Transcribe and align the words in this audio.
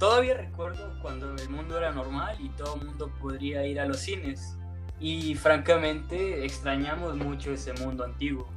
todavía 0.00 0.34
recuerdo 0.34 0.98
cuando 1.02 1.36
el 1.36 1.48
mundo 1.50 1.76
era 1.76 1.92
normal 1.92 2.36
y 2.40 2.48
todo 2.48 2.76
el 2.76 2.86
mundo 2.86 3.12
podría 3.20 3.64
ir 3.66 3.78
a 3.78 3.86
los 3.86 3.98
cines. 3.98 4.56
Y 4.98 5.34
francamente 5.34 6.44
extrañamos 6.44 7.16
mucho 7.16 7.52
ese 7.52 7.72
mundo 7.74 8.04
antiguo. 8.04 8.48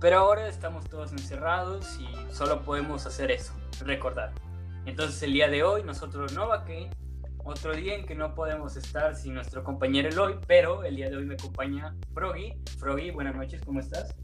Pero 0.00 0.18
ahora 0.18 0.48
estamos 0.48 0.88
todos 0.88 1.12
encerrados 1.12 1.98
y 2.00 2.32
solo 2.32 2.62
podemos 2.62 3.04
hacer 3.04 3.30
eso, 3.30 3.52
recordar. 3.84 4.32
Entonces 4.84 5.22
el 5.24 5.32
día 5.32 5.48
de 5.48 5.64
hoy 5.64 5.82
nosotros 5.82 6.32
no 6.32 6.48
va 6.48 6.64
que 6.64 6.88
otro 7.44 7.74
día 7.74 7.96
en 7.96 8.06
que 8.06 8.14
no 8.14 8.34
podemos 8.34 8.76
estar 8.76 9.14
sin 9.16 9.34
nuestro 9.34 9.64
compañero 9.64 10.08
Eloy, 10.08 10.38
pero 10.46 10.84
el 10.84 10.96
día 10.96 11.10
de 11.10 11.16
hoy 11.16 11.24
me 11.24 11.34
acompaña 11.34 11.96
Froggy. 12.14 12.54
Froggy, 12.78 13.10
buenas 13.10 13.34
noches, 13.34 13.60
¿cómo 13.64 13.80
estás? 13.80 14.14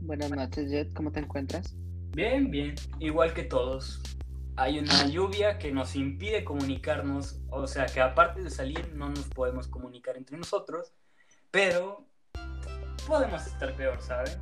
Buenas 0.00 0.30
noches, 0.30 0.68
Jet, 0.70 0.92
¿cómo 0.94 1.12
te 1.12 1.20
encuentras? 1.20 1.76
Bien, 2.12 2.50
bien, 2.50 2.74
igual 2.98 3.34
que 3.34 3.42
todos. 3.44 4.00
Hay 4.58 4.78
una 4.78 5.06
lluvia 5.06 5.58
que 5.58 5.70
nos 5.70 5.94
impide 5.96 6.42
comunicarnos, 6.42 7.38
o 7.50 7.66
sea 7.66 7.84
que 7.84 8.00
aparte 8.00 8.42
de 8.42 8.48
salir 8.48 8.90
no 8.94 9.10
nos 9.10 9.26
podemos 9.26 9.68
comunicar 9.68 10.16
entre 10.16 10.38
nosotros, 10.38 10.94
pero 11.50 12.06
podemos 13.06 13.46
estar 13.46 13.74
peor, 13.74 14.00
¿saben? 14.00 14.38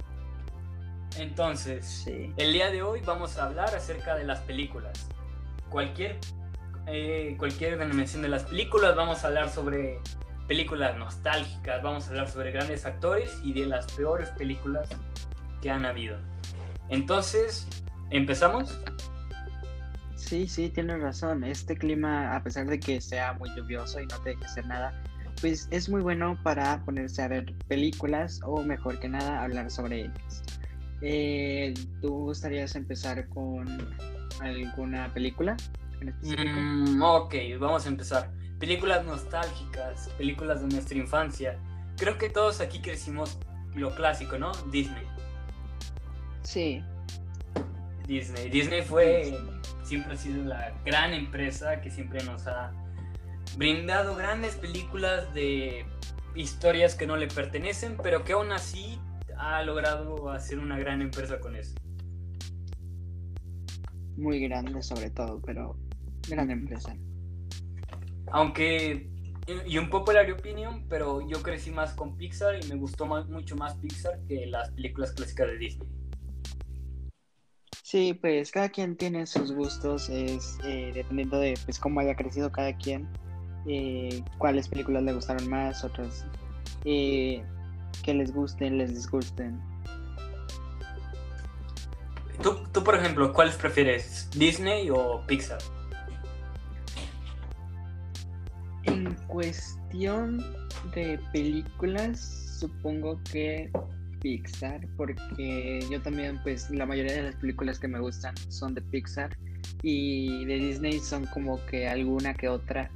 Entonces, 1.18 2.06
el 2.06 2.52
día 2.52 2.70
de 2.70 2.82
hoy 2.82 3.00
vamos 3.00 3.38
a 3.38 3.46
hablar 3.46 3.74
acerca 3.74 4.14
de 4.14 4.24
las 4.24 4.38
películas. 4.40 5.08
Cualquier, 5.68 6.20
eh, 6.86 7.34
cualquier 7.36 7.76
denominación 7.76 8.22
de 8.22 8.28
las 8.28 8.44
películas, 8.44 8.94
vamos 8.94 9.24
a 9.24 9.26
hablar 9.26 9.50
sobre 9.50 9.98
películas 10.46 10.96
nostálgicas, 10.96 11.82
vamos 11.82 12.06
a 12.06 12.10
hablar 12.10 12.28
sobre 12.28 12.52
grandes 12.52 12.86
actores 12.86 13.40
y 13.42 13.52
de 13.52 13.66
las 13.66 13.90
peores 13.92 14.28
películas 14.30 14.88
que 15.60 15.70
han 15.70 15.84
habido. 15.84 16.18
Entonces, 16.88 17.66
¿empezamos? 18.10 18.78
Sí, 20.26 20.48
sí, 20.48 20.70
tienes 20.70 21.00
razón. 21.00 21.44
Este 21.44 21.76
clima, 21.76 22.34
a 22.34 22.42
pesar 22.42 22.66
de 22.66 22.80
que 22.80 23.00
sea 23.00 23.34
muy 23.34 23.50
lluvioso 23.54 24.00
y 24.00 24.06
no 24.06 24.18
te 24.20 24.30
deje 24.30 24.44
hacer 24.46 24.66
nada, 24.66 25.02
pues 25.40 25.68
es 25.70 25.88
muy 25.90 26.00
bueno 26.00 26.38
para 26.42 26.82
ponerse 26.84 27.20
a 27.22 27.28
ver 27.28 27.52
películas 27.68 28.40
o 28.42 28.62
mejor 28.62 28.98
que 29.00 29.08
nada 29.08 29.42
hablar 29.42 29.70
sobre 29.70 30.06
ellas. 30.06 30.42
Eh, 31.02 31.74
¿Tú 32.00 32.08
gustarías 32.24 32.74
empezar 32.74 33.28
con 33.28 33.66
alguna 34.40 35.12
película 35.12 35.58
en 36.00 36.08
específico? 36.08 36.58
Mm, 36.58 37.02
ok, 37.02 37.34
vamos 37.60 37.84
a 37.84 37.88
empezar. 37.90 38.30
Películas 38.58 39.04
nostálgicas, 39.04 40.08
películas 40.16 40.62
de 40.62 40.68
nuestra 40.68 40.96
infancia. 40.96 41.58
Creo 41.98 42.16
que 42.16 42.30
todos 42.30 42.62
aquí 42.62 42.80
crecimos 42.80 43.38
lo 43.74 43.94
clásico, 43.94 44.38
¿no? 44.38 44.52
Disney. 44.70 45.06
Sí. 46.42 46.82
Disney. 48.06 48.50
Disney 48.50 48.82
fue, 48.82 49.38
siempre 49.82 50.12
ha 50.12 50.16
sido 50.16 50.44
la 50.44 50.72
gran 50.84 51.12
empresa 51.12 51.80
que 51.80 51.90
siempre 51.90 52.22
nos 52.24 52.46
ha 52.46 52.72
brindado 53.56 54.16
grandes 54.16 54.56
películas 54.56 55.32
de 55.34 55.86
historias 56.34 56.94
que 56.94 57.06
no 57.06 57.16
le 57.16 57.28
pertenecen, 57.28 57.96
pero 58.02 58.24
que 58.24 58.32
aún 58.32 58.52
así 58.52 58.98
ha 59.36 59.62
logrado 59.62 60.30
hacer 60.30 60.58
una 60.58 60.78
gran 60.78 61.02
empresa 61.02 61.40
con 61.40 61.56
eso. 61.56 61.74
Muy 64.16 64.40
grande 64.40 64.82
sobre 64.82 65.10
todo, 65.10 65.40
pero 65.44 65.76
gran 66.28 66.50
empresa. 66.50 66.96
Aunque, 68.32 69.10
y 69.66 69.78
un 69.78 69.90
popular 69.90 70.30
opinion, 70.30 70.86
pero 70.88 71.26
yo 71.28 71.42
crecí 71.42 71.70
más 71.70 71.92
con 71.94 72.16
Pixar 72.16 72.62
y 72.62 72.68
me 72.68 72.76
gustó 72.76 73.06
más, 73.06 73.28
mucho 73.28 73.56
más 73.56 73.74
Pixar 73.76 74.20
que 74.26 74.46
las 74.46 74.70
películas 74.70 75.12
clásicas 75.12 75.48
de 75.48 75.58
Disney. 75.58 75.88
Sí, 77.94 78.12
pues 78.12 78.50
cada 78.50 78.70
quien 78.70 78.96
tiene 78.96 79.24
sus 79.24 79.52
gustos, 79.52 80.08
es 80.08 80.58
eh, 80.64 80.90
dependiendo 80.92 81.38
de 81.38 81.56
pues 81.64 81.78
cómo 81.78 82.00
haya 82.00 82.16
crecido 82.16 82.50
cada 82.50 82.76
quien, 82.76 83.08
eh, 83.68 84.20
cuáles 84.36 84.66
películas 84.66 85.04
le 85.04 85.12
gustaron 85.12 85.48
más, 85.48 85.84
otras 85.84 86.26
eh, 86.84 87.40
que 88.02 88.14
les 88.14 88.34
gusten, 88.34 88.78
les 88.78 88.92
disgusten. 88.92 89.60
¿Tú, 92.42 92.64
tú, 92.72 92.82
por 92.82 92.96
ejemplo, 92.96 93.32
cuáles 93.32 93.54
prefieres? 93.54 94.28
¿Disney 94.32 94.90
o 94.90 95.24
Pixar? 95.28 95.58
En 98.82 99.14
cuestión 99.28 100.44
de 100.96 101.20
películas, 101.32 102.58
supongo 102.58 103.20
que 103.30 103.70
Pixar, 104.24 104.80
porque 104.96 105.86
yo 105.90 106.00
también, 106.00 106.40
pues, 106.42 106.70
la 106.70 106.86
mayoría 106.86 107.12
de 107.12 107.22
las 107.24 107.36
películas 107.36 107.78
que 107.78 107.88
me 107.88 108.00
gustan 108.00 108.34
son 108.48 108.74
de 108.74 108.80
Pixar 108.80 109.36
y 109.82 110.46
de 110.46 110.54
Disney 110.54 110.98
son 110.98 111.26
como 111.26 111.62
que 111.66 111.86
alguna 111.86 112.32
que 112.32 112.48
otra. 112.48 112.90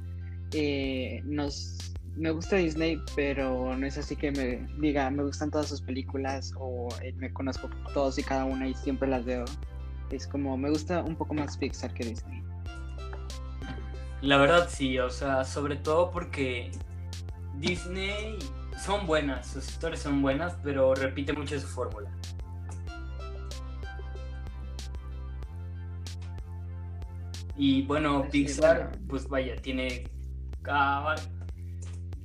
Eh, 0.53 1.21
nos 1.25 1.93
me 2.15 2.31
gusta 2.31 2.55
Disney, 2.55 2.99
pero 3.15 3.77
no 3.77 3.85
es 3.85 3.99
así 3.99 4.15
que 4.15 4.31
me 4.31 4.67
diga, 4.79 5.11
me 5.11 5.21
gustan 5.21 5.51
todas 5.51 5.67
sus 5.67 5.81
películas 5.81 6.51
o 6.57 6.89
eh, 7.03 7.13
me 7.17 7.31
conozco 7.31 7.69
todos 7.93 8.17
y 8.17 8.23
cada 8.23 8.45
una 8.45 8.67
y 8.67 8.73
siempre 8.73 9.07
las 9.07 9.23
veo. 9.23 9.45
Es 10.09 10.25
como, 10.25 10.57
me 10.57 10.71
gusta 10.71 11.03
un 11.03 11.15
poco 11.15 11.35
más 11.35 11.55
Pixar 11.57 11.93
que 11.93 12.05
Disney. 12.05 12.41
La 14.21 14.37
verdad 14.37 14.67
sí, 14.67 14.97
o 14.97 15.11
sea, 15.11 15.45
sobre 15.45 15.75
todo 15.75 16.09
porque 16.09 16.71
Disney 17.59 18.39
son 18.83 19.05
buenas, 19.05 19.47
sus 19.47 19.67
historias 19.67 20.01
son 20.01 20.21
buenas, 20.21 20.57
pero 20.63 20.95
repite 20.95 21.33
mucho 21.33 21.59
su 21.59 21.67
fórmula. 21.67 22.09
Y 27.55 27.81
bueno, 27.81 28.25
Pixar, 28.31 28.91
pues 29.07 29.27
vaya, 29.27 29.55
tiene 29.57 30.09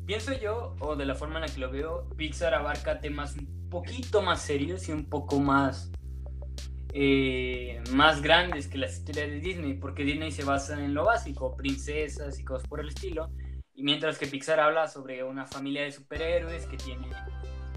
pienso 0.06 0.32
yo, 0.32 0.76
o 0.80 0.96
de 0.96 1.06
la 1.06 1.14
forma 1.14 1.36
en 1.36 1.42
la 1.42 1.48
que 1.48 1.60
lo 1.60 1.70
veo, 1.70 2.08
Pixar 2.16 2.54
abarca 2.54 3.00
temas 3.00 3.36
un 3.36 3.68
poquito 3.70 4.22
más 4.22 4.42
serios 4.42 4.88
y 4.88 4.92
un 4.92 5.06
poco 5.06 5.40
más, 5.40 5.90
eh, 6.92 7.82
más 7.92 8.22
grandes 8.22 8.68
que 8.68 8.78
las 8.78 8.98
historias 8.98 9.28
de 9.28 9.40
Disney, 9.40 9.74
porque 9.74 10.04
Disney 10.04 10.30
se 10.30 10.44
basa 10.44 10.82
en 10.82 10.94
lo 10.94 11.04
básico, 11.04 11.56
princesas 11.56 12.38
y 12.38 12.44
cosas 12.44 12.68
por 12.68 12.80
el 12.80 12.88
estilo, 12.88 13.30
y 13.74 13.82
mientras 13.82 14.18
que 14.18 14.26
Pixar 14.26 14.60
habla 14.60 14.86
sobre 14.88 15.24
una 15.24 15.46
familia 15.46 15.82
de 15.82 15.92
superhéroes 15.92 16.66
que 16.66 16.76
tiene 16.76 17.08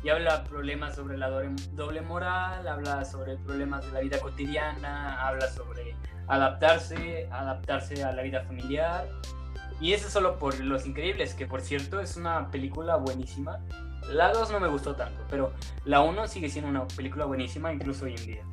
y 0.04 0.10
habla 0.10 0.44
problemas 0.44 0.96
sobre 0.96 1.18
la 1.18 1.30
doble 1.30 2.02
moral, 2.02 2.68
habla 2.68 3.04
sobre 3.04 3.36
problemas 3.38 3.86
de 3.86 3.92
la 3.94 4.00
vida 4.02 4.20
cotidiana, 4.20 5.28
habla 5.28 5.50
sobre 5.50 5.96
adaptarse, 6.28 7.28
adaptarse 7.32 8.04
a 8.04 8.12
la 8.12 8.22
vida 8.22 8.44
familiar 8.44 9.08
y 9.82 9.94
eso 9.94 10.10
solo 10.10 10.38
por 10.38 10.60
Los 10.60 10.86
Increíbles, 10.86 11.34
que 11.34 11.48
por 11.48 11.62
cierto 11.62 12.00
es 12.00 12.16
una 12.16 12.50
película 12.52 12.96
buenísima. 12.98 13.60
La 14.10 14.32
2 14.32 14.52
no 14.52 14.60
me 14.60 14.68
gustó 14.68 14.96
tanto, 14.96 15.26
pero 15.30 15.54
la 15.84 16.02
1 16.02 16.28
sigue 16.28 16.50
siendo 16.50 16.70
una 16.70 16.88
película 16.88 17.26
buenísima 17.26 17.74
incluso 17.74 18.06
hoy 18.06 18.16
en 18.16 18.26
día. 18.26 18.44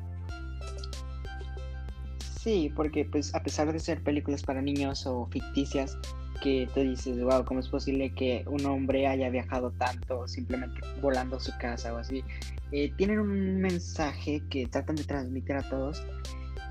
Sí, 2.19 2.71
porque 2.75 3.05
pues 3.05 3.33
a 3.33 3.41
pesar 3.41 3.71
de 3.71 3.79
ser 3.79 4.03
películas 4.03 4.43
para 4.43 4.61
niños 4.61 5.05
o 5.07 5.27
ficticias, 5.27 5.97
que 6.41 6.67
te 6.73 6.83
dices, 6.83 7.21
wow, 7.21 7.45
¿cómo 7.45 7.59
es 7.59 7.67
posible 7.67 8.13
que 8.13 8.43
un 8.47 8.65
hombre 8.65 9.07
haya 9.07 9.29
viajado 9.29 9.71
tanto 9.71 10.27
simplemente 10.27 10.79
volando 11.01 11.37
a 11.37 11.39
su 11.39 11.51
casa 11.57 11.93
o 11.93 11.97
así? 11.97 12.23
Eh, 12.71 12.91
tienen 12.97 13.19
un 13.19 13.61
mensaje 13.61 14.41
que 14.49 14.67
tratan 14.67 14.95
de 14.95 15.03
transmitir 15.03 15.55
a 15.55 15.69
todos 15.69 16.03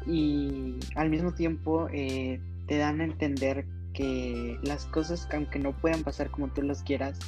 y 0.06 0.78
al 0.96 1.10
mismo 1.10 1.32
tiempo 1.32 1.88
eh, 1.92 2.40
te 2.66 2.78
dan 2.78 3.00
a 3.00 3.04
entender 3.04 3.66
que 3.92 4.58
las 4.62 4.84
cosas, 4.86 5.28
aunque 5.32 5.58
no 5.58 5.72
puedan 5.72 6.02
pasar 6.02 6.30
como 6.30 6.48
tú 6.48 6.62
las 6.62 6.82
quieras, 6.82 7.18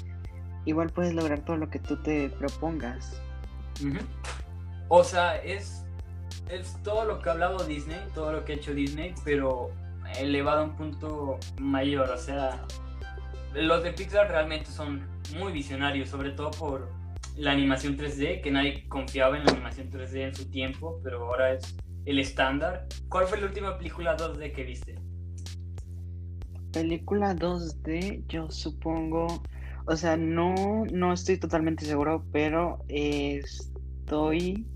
igual 0.64 0.90
puedes 0.90 1.14
lograr 1.14 1.44
todo 1.44 1.56
lo 1.56 1.70
que 1.70 1.78
tú 1.78 1.96
te 2.02 2.28
propongas. 2.28 3.20
O 4.88 5.04
sea, 5.04 5.36
es, 5.36 5.84
es 6.50 6.76
todo 6.82 7.04
lo 7.04 7.20
que 7.20 7.28
ha 7.28 7.32
hablado 7.32 7.64
Disney, 7.64 7.98
todo 8.14 8.32
lo 8.32 8.44
que 8.44 8.54
ha 8.54 8.56
hecho 8.56 8.74
Disney, 8.74 9.14
pero 9.24 9.70
elevado 10.18 10.60
a 10.60 10.64
un 10.64 10.76
punto 10.76 11.38
mayor. 11.60 12.10
O 12.10 12.18
sea, 12.18 12.64
los 13.54 13.82
de 13.82 13.92
Pixar 13.92 14.28
realmente 14.28 14.70
son 14.70 15.06
muy 15.36 15.52
visionarios, 15.52 16.08
sobre 16.08 16.30
todo 16.30 16.50
por 16.52 16.88
la 17.36 17.52
animación 17.52 17.96
3D, 17.96 18.40
que 18.40 18.50
nadie 18.50 18.88
confiaba 18.88 19.36
en 19.36 19.44
la 19.44 19.52
animación 19.52 19.90
3D 19.90 20.22
en 20.22 20.34
su 20.34 20.50
tiempo, 20.50 21.00
pero 21.02 21.26
ahora 21.26 21.52
es 21.52 21.76
el 22.04 22.18
estándar. 22.18 22.86
¿Cuál 23.08 23.26
fue 23.26 23.38
la 23.40 23.46
última 23.46 23.76
película 23.76 24.16
2D 24.16 24.52
que 24.52 24.64
viste? 24.64 24.94
película 26.76 27.34
2D, 27.34 28.26
yo 28.28 28.50
supongo, 28.50 29.42
o 29.86 29.96
sea, 29.96 30.18
no, 30.18 30.84
no 30.92 31.14
estoy 31.14 31.38
totalmente 31.38 31.86
seguro, 31.86 32.26
pero 32.32 32.84
estoy, 32.88 34.66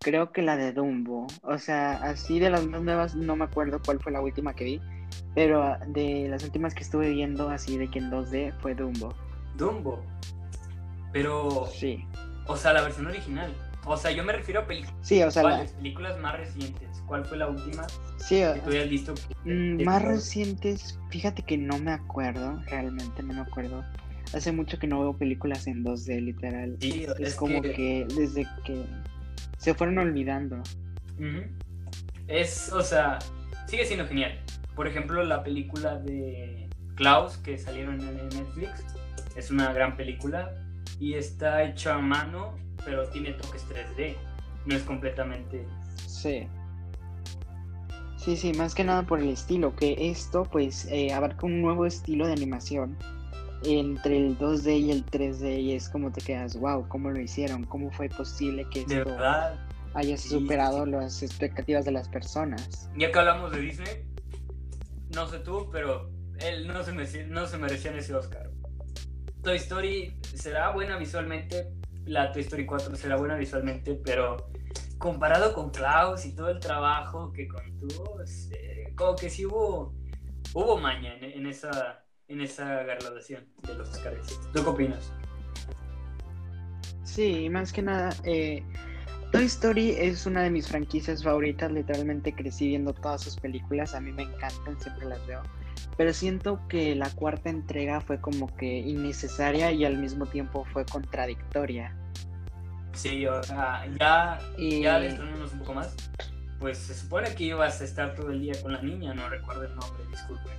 creo 0.00 0.32
que 0.32 0.40
la 0.42 0.56
de 0.56 0.72
Dumbo, 0.72 1.26
o 1.42 1.58
sea, 1.58 1.92
así 2.02 2.38
de 2.40 2.50
las 2.50 2.66
más 2.66 2.82
nuevas 2.82 3.14
no 3.14 3.36
me 3.36 3.44
acuerdo 3.44 3.80
cuál 3.84 4.00
fue 4.00 4.12
la 4.12 4.20
última 4.22 4.54
que 4.54 4.64
vi, 4.64 4.80
pero 5.34 5.76
de 5.88 6.26
las 6.28 6.42
últimas 6.42 6.74
que 6.74 6.82
estuve 6.82 7.10
viendo 7.10 7.50
así 7.50 7.76
de 7.76 7.88
que 7.90 7.98
en 7.98 8.10
2D 8.10 8.54
fue 8.60 8.74
Dumbo. 8.74 9.14
Dumbo, 9.56 10.02
pero... 11.12 11.68
Sí. 11.72 12.04
O 12.46 12.56
sea, 12.56 12.72
la 12.72 12.82
versión 12.82 13.06
original. 13.06 13.54
O 13.84 13.96
sea, 13.96 14.10
yo 14.10 14.24
me 14.24 14.32
refiero 14.32 14.60
a 14.60 14.66
películas. 14.66 14.94
Sí, 15.02 15.22
o 15.22 15.30
sea, 15.30 15.42
la- 15.42 15.64
películas 15.66 16.18
más 16.18 16.36
recientes. 16.38 17.02
¿Cuál 17.06 17.24
fue 17.26 17.36
la 17.38 17.48
última 17.48 17.86
sí, 18.18 18.42
o- 18.42 18.54
que 18.54 18.60
tú 18.60 18.70
hayas 18.70 18.88
visto? 18.88 19.14
que- 19.14 19.50
mm, 19.52 19.84
más 19.84 20.02
recientes, 20.02 20.98
fíjate 21.10 21.42
que 21.42 21.58
no 21.58 21.78
me 21.78 21.92
acuerdo, 21.92 22.58
realmente 22.66 23.22
no 23.22 23.34
me 23.34 23.40
acuerdo. 23.40 23.84
Hace 24.32 24.52
mucho 24.52 24.78
que 24.78 24.86
no 24.86 25.00
veo 25.00 25.16
películas 25.16 25.66
en 25.66 25.82
2D, 25.82 26.20
literal. 26.20 26.76
Sí, 26.80 27.04
Es 27.18 27.28
es 27.28 27.34
como 27.34 27.60
que- 27.62 27.72
que 27.72 28.06
desde 28.16 28.46
que 28.64 28.84
se 29.60 29.74
fueron 29.74 29.98
olvidando. 29.98 30.62
Es, 32.26 32.72
o 32.72 32.82
sea, 32.82 33.18
sigue 33.66 33.84
siendo 33.84 34.06
genial. 34.06 34.40
Por 34.74 34.88
ejemplo, 34.88 35.22
la 35.22 35.42
película 35.42 35.98
de 35.98 36.68
Klaus 36.94 37.36
que 37.36 37.58
salieron 37.58 38.00
en 38.00 38.28
Netflix 38.30 38.82
es 39.36 39.50
una 39.50 39.72
gran 39.74 39.96
película 39.96 40.54
y 40.98 41.14
está 41.14 41.62
hecha 41.62 41.94
a 41.94 41.98
mano, 41.98 42.58
pero 42.86 43.06
tiene 43.10 43.32
toques 43.34 43.66
3D. 43.68 44.16
No 44.64 44.74
es 44.74 44.82
completamente. 44.82 45.66
Sí. 46.06 46.46
Sí, 48.16 48.36
sí, 48.36 48.52
más 48.54 48.74
que 48.74 48.84
nada 48.84 49.02
por 49.02 49.20
el 49.20 49.28
estilo, 49.28 49.76
que 49.76 50.10
esto 50.10 50.44
pues 50.44 50.86
eh, 50.90 51.12
abarca 51.12 51.44
un 51.44 51.60
nuevo 51.60 51.84
estilo 51.84 52.26
de 52.26 52.32
animación 52.32 52.96
entre 53.62 54.16
el 54.16 54.38
2D 54.38 54.80
y 54.80 54.90
el 54.90 55.04
3D 55.06 55.60
y 55.60 55.72
es 55.74 55.88
como 55.88 56.12
te 56.12 56.20
quedas, 56.20 56.56
wow, 56.56 56.86
¿cómo 56.88 57.10
lo 57.10 57.20
hicieron? 57.20 57.64
¿Cómo 57.64 57.90
fue 57.90 58.08
posible 58.08 58.66
que 58.70 58.82
esto 58.82 58.94
verdad, 58.94 59.58
haya 59.94 60.16
Sí, 60.16 60.28
superado 60.30 60.84
sí. 60.84 60.90
las 60.90 61.22
expectativas 61.22 61.84
de 61.84 61.92
las 61.92 62.08
personas? 62.08 62.88
ya 62.96 63.10
que 63.12 63.18
hablamos 63.18 63.52
de 63.52 63.60
Disney, 63.60 64.04
no 65.14 65.26
sé 65.28 65.40
tú, 65.40 65.68
pero 65.70 66.10
él 66.40 66.66
no 66.66 66.82
se, 66.82 66.92
merecía, 66.92 67.26
no 67.26 67.46
se 67.46 67.58
merecía 67.58 67.96
ese 67.96 68.14
Oscar. 68.14 68.50
Toy 69.42 69.56
Story 69.56 70.18
será 70.22 70.70
buena 70.70 70.96
visualmente, 70.98 71.72
la 72.04 72.32
Toy 72.32 72.42
Story 72.42 72.66
4 72.66 72.94
será 72.96 73.16
buena 73.16 73.36
visualmente, 73.36 73.94
pero 74.04 74.36
comparado 74.98 75.52
con 75.54 75.70
Klaus 75.70 76.24
y 76.26 76.34
todo 76.34 76.50
el 76.50 76.60
trabajo 76.60 77.32
que 77.32 77.48
contuvo, 77.48 78.20
es, 78.22 78.50
eh, 78.52 78.92
como 78.96 79.16
que 79.16 79.30
sí 79.30 79.46
hubo, 79.46 79.94
hubo 80.54 80.78
maña 80.78 81.14
en, 81.16 81.24
en 81.24 81.46
esa, 81.46 82.04
en 82.30 82.40
esa 82.40 82.82
graduación 82.84 83.44
de 83.66 83.74
los 83.74 83.88
Oscars. 83.90 84.40
¿Tú 84.52 84.62
qué 84.62 84.70
opinas? 84.70 85.12
Sí, 87.02 87.50
más 87.50 87.72
que 87.72 87.82
nada, 87.82 88.14
eh, 88.22 88.62
Toy 89.32 89.44
Story 89.44 89.90
es 89.98 90.26
una 90.26 90.42
de 90.42 90.50
mis 90.50 90.68
franquicias 90.68 91.24
favoritas, 91.24 91.70
literalmente 91.72 92.32
crecí 92.32 92.68
viendo 92.68 92.94
todas 92.94 93.22
sus 93.22 93.36
películas, 93.36 93.94
a 93.94 94.00
mí 94.00 94.12
me 94.12 94.22
encantan, 94.22 94.80
siempre 94.80 95.06
las 95.06 95.24
veo, 95.26 95.42
pero 95.96 96.12
siento 96.12 96.60
que 96.68 96.94
la 96.94 97.10
cuarta 97.10 97.50
entrega 97.50 98.00
fue 98.00 98.20
como 98.20 98.46
que 98.56 98.78
innecesaria 98.78 99.72
y 99.72 99.84
al 99.84 99.98
mismo 99.98 100.24
tiempo 100.26 100.64
fue 100.72 100.84
contradictoria. 100.86 101.96
Sí, 102.92 103.26
o 103.26 103.42
sea, 103.42 103.86
ya, 103.98 104.38
Y- 104.56 104.82
ya 104.82 104.98
un 104.98 105.58
poco 105.58 105.74
más, 105.74 105.96
pues 106.60 106.78
se 106.78 106.94
supone 106.94 107.34
que 107.34 107.44
ibas 107.44 107.80
a 107.80 107.84
estar 107.84 108.14
todo 108.14 108.30
el 108.30 108.40
día 108.40 108.54
con 108.62 108.72
la 108.72 108.82
niña, 108.82 109.14
no 109.14 109.28
recuerdo 109.28 109.64
el 109.64 109.74
nombre, 109.74 110.04
disculpen. 110.12 110.52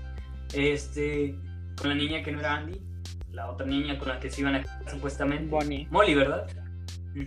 Este, 0.53 1.33
con 1.77 1.89
la 1.89 1.95
niña 1.95 2.23
que 2.23 2.31
no 2.31 2.39
era 2.39 2.55
Andy, 2.55 2.81
la 3.31 3.49
otra 3.49 3.65
niña 3.65 3.97
con 3.97 4.09
la 4.09 4.19
que 4.19 4.29
se 4.29 4.41
iban 4.41 4.55
a 4.55 4.63
casar 4.63 4.89
supuestamente. 4.89 5.47
Bonnie. 5.47 5.87
Molly, 5.89 6.15
¿verdad? 6.15 6.47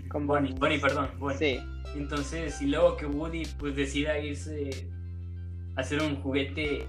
Con 0.08 0.26
Bonnie, 0.26 0.52
Bonnie. 0.52 0.58
Bonnie, 0.58 0.78
perdón, 0.80 1.10
Bonnie. 1.18 1.38
Sí, 1.38 1.60
Entonces, 1.96 2.60
y 2.62 2.66
luego 2.66 2.96
que 2.96 3.06
Woody 3.06 3.44
pues 3.58 3.76
decida 3.76 4.18
irse 4.18 4.88
a 5.76 5.80
hacer 5.80 6.02
un 6.02 6.16
juguete 6.22 6.86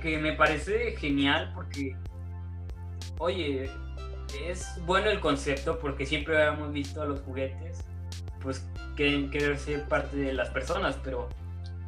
que 0.00 0.18
me 0.18 0.32
parece 0.32 0.96
genial 0.96 1.50
porque, 1.54 1.96
oye, 3.18 3.70
es 4.46 4.68
bueno 4.86 5.10
el 5.10 5.20
concepto 5.20 5.78
porque 5.78 6.06
siempre 6.06 6.36
habíamos 6.36 6.72
visto 6.72 7.00
a 7.00 7.06
los 7.06 7.20
juguetes 7.20 7.84
pues 8.40 8.66
que 8.96 9.30
querer 9.30 9.58
ser 9.58 9.88
parte 9.88 10.16
de 10.16 10.32
las 10.32 10.50
personas, 10.50 10.98
pero 11.02 11.28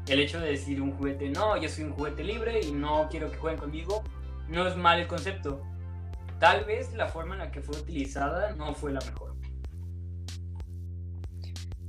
el 0.09 0.21
hecho 0.21 0.41
de 0.41 0.53
decir 0.53 0.81
un 0.81 0.93
juguete, 0.93 1.29
no, 1.29 1.57
yo 1.57 1.69
soy 1.69 1.85
un 1.85 1.93
juguete 1.93 2.25
libre 2.25 2.61
y 2.61 2.73
no 2.73 3.09
quiero 3.11 3.31
que 3.31 3.37
jueguen 3.37 3.61
conmigo, 3.61 4.03
no 4.49 4.67
es 4.67 4.77
mal 4.77 5.01
el 5.01 5.07
concepto. 5.07 5.63
Tal 6.39 6.65
vez 6.65 6.93
la 6.95 7.09
forma 7.09 7.35
en 7.35 7.41
la 7.41 7.51
que 7.51 7.63
fue 7.63 7.77
utilizada 7.77 8.55
no 8.55 8.75
fue 8.75 8.93
la 8.93 9.01
mejor. 9.01 9.35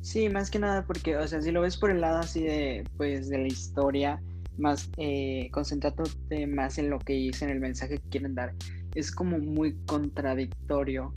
sí, 0.02 0.30
más 0.30 0.50
que 0.50 0.58
nada 0.58 0.86
porque, 0.86 1.18
o 1.18 1.28
sea, 1.28 1.42
si 1.42 1.52
lo 1.52 1.62
ves 1.62 1.76
por 1.76 1.92
el 1.92 2.00
lado 2.00 2.20
así 2.20 2.42
de, 2.42 2.86
pues, 2.96 3.30
de 3.30 3.40
la 3.40 3.48
historia, 3.48 4.22
más 4.58 4.90
eh, 4.98 5.50
concentrándote 5.52 6.48
más 6.48 6.78
en 6.78 6.90
lo 6.90 6.98
que 7.00 7.14
dicen, 7.14 7.50
el 7.50 7.60
mensaje 7.60 8.00
que 8.00 8.10
quieren 8.10 8.34
dar, 8.34 8.54
es 8.96 9.12
como 9.12 9.38
muy 9.38 9.76
contradictorio 9.86 11.12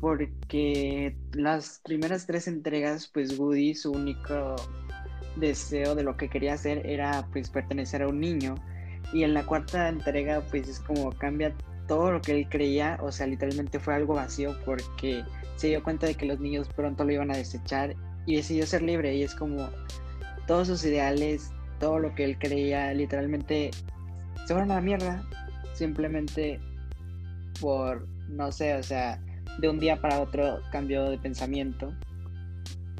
porque 0.00 1.16
las 1.32 1.80
primeras 1.84 2.26
tres 2.26 2.46
entregas, 2.46 3.08
pues 3.12 3.38
Woody, 3.38 3.74
su 3.74 3.90
único 3.90 4.56
deseo 5.36 5.94
de 5.94 6.02
lo 6.02 6.16
que 6.16 6.28
quería 6.28 6.54
hacer 6.54 6.86
era 6.86 7.26
pues 7.32 7.50
pertenecer 7.50 8.02
a 8.02 8.08
un 8.08 8.20
niño 8.20 8.54
y 9.12 9.22
en 9.24 9.34
la 9.34 9.44
cuarta 9.44 9.88
entrega 9.88 10.42
pues 10.50 10.68
es 10.68 10.80
como 10.80 11.10
cambia 11.12 11.54
todo 11.86 12.12
lo 12.12 12.20
que 12.20 12.32
él 12.32 12.48
creía, 12.48 12.98
o 13.02 13.10
sea, 13.10 13.26
literalmente 13.26 13.80
fue 13.80 13.94
algo 13.94 14.14
vacío 14.14 14.54
porque 14.64 15.24
se 15.56 15.68
dio 15.68 15.82
cuenta 15.82 16.06
de 16.06 16.14
que 16.14 16.26
los 16.26 16.38
niños 16.38 16.68
pronto 16.68 17.04
lo 17.04 17.12
iban 17.12 17.30
a 17.30 17.36
desechar 17.36 17.94
y 18.26 18.36
decidió 18.36 18.66
ser 18.66 18.82
libre 18.82 19.14
y 19.14 19.22
es 19.22 19.34
como 19.34 19.70
todos 20.46 20.68
sus 20.68 20.84
ideales, 20.84 21.50
todo 21.80 21.98
lo 21.98 22.14
que 22.14 22.24
él 22.24 22.38
creía, 22.38 22.92
literalmente 22.92 23.70
se 24.46 24.54
fueron 24.54 24.70
a 24.70 24.76
la 24.76 24.80
mierda, 24.80 25.22
simplemente 25.74 26.60
por, 27.60 28.06
no 28.28 28.52
sé, 28.52 28.74
o 28.74 28.82
sea, 28.82 29.20
de 29.58 29.68
un 29.68 29.78
día 29.78 30.00
para 30.00 30.20
otro 30.20 30.60
cambió 30.70 31.04
de 31.10 31.18
pensamiento. 31.18 31.92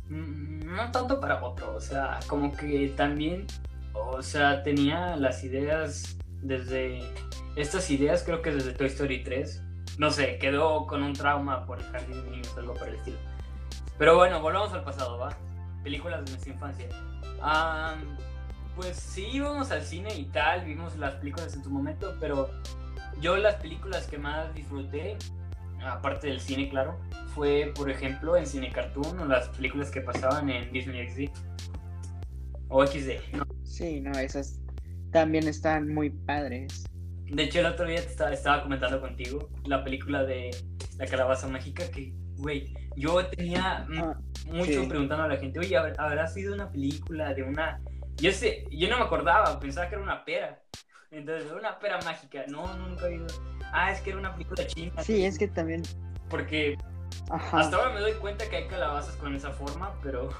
Mm, 0.08 0.58
No 0.66 0.90
tanto 0.90 1.20
para 1.20 1.42
otro, 1.44 1.74
o 1.74 1.80
sea, 1.80 2.18
como 2.26 2.52
que 2.52 2.92
también, 2.96 3.46
o 4.06 4.22
sea, 4.22 4.62
tenía 4.62 5.16
las 5.16 5.44
ideas 5.44 6.18
desde, 6.42 7.00
estas 7.56 7.90
ideas 7.90 8.22
creo 8.22 8.42
que 8.42 8.52
desde 8.52 8.72
Toy 8.72 8.86
Story 8.86 9.22
3, 9.22 9.62
no 9.98 10.10
sé, 10.10 10.38
quedó 10.38 10.86
con 10.86 11.02
un 11.02 11.12
trauma 11.12 11.66
por 11.66 11.78
el 11.78 11.84
jardín 11.86 12.24
de 12.24 12.30
niños, 12.30 12.56
algo 12.56 12.74
por 12.74 12.88
el 12.88 12.94
estilo. 12.94 13.18
Pero 13.98 14.16
bueno, 14.16 14.40
volvamos 14.40 14.72
al 14.72 14.84
pasado, 14.84 15.18
¿va? 15.18 15.36
Películas 15.82 16.24
de 16.24 16.30
nuestra 16.30 16.52
infancia. 16.52 16.88
Ah, 17.42 17.96
pues 18.76 18.96
sí, 18.96 19.26
íbamos 19.32 19.70
al 19.72 19.82
cine 19.82 20.14
y 20.14 20.26
tal, 20.26 20.64
vimos 20.64 20.96
las 20.96 21.14
películas 21.14 21.54
en 21.54 21.64
su 21.64 21.70
momento, 21.70 22.14
pero 22.20 22.48
yo 23.20 23.36
las 23.36 23.56
películas 23.56 24.06
que 24.06 24.18
más 24.18 24.54
disfruté, 24.54 25.16
aparte 25.84 26.28
del 26.28 26.40
cine, 26.40 26.68
claro, 26.68 26.98
fue, 27.34 27.72
por 27.74 27.90
ejemplo, 27.90 28.36
en 28.36 28.46
Cine 28.46 28.70
Cartoon 28.70 29.18
o 29.18 29.24
las 29.24 29.48
películas 29.48 29.90
que 29.90 30.00
pasaban 30.00 30.48
en 30.50 30.72
Disney 30.72 31.08
XD. 31.08 31.30
O 32.68 32.86
XD. 32.86 33.36
¿no? 33.36 33.57
Sí, 33.78 34.00
no, 34.00 34.10
esas 34.18 34.58
también 35.12 35.46
están 35.46 35.88
muy 35.94 36.10
padres. 36.10 36.84
De 37.26 37.44
hecho, 37.44 37.60
el 37.60 37.66
otro 37.66 37.86
día 37.86 38.00
te 38.00 38.08
estaba, 38.08 38.32
estaba 38.32 38.62
comentando 38.62 39.00
contigo 39.00 39.48
la 39.66 39.84
película 39.84 40.24
de 40.24 40.50
La 40.96 41.06
Calabaza 41.06 41.46
Mágica 41.46 41.88
que, 41.90 42.12
güey, 42.38 42.74
yo 42.96 43.24
tenía 43.26 43.86
mm, 43.88 43.98
Ah, 44.00 44.18
mucho 44.46 44.82
sí. 44.82 44.88
preguntando 44.88 45.24
a 45.24 45.28
la 45.28 45.36
gente, 45.36 45.60
oye, 45.60 45.76
¿habrá- 45.76 45.94
¿habrá 45.98 46.26
sido 46.26 46.54
una 46.54 46.70
película 46.72 47.34
de 47.34 47.44
una... 47.44 47.80
Yo 48.16 48.32
sé, 48.32 48.64
yo 48.72 48.88
no 48.88 48.98
me 48.98 49.04
acordaba, 49.04 49.60
pensaba 49.60 49.88
que 49.88 49.94
era 49.94 50.02
una 50.02 50.24
pera. 50.24 50.60
Entonces, 51.12 51.52
una 51.52 51.78
pera 51.78 52.00
mágica. 52.04 52.44
No, 52.48 52.74
nunca 52.78 53.06
he 53.06 53.10
oído. 53.10 53.26
Ah, 53.72 53.92
es 53.92 54.00
que 54.00 54.10
era 54.10 54.18
una 54.18 54.32
película 54.34 54.66
china. 54.66 54.92
sí, 55.02 55.24
es 55.24 55.38
que 55.38 55.46
también, 55.48 55.82
Porque 56.28 56.76
ajá, 57.30 57.60
hasta 57.60 57.76
ahora 57.76 57.90
me 57.94 58.00
doy 58.00 58.14
cuenta 58.14 58.48
que 58.48 58.56
hay 58.56 58.66
calabazas 58.66 59.14
con 59.16 59.34
esa 59.36 59.52
forma, 59.52 59.94
pero 60.02 60.30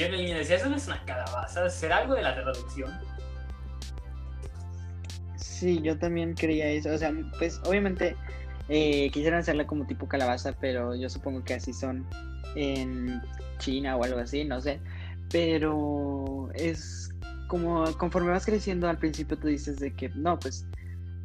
en 0.00 0.14
el 0.14 0.24
niño 0.24 0.38
decía, 0.38 0.56
eso 0.56 0.70
no 0.70 0.76
es 0.76 0.86
una 0.86 1.04
calabaza, 1.04 1.68
será 1.68 1.98
algo 1.98 2.14
de 2.14 2.22
la 2.22 2.34
traducción. 2.34 2.90
sí, 5.36 5.80
yo 5.82 5.96
también 5.98 6.34
creía 6.34 6.68
eso, 6.70 6.90
o 6.90 6.98
sea, 6.98 7.12
pues 7.38 7.60
obviamente 7.66 8.16
eh, 8.68 9.10
quisieran 9.10 9.40
hacerla 9.40 9.66
como 9.66 9.86
tipo 9.86 10.08
calabaza, 10.08 10.54
pero 10.60 10.94
yo 10.94 11.08
supongo 11.08 11.44
que 11.44 11.54
así 11.54 11.72
son 11.72 12.06
en 12.56 13.20
China 13.58 13.96
o 13.96 14.02
algo 14.02 14.18
así, 14.18 14.44
no 14.44 14.60
sé, 14.60 14.80
pero 15.30 16.48
es 16.54 17.10
como 17.48 17.84
conforme 17.98 18.30
vas 18.30 18.46
creciendo 18.46 18.88
al 18.88 18.98
principio 18.98 19.38
tú 19.38 19.48
dices 19.48 19.78
de 19.78 19.92
que 19.92 20.08
no, 20.10 20.38
pues 20.38 20.66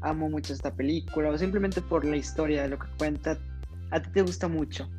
amo 0.01 0.29
mucho 0.29 0.53
esta 0.53 0.73
película 0.73 1.29
o 1.29 1.37
simplemente 1.37 1.81
por 1.81 2.05
la 2.05 2.17
historia 2.17 2.63
de 2.63 2.69
lo 2.69 2.79
que 2.79 2.87
cuenta, 2.97 3.37
a 3.91 4.01
ti 4.01 4.09
te 4.13 4.21
gusta 4.21 4.47
mucho. 4.47 4.89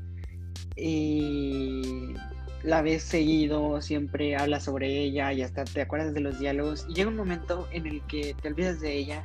Y 0.76 2.14
la 2.62 2.82
ves 2.82 3.02
seguido, 3.02 3.80
siempre 3.80 4.36
hablas 4.36 4.64
sobre 4.64 4.88
ella 4.88 5.32
y 5.32 5.42
hasta 5.42 5.64
te 5.64 5.80
acuerdas 5.80 6.14
de 6.14 6.20
los 6.20 6.38
diálogos 6.38 6.86
y 6.88 6.94
llega 6.94 7.08
un 7.08 7.16
momento 7.16 7.68
en 7.72 7.86
el 7.86 8.02
que 8.02 8.34
te 8.40 8.48
olvidas 8.48 8.80
de 8.80 8.96
ella 8.96 9.24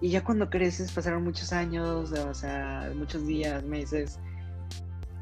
y 0.00 0.10
ya 0.10 0.22
cuando 0.22 0.48
creces 0.48 0.92
pasaron 0.92 1.24
muchos 1.24 1.52
años, 1.52 2.12
o 2.12 2.34
sea, 2.34 2.92
muchos 2.94 3.26
días, 3.26 3.64
meses 3.64 4.18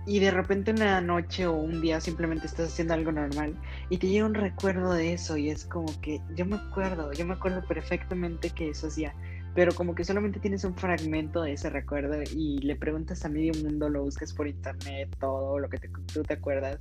y 0.06 0.20
de 0.20 0.30
repente 0.30 0.70
una 0.70 1.00
noche 1.00 1.46
o 1.46 1.52
un 1.52 1.80
día 1.80 2.00
simplemente 2.00 2.46
estás 2.46 2.72
haciendo 2.72 2.94
algo 2.94 3.12
normal 3.12 3.54
y 3.90 3.98
te 3.98 4.08
llega 4.08 4.26
un 4.26 4.34
recuerdo 4.34 4.92
de 4.92 5.12
eso 5.12 5.36
y 5.36 5.50
es 5.50 5.64
como 5.64 5.88
que 6.00 6.20
yo 6.34 6.46
me 6.46 6.56
acuerdo, 6.56 7.12
yo 7.12 7.26
me 7.26 7.34
acuerdo 7.34 7.64
perfectamente 7.66 8.50
que 8.50 8.70
eso 8.70 8.88
hacía 8.88 9.14
pero 9.56 9.74
como 9.74 9.94
que 9.94 10.04
solamente 10.04 10.38
tienes 10.38 10.64
un 10.64 10.76
fragmento 10.76 11.42
de 11.42 11.54
ese 11.54 11.70
recuerdo 11.70 12.22
y 12.30 12.58
le 12.58 12.76
preguntas 12.76 13.24
a 13.24 13.30
medio 13.30 13.54
mundo, 13.64 13.88
lo 13.88 14.02
buscas 14.02 14.34
por 14.34 14.46
internet, 14.46 15.08
todo 15.18 15.58
lo 15.58 15.70
que 15.70 15.78
tú 16.12 16.22
te 16.22 16.34
acuerdas 16.34 16.78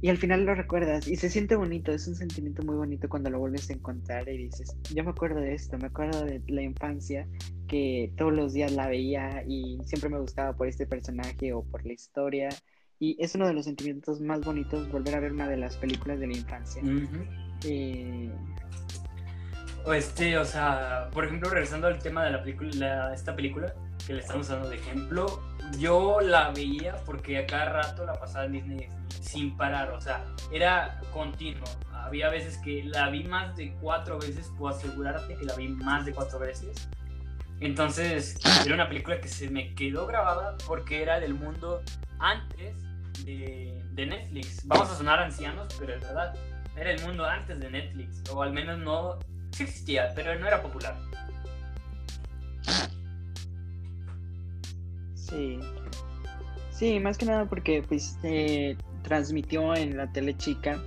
y 0.00 0.08
al 0.10 0.18
final 0.18 0.44
lo 0.44 0.54
recuerdas 0.54 1.08
y 1.08 1.16
se 1.16 1.30
siente 1.30 1.56
bonito, 1.56 1.92
es 1.92 2.06
un 2.06 2.14
sentimiento 2.14 2.62
muy 2.62 2.76
bonito 2.76 3.08
cuando 3.08 3.30
lo 3.30 3.38
vuelves 3.38 3.70
a 3.70 3.72
encontrar 3.72 4.28
y 4.28 4.36
dices, 4.36 4.76
yo 4.92 5.02
me 5.04 5.10
acuerdo 5.10 5.40
de 5.40 5.54
esto, 5.54 5.78
me 5.78 5.86
acuerdo 5.86 6.24
de 6.24 6.42
la 6.48 6.62
infancia 6.62 7.26
que 7.68 8.12
todos 8.16 8.32
los 8.32 8.52
días 8.52 8.72
la 8.72 8.88
veía 8.88 9.42
y 9.46 9.78
siempre 9.84 10.10
me 10.10 10.18
gustaba 10.18 10.54
por 10.54 10.68
este 10.68 10.86
personaje 10.86 11.52
o 11.52 11.62
por 11.62 11.86
la 11.86 11.92
historia 11.92 12.48
y 12.98 13.16
es 13.18 13.34
uno 13.34 13.46
de 13.46 13.54
los 13.54 13.64
sentimientos 13.64 14.20
más 14.20 14.40
bonitos 14.40 14.90
volver 14.90 15.14
a 15.14 15.20
ver 15.20 15.32
una 15.32 15.48
de 15.48 15.56
las 15.56 15.76
películas 15.76 16.20
de 16.20 16.26
la 16.26 16.36
infancia. 16.36 16.82
Eh, 17.64 18.30
o 19.86 19.92
este, 19.92 20.38
o 20.38 20.44
sea, 20.44 21.10
por 21.12 21.24
ejemplo, 21.24 21.50
regresando 21.50 21.86
al 21.86 21.98
tema 21.98 22.24
de 22.24 22.30
la 22.30 22.42
película, 22.42 23.12
esta 23.14 23.36
película 23.36 23.74
que 24.06 24.14
le 24.14 24.20
estamos 24.20 24.48
dando 24.48 24.68
de 24.68 24.76
ejemplo, 24.76 25.42
yo 25.78 26.20
la 26.20 26.50
veía 26.50 26.96
porque 27.06 27.38
a 27.38 27.46
cada 27.46 27.66
rato 27.66 28.04
la 28.04 28.14
pasaba 28.14 28.44
en 28.46 28.52
Disney 28.52 28.88
sin 29.08 29.56
parar, 29.56 29.90
o 29.90 30.00
sea, 30.00 30.24
era 30.52 31.00
continuo. 31.12 31.64
Había 31.92 32.28
veces 32.28 32.58
que 32.58 32.84
la 32.84 33.08
vi 33.08 33.24
más 33.24 33.56
de 33.56 33.72
cuatro 33.80 34.18
veces, 34.18 34.52
puedo 34.58 34.74
asegurarte 34.74 35.36
que 35.36 35.44
la 35.44 35.54
vi 35.54 35.68
más 35.68 36.04
de 36.04 36.12
cuatro 36.12 36.38
veces. 36.38 36.88
Entonces, 37.60 38.36
era 38.64 38.74
una 38.74 38.88
película 38.88 39.20
que 39.20 39.28
se 39.28 39.48
me 39.48 39.74
quedó 39.74 40.06
grabada 40.06 40.56
porque 40.66 41.02
era 41.02 41.18
del 41.18 41.34
mundo 41.34 41.82
antes 42.18 42.76
de, 43.24 43.82
de 43.92 44.06
Netflix. 44.06 44.66
Vamos 44.66 44.90
a 44.90 44.96
sonar 44.96 45.20
ancianos, 45.20 45.74
pero 45.78 45.94
es 45.94 46.02
verdad. 46.02 46.34
Era 46.76 46.90
el 46.90 47.00
mundo 47.02 47.24
antes 47.24 47.58
de 47.60 47.70
Netflix, 47.70 48.22
o 48.30 48.42
al 48.42 48.52
menos 48.52 48.78
no 48.78 49.18
existía, 49.50 50.12
pero 50.14 50.38
no 50.38 50.46
era 50.46 50.60
popular. 50.60 50.98
Sí. 55.34 55.58
Sí, 56.70 57.00
más 57.00 57.18
que 57.18 57.26
nada 57.26 57.46
porque 57.46 57.82
pues 57.86 58.18
eh, 58.22 58.76
transmitió 59.02 59.74
en 59.76 59.96
la 59.96 60.10
tele 60.12 60.36
chica 60.36 60.82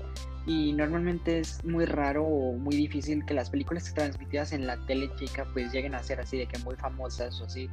y 0.46 0.74
normalmente 0.74 1.40
es 1.40 1.64
muy 1.66 1.86
raro 1.86 2.24
o 2.24 2.54
muy 2.54 2.76
difícil 2.76 3.26
que 3.26 3.34
las 3.34 3.50
películas 3.50 3.94
transmitidas 3.94 4.54
en 4.54 4.66
la 4.66 4.78
tele 4.86 5.10
chica 5.18 5.46
pues 5.54 5.72
lleguen 5.74 5.96
a 5.96 6.04
ser 6.04 6.20
así 6.20 6.38
de 6.38 6.46
que 6.48 6.58
muy 6.60 6.76
famosas 6.76 7.40
o 7.42 7.46
así. 7.46 7.70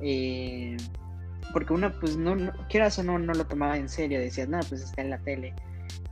Eh, 0.00 0.76
porque 1.52 1.72
una 1.72 1.98
pues 2.00 2.16
no, 2.16 2.36
quieras 2.68 2.98
o 2.98 3.02
no, 3.02 3.18
no 3.18 3.32
lo 3.32 3.46
tomaba 3.46 3.76
en 3.76 3.88
serio, 3.88 4.18
decías, 4.18 4.48
nada, 4.48 4.64
pues 4.68 4.82
está 4.82 5.02
en 5.02 5.10
la 5.10 5.18
tele. 5.18 5.54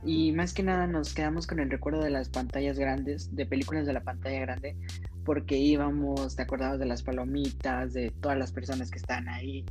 Y 0.03 0.31
más 0.31 0.53
que 0.53 0.63
nada 0.63 0.85
nos 0.87 1.13
quedamos 1.13 1.47
con 1.47 1.59
el 1.59 1.69
recuerdo 1.69 2.01
de 2.01 2.11
las 2.11 2.29
pantallas 2.29 2.77
grandes, 2.77 3.35
de 3.35 3.45
películas 3.45 3.87
de 3.87 3.93
la 3.93 4.01
pantalla 4.01 4.39
grande, 4.39 4.75
porque 5.25 5.57
íbamos, 5.57 6.35
te 6.35 6.43
acordabas 6.43 6.79
de 6.79 6.85
las 6.85 7.01
palomitas, 7.01 7.93
de 7.93 8.11
todas 8.21 8.37
las 8.37 8.51
personas 8.51 8.91
que 8.91 8.99
estaban 8.99 9.27
ahí, 9.27 9.65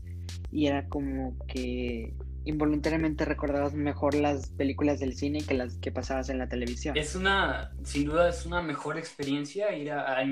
y 0.55 0.69
era 0.69 0.89
como 0.89 1.37
que 1.49 2.15
involuntariamente 2.45 3.25
recordabas 3.25 3.75
mejor 3.75 4.15
las 4.15 4.51
películas 4.51 5.01
del 5.01 5.17
cine 5.17 5.45
que 5.45 5.55
las 5.55 5.79
que 5.79 5.91
pasabas 5.91 6.29
en 6.29 6.39
la 6.39 6.49
televisión. 6.49 6.97
Es 6.97 7.17
una, 7.17 7.73
sin 7.83 8.05
duda, 8.05 8.29
es 8.29 8.47
una 8.47 8.63
mejor 8.63 8.97
experiencia 8.97 9.77
ir 9.77 9.91
a, 9.91 10.23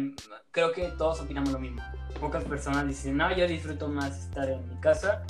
creo 0.52 0.70
que 0.72 0.84
todos 0.96 1.20
opinamos 1.20 1.50
lo 1.50 1.58
mismo. 1.58 1.82
Pocas 2.20 2.44
personas 2.44 2.86
dicen, 2.86 3.16
no, 3.16 3.36
yo 3.36 3.48
disfruto 3.48 3.88
más 3.88 4.26
estar 4.26 4.48
en 4.48 4.68
mi 4.68 4.76
casa. 4.76 5.24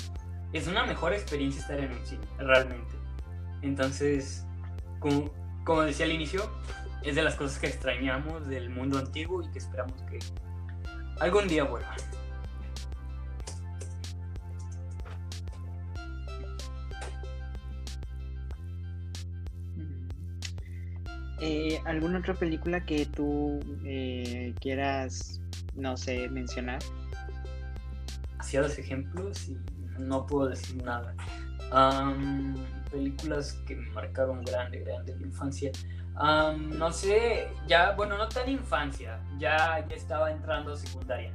Es 0.51 0.67
una 0.67 0.85
mejor 0.85 1.13
experiencia 1.13 1.61
estar 1.61 1.79
en 1.79 1.91
un 1.91 2.05
cine, 2.05 2.27
realmente. 2.37 2.93
Entonces, 3.63 4.45
como, 4.99 5.31
como 5.63 5.81
decía 5.81 6.05
al 6.05 6.11
inicio, 6.11 6.47
es 7.01 7.15
de 7.15 7.23
las 7.23 7.33
cosas 7.33 7.57
que 7.57 7.65
extrañamos 7.65 8.47
del 8.47 8.69
mundo 8.69 8.99
antiguo 8.99 9.41
y 9.41 9.51
que 9.51 9.57
esperamos 9.57 9.99
que 10.03 10.19
algún 11.19 11.47
día 11.47 11.63
vuelva. 11.63 11.95
Eh, 21.45 21.81
¿Alguna 21.83 22.19
otra 22.19 22.33
película 22.35 22.85
que 22.85 23.05
tú 23.05 23.59
eh, 23.83 24.55
quieras, 24.61 25.41
no 25.75 25.97
sé, 25.97 26.29
mencionar? 26.29 26.79
Demasiados 28.31 28.79
ejemplos 28.79 29.49
y 29.49 29.57
no 29.99 30.25
puedo 30.25 30.47
decir 30.47 30.81
nada. 30.81 31.13
películas 32.89 33.59
que 33.67 33.75
me 33.75 33.89
marcaron 33.89 34.41
grande, 34.45 34.79
grande 34.85 35.17
la 35.19 35.27
infancia. 35.27 35.69
no 36.15 36.93
sé, 36.93 37.49
ya, 37.67 37.91
bueno, 37.91 38.17
no 38.17 38.29
tan 38.29 38.47
infancia, 38.47 39.19
ya, 39.37 39.85
ya 39.85 39.95
estaba 39.97 40.31
entrando 40.31 40.71
a 40.71 40.77
secundaria. 40.77 41.33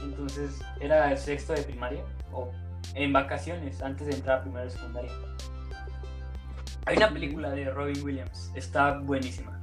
Entonces 0.00 0.60
era 0.78 1.10
el 1.10 1.18
sexto 1.18 1.52
de 1.54 1.62
primaria 1.62 2.04
o 2.30 2.52
en 2.94 3.12
vacaciones, 3.12 3.82
antes 3.82 4.06
de 4.06 4.14
entrar 4.14 4.38
a 4.38 4.42
primero 4.42 4.66
de 4.66 4.70
secundaria. 4.70 5.10
Hay 6.88 6.96
una 6.96 7.12
película 7.12 7.50
de 7.50 7.70
Robin 7.70 8.02
Williams, 8.02 8.50
está 8.54 9.00
buenísima. 9.00 9.62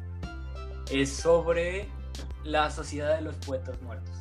Es 0.92 1.10
sobre 1.12 1.88
la 2.44 2.70
sociedad 2.70 3.16
de 3.16 3.24
los 3.24 3.36
poetas 3.38 3.82
muertos. 3.82 4.16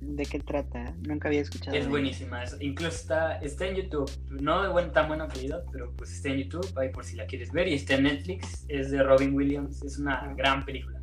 ¿De 0.00 0.24
qué 0.24 0.40
trata? 0.40 0.94
Nunca 1.06 1.28
había 1.28 1.42
escuchado. 1.42 1.76
Es 1.76 1.86
buenísima, 1.86 2.42
incluso 2.60 2.96
está, 2.96 3.36
está 3.40 3.66
en 3.66 3.76
YouTube, 3.76 4.10
no 4.30 4.62
de 4.62 4.70
buen, 4.70 4.92
tan 4.92 5.08
buena 5.08 5.28
calidad, 5.28 5.62
pero 5.70 5.92
pues 5.94 6.14
está 6.14 6.30
en 6.30 6.38
YouTube, 6.38 6.72
ahí 6.78 6.88
por 6.88 7.04
si 7.04 7.16
la 7.16 7.26
quieres 7.26 7.52
ver, 7.52 7.68
y 7.68 7.74
está 7.74 7.96
en 7.96 8.04
Netflix, 8.04 8.64
es 8.68 8.90
de 8.90 9.02
Robin 9.02 9.34
Williams, 9.34 9.82
es 9.82 9.98
una 9.98 10.32
gran 10.34 10.64
película. 10.64 11.02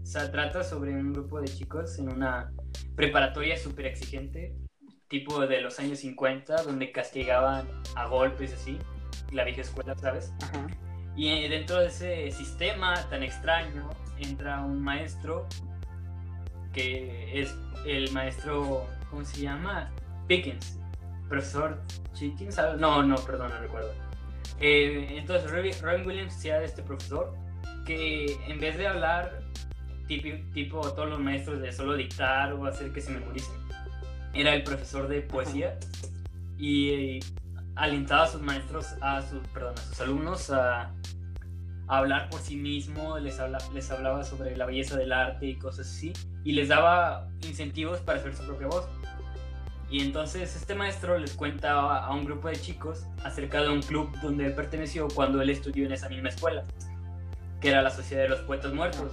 O 0.00 0.06
sea, 0.06 0.30
trata 0.30 0.62
sobre 0.62 0.92
un 0.92 1.12
grupo 1.12 1.40
de 1.40 1.48
chicos 1.48 1.98
en 1.98 2.08
una 2.08 2.52
preparatoria 2.94 3.56
súper 3.56 3.86
exigente, 3.86 4.54
tipo 5.10 5.44
de 5.44 5.60
los 5.60 5.78
años 5.80 5.98
50, 5.98 6.62
donde 6.62 6.92
castigaban 6.92 7.68
a 7.96 8.06
golpes 8.06 8.54
así, 8.54 8.78
la 9.32 9.44
vieja 9.44 9.60
escuela, 9.60 9.94
¿sabes? 9.98 10.32
Y 11.16 11.28
eh, 11.28 11.48
dentro 11.48 11.80
de 11.80 11.88
ese 11.88 12.30
sistema 12.30 12.94
tan 13.10 13.22
extraño 13.24 13.90
entra 14.18 14.60
un 14.60 14.80
maestro 14.80 15.46
que 16.72 17.40
es 17.42 17.54
el 17.84 18.10
maestro, 18.12 18.86
¿cómo 19.10 19.24
se 19.24 19.42
llama? 19.42 19.90
Pickens, 20.28 20.78
profesor 21.28 21.82
Chickens, 22.14 22.56
no, 22.78 23.02
no, 23.02 23.16
perdón, 23.16 23.50
no 23.50 23.58
recuerdo. 23.58 23.92
Eh, 24.60 25.16
entonces 25.18 25.50
Robin, 25.82 26.06
Williams 26.06 26.34
sea 26.34 26.62
este 26.62 26.82
profesor 26.82 27.34
que 27.84 28.38
en 28.46 28.60
vez 28.60 28.78
de 28.78 28.86
hablar 28.86 29.40
tipo, 30.06 30.28
tipo 30.52 30.80
todos 30.92 31.08
los 31.08 31.18
maestros 31.18 31.60
de 31.60 31.72
solo 31.72 31.94
dictar 31.94 32.52
o 32.52 32.66
hacer 32.66 32.92
que 32.92 33.00
se 33.00 33.10
memoricen, 33.10 33.59
era 34.34 34.54
el 34.54 34.62
profesor 34.62 35.08
de 35.08 35.22
poesía 35.22 35.78
y 36.58 37.20
alentaba 37.74 38.24
a 38.24 38.26
sus 38.26 38.42
maestros, 38.42 38.94
a 39.00 39.22
sus, 39.22 39.40
perdón, 39.48 39.74
a 39.76 39.82
sus 39.82 40.00
alumnos 40.00 40.50
a, 40.50 40.92
hablar 41.88 42.30
por 42.30 42.40
sí 42.40 42.54
mismo, 42.54 43.18
les, 43.18 43.40
les 43.74 43.90
hablaba 43.90 44.22
sobre 44.22 44.56
la 44.56 44.64
belleza 44.64 44.96
del 44.96 45.12
arte 45.12 45.46
y 45.46 45.56
cosas 45.56 45.88
así, 45.88 46.12
y 46.44 46.52
les 46.52 46.68
daba 46.68 47.28
incentivos 47.42 47.98
para 47.98 48.20
hacer 48.20 48.36
su 48.36 48.44
propia 48.46 48.68
voz. 48.68 48.88
Y 49.90 50.02
entonces 50.02 50.54
este 50.54 50.76
maestro 50.76 51.18
les 51.18 51.34
cuenta 51.34 51.72
a 51.72 52.14
un 52.14 52.24
grupo 52.24 52.46
de 52.46 52.54
chicos 52.54 53.06
acerca 53.24 53.60
de 53.60 53.70
un 53.70 53.82
club 53.82 54.16
donde 54.22 54.46
él 54.46 54.54
perteneció 54.54 55.08
cuando 55.08 55.42
él 55.42 55.50
estudió 55.50 55.84
en 55.84 55.90
esa 55.90 56.08
misma 56.08 56.28
escuela, 56.28 56.62
que 57.60 57.70
era 57.70 57.82
la 57.82 57.90
Sociedad 57.90 58.22
de 58.22 58.28
los 58.28 58.40
Poetas 58.42 58.72
Muertos. 58.72 59.10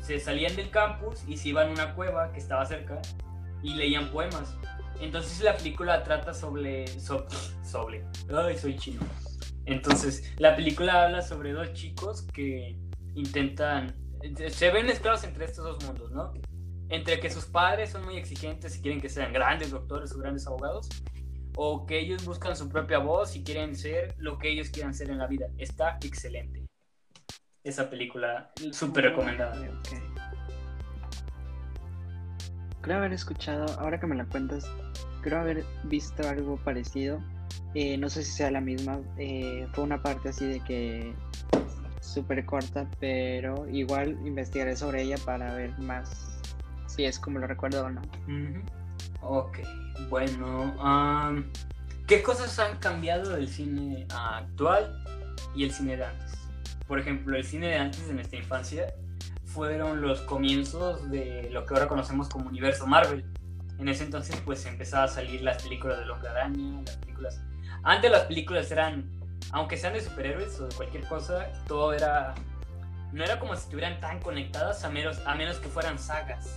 Se 0.00 0.18
salían 0.18 0.56
del 0.56 0.70
campus 0.70 1.22
y 1.28 1.36
se 1.36 1.50
iban 1.50 1.68
a 1.68 1.70
una 1.70 1.94
cueva 1.94 2.32
que 2.32 2.40
estaba 2.40 2.66
cerca 2.66 3.00
y 3.62 3.74
leían 3.74 4.10
poemas. 4.10 4.56
Entonces 5.00 5.40
la 5.40 5.56
película 5.56 6.02
trata 6.02 6.34
sobre... 6.34 6.86
sobre... 7.64 8.04
Ay, 8.32 8.58
soy 8.58 8.76
chino. 8.76 9.00
Entonces 9.64 10.32
la 10.38 10.56
película 10.56 11.04
habla 11.04 11.22
sobre 11.22 11.52
dos 11.52 11.72
chicos 11.72 12.22
que 12.22 12.76
intentan... 13.14 13.94
Se 14.48 14.70
ven 14.70 14.86
mezclados 14.86 15.22
entre 15.24 15.44
estos 15.44 15.64
dos 15.64 15.84
mundos, 15.84 16.10
¿no? 16.10 16.32
Entre 16.88 17.20
que 17.20 17.30
sus 17.30 17.44
padres 17.44 17.90
son 17.90 18.04
muy 18.04 18.16
exigentes 18.16 18.76
y 18.76 18.82
quieren 18.82 19.00
que 19.00 19.08
sean 19.08 19.32
grandes 19.32 19.70
doctores 19.70 20.12
o 20.12 20.18
grandes 20.18 20.46
abogados, 20.46 20.88
o 21.54 21.86
que 21.86 22.00
ellos 22.00 22.24
buscan 22.24 22.56
su 22.56 22.68
propia 22.68 22.98
voz 22.98 23.36
y 23.36 23.44
quieren 23.44 23.76
ser 23.76 24.14
lo 24.18 24.38
que 24.38 24.48
ellos 24.50 24.70
quieran 24.70 24.94
ser 24.94 25.10
en 25.10 25.18
la 25.18 25.26
vida. 25.26 25.48
Está 25.58 25.98
excelente. 26.02 26.64
Esa 27.62 27.90
película, 27.90 28.52
súper 28.72 29.04
recomendada 29.04 29.54
creo 32.88 33.00
haber 33.00 33.12
escuchado, 33.12 33.66
ahora 33.80 34.00
que 34.00 34.06
me 34.06 34.16
la 34.16 34.24
cuentas, 34.24 34.66
creo 35.20 35.40
haber 35.40 35.62
visto 35.84 36.26
algo 36.26 36.56
parecido. 36.56 37.20
Eh, 37.74 37.98
no 37.98 38.08
sé 38.08 38.22
si 38.22 38.32
sea 38.32 38.50
la 38.50 38.62
misma. 38.62 38.98
Eh, 39.18 39.66
fue 39.74 39.84
una 39.84 40.02
parte 40.02 40.30
así 40.30 40.46
de 40.46 40.60
que 40.60 41.12
súper 42.00 42.46
corta, 42.46 42.88
pero 42.98 43.68
igual 43.68 44.18
investigaré 44.24 44.74
sobre 44.74 45.02
ella 45.02 45.16
para 45.26 45.52
ver 45.52 45.78
más 45.78 46.40
si 46.86 47.04
es 47.04 47.18
como 47.18 47.38
lo 47.38 47.46
recuerdo 47.46 47.84
o 47.84 47.90
no. 47.90 48.00
Ok, 49.20 49.58
bueno, 50.08 50.72
¿qué 52.06 52.22
cosas 52.22 52.58
han 52.58 52.78
cambiado 52.78 53.36
del 53.36 53.48
cine 53.48 54.06
actual 54.08 55.04
y 55.54 55.64
el 55.64 55.72
cine 55.72 55.98
de 55.98 56.06
antes? 56.06 56.38
Por 56.86 56.98
ejemplo, 56.98 57.36
el 57.36 57.44
cine 57.44 57.66
de 57.66 57.76
antes 57.76 58.08
de 58.08 58.14
nuestra 58.14 58.38
infancia 58.38 58.86
fueron 59.58 60.00
los 60.02 60.20
comienzos 60.20 61.10
de 61.10 61.50
lo 61.50 61.66
que 61.66 61.74
ahora 61.74 61.88
conocemos 61.88 62.28
como 62.28 62.48
universo 62.48 62.86
Marvel. 62.86 63.24
En 63.80 63.88
ese 63.88 64.04
entonces 64.04 64.40
pues 64.44 64.64
empezaba 64.66 65.02
a 65.02 65.08
salir 65.08 65.42
las 65.42 65.60
películas 65.60 65.98
de 65.98 66.08
Hombre 66.08 66.28
Araña, 66.28 66.80
las 66.86 66.96
películas... 66.98 67.40
Antes 67.82 68.08
las 68.12 68.22
películas 68.22 68.70
eran, 68.70 69.10
aunque 69.50 69.76
sean 69.76 69.94
de 69.94 70.00
superhéroes 70.00 70.60
o 70.60 70.68
de 70.68 70.74
cualquier 70.76 71.04
cosa, 71.08 71.48
todo 71.66 71.92
era... 71.92 72.36
No 73.12 73.24
era 73.24 73.40
como 73.40 73.56
si 73.56 73.62
estuvieran 73.62 73.98
tan 73.98 74.20
conectadas 74.20 74.84
a 74.84 74.90
menos, 74.90 75.20
a 75.26 75.34
menos 75.34 75.56
que 75.58 75.66
fueran 75.68 75.98
sagas. 75.98 76.56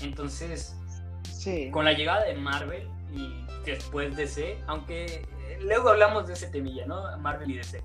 Entonces, 0.00 0.76
Sí. 1.24 1.68
con 1.72 1.84
la 1.84 1.94
llegada 1.94 2.22
de 2.26 2.34
Marvel 2.34 2.88
y 3.12 3.44
después 3.64 4.16
DC, 4.16 4.56
aunque 4.68 5.04
eh, 5.06 5.58
luego 5.62 5.88
hablamos 5.88 6.28
de 6.28 6.34
ese 6.34 6.46
temilla, 6.46 6.86
¿no? 6.86 7.18
Marvel 7.18 7.50
y 7.50 7.56
DC. 7.56 7.82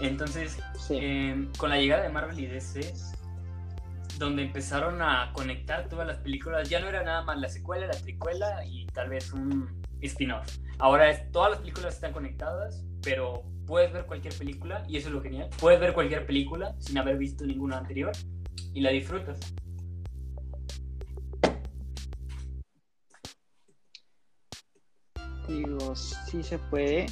Entonces, 0.00 0.56
Sí. 0.78 0.98
eh, 1.00 1.48
con 1.58 1.70
la 1.70 1.78
llegada 1.78 2.04
de 2.04 2.10
Marvel 2.10 2.38
y 2.38 2.46
DC, 2.46 2.92
donde 4.22 4.42
empezaron 4.44 5.02
a 5.02 5.32
conectar 5.32 5.88
todas 5.88 6.06
las 6.06 6.18
películas, 6.18 6.68
ya 6.68 6.80
no 6.80 6.88
era 6.88 7.02
nada 7.02 7.22
más 7.22 7.38
la 7.38 7.48
secuela, 7.48 7.86
la 7.86 7.98
tricuela 7.98 8.64
y 8.64 8.86
tal 8.86 9.10
vez 9.10 9.32
un 9.32 9.82
spin-off. 10.00 10.58
Ahora 10.78 11.10
es, 11.10 11.30
todas 11.32 11.50
las 11.50 11.60
películas 11.60 11.94
están 11.94 12.12
conectadas, 12.12 12.84
pero 13.02 13.42
puedes 13.66 13.92
ver 13.92 14.06
cualquier 14.06 14.34
película, 14.34 14.84
y 14.88 14.96
eso 14.96 15.08
es 15.08 15.14
lo 15.14 15.22
genial, 15.22 15.50
puedes 15.58 15.80
ver 15.80 15.92
cualquier 15.92 16.24
película 16.24 16.74
sin 16.78 16.98
haber 16.98 17.18
visto 17.18 17.44
ninguna 17.44 17.78
anterior 17.78 18.12
y 18.72 18.80
la 18.80 18.90
disfrutas. 18.90 19.38
Digo, 25.48 25.94
sí 25.96 26.42
se 26.42 26.58
puede. 26.58 27.06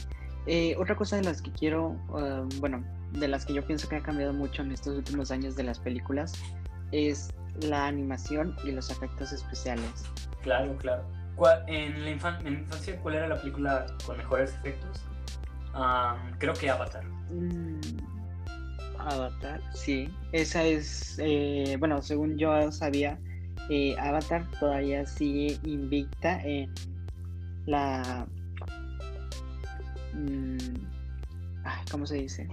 Eh, 0.46 0.74
otra 0.78 0.96
cosa 0.96 1.16
de 1.16 1.24
las 1.24 1.42
que 1.42 1.52
quiero, 1.52 1.96
eh, 2.18 2.42
bueno, 2.58 2.82
de 3.12 3.28
las 3.28 3.44
que 3.44 3.52
yo 3.52 3.66
pienso 3.66 3.88
que 3.88 3.96
ha 3.96 4.02
cambiado 4.02 4.32
mucho 4.32 4.62
en 4.62 4.72
estos 4.72 4.96
últimos 4.96 5.30
años 5.30 5.56
de 5.56 5.64
las 5.64 5.78
películas 5.80 6.32
es 6.92 7.30
la 7.62 7.86
animación 7.86 8.54
y 8.64 8.72
los 8.72 8.90
efectos 8.90 9.32
especiales. 9.32 9.90
Claro, 10.42 10.76
claro. 10.78 11.04
¿Cuál- 11.36 11.64
En 11.68 12.04
la, 12.04 12.10
infan- 12.10 12.40
en 12.46 12.54
infancia, 12.60 12.98
¿cuál 13.00 13.14
era 13.16 13.28
la 13.28 13.40
película 13.40 13.86
con 14.06 14.16
mejores 14.16 14.54
efectos? 14.54 15.00
Am, 15.72 16.36
creo 16.38 16.52
que 16.54 16.68
Avatar. 16.70 17.04
Mm, 17.30 17.80
Avatar, 18.98 19.60
sí. 19.74 20.08
Esa 20.32 20.64
es, 20.64 21.16
eh, 21.18 21.76
bueno, 21.78 22.02
según 22.02 22.36
yo 22.36 22.70
sabía, 22.72 23.18
eh, 23.70 23.96
Avatar 23.98 24.46
todavía 24.58 25.06
sigue 25.06 25.58
invicta 25.62 26.40
en 26.42 26.72
la... 27.66 28.26
mm, 30.14 30.58
ay, 31.64 31.84
¿Cómo 31.90 32.06
se 32.06 32.16
dice? 32.16 32.48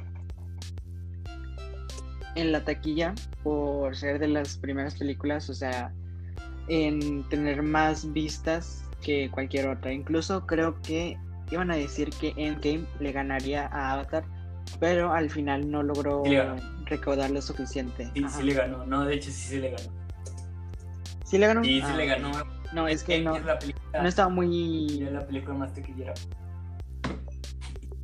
En 2.38 2.51
la 2.51 2.63
taquilla 2.63 3.15
por 3.44 3.96
ser 3.96 4.20
de 4.20 4.27
las 4.27 4.58
primeras 4.58 4.96
películas, 4.96 5.50
o 5.50 5.56
sea, 5.56 5.91
en 6.67 7.27
tener 7.29 7.63
más 7.63 8.13
vistas 8.13 8.84
que 9.01 9.32
cualquier 9.32 9.67
otra. 9.70 9.91
Incluso 9.91 10.46
creo 10.46 10.79
que 10.82 11.17
iban 11.50 11.72
a 11.72 11.75
decir 11.75 12.12
que 12.12 12.34
Endgame 12.38 12.86
le 13.00 13.12
ganaría 13.12 13.67
a 13.67 13.94
Avatar, 13.94 14.24
pero 14.79 15.13
al 15.13 15.29
final 15.32 15.72
no 15.72 15.82
logró 15.82 16.24
Sí 16.25 16.36
recaudar 16.86 17.32
lo 17.32 17.41
suficiente. 17.41 18.10
Sí, 18.13 18.24
Ajá. 18.24 18.38
sí 18.38 18.44
le 18.44 18.53
ganó. 18.53 18.86
No, 18.86 19.03
de 19.03 19.15
hecho, 19.15 19.32
sí 19.32 19.50
se 19.50 19.60
le 19.60 19.72
ganó. 19.72 19.89
¿Sí 21.25 21.38
le 21.38 21.48
ganó? 21.48 21.63
Sí, 21.63 21.82
sí 21.82 21.82
Ah, 21.84 21.98
le 21.98 22.06
ganó. 22.06 22.32
No, 22.74 22.88
es 22.88 23.03
que 23.03 23.20
no, 23.20 23.36
Es 23.36 23.46
la 23.46 23.58
película, 23.58 24.01
no 24.03 24.08
estaba 24.08 24.29
muy... 24.29 25.03
es 25.03 25.12
la 25.12 25.25
película 25.25 25.58
más 25.58 25.74
taquillera. 25.74 26.13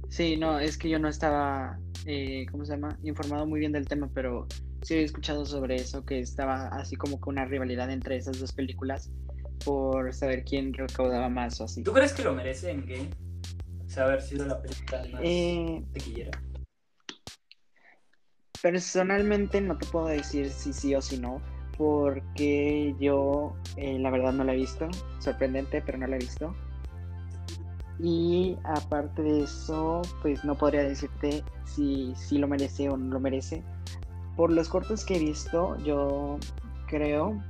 Sí, 0.09 0.37
no, 0.37 0.59
es 0.59 0.77
que 0.77 0.89
yo 0.89 0.99
no 0.99 1.07
estaba, 1.07 1.77
eh, 2.05 2.45
¿cómo 2.51 2.65
se 2.65 2.73
llama? 2.73 2.97
Informado 3.03 3.45
muy 3.45 3.59
bien 3.59 3.71
del 3.71 3.87
tema, 3.87 4.09
pero 4.13 4.47
sí 4.81 4.93
había 4.95 5.05
escuchado 5.05 5.45
sobre 5.45 5.75
eso, 5.75 6.05
que 6.05 6.19
estaba 6.19 6.67
así 6.67 6.95
como 6.95 7.19
que 7.19 7.29
una 7.29 7.45
rivalidad 7.45 7.89
entre 7.91 8.17
esas 8.17 8.39
dos 8.39 8.51
películas 8.51 9.11
por 9.63 10.13
saber 10.13 10.43
quién 10.43 10.73
recaudaba 10.73 11.29
más 11.29 11.59
o 11.61 11.65
así. 11.65 11.83
¿Tú 11.83 11.93
crees 11.93 12.13
que 12.13 12.23
lo 12.23 12.33
merece 12.33 12.71
en 12.71 12.85
Game? 12.85 13.09
O 13.85 13.89
sea, 13.89 14.05
haber 14.05 14.21
sido 14.21 14.45
la 14.45 14.61
película 14.61 15.03
más 15.11 15.21
Eh, 15.23 15.83
taquillera. 15.93 16.31
personalmente 18.61 19.59
no 19.59 19.77
te 19.77 19.85
puedo 19.87 20.07
decir 20.07 20.49
si 20.49 20.71
sí 20.71 20.95
o 20.95 21.01
si 21.01 21.17
no, 21.17 21.41
porque 21.77 22.95
yo 22.99 23.55
eh, 23.75 23.99
la 23.99 24.09
verdad 24.09 24.31
no 24.31 24.43
la 24.45 24.53
he 24.53 24.55
visto, 24.55 24.87
sorprendente, 25.19 25.81
pero 25.85 25.97
no 25.97 26.07
la 26.07 26.15
he 26.15 26.19
visto. 26.19 26.55
Y 27.99 28.57
aparte 28.63 29.21
de 29.21 29.43
eso, 29.43 30.01
pues 30.21 30.43
no 30.43 30.55
podría 30.55 30.83
decirte 30.83 31.43
si, 31.65 32.13
si 32.15 32.37
lo 32.37 32.47
merece 32.47 32.89
o 32.89 32.97
no 32.97 33.13
lo 33.13 33.19
merece. 33.19 33.61
Por 34.35 34.51
los 34.51 34.67
cortos 34.67 35.05
que 35.05 35.17
he 35.17 35.19
visto, 35.19 35.77
yo 35.83 36.39
creo 36.87 37.41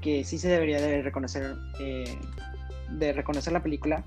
que 0.00 0.22
sí 0.24 0.38
se 0.38 0.48
debería 0.48 0.80
de 0.80 1.02
reconocer, 1.02 1.56
eh, 1.80 2.18
de 2.90 3.12
reconocer 3.12 3.52
la 3.52 3.62
película, 3.62 4.04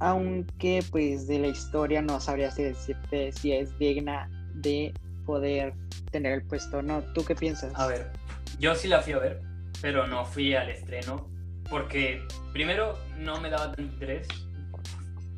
aunque 0.00 0.82
pues 0.90 1.26
de 1.26 1.38
la 1.38 1.48
historia 1.48 2.02
no 2.02 2.20
sabría 2.20 2.50
si 2.50 2.64
decirte 2.64 3.32
si 3.32 3.52
es 3.52 3.78
digna 3.78 4.28
de 4.54 4.92
poder 5.24 5.74
tener 6.10 6.32
el 6.32 6.42
puesto 6.42 6.82
no. 6.82 7.02
¿Tú 7.14 7.24
qué 7.24 7.34
piensas? 7.34 7.72
A 7.76 7.86
ver, 7.86 8.10
yo 8.58 8.74
sí 8.74 8.88
la 8.88 9.00
fui 9.00 9.12
a 9.12 9.18
ver, 9.18 9.42
pero 9.80 10.06
no 10.06 10.24
fui 10.24 10.54
al 10.54 10.70
estreno 10.70 11.28
porque 11.68 12.26
primero 12.52 12.98
no 13.18 13.40
me 13.40 13.50
daba 13.50 13.66
tanto 13.66 13.82
interés. 13.82 14.26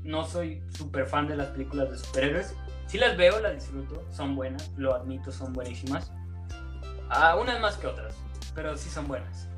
No 0.08 0.24
soy 0.24 0.62
súper 0.70 1.04
fan 1.04 1.28
de 1.28 1.36
las 1.36 1.48
películas 1.48 1.90
de 1.90 1.98
superhéroes. 1.98 2.56
Sí 2.86 2.96
las 2.96 3.14
veo, 3.18 3.40
las 3.40 3.52
disfruto, 3.52 4.02
son 4.10 4.34
buenas, 4.34 4.72
lo 4.78 4.94
admito, 4.94 5.30
son 5.30 5.52
buenísimas. 5.52 6.10
Ah, 7.10 7.36
unas 7.38 7.60
más 7.60 7.76
que 7.76 7.88
otras, 7.88 8.16
pero 8.54 8.74
sí 8.78 8.88
son 8.88 9.06
buenas. 9.06 9.50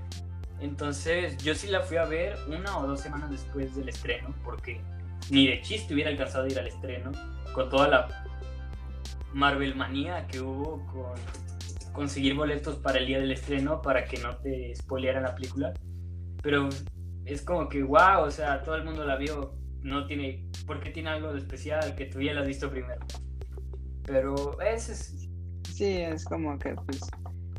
Entonces 0.58 1.36
yo 1.36 1.54
sí 1.54 1.68
la 1.68 1.82
fui 1.82 1.98
a 1.98 2.04
ver 2.04 2.36
una 2.48 2.78
o 2.78 2.84
dos 2.88 3.00
semanas 3.00 3.30
después 3.30 3.76
del 3.76 3.90
estreno, 3.90 4.34
porque 4.44 4.80
ni 5.30 5.46
de 5.46 5.62
chiste 5.62 5.94
hubiera 5.94 6.10
alcanzado 6.10 6.46
a 6.46 6.48
ir 6.48 6.58
al 6.58 6.66
estreno, 6.66 7.12
con 7.54 7.68
toda 7.68 7.86
la 7.86 8.26
Marvel 9.32 9.76
manía 9.76 10.26
que 10.26 10.40
hubo 10.40 10.84
con 10.86 11.14
conseguir 11.92 12.34
boletos 12.34 12.74
para 12.74 12.98
el 12.98 13.06
día 13.06 13.20
del 13.20 13.30
estreno 13.30 13.80
para 13.82 14.04
que 14.04 14.18
no 14.18 14.36
te 14.38 14.74
spoilearan 14.74 15.22
la 15.22 15.34
película. 15.36 15.72
Pero 16.42 16.68
es 17.24 17.42
como 17.42 17.68
que, 17.68 17.84
wow, 17.84 18.24
o 18.24 18.30
sea, 18.32 18.64
todo 18.64 18.74
el 18.74 18.82
mundo 18.82 19.04
la 19.04 19.14
vio. 19.14 19.59
No 19.82 20.06
tiene, 20.06 20.44
porque 20.66 20.90
tiene 20.90 21.10
algo 21.10 21.32
de 21.32 21.38
especial 21.38 21.94
que 21.96 22.06
tú 22.06 22.20
ya 22.20 22.34
la 22.34 22.42
has 22.42 22.46
visto 22.46 22.70
primero. 22.70 23.00
Pero 24.04 24.60
ese 24.60 24.92
es, 24.92 25.28
Sí, 25.72 25.96
es 26.02 26.24
como 26.24 26.58
que 26.58 26.74
pues 26.74 27.00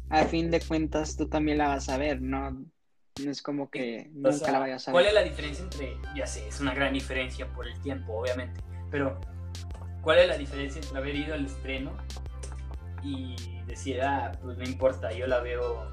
a 0.09 0.25
fin 0.25 0.51
de 0.51 0.61
cuentas 0.61 1.15
tú 1.15 1.27
también 1.27 1.57
la 1.57 1.69
vas 1.69 1.89
a 1.89 1.97
ver, 1.97 2.21
¿no? 2.21 2.51
No 2.51 3.31
es 3.31 3.41
como 3.41 3.69
que 3.69 4.11
o 4.23 4.31
nunca 4.31 4.31
sea, 4.31 4.51
la 4.51 4.59
vayas 4.59 4.87
a 4.87 4.91
¿cuál 4.91 5.05
ver. 5.05 5.09
es 5.09 5.13
la 5.15 5.23
diferencia 5.23 5.63
entre, 5.63 5.97
ya 6.15 6.25
sé, 6.27 6.47
es 6.47 6.59
una 6.59 6.73
gran 6.73 6.93
diferencia 6.93 7.47
por 7.53 7.67
el 7.67 7.79
tiempo, 7.81 8.13
obviamente, 8.13 8.61
pero 8.89 9.19
¿cuál 10.01 10.19
es 10.19 10.27
la 10.27 10.37
diferencia 10.37 10.81
entre 10.81 10.97
haber 10.97 11.15
ido 11.15 11.33
al 11.33 11.45
estreno 11.45 11.93
y 13.03 13.35
decir, 13.65 14.01
ah, 14.01 14.31
pues 14.41 14.57
no 14.57 14.63
importa, 14.63 15.11
yo 15.11 15.27
la 15.27 15.39
veo, 15.39 15.89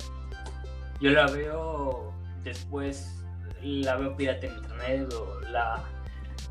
yo 1.01 1.11
la 1.11 1.27
veo 1.29 2.13
después, 2.43 3.25
la 3.63 3.97
veo 3.97 4.17
pirata 4.17 4.47
en 4.47 4.55
internet 4.57 5.13
o 5.15 5.41
la 5.51 5.85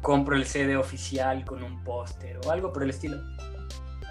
compro 0.01 0.36
el 0.36 0.45
CD 0.45 0.77
oficial 0.77 1.45
con 1.45 1.63
un 1.63 1.83
póster 1.83 2.39
o 2.45 2.51
algo 2.51 2.71
por 2.71 2.83
el 2.83 2.89
estilo. 2.89 3.17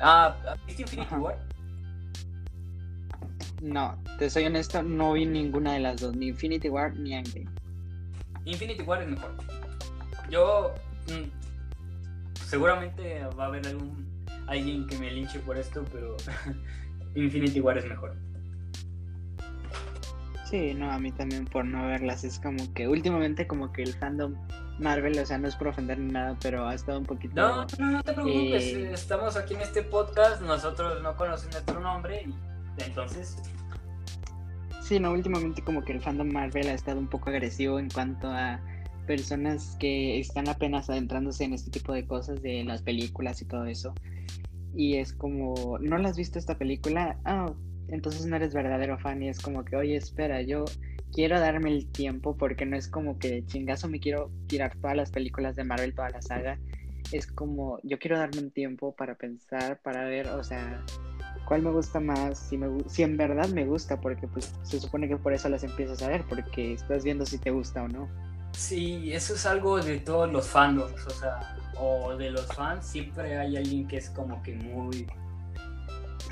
Ah, 0.01 0.37
¿viste 0.66 0.83
Infinity 0.83 1.09
Ajá. 1.09 1.18
War? 1.18 1.38
No, 3.62 4.03
te 4.18 4.29
soy 4.29 4.44
honesto, 4.44 4.83
no 4.83 5.14
vi 5.14 5.25
ninguna 5.25 5.75
de 5.75 5.81
las 5.81 6.01
dos, 6.01 6.14
ni 6.14 6.29
Infinity 6.29 6.68
War 6.68 6.94
ni 6.96 7.14
Endgame. 7.14 7.49
Infinity 8.44 8.83
War 8.83 9.03
es 9.03 9.09
mejor. 9.09 9.35
Yo 10.31 10.75
mm, 11.09 12.44
seguramente 12.46 13.25
va 13.38 13.44
a 13.44 13.46
haber 13.46 13.66
algún 13.66 14.07
alguien 14.46 14.87
que 14.87 14.99
me 14.99 15.11
linche 15.11 15.38
por 15.40 15.57
esto, 15.57 15.85
pero 15.92 16.16
Infinity 17.14 17.61
War 17.61 17.79
es 17.79 17.87
mejor. 17.87 18.14
Sí, 20.49 20.75
no, 20.75 20.90
a 20.90 20.99
mí 20.99 21.11
también 21.11 21.44
por 21.46 21.64
no 21.64 21.87
verlas. 21.87 22.22
Es 22.22 22.38
como 22.38 22.72
que 22.75 22.87
últimamente 22.87 23.46
como 23.46 23.72
que 23.72 23.83
el 23.83 23.94
fandom 23.94 24.35
Marvel, 24.79 25.19
o 25.19 25.27
sea, 25.27 25.39
no 25.39 25.49
es 25.49 25.57
por 25.57 25.69
ofender 25.69 25.99
ni 25.99 26.12
nada, 26.12 26.37
pero 26.43 26.67
ha 26.67 26.75
estado 26.75 26.99
un 26.99 27.07
poquito... 27.07 27.35
No, 27.35 27.67
no, 27.79 27.91
no 27.93 28.03
te 28.03 28.12
preocupes, 28.12 28.65
Eh. 28.65 28.91
estamos 28.93 29.37
aquí 29.37 29.55
en 29.55 29.61
este 29.62 29.83
podcast, 29.83 30.43
nosotros 30.43 31.03
no 31.03 31.17
conocen 31.17 31.51
nuestro 31.51 31.81
nombre 31.81 32.27
y 32.79 32.83
entonces 32.83 33.37
Sí, 34.83 35.01
no, 35.01 35.11
últimamente 35.12 35.62
como 35.62 35.83
que 35.83 35.93
el 35.93 36.01
fandom 36.01 36.29
Marvel 36.31 36.69
ha 36.69 36.75
estado 36.75 37.01
un 37.01 37.09
poco 37.09 37.31
agresivo 37.31 37.81
en 37.81 37.91
cuanto 37.91 38.29
a 38.29 38.61
personas 39.07 39.77
que 39.81 40.21
están 40.21 40.49
apenas 40.49 40.89
adentrándose 40.91 41.45
en 41.45 41.55
este 41.55 41.71
tipo 41.71 41.93
de 41.93 42.07
cosas 42.07 42.41
de 42.43 42.62
las 42.65 42.83
películas 42.83 43.43
y 43.43 43.47
todo 43.47 43.65
eso. 43.65 43.95
Y 44.77 44.97
es 44.99 45.12
como, 45.12 45.79
¿no 45.81 45.99
la 45.99 46.11
has 46.11 46.17
visto 46.17 46.39
esta 46.39 46.57
película? 46.59 47.19
Ah, 47.25 47.53
entonces 47.89 48.27
no 48.27 48.37
eres 48.37 48.55
verdadero 48.55 48.99
fan 48.99 49.23
y 49.23 49.29
es 49.29 49.41
como 49.41 49.65
que, 49.65 49.75
oye, 49.75 49.97
espera, 49.97 50.43
yo 50.43 50.65
quiero 51.12 51.40
darme 51.40 51.71
el 51.71 51.87
tiempo 51.90 52.37
porque 52.37 52.66
no 52.66 52.77
es 52.77 52.88
como 52.88 53.19
que 53.19 53.31
de 53.31 53.47
chingazo 53.47 53.88
me 53.88 54.01
quiero 54.01 54.31
tirar 54.47 54.77
todas 54.77 54.97
las 54.97 55.11
películas 55.11 55.57
de 55.57 55.64
Marvel, 55.64 55.95
toda 55.95 56.11
la 56.11 56.23
saga. 56.23 56.59
Es 57.12 57.27
como, 57.27 57.79
yo 57.83 57.99
quiero 57.99 58.19
darme 58.19 58.40
un 58.40 58.51
tiempo 58.51 58.95
para 58.95 59.14
pensar, 59.14 59.81
para 59.83 60.05
ver, 60.05 60.29
o 60.29 60.42
sea, 60.42 60.85
¿cuál 61.47 61.62
me 61.62 61.71
gusta 61.71 62.01
más? 62.01 62.38
Si, 62.38 62.59
me, 62.59 62.69
si 62.88 63.03
en 63.03 63.16
verdad 63.16 63.49
me 63.49 63.64
gusta, 63.64 64.01
porque 64.01 64.27
pues 64.27 64.53
se 64.62 64.81
supone 64.81 65.09
que 65.09 65.16
por 65.16 65.33
eso 65.33 65.49
las 65.49 65.62
empiezas 65.62 66.03
a 66.03 66.09
ver, 66.09 66.25
porque 66.29 66.75
estás 66.75 67.05
viendo 67.05 67.25
si 67.25 67.38
te 67.38 67.51
gusta 67.51 67.85
o 67.85 67.88
no. 67.88 68.09
Sí, 68.53 69.12
eso 69.12 69.35
es 69.35 69.47
algo 69.47 69.81
de 69.81 70.01
todos 70.01 70.33
los 70.33 70.49
fandoms, 70.49 71.07
o 71.07 71.11
sea, 71.11 71.57
o 71.79 72.16
de 72.16 72.31
los 72.31 72.47
fans, 72.47 72.87
siempre 72.87 73.37
hay 73.37 73.57
alguien 73.57 73.87
que 73.87 73.99
es 73.99 74.11
como 74.11 74.42
que 74.42 74.55
muy, 74.55 75.07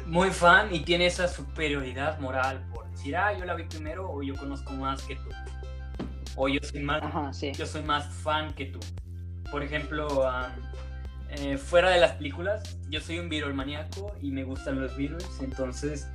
muy 0.07 0.31
fan 0.31 0.75
y 0.75 0.81
tiene 0.81 1.07
esa 1.07 1.29
superioridad 1.29 2.19
moral 2.21 2.65
por 2.73 2.89
decir, 2.91 3.17
ah, 3.17 3.37
yo 3.37 3.45
la 3.45 3.55
vi 3.55 3.65
primero 3.65 4.11
o 4.11 4.23
yo 4.23 4.35
conozco 4.35 4.73
más 4.75 5.03
que 5.03 5.17
tú. 5.17 5.29
O 6.37 6.49
yo 6.49 6.61
soy 6.63 6.81
más, 6.81 7.41
yo 7.41 7.67
soy 7.67 7.83
más 7.83 8.13
fan 8.13 8.53
que 8.55 8.67
tú. 8.67 8.81
Por 9.51 9.63
ejemplo, 9.63 10.27
eh, 11.31 11.57
fuera 11.59 11.91
de 11.91 12.01
las 12.01 12.13
películas, 12.13 12.79
yo 12.89 13.01
soy 13.01 13.19
un 13.19 13.29
Beatle 13.29 13.55
maníaco 13.55 14.15
y 14.21 14.31
me 14.31 14.43
gustan 14.43 14.81
los 14.81 14.97
Beatles. 14.97 15.39
Entonces, 15.41 16.09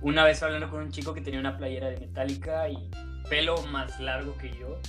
una 0.00 0.24
vez 0.24 0.42
hablando 0.42 0.70
con 0.70 0.82
un 0.82 0.90
chico 0.90 1.12
que 1.12 1.20
tenía 1.20 1.40
una 1.40 1.58
playera 1.58 1.88
de 1.88 1.98
Metallica 1.98 2.68
y 2.68 2.90
pelo 3.28 3.62
más 3.66 4.00
largo 4.00 4.36
que 4.38 4.50
yo, 4.58 4.80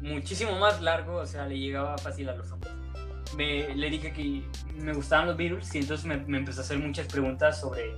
muchísimo 0.00 0.58
más 0.58 0.82
largo, 0.82 1.16
o 1.16 1.26
sea, 1.26 1.46
le 1.46 1.58
llegaba 1.58 1.96
fácil 1.98 2.28
a 2.28 2.34
los 2.34 2.50
hombros. 2.50 2.87
Me, 3.36 3.74
le 3.74 3.90
dije 3.90 4.12
que 4.12 4.42
me 4.74 4.92
gustaban 4.92 5.26
los 5.26 5.36
Beatles 5.36 5.74
y 5.74 5.78
entonces 5.78 6.06
me, 6.06 6.16
me 6.16 6.38
empezó 6.38 6.60
a 6.60 6.64
hacer 6.64 6.78
muchas 6.78 7.06
preguntas 7.06 7.60
sobre 7.60 7.94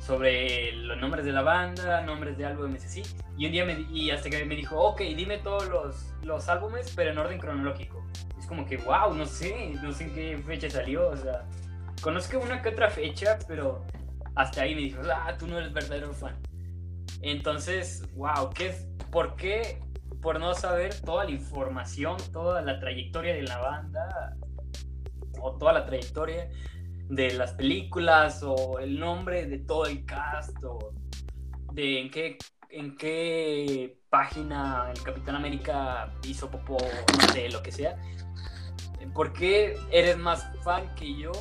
sobre 0.00 0.72
los 0.72 0.98
nombres 0.98 1.24
de 1.24 1.30
la 1.30 1.42
banda, 1.42 2.00
nombres 2.02 2.36
de 2.36 2.44
álbumes 2.44 2.84
así. 2.84 3.02
Y 3.38 3.46
un 3.46 3.52
día 3.52 3.64
me, 3.64 3.86
y 3.92 4.10
hasta 4.10 4.28
que 4.30 4.44
me 4.44 4.56
dijo, 4.56 4.76
ok, 4.76 5.00
dime 5.00 5.38
todos 5.38 5.68
los, 5.68 6.12
los 6.24 6.48
álbumes, 6.48 6.92
pero 6.96 7.12
en 7.12 7.18
orden 7.18 7.38
cronológico 7.38 8.02
como 8.52 8.66
que, 8.66 8.76
wow, 8.76 9.14
no 9.14 9.24
sé, 9.24 9.72
no 9.82 9.92
sé 9.92 10.04
en 10.04 10.14
qué 10.14 10.42
fecha 10.46 10.68
salió, 10.68 11.08
o 11.08 11.16
sea, 11.16 11.46
conozco 12.02 12.38
una 12.38 12.60
que 12.60 12.68
otra 12.68 12.90
fecha, 12.90 13.38
pero 13.48 13.82
hasta 14.34 14.60
ahí 14.60 14.74
me 14.74 14.82
dijo, 14.82 15.00
ah, 15.10 15.34
tú 15.38 15.46
no 15.46 15.56
eres 15.56 15.72
verdadero 15.72 16.12
fan. 16.12 16.36
Entonces, 17.22 18.02
wow, 18.14 18.50
¿qué 18.54 18.66
es, 18.66 18.86
¿por 19.10 19.36
qué? 19.36 19.80
Por 20.22 20.38
no 20.38 20.54
saber 20.54 21.00
toda 21.00 21.24
la 21.24 21.32
información, 21.32 22.16
toda 22.32 22.62
la 22.62 22.78
trayectoria 22.78 23.34
de 23.34 23.42
la 23.42 23.58
banda, 23.58 24.36
o 25.40 25.58
toda 25.58 25.72
la 25.72 25.84
trayectoria 25.84 26.48
de 27.08 27.32
las 27.34 27.52
películas, 27.52 28.42
o 28.44 28.78
el 28.78 28.98
nombre 28.98 29.46
de 29.46 29.58
todo 29.58 29.86
el 29.86 30.04
cast, 30.04 30.56
o 30.64 30.94
de 31.72 32.00
en 32.00 32.10
qué, 32.10 32.38
en 32.70 32.96
qué 32.96 33.98
página 34.10 34.92
el 34.94 35.02
Capitán 35.02 35.34
América 35.34 36.14
hizo 36.24 36.50
popó, 36.50 36.76
no 36.78 37.32
sé, 37.32 37.48
lo 37.50 37.62
que 37.62 37.72
sea. 37.72 37.98
¿Por 39.14 39.32
qué 39.32 39.76
eres 39.90 40.16
más 40.16 40.46
fan 40.62 40.94
que 40.94 41.18
yo 41.18 41.32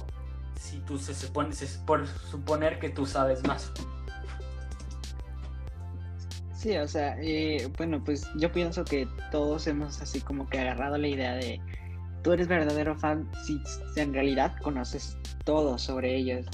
si 0.56 0.80
tú 0.80 0.98
se 0.98 1.14
supone, 1.14 1.56
por 1.86 2.08
suponer 2.08 2.80
que 2.80 2.90
tú 2.90 3.06
sabes 3.06 3.46
más? 3.48 3.72
Sí, 6.62 6.78
o 6.78 6.88
sea, 6.88 7.18
eh, 7.20 7.68
bueno, 7.76 8.04
pues 8.04 8.30
yo 8.38 8.52
pienso 8.52 8.86
que 8.86 9.08
todos 9.32 9.66
hemos 9.66 10.00
así 10.00 10.22
como 10.22 10.48
que 10.48 10.60
agarrado 10.60 10.96
la 11.00 11.08
idea 11.08 11.34
de 11.34 11.60
tú 12.22 12.34
eres 12.34 12.48
verdadero 12.48 12.96
fan 12.96 13.28
si 13.44 13.60
en 13.96 14.14
realidad 14.14 14.56
conoces 14.62 15.18
todo 15.44 15.80
sobre 15.80 16.16
ellos. 16.16 16.46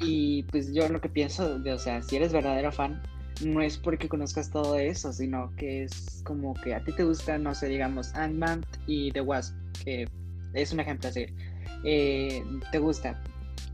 Y 0.00 0.42
pues 0.50 0.74
yo 0.74 0.88
lo 0.88 1.00
que 1.00 1.08
pienso, 1.08 1.60
de, 1.60 1.74
o 1.74 1.78
sea, 1.78 2.02
si 2.02 2.16
eres 2.16 2.32
verdadero 2.32 2.72
fan, 2.72 3.00
no 3.44 3.62
es 3.62 3.78
porque 3.78 4.08
conozcas 4.08 4.50
todo 4.50 4.76
eso, 4.76 5.12
sino 5.12 5.54
que 5.54 5.84
es 5.84 6.24
como 6.24 6.54
que 6.54 6.74
a 6.74 6.82
ti 6.82 6.90
te 6.90 7.04
gusta, 7.04 7.38
no 7.38 7.54
sé, 7.54 7.68
digamos, 7.68 8.12
Ant-Man 8.16 8.66
y 8.88 9.12
The 9.12 9.20
Wasp, 9.20 9.54
que 9.84 10.08
es 10.54 10.72
un 10.72 10.80
ejemplo 10.80 11.08
así. 11.08 11.26
Eh, 11.84 12.42
¿Te 12.72 12.80
gusta? 12.80 13.22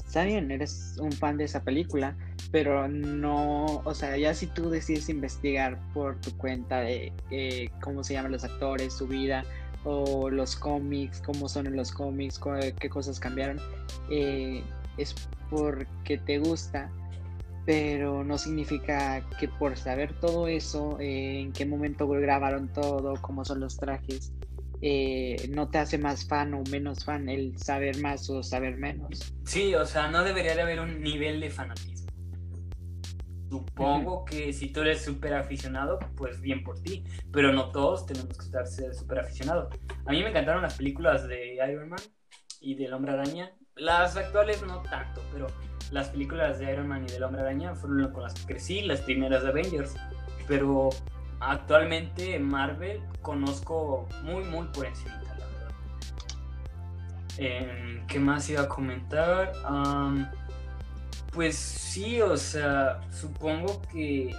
Está 0.09 0.25
bien, 0.25 0.51
eres 0.51 0.97
un 0.99 1.13
fan 1.13 1.37
de 1.37 1.45
esa 1.45 1.63
película, 1.63 2.17
pero 2.51 2.89
no, 2.89 3.83
o 3.85 3.95
sea, 3.95 4.17
ya 4.17 4.33
si 4.33 4.47
tú 4.47 4.71
decides 4.71 5.11
investigar 5.11 5.79
por 5.93 6.19
tu 6.19 6.35
cuenta 6.39 6.81
de 6.81 7.13
eh, 7.31 7.69
cómo 7.83 8.03
se 8.03 8.15
llaman 8.15 8.33
los 8.33 8.43
actores, 8.43 8.95
su 8.95 9.07
vida, 9.07 9.45
o 9.85 10.31
los 10.31 10.57
cómics, 10.57 11.21
cómo 11.21 11.47
son 11.47 11.67
en 11.67 11.77
los 11.77 11.93
cómics, 11.93 12.41
qué 12.81 12.89
cosas 12.89 13.21
cambiaron, 13.21 13.61
eh, 14.11 14.65
es 14.97 15.15
porque 15.51 16.17
te 16.17 16.39
gusta, 16.39 16.91
pero 17.67 18.25
no 18.25 18.39
significa 18.39 19.21
que 19.39 19.47
por 19.47 19.77
saber 19.77 20.15
todo 20.21 20.49
eso, 20.49 20.97
en 21.01 21.53
qué 21.53 21.67
momento 21.67 22.09
grabaron 22.09 22.69
todo, 22.69 23.21
cómo 23.21 23.45
son 23.45 23.61
los 23.61 23.77
trajes, 23.77 24.33
eh, 24.81 25.49
no 25.51 25.71
te 25.71 25.79
hace 25.79 25.99
más 25.99 26.27
fan 26.27 26.55
o 26.55 26.63
menos 26.71 27.05
fan 27.05 27.29
el 27.29 27.59
saber 27.59 28.01
más 28.01 28.29
o 28.31 28.43
saber 28.43 28.77
menos. 28.77 29.35
Sí, 29.45 29.75
o 29.75 29.85
sea, 29.85 30.09
no 30.09 30.23
debería 30.23 30.55
de 30.55 30.63
haber 30.63 30.81
un 30.81 31.01
nivel 31.01 31.41
de 31.41 31.51
fanatismo. 31.51 32.09
Supongo 33.51 34.25
que 34.27 34.53
si 34.53 34.69
tú 34.69 34.83
eres 34.83 35.03
súper 35.03 35.35
aficionado, 35.35 35.99
pues 36.17 36.41
bien 36.41 36.63
por 36.63 36.81
ti, 36.83 37.03
pero 37.33 37.53
no 37.53 37.71
todos 37.71 38.05
tenemos 38.05 38.37
que 38.37 38.45
estar 38.45 38.67
súper 38.67 39.21
aficionados. 39.21 39.75
A 40.05 40.11
mí 40.11 40.23
me 40.23 40.29
encantaron 40.29 40.63
las 40.63 40.75
películas 40.75 41.27
de 41.27 41.55
Iron 41.55 41.89
Man 41.89 42.01
y 42.61 42.75
del 42.75 42.93
Hombre 42.93 43.13
Araña. 43.13 43.53
Las 43.75 44.17
actuales 44.17 44.63
no 44.63 44.83
tanto, 44.83 45.23
pero 45.33 45.47
las 45.91 46.09
películas 46.11 46.59
de 46.59 46.71
Iron 46.71 46.89
Man 46.89 47.07
y 47.09 47.13
del 47.13 47.23
Hombre 47.23 47.41
Araña 47.41 47.75
fueron 47.75 48.13
con 48.13 48.23
las 48.23 48.35
que 48.35 48.47
crecí, 48.47 48.83
las 48.83 49.01
primeras 49.01 49.43
de 49.43 49.49
Avengers. 49.49 49.95
Pero 50.47 50.91
actualmente 51.41 52.39
Marvel 52.39 53.01
conozco 53.23 54.09
muy, 54.23 54.45
muy 54.45 54.67
por 54.69 54.87
encima, 54.87 55.23
la 55.23 55.35
verdad. 55.35 55.71
Em, 57.39 58.07
¿Qué 58.07 58.19
más 58.19 58.49
iba 58.51 58.63
a 58.63 58.69
comentar? 58.69 59.53
pues 61.33 61.57
sí, 61.57 62.21
o 62.21 62.37
sea, 62.37 63.01
supongo 63.13 63.83
que 63.93 64.35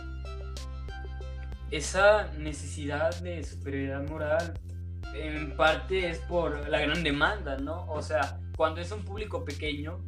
esa 1.72 2.32
necesidad 2.34 3.18
de 3.22 3.44
superioridad 3.44 4.08
moral 4.10 4.60
en 5.14 5.56
parte 5.56 6.10
es 6.10 6.20
por 6.20 6.68
la 6.68 6.80
gran 6.80 7.04
demanda, 7.04 7.58
¿no? 7.58 7.86
O 7.88 8.02
sea, 8.02 8.40
cuando 8.58 8.82
es 8.82 8.92
un 8.92 9.06
público 9.06 9.46
pequeño, 9.46 10.02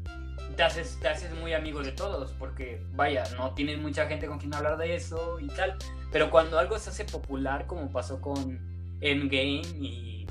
te 0.62 0.66
haces, 0.66 1.00
te 1.02 1.08
haces 1.08 1.34
muy 1.40 1.56
amigo 1.56 1.82
de 1.82 1.92
todos, 1.92 2.34
porque 2.34 2.86
vaya, 2.94 3.24
no 3.36 3.56
tienes 3.56 3.80
mucha 3.80 4.06
gente 4.06 4.28
con 4.28 4.38
quien 4.38 4.54
hablar 4.54 4.78
de 4.78 4.94
eso 4.94 5.40
y 5.40 5.48
tal. 5.48 5.76
Pero 6.12 6.30
cuando 6.30 6.60
algo 6.60 6.78
se 6.78 6.92
hace 6.92 7.04
popular, 7.04 7.66
como 7.66 7.92
pasó 7.92 8.22
con 8.22 8.60
Endgame 9.02 9.64
y, 9.80 10.28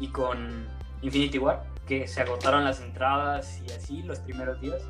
y 0.00 0.08
con 0.08 0.66
Infinity 1.02 1.38
War, 1.38 1.62
que 1.86 2.08
se 2.08 2.20
agotaron 2.20 2.64
las 2.64 2.80
entradas 2.80 3.62
y 3.64 3.70
así 3.70 4.02
los 4.02 4.18
primeros 4.18 4.60
días, 4.60 4.82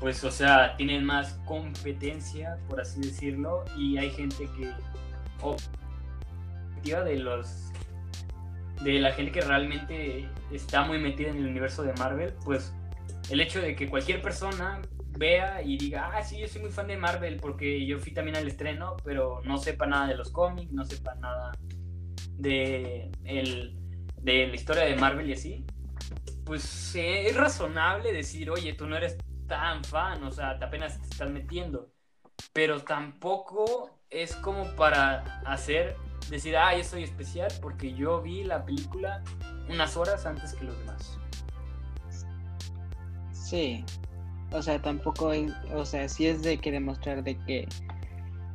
pues 0.00 0.24
o 0.24 0.32
sea, 0.32 0.76
tienen 0.76 1.04
más 1.04 1.34
competencia, 1.44 2.58
por 2.68 2.80
así 2.80 3.00
decirlo, 3.00 3.64
y 3.76 3.96
hay 3.96 4.10
gente 4.10 4.48
que 4.58 4.74
de 7.04 7.18
los 7.18 7.70
de 8.82 8.98
la 8.98 9.12
gente 9.12 9.30
que 9.30 9.40
realmente 9.40 10.28
está 10.50 10.82
muy 10.82 10.98
metida 10.98 11.28
en 11.28 11.36
el 11.36 11.46
universo 11.46 11.84
de 11.84 11.92
Marvel, 11.92 12.34
pues 12.44 12.72
el 13.30 13.40
hecho 13.40 13.60
de 13.60 13.74
que 13.74 13.88
cualquier 13.88 14.22
persona 14.22 14.80
vea 15.18 15.62
y 15.62 15.76
diga, 15.76 16.10
ah, 16.14 16.22
sí, 16.22 16.38
yo 16.38 16.46
soy 16.48 16.62
muy 16.62 16.70
fan 16.70 16.86
de 16.86 16.96
Marvel 16.96 17.38
porque 17.40 17.84
yo 17.84 17.98
fui 17.98 18.12
también 18.12 18.36
al 18.36 18.46
estreno, 18.46 18.96
pero 19.04 19.40
no 19.44 19.58
sepa 19.58 19.86
nada 19.86 20.06
de 20.06 20.16
los 20.16 20.30
cómics, 20.30 20.72
no 20.72 20.84
sepa 20.84 21.14
nada 21.16 21.52
de, 22.36 23.10
el, 23.24 23.76
de 24.22 24.46
la 24.46 24.54
historia 24.54 24.84
de 24.84 24.96
Marvel 24.96 25.28
y 25.28 25.32
así, 25.32 25.64
pues 26.44 26.94
es 26.94 27.36
razonable 27.36 28.12
decir, 28.12 28.50
oye, 28.50 28.72
tú 28.72 28.86
no 28.86 28.96
eres 28.96 29.18
tan 29.46 29.84
fan, 29.84 30.22
o 30.24 30.30
sea, 30.30 30.58
te 30.58 30.64
apenas 30.64 31.00
te 31.00 31.08
estás 31.08 31.30
metiendo, 31.30 31.90
pero 32.52 32.80
tampoco 32.82 34.00
es 34.08 34.34
como 34.36 34.64
para 34.76 35.40
hacer, 35.44 35.96
decir, 36.30 36.56
ah, 36.56 36.76
yo 36.76 36.84
soy 36.84 37.02
especial 37.02 37.50
porque 37.60 37.92
yo 37.92 38.22
vi 38.22 38.44
la 38.44 38.64
película 38.64 39.22
unas 39.68 39.96
horas 39.96 40.24
antes 40.24 40.54
que 40.54 40.64
los 40.64 40.78
demás. 40.78 41.17
Sí, 43.48 43.82
o 44.52 44.60
sea, 44.60 44.82
tampoco 44.82 45.32
es, 45.32 45.50
o 45.72 45.86
sea, 45.86 46.06
sí 46.06 46.26
es 46.26 46.42
de 46.42 46.58
que 46.58 46.70
demostrar 46.70 47.24
de 47.24 47.34
que, 47.46 47.66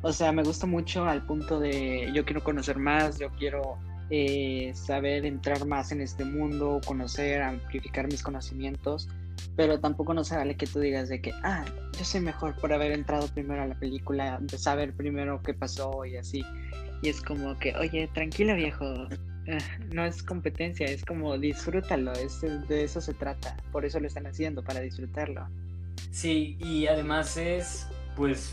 o 0.02 0.12
sea, 0.12 0.30
me 0.30 0.44
gusta 0.44 0.68
mucho 0.68 1.04
al 1.04 1.26
punto 1.26 1.58
de 1.58 2.12
yo 2.14 2.24
quiero 2.24 2.44
conocer 2.44 2.78
más, 2.78 3.18
yo 3.18 3.28
quiero 3.30 3.76
eh, 4.10 4.70
saber 4.76 5.26
entrar 5.26 5.66
más 5.66 5.90
en 5.90 6.00
este 6.00 6.24
mundo, 6.24 6.80
conocer, 6.86 7.42
amplificar 7.42 8.06
mis 8.06 8.22
conocimientos, 8.22 9.08
pero 9.56 9.80
tampoco 9.80 10.14
no 10.14 10.22
se 10.22 10.36
vale 10.36 10.56
que 10.56 10.68
tú 10.68 10.78
digas 10.78 11.08
de 11.08 11.20
que, 11.20 11.32
ah, 11.42 11.64
yo 11.98 12.04
soy 12.04 12.20
mejor 12.20 12.54
por 12.60 12.72
haber 12.72 12.92
entrado 12.92 13.26
primero 13.26 13.62
a 13.62 13.66
la 13.66 13.74
película, 13.74 14.38
de 14.42 14.58
saber 14.58 14.94
primero 14.94 15.42
qué 15.42 15.54
pasó 15.54 16.04
y 16.04 16.16
así. 16.18 16.44
Y 17.02 17.08
es 17.08 17.20
como 17.20 17.58
que, 17.58 17.74
oye, 17.74 18.08
tranquilo 18.14 18.54
viejo, 18.54 19.08
no 19.92 20.04
es 20.04 20.22
competencia, 20.22 20.86
es 20.86 21.04
como 21.04 21.36
disfrútalo, 21.38 22.12
es, 22.12 22.40
de 22.40 22.84
eso 22.84 23.00
se 23.00 23.14
trata, 23.14 23.56
por 23.72 23.84
eso 23.84 24.00
lo 24.00 24.06
están 24.06 24.26
haciendo, 24.26 24.62
para 24.62 24.80
disfrutarlo. 24.80 25.48
Sí, 26.10 26.56
y 26.60 26.86
además 26.86 27.36
es, 27.36 27.86
pues, 28.16 28.52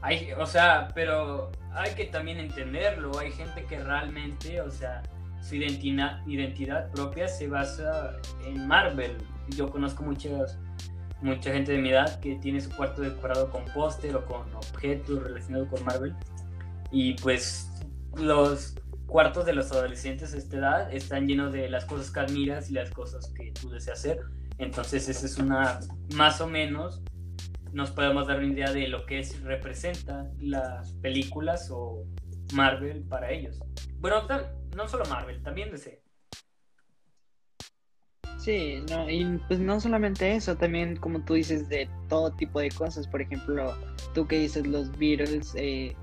hay, 0.00 0.32
o 0.32 0.46
sea, 0.46 0.88
pero 0.94 1.50
hay 1.72 1.94
que 1.94 2.06
también 2.06 2.38
entenderlo, 2.38 3.18
hay 3.18 3.32
gente 3.32 3.64
que 3.64 3.78
realmente, 3.78 4.60
o 4.60 4.70
sea, 4.70 5.02
su 5.40 5.56
identidad, 5.56 6.26
identidad 6.26 6.90
propia 6.90 7.28
se 7.28 7.48
basa 7.48 8.16
en 8.44 8.66
Marvel. 8.66 9.16
Yo 9.56 9.70
conozco 9.70 10.02
muchos 10.02 10.58
mucha 11.22 11.52
gente 11.52 11.72
de 11.72 11.78
mi 11.78 11.90
edad 11.90 12.18
que 12.20 12.36
tiene 12.36 12.60
su 12.60 12.70
cuarto 12.70 13.02
decorado 13.02 13.50
con 13.50 13.64
póster 13.66 14.16
o 14.16 14.24
con 14.24 14.54
objetos 14.54 15.22
relacionados 15.22 15.68
con 15.68 15.84
Marvel. 15.84 16.14
Y 16.90 17.14
pues 17.14 17.70
los 18.16 18.74
cuartos 19.10 19.44
de 19.44 19.52
los 19.52 19.70
adolescentes 19.72 20.32
de 20.32 20.38
esta 20.38 20.56
edad 20.56 20.94
están 20.94 21.26
llenos 21.26 21.52
de 21.52 21.68
las 21.68 21.84
cosas 21.84 22.10
que 22.10 22.20
admiras 22.20 22.70
y 22.70 22.74
las 22.74 22.90
cosas 22.90 23.32
que 23.36 23.52
tú 23.52 23.68
deseas 23.68 23.98
hacer. 23.98 24.20
Entonces 24.58 25.08
esa 25.08 25.26
es 25.26 25.36
una, 25.36 25.80
más 26.14 26.40
o 26.40 26.46
menos, 26.46 27.02
nos 27.72 27.90
podemos 27.90 28.28
dar 28.28 28.38
una 28.38 28.52
idea 28.52 28.72
de 28.72 28.88
lo 28.88 29.04
que 29.06 29.18
es, 29.18 29.40
representa 29.42 30.30
las 30.38 30.92
películas 30.94 31.68
o 31.70 32.04
Marvel 32.54 33.02
para 33.02 33.30
ellos. 33.30 33.60
Bueno, 33.98 34.26
no 34.76 34.88
solo 34.88 35.04
Marvel, 35.06 35.42
también 35.42 35.70
DC. 35.70 36.02
Sí, 38.38 38.82
no, 38.88 39.10
y 39.10 39.38
pues 39.48 39.60
no 39.60 39.80
solamente 39.80 40.34
eso, 40.34 40.56
también 40.56 40.96
como 40.96 41.22
tú 41.24 41.34
dices, 41.34 41.68
de 41.68 41.90
todo 42.08 42.30
tipo 42.30 42.60
de 42.60 42.70
cosas. 42.70 43.06
Por 43.06 43.20
ejemplo, 43.20 43.76
tú 44.14 44.26
que 44.26 44.38
dices 44.38 44.66
los 44.66 44.90
Beatles, 44.98 45.52
eh, 45.56 45.94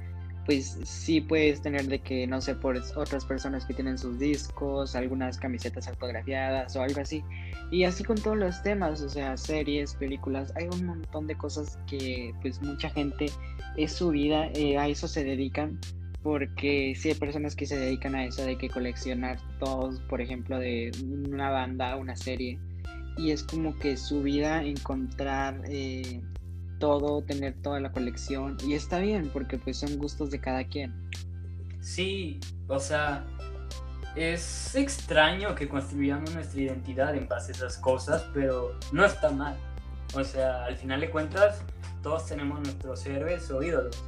pues 0.47 0.79
sí 0.86 1.19
puedes 1.19 1.62
tener 1.62 1.88
de 1.88 1.99
que, 1.99 2.25
no 2.25 2.39
sé, 2.39 2.55
por 2.55 2.81
otras 2.95 3.25
personas 3.25 3.65
que 3.65 3.73
tienen 3.73 3.97
sus 3.97 4.17
discos, 4.17 4.95
algunas 4.95 5.38
camisetas 5.38 5.89
autografiadas 5.89 6.73
o 6.77 6.81
algo 6.81 7.01
así. 7.01 7.21
Y 7.69 7.83
así 7.83 8.05
con 8.05 8.15
todos 8.15 8.38
los 8.38 8.63
temas, 8.63 9.01
o 9.01 9.10
sea, 9.10 9.36
series, 9.36 9.93
películas, 9.95 10.53
hay 10.55 10.69
un 10.69 10.86
montón 10.86 11.27
de 11.27 11.36
cosas 11.36 11.77
que 11.86 12.33
pues 12.41 12.62
mucha 12.62 12.89
gente 12.89 13.25
es 13.75 13.91
su 13.91 14.12
vida, 14.12 14.49
eh, 14.53 14.77
a 14.77 14.88
eso 14.88 15.10
se 15.10 15.25
dedican 15.25 15.77
porque 16.23 16.93
sí 16.97 17.10
hay 17.10 17.15
personas 17.15 17.53
que 17.53 17.65
se 17.65 17.77
dedican 17.77 18.15
a 18.15 18.23
eso 18.23 18.45
de 18.45 18.57
que 18.57 18.69
coleccionar 18.69 19.39
todos, 19.60 19.99
por 20.01 20.21
ejemplo, 20.21 20.60
de 20.60 20.91
una 21.29 21.49
banda, 21.49 21.97
una 21.97 22.15
serie, 22.15 22.57
y 23.17 23.31
es 23.31 23.43
como 23.43 23.77
que 23.79 23.97
su 23.97 24.23
vida 24.23 24.63
encontrar 24.63 25.62
eh, 25.67 26.21
todo, 26.79 27.21
tener 27.21 27.55
toda 27.61 27.79
la 27.79 27.91
colección, 27.91 28.57
y 28.65 28.73
está 28.73 28.99
bien, 28.99 29.29
porque 29.31 29.57
pues 29.57 29.77
son 29.77 29.97
gustos 29.97 30.31
de 30.31 30.39
cada 30.39 30.63
quien. 30.63 30.93
Sí, 31.81 32.39
o 32.67 32.79
sea, 32.79 33.25
es 34.15 34.75
extraño 34.75 35.55
que 35.55 35.69
construyamos 35.69 36.33
nuestra 36.33 36.61
identidad 36.61 37.15
en 37.15 37.27
base 37.27 37.51
a 37.51 37.55
esas 37.55 37.77
cosas, 37.77 38.25
pero 38.33 38.77
no 38.91 39.05
está 39.05 39.29
mal. 39.29 39.55
O 40.13 40.23
sea, 40.23 40.65
al 40.65 40.75
final 40.75 41.01
de 41.01 41.09
cuentas, 41.09 41.61
todos 42.01 42.25
tenemos 42.25 42.59
nuestros 42.61 43.05
héroes 43.05 43.49
o 43.51 43.61
ídolos. 43.61 44.03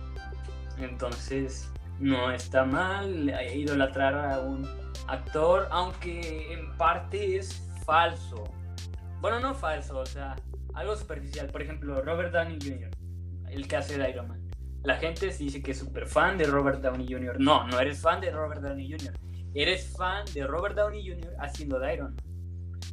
Entonces, 0.77 1.69
no 1.99 2.31
está 2.31 2.63
mal 2.65 3.33
idolatrar 3.53 4.15
a 4.15 4.39
un 4.39 4.67
actor, 5.07 5.67
aunque 5.71 6.53
en 6.53 6.75
parte 6.77 7.37
es 7.37 7.61
falso. 7.85 8.43
Bueno, 9.21 9.39
no 9.39 9.53
falso, 9.53 9.99
o 9.99 10.05
sea, 10.05 10.35
algo 10.79 10.95
superficial. 10.95 11.47
Por 11.47 11.61
ejemplo, 11.61 12.01
Robert 12.01 12.33
Downey 12.33 12.57
Jr., 12.61 12.89
el 13.49 13.67
que 13.67 13.75
hace 13.75 13.97
de 13.97 14.09
Iron 14.09 14.27
Man. 14.27 14.49
La 14.83 14.95
gente 14.95 15.27
dice 15.27 15.61
que 15.61 15.71
es 15.71 15.79
súper 15.79 16.07
fan 16.07 16.37
de 16.37 16.45
Robert 16.45 16.81
Downey 16.81 17.05
Jr. 17.11 17.39
No, 17.39 17.67
no 17.67 17.79
eres 17.79 17.99
fan 17.99 18.21
de 18.21 18.31
Robert 18.31 18.61
Downey 18.61 18.89
Jr. 18.89 19.13
Eres 19.53 19.93
fan 19.97 20.25
de 20.33 20.47
Robert 20.47 20.75
Downey 20.75 21.05
Jr. 21.05 21.35
haciendo 21.39 21.79
de 21.79 21.93
Iron 21.93 22.15
Man. 22.15 22.25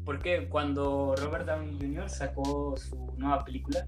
Porque 0.05 0.49
cuando 0.49 1.15
Robert 1.17 1.47
Downey 1.47 1.79
Jr. 1.79 2.11
sacó 2.11 2.77
su 2.77 3.15
nueva 3.17 3.45
película, 3.45 3.85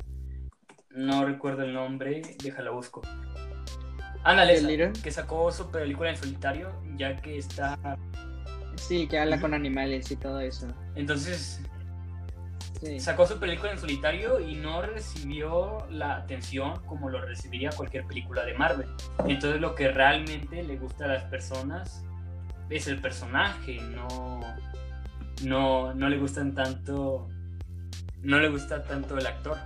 no 0.90 1.24
recuerdo 1.24 1.62
el 1.62 1.74
nombre, 1.74 2.22
déjala 2.42 2.70
busco. 2.70 3.02
Ándale, 4.22 4.92
que 5.02 5.10
sacó 5.10 5.50
su 5.50 5.70
película 5.70 6.10
en 6.10 6.16
solitario, 6.16 6.70
ya 6.96 7.16
que 7.16 7.38
está... 7.38 7.76
Sí, 8.76 9.08
que 9.08 9.18
habla 9.18 9.40
con 9.40 9.54
animales 9.54 10.10
y 10.10 10.16
todo 10.16 10.38
eso. 10.40 10.68
Entonces, 10.94 11.60
sacó 12.98 13.26
su 13.26 13.38
película 13.38 13.72
en 13.72 13.78
solitario 13.78 14.40
y 14.40 14.54
no 14.54 14.82
recibió 14.82 15.86
la 15.90 16.16
atención 16.16 16.80
como 16.86 17.10
lo 17.10 17.20
recibiría 17.20 17.70
cualquier 17.70 18.06
película 18.06 18.44
de 18.44 18.54
Marvel. 18.54 18.88
Entonces, 19.26 19.60
lo 19.60 19.74
que 19.74 19.90
realmente 19.90 20.62
le 20.62 20.76
gusta 20.76 21.06
a 21.06 21.08
las 21.08 21.24
personas 21.24 22.04
es 22.70 22.86
el 22.86 23.00
personaje, 23.00 23.80
no, 23.80 24.40
no, 25.44 25.94
no 25.94 26.08
le 26.08 26.18
gustan 26.18 26.54
tanto, 26.54 27.28
no 28.22 28.38
le 28.38 28.48
gusta 28.48 28.84
tanto 28.84 29.16
el 29.18 29.26
actor. 29.26 29.58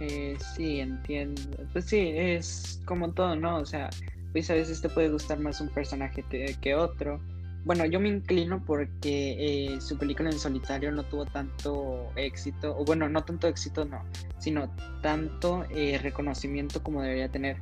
Eh, 0.00 0.36
sí, 0.54 0.80
entiendo. 0.80 1.42
Pues 1.72 1.86
sí, 1.86 2.12
es 2.14 2.80
como 2.84 3.12
todo, 3.12 3.34
¿no? 3.34 3.58
O 3.58 3.66
sea, 3.66 3.90
pues 4.32 4.50
a 4.50 4.54
veces 4.54 4.80
te 4.80 4.88
puede 4.88 5.08
gustar 5.08 5.38
más 5.40 5.60
un 5.60 5.68
personaje 5.68 6.22
que 6.60 6.74
otro. 6.74 7.20
Bueno, 7.66 7.84
yo 7.84 7.98
me 7.98 8.08
inclino 8.08 8.62
porque 8.64 9.72
eh, 9.74 9.80
su 9.80 9.98
película 9.98 10.30
en 10.30 10.38
solitario 10.38 10.92
no 10.92 11.02
tuvo 11.02 11.26
tanto 11.26 12.12
éxito, 12.14 12.78
o 12.78 12.84
bueno, 12.84 13.08
no 13.08 13.24
tanto 13.24 13.48
éxito, 13.48 13.84
no, 13.84 14.04
sino 14.38 14.70
tanto 15.02 15.66
eh, 15.70 15.98
reconocimiento 16.00 16.80
como 16.80 17.02
debería 17.02 17.28
tener. 17.28 17.56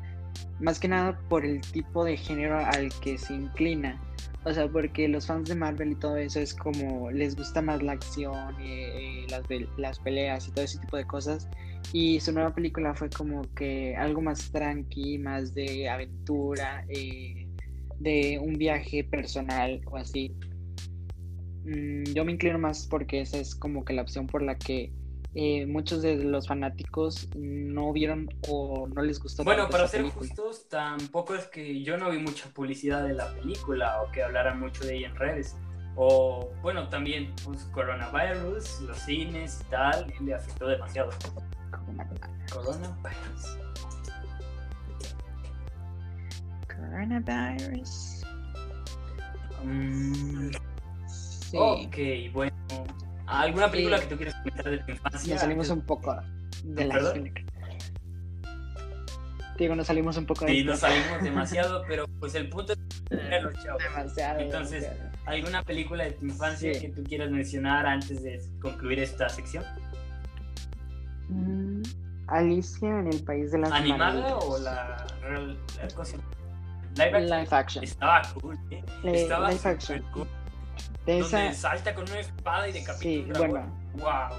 Más 0.60 0.78
que 0.78 0.88
nada 0.88 1.18
por 1.30 1.46
el 1.46 1.62
tipo 1.62 2.04
de 2.04 2.18
género 2.18 2.58
al 2.58 2.90
que 3.00 3.16
se 3.16 3.32
inclina. 3.32 3.98
O 4.44 4.52
sea, 4.52 4.68
porque 4.68 5.08
los 5.08 5.26
fans 5.26 5.48
de 5.48 5.54
Marvel 5.54 5.92
y 5.92 5.94
todo 5.94 6.18
eso 6.18 6.38
es 6.38 6.54
como 6.54 7.10
les 7.10 7.34
gusta 7.34 7.62
más 7.62 7.82
la 7.82 7.92
acción, 7.92 8.56
las, 9.30 9.42
las 9.78 9.98
peleas 10.00 10.46
y 10.48 10.50
todo 10.50 10.66
ese 10.66 10.80
tipo 10.80 10.98
de 10.98 11.06
cosas. 11.06 11.48
Y 11.94 12.20
su 12.20 12.30
nueva 12.30 12.54
película 12.54 12.94
fue 12.94 13.08
como 13.08 13.42
que 13.54 13.96
algo 13.96 14.20
más 14.20 14.50
tranqui, 14.50 15.16
más 15.16 15.54
de 15.54 15.88
aventura, 15.88 16.84
eh, 16.90 17.43
de 18.04 18.38
un 18.38 18.54
viaje 18.54 19.02
personal 19.02 19.80
o 19.86 19.96
así. 19.96 20.32
Mm, 21.64 22.04
yo 22.14 22.24
me 22.24 22.32
inclino 22.32 22.58
más 22.58 22.86
porque 22.86 23.22
esa 23.22 23.38
es 23.38 23.54
como 23.54 23.84
que 23.84 23.94
la 23.94 24.02
opción 24.02 24.26
por 24.26 24.42
la 24.42 24.56
que 24.56 24.92
eh, 25.34 25.66
muchos 25.66 26.02
de 26.02 26.16
los 26.16 26.46
fanáticos 26.46 27.28
no 27.34 27.92
vieron 27.92 28.28
o 28.48 28.86
no 28.86 29.02
les 29.02 29.18
gustó. 29.18 29.42
Bueno, 29.42 29.68
para 29.68 29.88
ser 29.88 30.02
justos, 30.04 30.68
tampoco 30.68 31.34
es 31.34 31.46
que 31.46 31.82
yo 31.82 31.96
no 31.96 32.10
vi 32.10 32.18
mucha 32.18 32.48
publicidad 32.50 33.04
de 33.04 33.14
la 33.14 33.34
película 33.34 34.02
o 34.02 34.12
que 34.12 34.22
hablaran 34.22 34.60
mucho 34.60 34.84
de 34.84 34.98
ella 34.98 35.08
en 35.08 35.16
redes. 35.16 35.56
O 35.96 36.50
bueno, 36.62 36.88
también 36.88 37.32
pues, 37.44 37.64
coronavirus, 37.72 38.82
los 38.82 38.98
cines 38.98 39.60
y 39.66 39.70
tal, 39.70 40.12
le 40.20 40.34
afectó 40.34 40.68
demasiado. 40.68 41.10
Coronavirus. 41.70 42.20
Coronavirus. 42.52 43.63
Mm, 49.64 50.50
sí. 51.06 51.56
Ok, 51.58 52.32
bueno. 52.32 52.52
¿Alguna 53.26 53.70
película 53.70 54.00
que 54.00 54.06
tú 54.06 54.16
quieras 54.16 54.34
comentar 54.34 54.70
de 54.70 54.78
tu 54.78 54.90
infancia? 54.92 55.34
Nos 55.34 55.40
salimos 55.40 55.70
un 55.70 55.80
poco 55.80 56.16
de 56.64 56.84
la 56.84 57.12
película. 57.12 57.44
Digo, 59.56 59.76
nos 59.76 59.86
salimos 59.86 60.16
un 60.16 60.26
poco 60.26 60.44
de 60.44 60.52
Sí, 60.52 60.64
nos 60.64 60.80
salimos 60.80 61.22
demasiado, 61.22 61.84
pero 61.88 62.06
pues 62.18 62.34
el 62.34 62.48
punto 62.48 62.72
es 62.72 63.42
los 63.42 63.54
chavos. 63.62 63.82
Demasiado. 63.82 64.40
Entonces, 64.40 64.88
¿alguna 65.26 65.62
película 65.62 66.04
de 66.04 66.12
tu 66.12 66.26
infancia 66.26 66.72
que 66.72 66.88
tú 66.88 67.04
quieras 67.04 67.30
mencionar 67.30 67.86
antes 67.86 68.22
de 68.22 68.42
concluir 68.60 68.98
esta 68.98 69.28
sección? 69.28 69.64
Mm, 71.28 71.82
Alicia 72.26 72.88
en 72.88 73.12
el 73.12 73.22
País 73.22 73.52
de 73.52 73.58
las 73.58 73.72
¿Animada 73.72 74.36
o 74.38 74.58
la, 74.58 75.06
real, 75.22 75.56
cosa? 75.94 76.18
Live 76.96 77.48
action. 77.50 77.85
Estaba 77.85 78.22
cool, 78.40 78.59
¿eh? 78.70 78.83
Estaba 79.04 79.50
live 79.50 79.61
action. 79.64 80.02
cool. 80.12 80.28
De 81.07 81.20
donde 81.20 81.52
salta 81.52 81.94
con 81.94 82.04
una 82.09 82.20
espada 82.20 82.68
y 82.68 82.72
decapita 82.72 83.02
sí, 83.02 83.24
un 83.26 83.33
bueno. 83.33 83.66
Wow. 83.98 84.38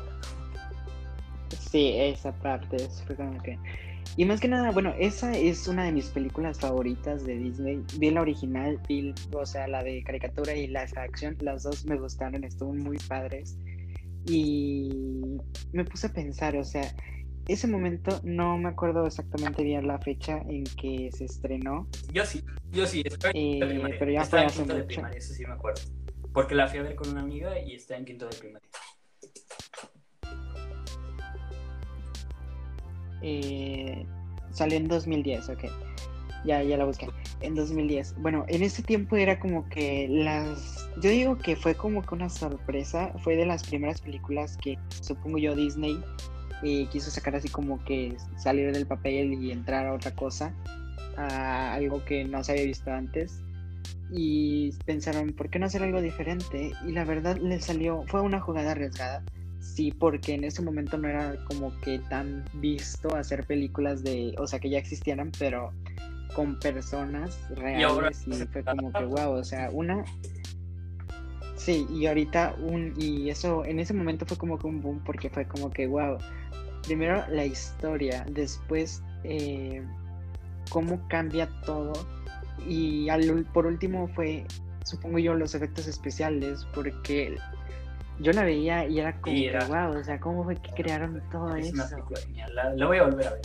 Sí, 1.49 1.93
esa 1.97 2.31
parte 2.31 2.77
es 2.77 3.03
que... 3.43 3.59
Y 4.17 4.25
más 4.25 4.39
que 4.39 4.47
nada, 4.47 4.71
bueno, 4.71 4.93
esa 4.97 5.35
es 5.35 5.67
una 5.67 5.83
de 5.83 5.91
mis 5.91 6.05
películas 6.07 6.59
favoritas 6.59 7.25
de 7.25 7.37
Disney. 7.37 7.83
Vi 7.97 8.11
la 8.11 8.21
original, 8.21 8.79
vi, 8.87 9.13
o 9.33 9.45
sea, 9.45 9.67
la 9.67 9.83
de 9.83 10.01
caricatura 10.03 10.53
y 10.53 10.67
la 10.67 10.81
acción, 10.81 11.35
las 11.41 11.63
dos 11.63 11.85
me 11.85 11.97
gustaron, 11.97 12.43
estuvieron 12.45 12.83
muy 12.83 12.97
padres. 13.09 13.57
Y 14.25 15.37
me 15.73 15.83
puse 15.83 16.07
a 16.07 16.13
pensar, 16.13 16.55
o 16.55 16.63
sea, 16.63 16.95
ese 17.47 17.67
momento 17.67 18.19
no 18.23 18.57
me 18.57 18.69
acuerdo 18.69 19.05
exactamente 19.05 19.63
bien 19.63 19.87
la 19.87 19.99
fecha 19.99 20.39
en 20.47 20.63
que 20.63 21.09
se 21.11 21.25
estrenó. 21.25 21.87
Yo 22.11 22.25
sí, 22.25 22.43
yo 22.71 22.87
sí, 22.87 23.03
estoy 23.05 23.31
en 23.35 23.63
eh, 23.63 23.67
primaria. 23.67 23.95
Pero 23.99 24.11
ya 24.11 24.21
está 24.21 24.43
en 24.43 24.49
quinto 24.49 24.75
de 24.75 24.83
primaria, 24.83 25.17
eso 25.17 25.33
sí 25.33 25.45
me 25.45 25.53
acuerdo. 25.53 25.81
Porque 26.33 26.55
la 26.55 26.67
fui 26.67 26.79
a 26.79 26.83
ver 26.83 26.95
con 26.95 27.09
una 27.09 27.21
amiga 27.21 27.59
y 27.59 27.75
está 27.75 27.95
en 27.95 28.05
quinto 28.05 28.27
de 28.27 28.35
primaria. 28.35 28.69
Eh, 33.21 34.05
salió 34.51 34.77
en 34.77 34.87
2010, 34.87 35.49
ok. 35.49 35.65
Ya, 36.45 36.61
ya 36.61 36.77
la 36.77 36.85
busqué. 36.85 37.09
En 37.41 37.55
2010. 37.55 38.15
Bueno, 38.19 38.45
en 38.47 38.63
ese 38.63 38.83
tiempo 38.83 39.15
era 39.15 39.39
como 39.39 39.67
que 39.69 40.07
las... 40.09 40.89
Yo 41.01 41.09
digo 41.09 41.37
que 41.37 41.55
fue 41.55 41.73
como 41.73 42.03
que 42.03 42.13
una 42.13 42.29
sorpresa. 42.29 43.11
Fue 43.23 43.35
de 43.35 43.45
las 43.45 43.63
primeras 43.63 44.01
películas 44.01 44.57
que 44.57 44.77
supongo 45.01 45.39
yo 45.39 45.55
Disney 45.55 45.99
y 46.61 46.85
quiso 46.87 47.11
sacar 47.11 47.35
así 47.35 47.49
como 47.49 47.83
que 47.83 48.15
salir 48.37 48.71
del 48.71 48.85
papel 48.85 49.33
y 49.33 49.51
entrar 49.51 49.87
a 49.87 49.93
otra 49.93 50.11
cosa, 50.11 50.53
a 51.17 51.73
algo 51.73 52.03
que 52.05 52.25
no 52.25 52.43
se 52.43 52.53
había 52.53 52.65
visto 52.65 52.91
antes. 52.91 53.41
y 54.11 54.71
pensaron, 54.85 55.33
¿por 55.33 55.49
qué 55.49 55.57
no 55.59 55.65
hacer 55.65 55.83
algo 55.83 56.01
diferente? 56.01 56.71
Y 56.87 56.91
la 56.91 57.05
verdad 57.05 57.37
les 57.37 57.65
salió, 57.65 58.03
fue 58.07 58.21
una 58.21 58.39
jugada 58.39 58.71
arriesgada, 58.71 59.23
sí, 59.59 59.91
porque 59.91 60.35
en 60.35 60.43
ese 60.43 60.61
momento 60.61 60.97
no 60.97 61.09
era 61.09 61.35
como 61.45 61.77
que 61.81 61.99
tan 61.99 62.45
visto 62.53 63.15
hacer 63.15 63.45
películas 63.45 64.03
de, 64.03 64.35
o 64.37 64.45
sea, 64.45 64.59
que 64.59 64.69
ya 64.69 64.77
existieran, 64.77 65.31
pero 65.39 65.71
con 66.35 66.59
personas 66.59 67.39
reales 67.55 68.27
y, 68.27 68.33
fue 68.33 68.63
como 68.63 68.91
que 68.91 69.05
wow, 69.05 69.31
o 69.31 69.43
sea, 69.43 69.69
una 69.71 70.03
Sí, 71.55 71.87
y 71.89 72.05
ahorita 72.05 72.55
un 72.59 72.93
y 72.95 73.29
eso 73.29 73.65
en 73.65 73.79
ese 73.79 73.93
momento 73.93 74.25
fue 74.25 74.37
como 74.37 74.59
que 74.59 74.67
un 74.67 74.81
boom 74.81 75.01
porque 75.03 75.31
fue 75.31 75.47
como 75.47 75.71
que 75.71 75.87
wow. 75.87 76.17
Primero 76.85 77.23
la 77.29 77.45
historia, 77.45 78.25
después 78.29 79.01
eh, 79.23 79.83
cómo 80.69 81.07
cambia 81.07 81.49
todo 81.65 81.93
y 82.67 83.09
al, 83.09 83.45
por 83.53 83.65
último 83.65 84.07
fue 84.09 84.45
supongo 84.83 85.19
yo 85.19 85.33
los 85.33 85.55
efectos 85.55 85.87
especiales 85.87 86.65
porque 86.73 87.37
yo 88.19 88.31
la 88.31 88.43
veía 88.43 88.87
y 88.87 88.99
era 88.99 89.19
como 89.19 89.35
que 89.35 89.59
wow, 89.67 89.99
o 89.99 90.03
sea, 90.03 90.19
cómo 90.19 90.43
fue 90.43 90.55
que 90.55 90.71
crearon 90.71 91.21
todo 91.31 91.55
eso. 91.55 91.75
la 92.53 92.85
voy 92.85 92.97
a 92.97 93.03
volver 93.03 93.27
a 93.27 93.31
ver. 93.31 93.41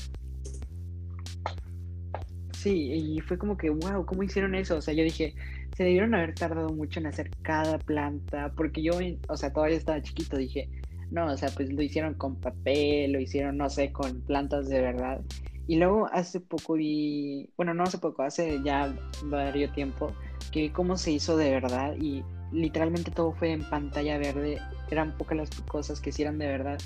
Sí, 2.53 2.93
y 2.93 3.21
fue 3.21 3.39
como 3.39 3.57
que, 3.57 3.71
wow, 3.71 4.05
¿cómo 4.05 4.23
hicieron 4.23 4.55
eso? 4.55 4.77
O 4.77 4.83
sea, 4.83 4.93
yo 4.93 5.03
dije, 5.03 5.35
se 5.75 5.83
debieron 5.83 6.15
haber 6.15 6.35
tardado 6.35 6.69
mucho 6.69 7.01
en 7.01 7.07
hacer 7.07 7.31
cada 7.41 7.79
planta, 7.79 8.53
porque 8.55 8.83
yo, 8.83 8.93
o 9.29 9.37
sea, 9.39 9.51
todavía 9.51 9.79
estaba 9.79 10.03
chiquito, 10.03 10.37
dije, 10.37 10.69
no, 11.11 11.27
o 11.27 11.37
sea, 11.37 11.49
pues 11.51 11.73
lo 11.73 11.83
hicieron 11.83 12.15
con 12.15 12.37
papel, 12.37 13.13
lo 13.13 13.21
hicieron, 13.21 13.57
no 13.57 13.69
sé, 13.69 13.93
con 13.93 14.21
plantas 14.23 14.69
de 14.69 14.81
verdad. 14.81 15.21
Y 15.67 15.77
luego 15.77 16.09
hace 16.13 16.41
poco 16.41 16.75
vi, 16.75 17.49
bueno, 17.57 17.75
no 17.75 17.85
hace 17.85 17.99
poco, 17.99 18.23
hace 18.23 18.61
ya 18.65 18.95
varios 19.25 19.73
tiempo, 19.73 20.13
que 20.51 20.63
vi 20.63 20.71
cómo 20.71 20.97
se 20.97 21.13
hizo 21.13 21.37
de 21.37 21.51
verdad 21.51 21.95
y 22.01 22.25
literalmente 22.53 23.11
todo 23.11 23.33
fue 23.33 23.53
en 23.53 23.63
pantalla 23.69 24.19
verde, 24.19 24.59
eran 24.91 25.17
pocas 25.17 25.39
las 25.39 25.51
cosas 25.63 26.01
que 26.01 26.11
hicieron 26.11 26.39
de 26.39 26.47
verdad. 26.47 26.79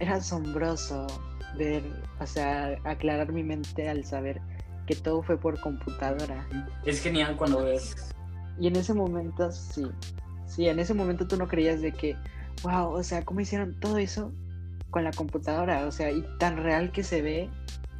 Era 0.00 0.14
asombroso 0.16 1.06
ver, 1.56 1.82
o 2.20 2.26
sea, 2.26 2.78
aclarar 2.84 3.32
mi 3.32 3.42
mente 3.42 3.88
al 3.88 4.04
saber 4.04 4.40
que 4.86 4.94
todo 4.94 5.22
fue 5.22 5.38
por 5.38 5.60
computadora. 5.60 6.46
Es 6.84 7.02
genial 7.02 7.36
cuando 7.36 7.64
ves. 7.64 8.14
Y 8.58 8.68
en 8.68 8.76
ese 8.76 8.94
momento, 8.94 9.50
sí, 9.50 9.86
sí, 10.46 10.68
en 10.68 10.78
ese 10.78 10.94
momento 10.94 11.26
tú 11.26 11.36
no 11.36 11.48
creías 11.48 11.80
de 11.80 11.92
que, 11.92 12.16
wow, 12.62 12.92
o 12.92 13.02
sea, 13.02 13.24
¿cómo 13.24 13.40
hicieron 13.40 13.78
todo 13.80 13.98
eso 13.98 14.32
con 14.90 15.04
la 15.04 15.10
computadora? 15.12 15.86
O 15.86 15.92
sea, 15.92 16.10
y 16.10 16.24
tan 16.38 16.56
real 16.56 16.92
que 16.92 17.02
se 17.02 17.22
ve, 17.22 17.50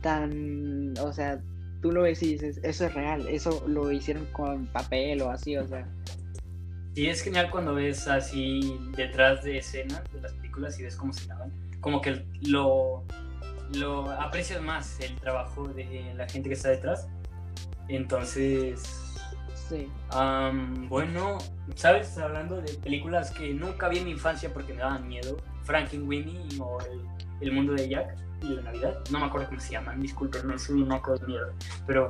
tan, 0.00 0.94
o 0.98 1.12
sea, 1.12 1.40
tú 1.82 1.92
lo 1.92 2.02
ves 2.02 2.22
y 2.22 2.32
dices, 2.32 2.60
eso 2.62 2.86
es 2.86 2.94
real, 2.94 3.26
eso 3.28 3.64
lo 3.66 3.90
hicieron 3.92 4.26
con 4.32 4.66
papel 4.66 5.20
o 5.22 5.30
así, 5.30 5.56
o 5.56 5.66
sea. 5.66 5.86
Sí, 6.94 7.08
es 7.08 7.22
genial 7.22 7.50
cuando 7.50 7.74
ves 7.74 8.06
así 8.06 8.78
detrás 8.96 9.42
de 9.42 9.58
escenas 9.58 10.02
de 10.12 10.20
las 10.20 10.32
películas 10.34 10.78
y 10.78 10.84
ves 10.84 10.96
cómo 10.96 11.12
se 11.12 11.26
daban. 11.26 11.52
Como 11.80 12.00
que 12.00 12.24
lo, 12.42 13.04
lo 13.74 14.10
aprecias 14.12 14.62
más 14.62 15.00
el 15.00 15.14
trabajo 15.16 15.68
de 15.68 16.14
la 16.14 16.28
gente 16.28 16.48
que 16.48 16.54
está 16.54 16.70
detrás. 16.70 17.08
Entonces, 17.88 19.03
sí. 19.68 19.88
bueno, 20.88 21.38
¿sabes? 21.74 22.16
Hablando 22.18 22.60
de 22.60 22.72
películas 22.74 23.30
que 23.30 23.52
nunca 23.54 23.88
vi 23.88 23.98
en 23.98 24.04
mi 24.04 24.10
infancia 24.12 24.52
porque 24.52 24.72
me 24.72 24.80
daban 24.80 25.06
miedo, 25.08 25.36
Winnie 25.92 26.60
o 26.60 26.78
el, 27.40 27.52
mundo 27.52 27.74
de 27.74 27.88
Jack 27.88 28.16
y 28.42 28.54
la 28.54 28.62
Navidad, 28.62 28.98
no 29.10 29.20
me 29.20 29.26
acuerdo 29.26 29.48
cómo 29.48 29.60
se 29.60 29.72
llaman, 29.72 30.00
disculpen, 30.00 30.46
no 30.46 30.58
soy 30.58 30.82
un 30.82 30.88
loco 30.88 31.16
de 31.16 31.26
miedo, 31.26 31.52
pero 31.86 32.08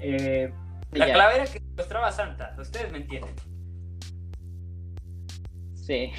eh, 0.00 0.52
la 0.92 1.06
calavera 1.06 1.44
que 1.46 1.60
mostraba 1.76 2.12
Santa, 2.12 2.54
ustedes 2.58 2.90
me 2.92 2.98
entienden. 2.98 3.34
Sí. 5.74 6.12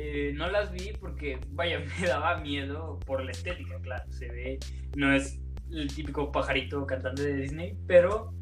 Eh, 0.00 0.32
no 0.36 0.48
las 0.48 0.70
vi 0.70 0.92
porque, 1.00 1.40
vaya, 1.48 1.80
me 2.00 2.06
daba 2.06 2.38
miedo 2.38 3.00
por 3.00 3.24
la 3.24 3.32
estética, 3.32 3.80
claro. 3.80 4.04
Se 4.12 4.28
ve, 4.28 4.58
no 4.96 5.12
es 5.12 5.40
el 5.72 5.92
típico 5.92 6.30
pajarito 6.30 6.86
cantante 6.86 7.22
de 7.22 7.34
Disney, 7.34 7.76
pero 7.86 8.32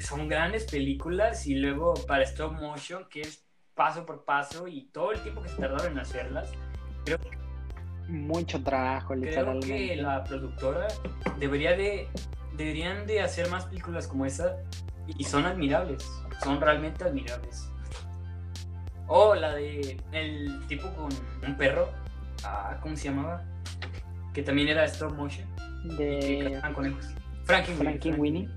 son 0.00 0.28
grandes 0.28 0.64
películas 0.64 1.46
y 1.46 1.54
luego 1.54 1.94
para 2.06 2.22
stop 2.24 2.52
motion, 2.52 3.06
que 3.08 3.22
es 3.22 3.44
paso 3.74 4.06
por 4.06 4.24
paso 4.24 4.68
y 4.68 4.86
todo 4.92 5.12
el 5.12 5.20
tiempo 5.20 5.42
que 5.42 5.48
se 5.48 5.56
tardaron 5.56 5.92
en 5.92 5.98
hacerlas, 5.98 6.52
creo 7.04 7.18
que 7.18 7.30
mucho 8.08 8.62
trabajo 8.62 9.14
creo 9.14 9.60
que 9.60 9.96
la 9.96 10.22
productora 10.24 10.88
debería 11.38 11.74
de 11.74 12.08
deberían 12.54 13.06
de 13.06 13.22
hacer 13.22 13.48
más 13.48 13.64
películas 13.64 14.06
como 14.06 14.26
esa 14.26 14.56
y 15.06 15.24
son 15.24 15.46
admirables 15.46 16.06
son 16.42 16.60
realmente 16.60 17.02
admirables 17.02 17.70
Oh, 19.06 19.34
la 19.34 19.54
de 19.54 20.00
el 20.12 20.66
tipo 20.66 20.88
con 20.94 21.10
un 21.46 21.56
perro. 21.56 21.90
Ah, 22.42 22.78
¿Cómo 22.80 22.96
se 22.96 23.04
llamaba? 23.04 23.44
Que 24.32 24.42
también 24.42 24.68
era 24.68 24.84
stop 24.84 25.14
motion. 25.14 25.46
De. 25.96 26.60
conejos. 26.74 27.14
Frankie 27.44 28.12
Winnie. 28.12 28.48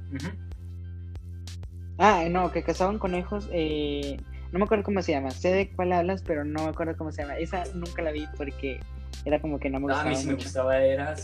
Ah, 1.97 2.25
no, 2.29 2.51
que 2.51 2.63
cazaban 2.63 2.99
conejos. 2.99 3.47
Eh, 3.51 4.17
no 4.51 4.59
me 4.59 4.65
acuerdo 4.65 4.83
cómo 4.83 5.01
se 5.01 5.11
llama. 5.11 5.31
Sé 5.31 5.51
de 5.51 5.69
cuál 5.71 5.91
hablas, 5.93 6.21
pero 6.21 6.45
no 6.45 6.63
me 6.63 6.69
acuerdo 6.69 6.95
cómo 6.97 7.11
se 7.11 7.21
llama. 7.21 7.37
Esa 7.37 7.63
nunca 7.73 8.01
la 8.01 8.11
vi 8.11 8.27
porque 8.37 8.79
era 9.25 9.41
como 9.41 9.59
que 9.59 9.69
no 9.69 9.79
me 9.79 9.85
gustaba. 9.85 10.03
Ah, 10.03 10.07
a 10.07 10.09
mí 10.09 10.15
sí 10.15 10.27
me 10.27 10.35
gustaba. 10.35 10.77
Era 10.79 11.15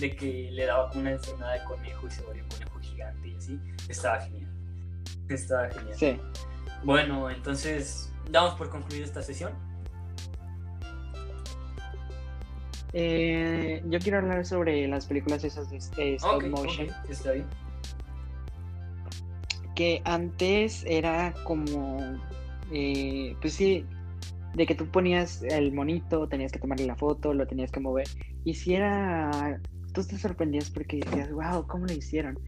de 0.00 0.16
que 0.16 0.50
le 0.50 0.66
daba 0.66 0.90
una 0.92 1.12
enfermedad 1.12 1.52
de 1.54 1.64
conejo 1.64 2.06
y 2.06 2.10
se 2.10 2.22
volvió 2.22 2.42
un 2.42 2.48
conejo 2.48 2.78
gigante 2.80 3.28
y 3.28 3.36
así. 3.36 3.60
Estaba 3.88 4.20
genial. 4.20 4.50
Estaba 5.28 5.68
genial. 5.70 5.96
Sí. 5.96 6.20
Bueno, 6.82 7.30
entonces 7.30 8.12
damos 8.30 8.54
por 8.54 8.70
concluida 8.70 9.04
esta 9.04 9.22
sesión. 9.22 9.52
Eh, 12.96 13.82
yo 13.86 13.98
quiero 13.98 14.18
hablar 14.18 14.46
sobre 14.46 14.86
las 14.86 15.06
películas 15.06 15.42
esas 15.42 15.68
de 15.70 16.14
stop 16.14 16.44
motion. 16.44 16.88
está 17.08 17.32
bien. 17.32 17.46
Que 19.74 20.02
antes 20.04 20.84
era 20.86 21.34
como, 21.44 21.98
eh, 22.72 23.34
pues 23.40 23.54
sí, 23.54 23.84
de 24.54 24.66
que 24.66 24.74
tú 24.74 24.86
ponías 24.86 25.42
el 25.42 25.72
monito, 25.72 26.28
tenías 26.28 26.52
que 26.52 26.58
tomarle 26.58 26.86
la 26.86 26.96
foto, 26.96 27.34
lo 27.34 27.46
tenías 27.46 27.70
que 27.70 27.80
mover. 27.80 28.06
Y 28.44 28.54
si 28.54 28.74
era, 28.74 29.60
tú 29.92 30.04
te 30.04 30.16
sorprendías 30.18 30.70
porque 30.70 30.98
decías, 30.98 31.32
wow, 31.32 31.66
¿cómo 31.66 31.86
lo 31.86 31.92
hicieron? 31.92 32.38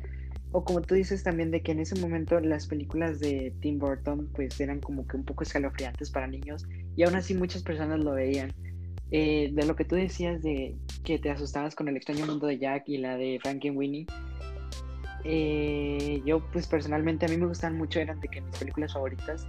o 0.52 0.64
como 0.64 0.80
tú 0.80 0.94
dices 0.94 1.22
también 1.22 1.50
de 1.50 1.60
que 1.60 1.72
en 1.72 1.80
ese 1.80 2.00
momento 2.00 2.40
las 2.40 2.66
películas 2.66 3.20
de 3.20 3.52
Tim 3.60 3.78
Burton 3.78 4.30
pues 4.34 4.58
eran 4.58 4.80
como 4.80 5.06
que 5.06 5.18
un 5.18 5.24
poco 5.24 5.42
escalofriantes 5.42 6.10
para 6.10 6.26
niños 6.26 6.64
y 6.96 7.02
aún 7.02 7.14
así 7.14 7.34
muchas 7.34 7.62
personas 7.62 8.00
lo 8.00 8.12
veían. 8.12 8.52
Eh, 9.10 9.50
de 9.52 9.66
lo 9.66 9.76
que 9.76 9.84
tú 9.84 9.94
decías 9.94 10.42
de 10.42 10.74
que 11.04 11.18
te 11.18 11.30
asustabas 11.30 11.76
con 11.76 11.88
el 11.88 11.96
extraño 11.96 12.26
mundo 12.26 12.46
de 12.46 12.58
Jack 12.58 12.88
y 12.88 12.96
la 12.96 13.16
de 13.16 13.38
Frankenweenie, 13.40 14.06
eh, 15.28 16.22
yo 16.24 16.40
pues 16.52 16.66
personalmente 16.66 17.26
a 17.26 17.28
mí 17.28 17.36
me 17.36 17.46
gustan 17.46 17.76
mucho, 17.76 17.98
eran 17.98 18.20
de 18.20 18.28
que 18.28 18.40
mis 18.40 18.56
películas 18.56 18.92
favoritas, 18.92 19.46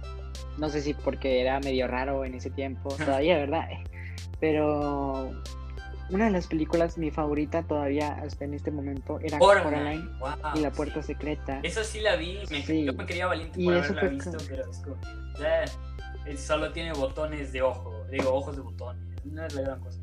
no 0.56 0.68
sé 0.68 0.82
si 0.82 0.94
porque 0.94 1.40
era 1.40 1.60
medio 1.60 1.86
raro 1.86 2.24
en 2.24 2.34
ese 2.34 2.50
tiempo, 2.50 2.94
todavía, 2.96 3.38
¿verdad? 3.38 3.68
Pero 4.40 5.30
una 6.10 6.24
de 6.24 6.30
las 6.30 6.46
películas, 6.46 6.98
mi 6.98 7.10
favorita 7.10 7.62
todavía 7.62 8.14
hasta 8.14 8.44
en 8.44 8.54
este 8.54 8.70
momento, 8.70 9.20
era 9.20 9.38
Coraline, 9.38 10.08
y 10.54 10.60
la 10.60 10.72
puerta 10.72 11.02
secreta. 11.02 11.60
Esa 11.62 11.84
sí 11.84 12.00
la 12.00 12.16
vi, 12.16 12.38
me, 12.50 12.84
yo 12.84 12.92
me 12.94 13.06
quería 13.06 13.26
valiente 13.26 13.62
por 13.62 13.74
haberla 13.74 14.02
visto, 14.08 14.36
pero 14.48 14.70
es 14.70 14.78
como 14.78 14.96
que, 16.24 16.36
solo 16.36 16.72
tiene 16.72 16.92
botones 16.92 17.52
de 17.52 17.62
ojo, 17.62 18.04
digo, 18.10 18.34
ojos 18.34 18.56
de 18.56 18.62
botones, 18.62 19.02
no 19.24 19.46
es 19.46 19.54
la 19.54 19.62
gran 19.62 19.80
cosa. 19.80 19.98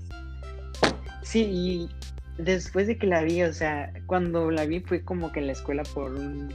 Sí, 1.21 1.43
y 1.43 1.89
después 2.37 2.87
de 2.87 2.97
que 2.97 3.07
la 3.07 3.23
vi, 3.23 3.43
o 3.43 3.53
sea, 3.53 3.91
cuando 4.05 4.51
la 4.51 4.65
vi 4.65 4.79
fue 4.79 5.03
como 5.03 5.31
que 5.31 5.39
en 5.39 5.47
la 5.47 5.53
escuela 5.53 5.83
por 5.93 6.13
un 6.13 6.53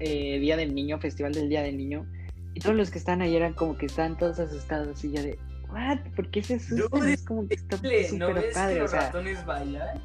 eh, 0.00 0.38
Día 0.38 0.56
del 0.56 0.74
Niño, 0.74 0.98
Festival 0.98 1.32
del 1.32 1.48
Día 1.48 1.62
del 1.62 1.76
Niño, 1.76 2.06
y 2.54 2.60
todos 2.60 2.76
los 2.76 2.90
que 2.90 2.98
estaban 2.98 3.22
ahí 3.22 3.36
eran 3.36 3.52
como 3.54 3.76
que 3.76 3.86
estaban 3.86 4.16
todos 4.16 4.38
asustados 4.38 5.04
y 5.04 5.12
ya 5.12 5.22
de, 5.22 5.38
what? 5.70 5.98
¿Por 6.16 6.30
qué 6.30 6.42
se 6.42 6.54
asustan? 6.54 7.08
es 7.08 7.22
como 7.22 7.46
que 7.46 7.54
está 7.54 7.76
súper 7.76 8.52
padre. 8.52 8.74
Que 8.74 8.80
los 8.80 8.92
ratones 8.92 9.46
bailan? 9.46 10.02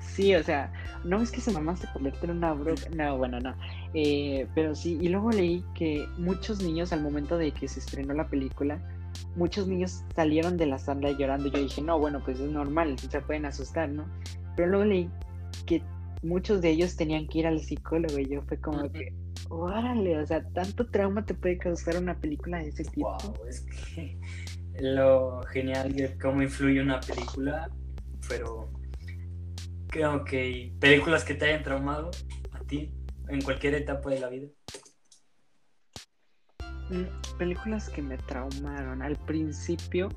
Sí, 0.00 0.34
o 0.34 0.42
sea, 0.42 0.72
no 1.04 1.20
es 1.20 1.30
que 1.30 1.42
su 1.42 1.52
mamá 1.52 1.76
se 1.76 1.86
convierte 1.92 2.24
en 2.24 2.32
una 2.32 2.52
bruja. 2.54 2.88
No, 2.94 3.18
bueno, 3.18 3.38
no. 3.38 3.54
Eh, 3.92 4.46
pero 4.54 4.74
sí, 4.74 4.98
y 5.00 5.08
luego 5.08 5.30
leí 5.30 5.62
que 5.74 6.06
muchos 6.16 6.62
niños 6.62 6.92
al 6.92 7.02
momento 7.02 7.36
de 7.36 7.52
que 7.52 7.68
se 7.68 7.80
estrenó 7.80 8.14
la 8.14 8.26
película, 8.26 8.80
muchos 9.34 9.68
niños 9.68 10.02
salieron 10.14 10.56
de 10.56 10.66
la 10.66 10.78
sala 10.78 11.12
llorando. 11.12 11.50
Yo 11.50 11.60
dije, 11.60 11.82
no, 11.82 11.98
bueno, 11.98 12.22
pues 12.24 12.40
es 12.40 12.50
normal, 12.50 12.98
se 12.98 13.20
pueden 13.20 13.46
asustar, 13.46 13.88
¿no? 13.88 14.06
Pero 14.56 14.68
luego 14.68 14.84
leí 14.84 15.10
que 15.66 15.82
muchos 16.22 16.60
de 16.60 16.70
ellos 16.70 16.96
tenían 16.96 17.26
que 17.28 17.40
ir 17.40 17.46
al 17.46 17.60
psicólogo 17.60 18.18
y 18.18 18.26
yo 18.28 18.42
fue 18.42 18.58
como 18.60 18.90
que, 18.90 19.14
órale, 19.48 20.18
o 20.18 20.26
sea, 20.26 20.42
tanto 20.52 20.86
trauma 20.86 21.24
te 21.24 21.34
puede 21.34 21.58
causar 21.58 21.98
una 21.98 22.18
película 22.18 22.58
de 22.58 22.68
ese 22.68 22.84
tipo. 22.84 23.10
Wow, 23.10 23.46
es 23.48 23.60
que 23.60 24.18
lo 24.80 25.42
genial 25.44 25.92
de 25.92 26.16
cómo 26.18 26.42
influye 26.42 26.80
una 26.80 27.00
película, 27.00 27.70
pero 28.28 28.70
creo 29.88 30.24
que 30.24 30.72
películas 30.80 31.24
que 31.24 31.34
te 31.34 31.46
hayan 31.46 31.62
traumado 31.62 32.10
a 32.52 32.60
ti, 32.60 32.92
en 33.28 33.40
cualquier 33.40 33.74
etapa 33.74 34.10
de 34.10 34.20
la 34.20 34.28
vida. 34.28 34.48
Películas 37.38 37.88
que 37.90 38.02
me 38.02 38.16
traumaron. 38.18 39.02
Al 39.02 39.16
principio 39.16 40.08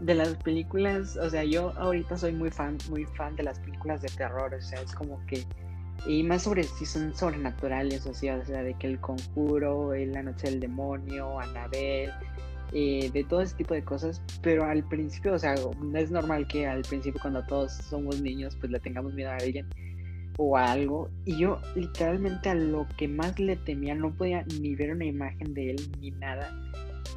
de 0.00 0.14
las 0.14 0.34
películas, 0.36 1.16
o 1.16 1.30
sea, 1.30 1.44
yo 1.44 1.72
ahorita 1.78 2.16
soy 2.16 2.32
muy 2.32 2.50
fan, 2.50 2.78
muy 2.90 3.04
fan 3.04 3.36
de 3.36 3.44
las 3.44 3.58
películas 3.60 4.02
de 4.02 4.08
terror, 4.08 4.52
o 4.52 4.60
sea, 4.60 4.80
es 4.80 4.92
como 4.94 5.24
que 5.26 5.44
y 6.06 6.22
más 6.22 6.42
sobre 6.42 6.64
si 6.64 6.84
son 6.84 7.14
sobrenaturales, 7.14 8.06
o 8.06 8.12
sea, 8.12 8.36
o 8.36 8.44
sea, 8.44 8.62
de 8.62 8.74
que 8.74 8.88
el 8.88 9.00
conjuro, 9.00 9.94
la 9.94 10.22
noche 10.22 10.50
del 10.50 10.60
demonio, 10.60 11.40
Anabel, 11.40 12.12
eh, 12.72 13.10
de 13.12 13.24
todo 13.24 13.40
ese 13.40 13.54
tipo 13.54 13.72
de 13.72 13.84
cosas, 13.84 14.20
pero 14.42 14.64
al 14.64 14.82
principio, 14.84 15.32
o 15.32 15.38
sea, 15.38 15.54
es 15.94 16.10
normal 16.10 16.46
que 16.46 16.66
al 16.66 16.82
principio 16.82 17.20
cuando 17.20 17.42
todos 17.46 17.72
somos 17.72 18.20
niños, 18.20 18.56
pues 18.56 18.70
le 18.70 18.80
tengamos 18.80 19.14
miedo 19.14 19.30
a 19.30 19.36
alguien 19.36 19.66
o 20.36 20.56
a 20.56 20.72
algo, 20.72 21.10
y 21.24 21.38
yo 21.38 21.60
literalmente 21.74 22.48
a 22.48 22.54
lo 22.54 22.86
que 22.96 23.08
más 23.08 23.38
le 23.38 23.56
temía 23.56 23.94
no 23.94 24.12
podía 24.12 24.44
ni 24.60 24.74
ver 24.74 24.92
una 24.92 25.04
imagen 25.04 25.54
de 25.54 25.70
él 25.70 25.90
ni 26.00 26.10
nada, 26.10 26.50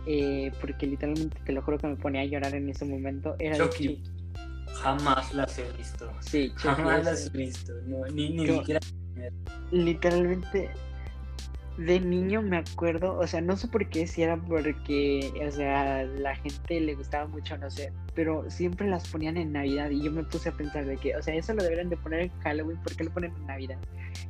eh, 0.05 0.51
porque 0.61 0.87
literalmente 0.87 1.37
te 1.45 1.51
lo 1.51 1.61
juro 1.61 1.77
que 1.77 1.87
me 1.87 1.95
ponía 1.95 2.21
a 2.21 2.25
llorar 2.25 2.55
en 2.55 2.69
ese 2.69 2.85
momento, 2.85 3.35
era 3.39 3.57
Chucky. 3.57 4.01
Jamás 4.81 5.33
las 5.33 5.57
he 5.57 5.71
visto. 5.73 6.11
Sí, 6.19 6.51
jamás 6.55 7.03
las 7.03 7.27
he 7.27 7.37
visto. 7.37 7.73
ni, 8.13 8.29
ni 8.29 8.47
siquiera. 8.47 8.79
Literalmente, 9.71 10.69
de 11.77 11.99
niño 11.99 12.41
me 12.41 12.57
acuerdo, 12.57 13.17
o 13.17 13.27
sea, 13.27 13.41
no 13.41 13.55
sé 13.55 13.67
por 13.67 13.87
qué, 13.89 14.07
si 14.07 14.23
era 14.23 14.37
porque, 14.37 15.31
o 15.47 15.51
sea, 15.51 16.03
la 16.03 16.35
gente 16.35 16.79
le 16.79 16.95
gustaba 16.95 17.27
mucho, 17.27 17.57
no 17.57 17.69
sé, 17.69 17.93
pero 18.15 18.49
siempre 18.49 18.87
las 18.87 19.07
ponían 19.09 19.37
en 19.37 19.51
Navidad 19.51 19.89
y 19.91 20.01
yo 20.01 20.11
me 20.11 20.23
puse 20.23 20.49
a 20.49 20.51
pensar 20.53 20.85
de 20.85 20.97
que, 20.97 21.15
o 21.15 21.21
sea, 21.21 21.35
eso 21.35 21.53
lo 21.53 21.63
deberían 21.63 21.89
de 21.89 21.97
poner 21.97 22.21
en 22.21 22.31
Halloween, 22.39 22.81
¿por 22.81 22.95
qué 22.95 23.03
lo 23.03 23.11
ponen 23.11 23.33
en 23.35 23.45
Navidad? 23.45 23.77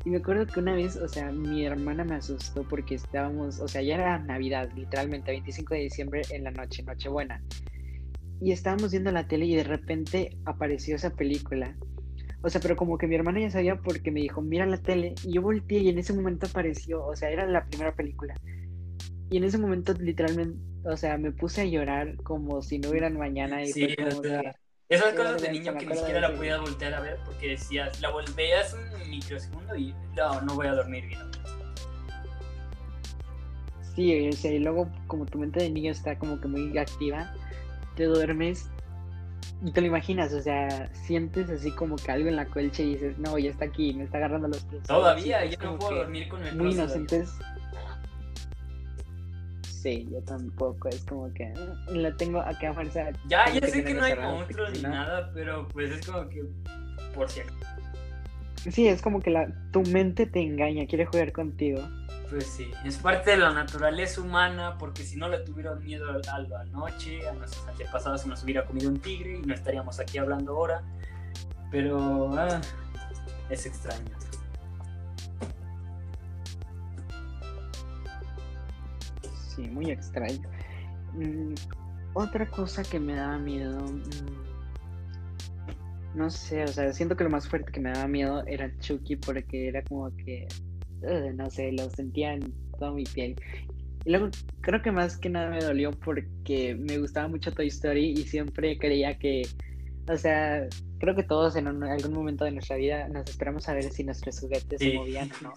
Y 0.04 0.10
me 0.10 0.18
acuerdo 0.18 0.46
que 0.46 0.60
una 0.60 0.76
vez, 0.76 0.98
o 0.98 1.08
sea, 1.08 1.32
mi 1.32 1.66
hermana 1.66 2.04
me 2.04 2.16
asustó 2.16 2.64
porque 2.64 2.96
estábamos, 2.96 3.60
o 3.60 3.68
sea, 3.68 3.82
ya 3.82 3.96
era 3.96 4.20
Navidad, 4.20 4.70
literalmente, 4.76 5.32
25 5.32 5.74
de 5.74 5.80
diciembre 5.82 6.22
en 6.32 6.44
la 6.44 6.52
noche, 6.52 6.84
Nochebuena 6.84 7.42
y 8.40 8.52
estábamos 8.52 8.92
viendo 8.92 9.12
la 9.12 9.28
tele 9.28 9.46
y 9.46 9.56
de 9.56 9.64
repente 9.64 10.38
apareció 10.46 10.96
esa 10.96 11.10
película. 11.10 11.76
O 12.42 12.50
sea, 12.50 12.62
pero 12.62 12.76
como 12.76 12.98
que 12.98 13.08
mi 13.08 13.16
hermana 13.16 13.40
ya 13.40 13.50
sabía 13.50 13.78
porque 13.78 14.12
me 14.12 14.22
dijo, 14.22 14.42
mira 14.42 14.66
la 14.66 14.78
tele. 14.78 15.16
Y 15.24 15.34
yo 15.34 15.42
volteé 15.42 15.80
y 15.80 15.90
en 15.90 15.98
ese 15.98 16.14
momento 16.14 16.48
apareció, 16.48 17.06
o 17.06 17.16
sea, 17.16 17.30
era 17.30 17.46
la 17.46 17.66
primera 17.66 17.96
película. 17.96 18.36
Y 19.30 19.38
en 19.38 19.44
ese 19.44 19.58
momento 19.58 19.94
literalmente, 19.94 20.58
o 20.86 20.96
sea, 20.96 21.18
me 21.18 21.32
puse 21.32 21.62
a 21.62 21.66
llorar 21.66 22.16
como 22.24 22.62
si 22.62 22.80
no 22.80 22.90
hubieran 22.90 23.18
mañana. 23.18 23.64
Y 23.64 23.68
sí, 23.68 23.96
como 23.96 24.22
esas 24.90 25.14
cosas 25.16 25.42
de 25.42 25.52
niño 25.52 25.78
que 25.78 25.86
ni 25.86 25.96
siquiera 25.98 26.22
la 26.22 26.34
podías 26.34 26.62
voltear 26.62 26.94
a 26.94 27.02
ver 27.02 27.18
porque 27.26 27.50
decías, 27.50 28.00
la 28.00 28.10
volvías 28.10 28.74
un 28.74 29.10
microsegundo 29.10 29.76
y 29.76 29.94
no, 30.16 30.40
no 30.42 30.56
voy 30.56 30.68
a 30.68 30.76
dormir 30.76 31.08
bien. 31.08 31.20
Sí, 33.96 34.30
o 34.30 34.32
sea, 34.32 34.52
y 34.54 34.60
luego 34.60 34.90
como 35.08 35.26
tu 35.26 35.40
mente 35.40 35.62
de 35.62 35.72
niño 35.72 35.92
está 35.92 36.18
como 36.18 36.40
que 36.40 36.48
muy 36.48 36.78
activa, 36.78 37.34
te 37.96 38.06
duermes 38.06 38.70
y 39.64 39.72
te 39.72 39.82
lo 39.82 39.88
imaginas, 39.88 40.34
o 40.34 40.42
sea, 40.42 40.90
sientes 40.94 41.50
así 41.50 41.72
como 41.72 41.96
que 41.96 42.12
algo 42.12 42.30
en 42.30 42.36
la 42.36 42.46
colcha 42.46 42.84
y 42.84 42.94
dices, 42.94 43.18
no, 43.18 43.38
ya 43.38 43.50
está 43.50 43.66
aquí, 43.66 43.94
me 43.94 44.04
está 44.04 44.18
agarrando 44.18 44.48
los 44.50 44.64
pies. 44.66 44.84
Todavía, 44.84 45.46
yo 45.46 45.58
no 45.64 45.80
puedo 45.80 45.96
dormir 45.96 46.28
con 46.28 46.46
el 46.46 46.56
Muy 46.56 46.72
inocentes. 46.72 47.34
Sí, 49.64 50.08
yo 50.12 50.22
tampoco, 50.22 50.90
es 50.90 51.04
como 51.06 51.34
que 51.34 51.48
mm, 51.48 51.96
la 51.96 52.16
tengo 52.18 52.40
aquí 52.42 52.66
a 52.66 52.74
fuerza. 52.74 53.10
Ya, 53.28 53.50
ya 53.52 53.68
sé 53.68 53.84
que 53.84 53.94
no 53.94 54.04
hay 54.04 54.16
monstruos 54.16 54.74
ni 54.74 54.82
nada, 54.82 55.32
pero 55.34 55.68
pues 55.70 55.92
es 55.92 56.06
como 56.06 56.28
que 56.30 56.44
por 57.16 57.30
cierto. 57.30 57.54
Sí, 58.70 58.88
es 58.88 59.02
como 59.02 59.22
que 59.22 59.32
la, 59.32 59.48
tu 59.72 59.82
mente 59.84 60.26
te 60.26 60.42
engaña, 60.42 60.86
quiere 60.86 61.06
jugar 61.06 61.32
contigo. 61.32 61.82
Pues 62.30 62.46
sí, 62.46 62.72
es 62.84 62.98
parte 62.98 63.32
de 63.32 63.38
la 63.38 63.54
naturaleza 63.54 64.20
humana, 64.20 64.78
porque 64.78 65.04
si 65.04 65.16
no 65.16 65.30
le 65.30 65.40
tuvieron 65.40 65.82
miedo 65.82 66.10
a 66.10 66.40
la 66.40 66.66
noche, 66.66 67.26
a 67.28 67.32
nuestros 67.32 67.66
antepasados 67.68 68.26
nos 68.26 68.44
hubiera 68.44 68.66
comido 68.66 68.90
un 68.90 69.00
tigre 69.00 69.38
y 69.38 69.42
no 69.44 69.54
estaríamos 69.54 70.00
aquí 70.00 70.18
hablando 70.18 70.52
ahora. 70.52 70.84
Pero 71.72 72.38
ah, 72.38 72.60
es 73.50 73.66
extraño. 73.66 74.12
Sí, 79.56 79.62
muy 79.70 79.90
extraño. 79.92 80.50
Mm, 81.14 81.54
otra 82.14 82.46
cosa 82.50 82.84
que 82.84 83.00
me 83.00 83.16
daba 83.16 83.38
miedo. 83.38 83.80
Mm, 83.80 84.02
no 86.16 86.30
sé, 86.30 86.64
o 86.64 86.68
sea, 86.68 86.92
siento 86.92 87.16
que 87.16 87.24
lo 87.24 87.30
más 87.30 87.48
fuerte 87.48 87.72
que 87.72 87.80
me 87.80 87.92
daba 87.92 88.08
miedo 88.08 88.44
era 88.48 88.70
Chucky 88.80 89.16
porque 89.16 89.70
era 89.70 89.82
como 89.84 90.14
que 90.18 90.48
no 91.02 91.50
sé, 91.50 91.72
lo 91.72 91.90
sentía 91.90 92.34
en 92.34 92.54
toda 92.78 92.92
mi 92.92 93.04
piel. 93.04 93.36
Y 94.06 94.12
luego 94.12 94.30
creo 94.62 94.82
que 94.82 94.92
más 94.92 95.18
que 95.18 95.30
nada 95.30 95.50
me 95.50 95.60
dolió 95.60 95.92
porque 95.92 96.76
me 96.76 96.98
gustaba 96.98 97.28
mucho 97.28 97.52
Toy 97.52 97.68
Story 97.68 98.12
y 98.12 98.24
siempre 98.24 98.78
creía 98.78 99.18
que, 99.18 99.48
o 100.08 100.18
sea, 100.18 100.68
creo 101.00 101.16
que 101.16 101.24
todos 101.24 101.56
en 101.56 101.68
algún 101.68 102.14
momento 102.14 102.46
de 102.46 102.52
nuestra 102.52 102.78
vida 102.78 103.08
nos 103.10 103.30
esperamos 103.30 103.68
a 103.68 103.74
ver 103.74 103.84
si 103.86 104.04
nuestros 104.04 104.40
juguetes 104.40 104.80
se 104.80 104.94
movían 104.94 105.30
o 105.32 105.44
no. 105.44 105.54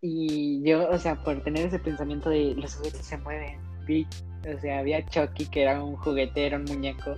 Y 0.00 0.62
yo, 0.62 0.88
o 0.88 0.98
sea, 0.98 1.22
por 1.24 1.42
tener 1.42 1.66
ese 1.66 1.78
pensamiento 1.78 2.30
de 2.30 2.54
los 2.54 2.76
juguetes 2.76 3.04
se 3.04 3.16
mueven, 3.18 3.58
vi, 3.86 4.06
o 4.46 4.60
sea, 4.60 4.78
había 4.78 5.04
Chucky 5.06 5.46
que 5.46 5.62
era 5.62 5.82
un 5.82 5.96
juguete, 5.96 6.46
era 6.46 6.58
un 6.58 6.64
muñeco. 6.64 7.16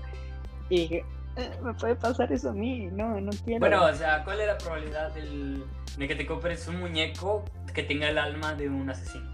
Y 0.71 0.95
eh, 0.95 1.05
me 1.63 1.75
puede 1.75 1.95
pasar 1.97 2.33
eso 2.33 2.51
a 2.51 2.53
mí, 2.53 2.89
no, 2.93 3.21
no 3.21 3.31
quiero. 3.45 3.61
Bueno, 3.61 3.85
o 3.85 3.95
sea, 3.95 4.25
¿cuál 4.25 4.41
es 4.41 4.47
la 4.47 4.59
probabilidad 4.59 5.15
del, 5.15 5.65
de 5.97 6.09
que 6.09 6.15
te 6.15 6.27
compres 6.27 6.67
un 6.69 6.81
muñeco 6.81 7.45
que 7.75 7.83
tenga 7.83 8.09
el 8.09 8.19
alma 8.19 8.55
de 8.55 8.69
un 8.69 8.91
asesino? 8.91 9.29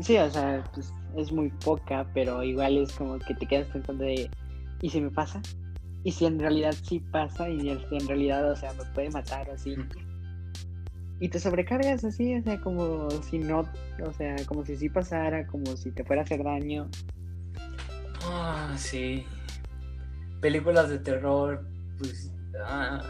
Sí, 0.00 0.18
o 0.18 0.30
sea, 0.30 0.62
pues 0.74 0.92
es 1.16 1.32
muy 1.32 1.48
poca, 1.50 2.06
pero 2.12 2.42
igual 2.42 2.76
es 2.78 2.92
como 2.92 3.18
que 3.18 3.34
te 3.34 3.46
quedas 3.46 3.68
pensando 3.68 4.04
de, 4.04 4.30
¿y 4.82 4.90
si 4.90 5.00
me 5.00 5.10
pasa? 5.10 5.40
¿Y 6.04 6.12
si 6.12 6.26
en 6.26 6.38
realidad 6.38 6.74
sí 6.82 7.00
pasa? 7.00 7.48
¿Y 7.48 7.70
en 7.70 8.08
realidad, 8.08 8.50
o 8.50 8.56
sea, 8.56 8.72
me 8.74 8.84
puede 8.94 9.10
matar 9.10 9.50
así? 9.50 9.74
Y 11.18 11.30
te 11.30 11.40
sobrecargas 11.40 12.04
así, 12.04 12.36
o 12.36 12.42
sea, 12.42 12.60
como 12.60 13.10
si 13.10 13.38
no, 13.38 13.64
o 14.04 14.12
sea, 14.12 14.36
como 14.46 14.66
si 14.66 14.76
sí 14.76 14.90
pasara, 14.90 15.46
como 15.46 15.76
si 15.76 15.90
te 15.92 16.04
fuera 16.04 16.22
a 16.22 16.24
hacer 16.26 16.44
daño. 16.44 16.88
Ah, 18.22 18.74
sí 18.76 19.24
películas 20.40 20.88
de 20.88 20.98
terror, 20.98 21.66
pues 21.98 22.32
ah, 22.64 23.02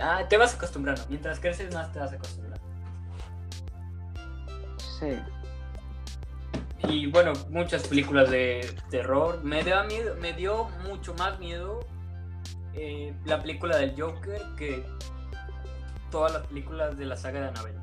ah, 0.00 0.28
te 0.28 0.36
vas 0.36 0.54
acostumbrando. 0.54 1.02
Mientras 1.08 1.40
creces 1.40 1.74
más 1.74 1.92
te 1.92 1.98
vas 1.98 2.12
acostumbrando. 2.12 2.60
Sí. 5.00 5.18
Y 6.88 7.06
bueno, 7.06 7.32
muchas 7.50 7.86
películas 7.86 8.30
de 8.30 8.74
terror. 8.90 9.42
Me 9.44 9.62
dio, 9.62 9.82
miedo, 9.84 10.16
me 10.20 10.32
dio 10.32 10.68
mucho 10.86 11.14
más 11.14 11.38
miedo 11.38 11.80
eh, 12.74 13.14
la 13.24 13.40
película 13.40 13.76
del 13.76 13.94
Joker 14.00 14.42
que 14.56 14.84
todas 16.10 16.32
las 16.32 16.46
películas 16.46 16.96
de 16.96 17.06
la 17.06 17.16
saga 17.16 17.40
de 17.40 17.48
Annabelle. 17.48 17.78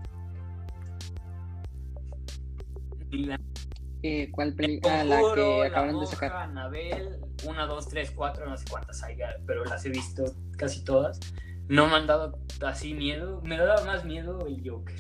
Eh, 4.02 4.30
¿Cuál 4.32 4.54
película? 4.54 5.02
Ah, 5.02 5.04
la 5.04 5.22
que 5.36 5.64
acabaron 5.66 6.00
de 6.00 6.08
sacar. 6.08 6.32
Annabelle, 6.32 7.20
1, 7.46 7.68
2, 7.68 7.90
3, 7.90 8.12
4, 8.12 8.46
no 8.50 8.58
sé 8.58 8.66
cuántas 8.70 9.04
hay, 9.04 9.18
pero 9.46 9.66
las 9.66 9.86
he 9.86 9.90
visto 9.90 10.24
casi 10.58 10.84
todas. 10.84 11.20
No 11.68 11.88
me 11.88 11.96
han 11.96 12.08
dado 12.08 12.40
así 12.66 12.94
miedo. 12.94 13.42
Me 13.44 13.58
daba 13.58 13.84
más 13.86 14.06
miedo 14.06 14.48
el 14.48 14.68
Joker. 14.68 14.96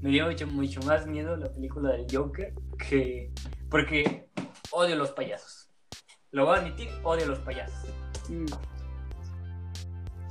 Me 0.00 0.10
dio 0.10 0.26
mucho, 0.26 0.46
mucho 0.46 0.80
más 0.82 1.06
miedo 1.06 1.36
la 1.36 1.52
película 1.52 1.92
del 1.92 2.06
Joker 2.10 2.54
que. 2.88 3.30
Porque 3.70 4.28
odio 4.70 4.96
los 4.96 5.10
payasos. 5.10 5.68
Lo 6.30 6.46
voy 6.46 6.56
a 6.56 6.60
admitir, 6.60 6.88
odio 7.04 7.26
los 7.26 7.38
payasos. 7.40 7.88
Mm. 8.28 8.46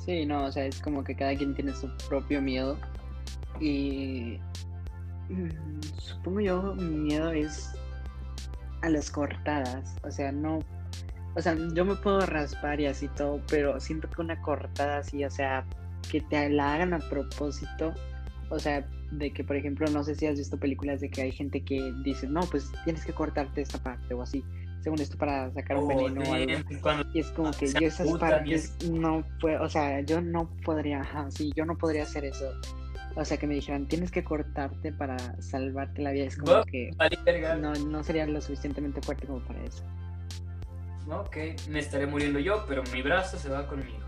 Sí, 0.04 0.26
no, 0.26 0.46
o 0.46 0.52
sea, 0.52 0.66
es 0.66 0.82
como 0.82 1.04
que 1.04 1.16
cada 1.16 1.36
quien 1.36 1.54
tiene 1.54 1.74
su 1.74 1.88
propio 2.10 2.42
miedo. 2.42 2.78
Y. 3.62 4.40
Mm, 5.30 5.82
supongo 6.00 6.40
yo, 6.40 6.74
mi 6.76 6.98
miedo 6.98 7.32
es 7.32 7.74
a 8.82 8.90
las 8.90 9.12
cortadas. 9.12 9.96
O 10.04 10.12
sea, 10.12 10.32
no. 10.32 10.60
O 11.36 11.42
sea, 11.42 11.56
yo 11.74 11.86
me 11.86 11.96
puedo 11.96 12.22
raspar 12.22 12.80
y 12.80 12.88
así 12.88 13.08
todo, 13.10 13.42
pero 13.48 13.80
siento 13.80 14.10
que 14.10 14.22
una 14.22 14.42
cortada 14.42 15.00
así, 15.00 15.24
o 15.24 15.30
sea, 15.30 15.66
que 16.12 16.22
te 16.22 16.50
la 16.50 16.74
hagan 16.74 16.94
a 16.94 17.00
propósito. 17.00 17.94
O 18.50 18.60
sea, 18.60 18.88
de 19.12 19.32
que, 19.32 19.44
por 19.44 19.56
ejemplo, 19.56 19.88
no 19.92 20.04
sé 20.04 20.16
si 20.16 20.26
has 20.26 20.38
visto 20.38 20.58
películas 20.58 21.02
de 21.02 21.10
que 21.10 21.22
hay 21.22 21.32
gente 21.32 21.64
que 21.64 21.94
dice, 22.04 22.28
no, 22.28 22.42
pues 22.42 22.72
tienes 22.84 23.06
que 23.06 23.14
cortarte 23.14 23.62
esta 23.62 23.78
parte 23.78 24.14
o 24.14 24.22
así, 24.22 24.44
según 24.82 25.02
esto 25.02 25.18
para 25.18 25.52
sacar 25.52 25.78
un 25.78 25.84
oh, 25.84 25.88
veneno 25.88 26.22
o 26.22 26.34
algo. 26.34 27.10
y 27.14 27.20
es 27.20 27.28
como 27.32 27.52
que 27.52 27.68
yo 27.68 27.88
esas 27.88 28.08
partes 28.18 28.76
no 28.90 29.24
puedo, 29.40 29.64
o 29.64 29.70
sea, 29.70 30.02
yo 30.02 30.22
no 30.22 30.50
podría, 30.64 31.02
ajá, 31.02 31.30
sí, 31.32 31.52
yo 31.56 31.66
no 31.66 31.78
podría 31.78 32.04
hacer 32.04 32.26
eso. 32.26 32.46
O 33.18 33.26
sea, 33.26 33.38
que 33.38 33.48
me 33.48 33.56
dijeran, 33.56 33.88
tienes 33.88 34.12
que 34.12 34.24
cortarte 34.24 34.94
para 34.94 35.18
salvarte 35.42 36.04
la 36.04 36.12
vida. 36.12 36.26
Es 36.26 36.38
como 36.38 36.64
que 36.66 36.92
no, 37.60 37.74
no 37.74 38.04
sería 38.04 38.28
lo 38.28 38.40
suficientemente 38.40 39.02
fuerte 39.02 39.26
como 39.26 39.40
para 39.40 39.64
eso. 39.64 39.84
Ok, 41.10 41.38
me 41.68 41.80
estaré 41.80 42.06
muriendo 42.06 42.38
yo, 42.38 42.64
pero 42.68 42.84
mi 42.94 43.02
brazo 43.02 43.40
se 43.40 43.50
va 43.50 43.66
conmigo. 43.66 44.06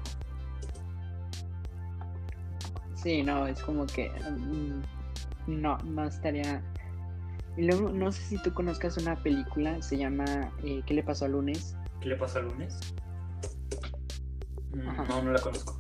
Sí, 2.94 3.24
no, 3.24 3.48
es 3.48 3.64
como 3.64 3.88
que 3.88 4.12
mm, 4.12 4.82
no, 5.60 5.78
no 5.80 6.04
estaría. 6.04 6.62
Y 7.58 7.64
luego, 7.64 7.90
no 7.90 8.12
sé 8.12 8.22
si 8.22 8.38
tú 8.44 8.54
conozcas 8.54 8.98
una 8.98 9.16
película, 9.24 9.82
se 9.82 9.98
llama 9.98 10.52
eh, 10.64 10.84
¿Qué 10.86 10.94
le 10.94 11.02
pasó 11.02 11.26
al 11.26 11.32
lunes? 11.32 11.76
¿Qué 12.00 12.10
le 12.10 12.16
pasó 12.16 12.40
al 12.40 12.46
lunes? 12.46 12.78
No, 14.72 15.24
no 15.24 15.32
la 15.32 15.40
conozco. 15.40 15.79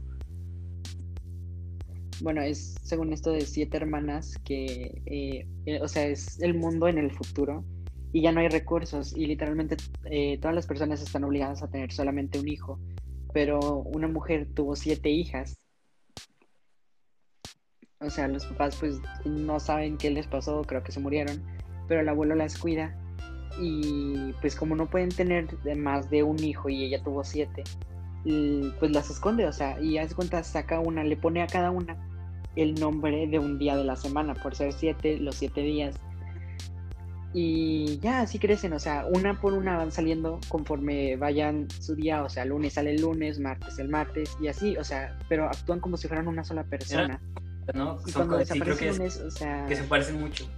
Bueno, 2.21 2.41
es 2.41 2.75
según 2.83 3.13
esto 3.13 3.31
de 3.31 3.41
siete 3.41 3.77
hermanas 3.77 4.37
que, 4.43 5.01
eh, 5.05 5.47
eh, 5.65 5.79
o 5.81 5.87
sea, 5.87 6.05
es 6.05 6.39
el 6.41 6.53
mundo 6.53 6.87
en 6.87 6.97
el 6.97 7.11
futuro 7.11 7.63
y 8.11 8.21
ya 8.21 8.31
no 8.33 8.41
hay 8.41 8.49
recursos 8.49 9.15
y 9.15 9.25
literalmente 9.25 9.77
todas 10.41 10.55
las 10.55 10.67
personas 10.67 11.01
están 11.01 11.23
obligadas 11.23 11.63
a 11.63 11.69
tener 11.69 11.93
solamente 11.93 12.39
un 12.39 12.47
hijo, 12.49 12.79
pero 13.33 13.59
una 13.59 14.07
mujer 14.07 14.47
tuvo 14.53 14.75
siete 14.75 15.09
hijas. 15.09 15.57
O 18.01 18.09
sea, 18.09 18.27
los 18.27 18.45
papás 18.47 18.75
pues 18.77 18.99
no 19.25 19.59
saben 19.59 19.97
qué 19.97 20.09
les 20.09 20.27
pasó, 20.27 20.61
creo 20.63 20.83
que 20.83 20.91
se 20.91 20.99
murieron, 20.99 21.41
pero 21.87 22.01
el 22.01 22.09
abuelo 22.09 22.35
las 22.35 22.57
cuida 22.57 22.97
y 23.61 24.33
pues 24.41 24.55
como 24.55 24.75
no 24.75 24.89
pueden 24.89 25.09
tener 25.09 25.47
más 25.77 26.09
de 26.09 26.23
un 26.23 26.41
hijo 26.43 26.69
y 26.69 26.83
ella 26.83 27.03
tuvo 27.03 27.23
siete, 27.23 27.63
pues 28.23 28.91
las 28.91 29.09
esconde, 29.09 29.45
o 29.45 29.53
sea, 29.53 29.79
y 29.81 29.97
hace 29.97 30.15
cuenta, 30.15 30.43
saca 30.43 30.79
una, 30.79 31.03
le 31.03 31.15
pone 31.15 31.41
a 31.41 31.47
cada 31.47 31.71
una 31.71 32.08
el 32.61 32.75
nombre 32.75 33.27
de 33.27 33.39
un 33.39 33.57
día 33.57 33.75
de 33.75 33.83
la 33.83 33.95
semana, 33.95 34.33
por 34.33 34.55
ser 34.55 34.73
siete, 34.73 35.17
los 35.17 35.35
siete 35.35 35.61
días. 35.61 35.95
Y 37.33 37.99
ya 37.99 38.21
así 38.21 38.39
crecen, 38.39 38.73
o 38.73 38.79
sea, 38.79 39.05
una 39.05 39.39
por 39.39 39.53
una 39.53 39.77
van 39.77 39.91
saliendo 39.91 40.39
conforme 40.47 41.15
vayan 41.15 41.69
su 41.69 41.95
día, 41.95 42.23
o 42.23 42.29
sea, 42.29 42.43
lunes 42.45 42.73
sale 42.73 42.91
el 42.91 43.01
lunes, 43.01 43.39
martes 43.39 43.77
el 43.77 43.87
martes, 43.87 44.35
y 44.41 44.47
así, 44.47 44.75
o 44.77 44.83
sea, 44.83 45.17
pero 45.29 45.45
actúan 45.45 45.79
como 45.79 45.95
si 45.95 46.07
fueran 46.07 46.27
una 46.27 46.43
sola 46.43 46.63
persona. 46.63 47.21
¿no? 47.73 47.99
Son 48.07 48.27
cuando 48.27 48.45
sí, 48.45 48.59
creo 48.59 48.75
que, 48.75 48.89
o 48.89 49.31
sea... 49.31 49.65
que 49.67 49.75
se 49.75 49.83
parecen 49.83 50.19
mucho. 50.19 50.49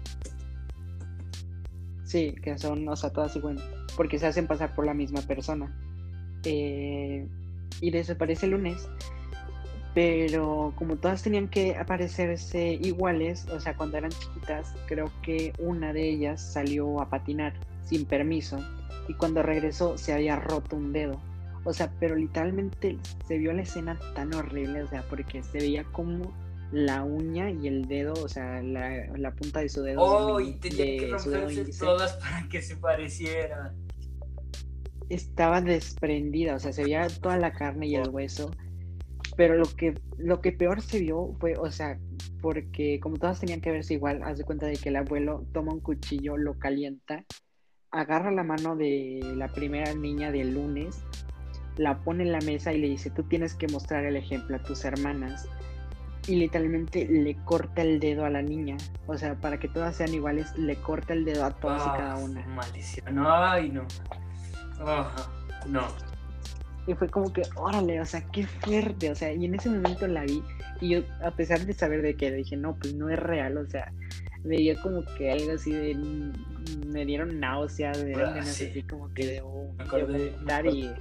Sí, 2.06 2.36
que 2.42 2.58
son, 2.58 2.88
o 2.88 2.96
sea, 2.96 3.10
todas 3.10 3.36
igual, 3.36 3.62
porque 3.98 4.18
se 4.18 4.28
hacen 4.28 4.48
pasar 4.48 4.74
por 4.74 4.86
la 4.86 4.94
misma 4.94 5.22
persona. 5.22 5.78
Eh, 6.46 7.28
y 7.82 7.92
desaparece 7.92 8.46
el 8.46 8.54
lunes, 8.54 8.88
pero 9.94 10.74
como 10.78 10.96
todas 10.96 11.22
tenían 11.22 11.48
que 11.50 11.76
aparecerse 11.76 12.80
iguales, 12.82 13.46
o 13.50 13.60
sea, 13.60 13.76
cuando 13.76 13.98
eran 13.98 14.12
chiquitas, 14.12 14.74
creo 14.88 15.12
que 15.22 15.54
una 15.60 15.92
de 15.92 16.10
ellas 16.10 16.42
salió 16.42 17.02
a 17.02 17.10
patinar 17.10 17.54
sin 17.84 18.06
permiso 18.06 18.60
y 19.08 19.14
cuando 19.16 19.44
regresó 19.44 19.98
se 19.98 20.14
había 20.14 20.38
roto 20.38 20.78
un 20.78 20.94
dedo. 20.94 21.20
O 21.64 21.74
sea, 21.74 21.92
pero 22.00 22.16
literalmente 22.16 22.98
se 23.28 23.38
vio 23.38 23.54
la 23.54 23.62
escena 23.62 24.00
tan 24.16 24.34
horrible, 24.34 24.84
o 24.84 24.88
sea, 24.88 25.04
porque 25.10 25.44
se 25.44 25.60
veía 25.60 25.84
como 25.92 26.34
la 26.72 27.04
uña 27.04 27.52
y 27.52 27.68
el 27.68 27.88
dedo, 27.88 28.14
o 28.14 28.28
sea, 28.30 28.62
la, 28.64 29.32
punta 29.36 29.60
de 29.60 29.70
su 29.70 29.84
dedo. 29.84 30.02
Oh, 30.02 30.40
y 30.40 30.54
tenía 30.54 30.86
que 30.86 31.08
romperse 31.12 31.66
todas 31.78 32.14
para 32.14 32.48
que 32.50 32.62
se 32.62 32.78
pareciera. 32.78 33.74
Estaba 35.10 35.62
desprendida, 35.62 36.56
o 36.56 36.60
sea, 36.60 36.72
se 36.72 36.84
veía 36.84 37.08
toda 37.10 37.38
la 37.38 37.52
carne 37.52 37.88
y 37.88 37.96
el 37.96 38.10
hueso. 38.10 38.52
Pero 39.38 39.56
lo 39.56 39.66
que, 39.66 40.00
lo 40.18 40.42
que 40.42 40.52
peor 40.52 40.82
se 40.82 41.00
vio 41.00 41.36
fue, 41.40 41.56
o 41.58 41.72
sea, 41.72 41.98
porque 42.42 43.00
como 43.00 43.18
todas 43.18 43.40
tenían 43.40 43.62
que 43.62 43.72
verse 43.72 43.94
igual, 43.94 44.22
haz 44.24 44.38
de 44.38 44.44
cuenta 44.44 44.66
de 44.66 44.78
que 44.78 44.90
el 44.90 44.96
abuelo 44.96 45.46
toma 45.54 45.74
un 45.74 45.80
cuchillo, 45.80 46.38
lo 46.38 46.60
calienta, 46.60 47.24
agarra 47.92 48.32
la 48.32 48.44
mano 48.44 48.76
de 48.76 49.20
la 49.36 49.48
primera 49.50 49.94
niña 49.94 50.32
del 50.32 50.54
lunes, 50.54 51.04
la 51.78 52.00
pone 52.04 52.24
en 52.24 52.32
la 52.32 52.42
mesa 52.42 52.74
y 52.74 52.80
le 52.80 52.90
dice, 52.90 53.10
tú 53.10 53.24
tienes 53.24 53.56
que 53.56 53.68
mostrar 53.68 54.06
el 54.06 54.16
ejemplo 54.16 54.58
a 54.58 54.64
tus 54.64 54.84
hermanas 54.86 55.48
y 56.28 56.36
literalmente 56.36 57.08
le 57.08 57.36
corta 57.46 57.82
el 57.82 58.00
dedo 58.00 58.26
a 58.26 58.30
la 58.30 58.42
niña. 58.42 58.78
O 59.08 59.18
sea, 59.18 59.36
para 59.36 59.60
que 59.60 59.68
todas 59.68 59.96
sean 59.96 60.14
iguales, 60.14 60.56
le 60.58 60.76
corta 60.76 61.14
el 61.14 61.26
dedo 61.26 61.46
a 61.46 61.52
todas 61.52 61.82
y 61.82 61.90
cada 61.98 62.16
una. 62.18 62.46
Maldición. 62.48 63.26
Ay, 63.26 63.70
no. 63.70 63.86
no. 65.68 66.11
Y 66.92 66.94
fue 66.94 67.08
como 67.08 67.32
que, 67.32 67.44
órale, 67.56 68.02
o 68.02 68.06
sea, 68.06 68.22
qué 68.32 68.46
fuerte. 68.46 69.12
O 69.12 69.16
sea, 69.16 69.32
y 69.32 69.46
en 69.46 69.56
ese 69.56 69.70
momento 69.70 70.08
la 70.08 70.24
vi. 70.24 70.44
Y 70.82 70.90
yo, 70.90 71.00
a 71.24 71.32
pesar 71.32 71.66
de 71.66 71.74
saber 71.74 72.02
de 72.02 72.16
que 72.16 72.32
dije, 72.32 72.58
no, 72.58 72.76
pues 72.76 72.94
no 72.94 73.10
es 73.10 73.18
real. 73.18 73.58
O 73.58 73.66
sea, 73.66 73.94
veía 74.44 74.76
como 74.82 75.06
que 75.18 75.32
algo 75.32 75.54
así 75.54 75.72
de. 75.72 75.96
Me 76.88 77.06
dieron 77.06 77.40
náuseas, 77.40 78.04
de 78.04 78.16
ah, 78.16 78.36
así 78.40 78.84
como 78.84 79.14
que 79.14 79.26
de, 79.26 80.36
dar 80.44 80.66
y. 80.66 80.92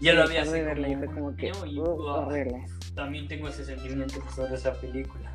Ya 0.00 0.12
lo 0.12 0.24
había 0.24 0.42
visto. 0.42 1.06
como 1.06 1.34
que, 1.36 1.52
oh, 1.78 2.28
también 2.94 3.26
tengo 3.26 3.48
ese 3.48 3.64
sentimiento 3.64 4.22
sobre 4.34 4.56
esa 4.56 4.74
película. 4.74 5.32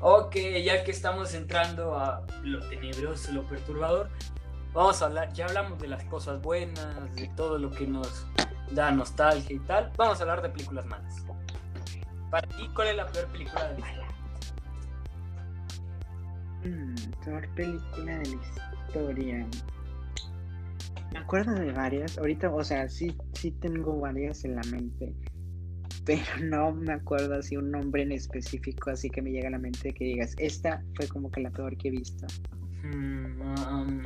Ok, 0.00 0.36
ya 0.64 0.84
que 0.84 0.90
estamos 0.90 1.34
entrando 1.34 1.98
a 1.98 2.26
lo 2.44 2.66
tenebroso, 2.68 3.30
lo 3.32 3.44
perturbador, 3.44 4.08
vamos 4.72 5.00
a 5.00 5.06
hablar, 5.06 5.32
ya 5.32 5.46
hablamos 5.46 5.78
de 5.78 5.88
las 5.88 6.02
cosas 6.04 6.42
buenas, 6.42 7.14
de 7.14 7.30
todo 7.36 7.58
lo 7.58 7.70
que 7.70 7.86
nos 7.86 8.26
da 8.74 8.90
nostalgia 8.90 9.56
y 9.56 9.58
tal, 9.60 9.92
vamos 9.96 10.18
a 10.18 10.22
hablar 10.22 10.42
de 10.42 10.48
películas 10.50 10.86
malas. 10.86 11.24
Para 12.30 12.48
ti, 12.48 12.68
¿cuál 12.74 12.88
es 12.88 12.96
la 12.96 13.06
peor 13.06 13.26
película 13.28 13.68
de 13.68 13.80
la 13.80 13.88
historia? 13.88 14.08
Mm, 16.64 17.24
peor 17.24 17.48
película 17.54 18.18
de 18.18 18.28
la 18.28 18.42
historia. 18.88 19.46
Me 21.12 21.18
acuerdo 21.18 21.54
de 21.54 21.72
varias, 21.72 22.16
ahorita, 22.16 22.50
o 22.50 22.64
sea, 22.64 22.88
sí, 22.88 23.14
sí 23.34 23.50
tengo 23.50 24.00
varias 24.00 24.44
en 24.44 24.56
la 24.56 24.62
mente 24.70 25.14
pero 26.04 26.22
no 26.42 26.72
me 26.72 26.92
acuerdo 26.92 27.34
así 27.34 27.56
un 27.56 27.70
nombre 27.70 28.02
en 28.02 28.12
específico, 28.12 28.90
así 28.90 29.08
que 29.10 29.22
me 29.22 29.30
llega 29.30 29.48
a 29.48 29.52
la 29.52 29.58
mente 29.58 29.92
que 29.92 30.04
digas, 30.04 30.34
esta 30.38 30.82
fue 30.94 31.06
como 31.08 31.30
que 31.30 31.40
la 31.40 31.50
peor 31.50 31.76
que 31.76 31.88
he 31.88 31.90
visto. 31.90 32.26
Hmm, 32.82 33.40
um, 33.40 34.02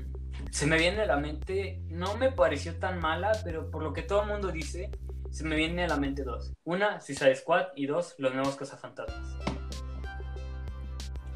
se 0.51 0.67
me 0.67 0.79
viene 0.79 1.03
a 1.03 1.07
la 1.07 1.17
mente, 1.17 1.81
no 1.89 2.17
me 2.17 2.33
pareció 2.33 2.77
tan 2.79 3.01
mala, 3.01 3.33
pero 3.45 3.71
por 3.71 3.83
lo 3.83 3.93
que 3.93 4.03
todo 4.03 4.23
el 4.23 4.29
mundo 4.29 4.53
dice, 4.53 4.91
se 5.31 5.45
me 5.45 5.57
viene 5.57 5.85
a 5.85 5.89
la 5.89 5.97
mente 5.97 6.25
dos. 6.25 6.53
Una, 6.65 7.01
Suicide 7.01 7.37
Squad 7.37 7.67
y 7.77 7.87
dos, 7.87 8.15
Los 8.19 8.35
Nuevos 8.35 8.57
Cazafantasmas. 8.57 9.37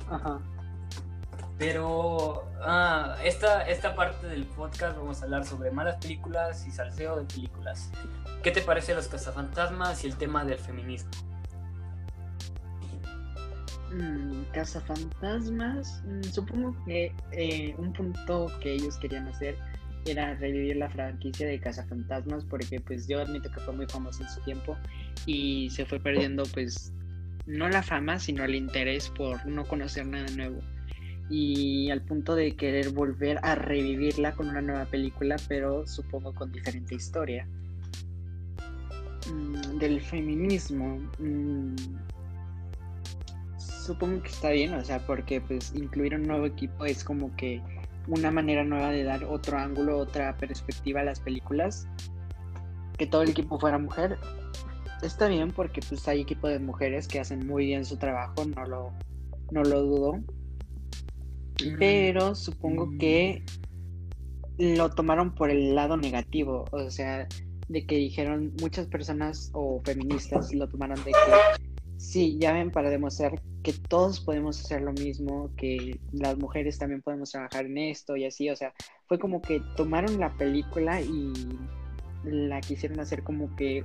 Ajá. 0.08 0.40
Pero 1.58 2.50
ah, 2.62 3.16
esta, 3.22 3.68
esta 3.68 3.94
parte 3.94 4.26
del 4.26 4.46
podcast 4.46 4.96
vamos 4.96 5.20
a 5.20 5.24
hablar 5.24 5.44
sobre 5.44 5.70
malas 5.70 5.96
películas 5.96 6.66
y 6.66 6.70
salseo 6.70 7.16
de 7.16 7.24
películas. 7.26 7.90
¿Qué 8.42 8.50
te 8.50 8.62
parece 8.62 8.94
los 8.94 9.08
cazafantasmas 9.08 10.02
y 10.04 10.06
el 10.06 10.16
tema 10.16 10.46
del 10.46 10.58
feminismo? 10.58 11.10
Mm, 13.92 14.42
cazafantasmas, 14.52 16.02
mm, 16.06 16.22
supongo 16.22 16.76
que 16.84 17.12
eh, 17.32 17.74
un 17.76 17.92
punto 17.92 18.50
que 18.60 18.74
ellos 18.74 18.96
querían 18.98 19.26
hacer 19.26 19.56
era 20.06 20.34
revivir 20.34 20.76
la 20.76 20.88
franquicia 20.88 21.46
de 21.46 21.58
cazafantasmas 21.58 22.44
porque 22.44 22.80
pues 22.80 23.08
yo 23.08 23.20
admito 23.20 23.50
que 23.50 23.60
fue 23.60 23.74
muy 23.74 23.86
famoso 23.86 24.22
en 24.22 24.30
su 24.30 24.40
tiempo 24.42 24.76
y 25.26 25.68
se 25.70 25.84
fue 25.84 25.98
perdiendo 26.00 26.44
pues 26.54 26.92
no 27.46 27.68
la 27.68 27.82
fama 27.82 28.18
sino 28.18 28.44
el 28.44 28.54
interés 28.54 29.10
por 29.10 29.44
no 29.44 29.64
conocer 29.64 30.06
nada 30.06 30.26
nuevo 30.36 30.60
y 31.30 31.90
al 31.90 32.02
punto 32.02 32.34
de 32.34 32.56
querer 32.56 32.90
volver 32.90 33.38
a 33.42 33.54
revivirla 33.54 34.32
con 34.32 34.48
una 34.48 34.60
nueva 34.60 34.84
película, 34.86 35.36
pero 35.48 35.86
supongo 35.86 36.34
con 36.34 36.50
diferente 36.50 36.96
historia. 36.96 37.46
Mm, 39.32 39.78
del 39.78 40.00
feminismo, 40.00 40.98
mm, 41.20 41.76
supongo 43.90 44.22
que 44.22 44.28
está 44.28 44.50
bien, 44.50 44.72
o 44.74 44.84
sea, 44.84 45.04
porque 45.04 45.40
pues 45.40 45.72
incluir 45.74 46.14
un 46.14 46.22
nuevo 46.22 46.46
equipo 46.46 46.84
es 46.84 47.02
como 47.02 47.34
que 47.34 47.60
una 48.06 48.30
manera 48.30 48.62
nueva 48.62 48.90
de 48.90 49.02
dar 49.02 49.24
otro 49.24 49.58
ángulo, 49.58 49.98
otra 49.98 50.36
perspectiva 50.36 51.00
a 51.00 51.04
las 51.04 51.18
películas. 51.18 51.88
Que 52.96 53.06
todo 53.06 53.22
el 53.22 53.30
equipo 53.30 53.58
fuera 53.58 53.78
mujer, 53.78 54.18
está 55.02 55.26
bien 55.26 55.50
porque 55.50 55.80
pues 55.88 56.06
hay 56.06 56.20
equipo 56.20 56.46
de 56.46 56.60
mujeres 56.60 57.08
que 57.08 57.18
hacen 57.18 57.46
muy 57.46 57.66
bien 57.66 57.84
su 57.84 57.96
trabajo, 57.96 58.44
no 58.44 58.64
lo, 58.64 58.92
no 59.50 59.64
lo 59.64 59.82
dudo. 59.82 60.20
Pero 61.78 62.36
supongo 62.36 62.90
que 62.98 63.44
lo 64.56 64.90
tomaron 64.90 65.34
por 65.34 65.50
el 65.50 65.74
lado 65.74 65.96
negativo, 65.96 66.64
o 66.70 66.90
sea, 66.90 67.26
de 67.68 67.86
que 67.86 67.96
dijeron 67.96 68.52
muchas 68.60 68.86
personas 68.86 69.50
o 69.52 69.80
feministas 69.84 70.54
lo 70.54 70.68
tomaron 70.68 70.96
de 71.04 71.12
que 71.12 71.69
sí, 72.00 72.38
ya 72.40 72.52
ven, 72.52 72.70
para 72.70 72.88
demostrar 72.88 73.40
que 73.62 73.74
todos 73.74 74.20
podemos 74.20 74.58
hacer 74.58 74.80
lo 74.80 74.92
mismo, 74.92 75.50
que 75.56 76.00
las 76.12 76.38
mujeres 76.38 76.78
también 76.78 77.02
podemos 77.02 77.30
trabajar 77.30 77.66
en 77.66 77.76
esto 77.76 78.16
y 78.16 78.24
así, 78.24 78.48
o 78.48 78.56
sea, 78.56 78.72
fue 79.06 79.18
como 79.18 79.42
que 79.42 79.60
tomaron 79.76 80.18
la 80.18 80.32
película 80.32 81.00
y 81.02 81.32
la 82.24 82.60
quisieron 82.60 83.00
hacer 83.00 83.22
como 83.22 83.54
que 83.54 83.84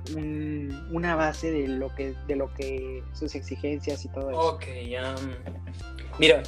una 0.90 1.14
base 1.14 1.50
de 1.50 1.68
lo 1.68 1.94
que 1.94 2.14
de 2.26 2.36
lo 2.36 2.52
que 2.52 3.02
sus 3.12 3.34
exigencias 3.34 4.04
y 4.04 4.08
todo 4.08 4.30
eso. 4.30 4.40
Ok, 4.40 4.64
ya. 4.88 5.14
mira, 6.18 6.42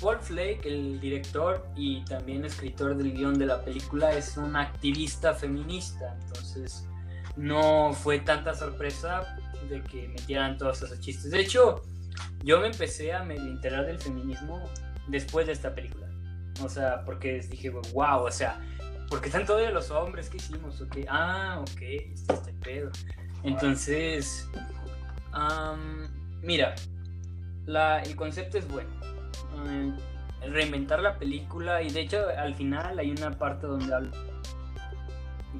Wolf 0.00 0.30
Lake, 0.30 0.60
el 0.64 1.00
director 1.00 1.66
y 1.76 2.02
también 2.04 2.46
escritor 2.46 2.96
del 2.96 3.12
guion 3.12 3.38
de 3.38 3.46
la 3.46 3.62
película, 3.62 4.12
es 4.12 4.38
un 4.38 4.56
activista 4.56 5.34
feminista, 5.34 6.16
entonces 6.22 6.86
no 7.36 7.92
fue 7.92 8.18
tanta 8.20 8.54
sorpresa 8.54 9.38
de 9.70 9.82
que 9.82 10.08
metieran 10.08 10.58
todos 10.58 10.82
esos 10.82 11.00
chistes. 11.00 11.30
De 11.30 11.40
hecho, 11.40 11.82
yo 12.42 12.60
me 12.60 12.66
empecé 12.66 13.12
a 13.12 13.22
medio 13.22 13.44
enterar 13.44 13.86
del 13.86 13.98
feminismo 13.98 14.62
después 15.06 15.46
de 15.46 15.52
esta 15.52 15.74
película. 15.74 16.08
O 16.62 16.68
sea, 16.68 17.04
porque 17.04 17.40
dije, 17.40 17.70
wow, 17.70 18.24
o 18.24 18.30
sea, 18.30 18.60
¿por 19.08 19.20
qué 19.20 19.30
tanto 19.30 19.56
de 19.56 19.70
los 19.70 19.90
hombres 19.90 20.28
que 20.28 20.36
hicimos? 20.36 20.80
Okay. 20.80 21.06
Ah, 21.08 21.58
ok, 21.60 21.80
este, 21.80 22.34
este 22.34 22.52
pedo. 22.54 22.90
Entonces, 23.42 24.48
mira, 26.42 26.74
la, 27.66 28.02
el 28.02 28.16
concepto 28.16 28.58
es 28.58 28.68
bueno. 28.68 28.90
reinventar 30.46 31.00
la 31.00 31.18
película 31.18 31.82
y 31.82 31.90
de 31.90 32.00
hecho 32.00 32.26
al 32.36 32.54
final 32.54 32.98
hay 32.98 33.10
una 33.10 33.30
parte 33.32 33.66
donde 33.66 33.94
habla 33.94 34.10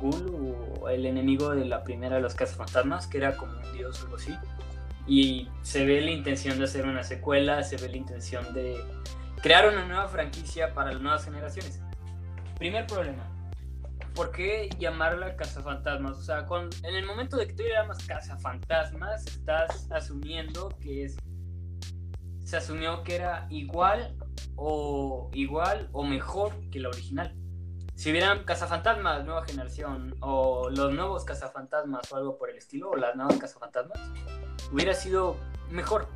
O 0.01 0.89
el 0.89 1.07
enemigo 1.07 1.55
de 1.55 1.65
la 1.65 1.83
primera 1.83 2.17
de 2.17 2.23
los 2.23 2.35
cazafantasmas 2.35 3.07
que 3.07 3.19
era 3.19 3.37
como 3.37 3.53
un 3.53 3.73
dios 3.73 4.01
o 4.01 4.05
algo 4.05 4.17
así 4.17 4.35
y 5.07 5.49
se 5.63 5.85
ve 5.85 6.01
la 6.01 6.11
intención 6.11 6.59
de 6.59 6.65
hacer 6.65 6.87
una 6.87 7.03
secuela 7.03 7.63
se 7.63 7.77
ve 7.77 7.89
la 7.89 7.97
intención 7.97 8.53
de 8.55 8.77
crear 9.43 9.69
una 9.69 9.85
nueva 9.85 10.09
franquicia 10.09 10.73
para 10.75 10.93
las 10.93 11.01
nuevas 11.01 11.25
generaciones 11.25 11.81
primer 12.59 12.87
problema 12.87 13.31
¿por 14.15 14.33
qué 14.33 14.69
llamarla 14.79 15.37
cazafantasmas? 15.37 16.19
O 16.19 16.23
sea, 16.23 16.47
en 16.83 16.95
el 16.95 17.07
momento 17.07 17.37
de 17.37 17.47
que 17.47 17.55
tú 17.55 17.63
le 17.63 17.71
llamas 17.71 18.05
cazafantasmas, 18.07 19.27
estás 19.27 19.91
asumiendo 19.91 20.69
que 20.81 21.05
es. 21.05 21.17
Se 22.45 22.57
asumió 22.57 23.03
que 23.05 23.17
era 23.17 23.47
igual 23.49 24.17
o 24.57 25.31
igual 25.33 25.89
o 25.93 26.05
mejor 26.05 26.53
que 26.71 26.81
la 26.81 26.89
original. 26.89 27.35
Si 28.01 28.11
hubieran 28.11 28.45
cazafantasmas, 28.45 29.27
nueva 29.27 29.45
generación, 29.45 30.17
o 30.21 30.71
los 30.71 30.95
nuevos 30.95 31.23
cazafantasmas 31.27 32.11
o 32.11 32.17
algo 32.17 32.39
por 32.39 32.49
el 32.49 32.57
estilo, 32.57 32.93
o 32.93 32.97
las 32.97 33.15
nuevas 33.15 33.37
cazafantasmas, 33.37 34.01
hubiera 34.73 34.95
sido 34.95 35.37
mejor. 35.69 36.09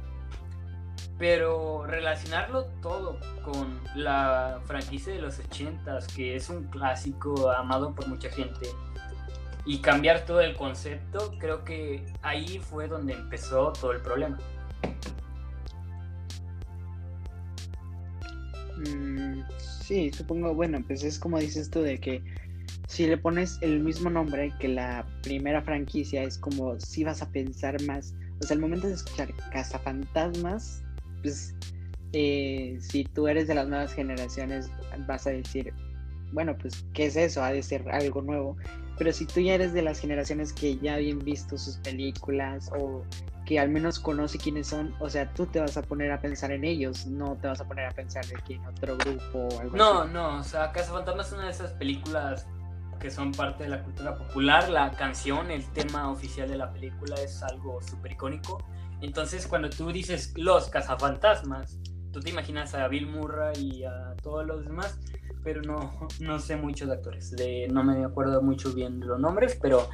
Pero 1.18 1.84
relacionarlo 1.86 2.64
todo 2.80 3.18
con 3.42 3.78
la 3.94 4.62
franquicia 4.64 5.12
de 5.12 5.18
los 5.18 5.38
80s, 5.38 6.06
que 6.06 6.36
es 6.36 6.48
un 6.48 6.64
clásico 6.70 7.50
amado 7.50 7.94
por 7.94 8.08
mucha 8.08 8.30
gente, 8.30 8.66
y 9.66 9.82
cambiar 9.82 10.24
todo 10.24 10.40
el 10.40 10.56
concepto, 10.56 11.34
creo 11.38 11.64
que 11.64 12.10
ahí 12.22 12.60
fue 12.60 12.88
donde 12.88 13.12
empezó 13.12 13.74
todo 13.74 13.92
el 13.92 14.00
problema. 14.00 14.38
Mm, 18.78 19.42
sí, 19.86 20.10
supongo, 20.12 20.54
bueno, 20.54 20.82
pues 20.86 21.04
es 21.04 21.18
como 21.18 21.38
dices 21.38 21.70
tú 21.70 21.80
de 21.80 21.98
que 21.98 22.22
si 22.88 23.06
le 23.06 23.16
pones 23.16 23.58
el 23.60 23.80
mismo 23.80 24.10
nombre 24.10 24.52
que 24.58 24.68
la 24.68 25.06
primera 25.22 25.62
franquicia, 25.62 26.22
es 26.22 26.38
como 26.38 26.78
si 26.80 27.04
vas 27.04 27.22
a 27.22 27.30
pensar 27.30 27.80
más. 27.82 28.14
O 28.40 28.46
sea, 28.46 28.54
al 28.54 28.60
momento 28.60 28.86
de 28.86 28.94
escuchar 28.94 29.32
Cazafantasmas, 29.52 30.82
pues 31.22 31.54
eh, 32.12 32.78
si 32.80 33.04
tú 33.04 33.26
eres 33.26 33.48
de 33.48 33.54
las 33.54 33.68
nuevas 33.68 33.92
generaciones, 33.92 34.70
vas 35.06 35.26
a 35.26 35.30
decir, 35.30 35.72
bueno, 36.32 36.56
pues, 36.58 36.84
¿qué 36.92 37.06
es 37.06 37.16
eso? 37.16 37.42
Ha 37.42 37.52
de 37.52 37.62
ser 37.62 37.88
algo 37.90 38.22
nuevo. 38.22 38.56
Pero 38.98 39.12
si 39.12 39.26
tú 39.26 39.40
ya 39.40 39.54
eres 39.54 39.72
de 39.72 39.82
las 39.82 39.98
generaciones 39.98 40.52
que 40.52 40.76
ya 40.78 40.94
habían 40.94 41.18
visto 41.18 41.58
sus 41.58 41.76
películas 41.78 42.70
o 42.78 43.02
que 43.44 43.58
al 43.58 43.68
menos 43.68 43.98
conoce 43.98 44.38
quiénes 44.38 44.68
son, 44.68 44.94
o 45.00 45.10
sea, 45.10 45.32
tú 45.34 45.46
te 45.46 45.60
vas 45.60 45.76
a 45.76 45.82
poner 45.82 46.12
a 46.12 46.20
pensar 46.20 46.52
en 46.52 46.64
ellos, 46.64 47.06
no 47.06 47.36
te 47.36 47.48
vas 47.48 47.60
a 47.60 47.64
poner 47.66 47.86
a 47.86 47.90
pensar 47.90 48.24
de 48.26 48.34
que 48.46 48.54
en 48.54 48.64
otro 48.66 48.96
grupo 48.96 49.48
o 49.48 49.60
algo 49.60 49.76
no, 49.76 50.00
así. 50.00 50.12
No, 50.12 50.32
no, 50.32 50.40
o 50.40 50.44
sea, 50.44 50.70
Fantasma 50.70 51.22
es 51.22 51.32
una 51.32 51.44
de 51.44 51.50
esas 51.50 51.72
películas 51.72 52.46
que 53.00 53.10
son 53.10 53.32
parte 53.32 53.64
de 53.64 53.70
la 53.70 53.82
cultura 53.82 54.16
popular. 54.16 54.70
La 54.70 54.90
canción, 54.92 55.50
el 55.50 55.66
tema 55.72 56.10
oficial 56.10 56.48
de 56.48 56.56
la 56.56 56.72
película 56.72 57.16
es 57.16 57.42
algo 57.42 57.82
súper 57.82 58.12
icónico. 58.12 58.64
Entonces, 59.02 59.46
cuando 59.46 59.68
tú 59.68 59.92
dices 59.92 60.32
los 60.36 60.70
cazafantasmas, 60.70 61.78
tú 62.12 62.20
te 62.20 62.30
imaginas 62.30 62.74
a 62.74 62.88
Bill 62.88 63.06
Murray 63.06 63.58
y 63.58 63.84
a 63.84 64.14
todos 64.22 64.46
los 64.46 64.64
demás, 64.64 64.98
pero 65.44 65.62
no, 65.62 66.08
no 66.20 66.38
sé 66.40 66.56
muchos 66.56 66.90
actores. 66.90 67.30
De, 67.30 67.68
no 67.68 67.84
me 67.84 68.04
acuerdo 68.04 68.42
mucho 68.42 68.72
bien 68.72 68.98
de 68.98 69.06
los 69.06 69.20
nombres, 69.20 69.56
pero 69.60 69.88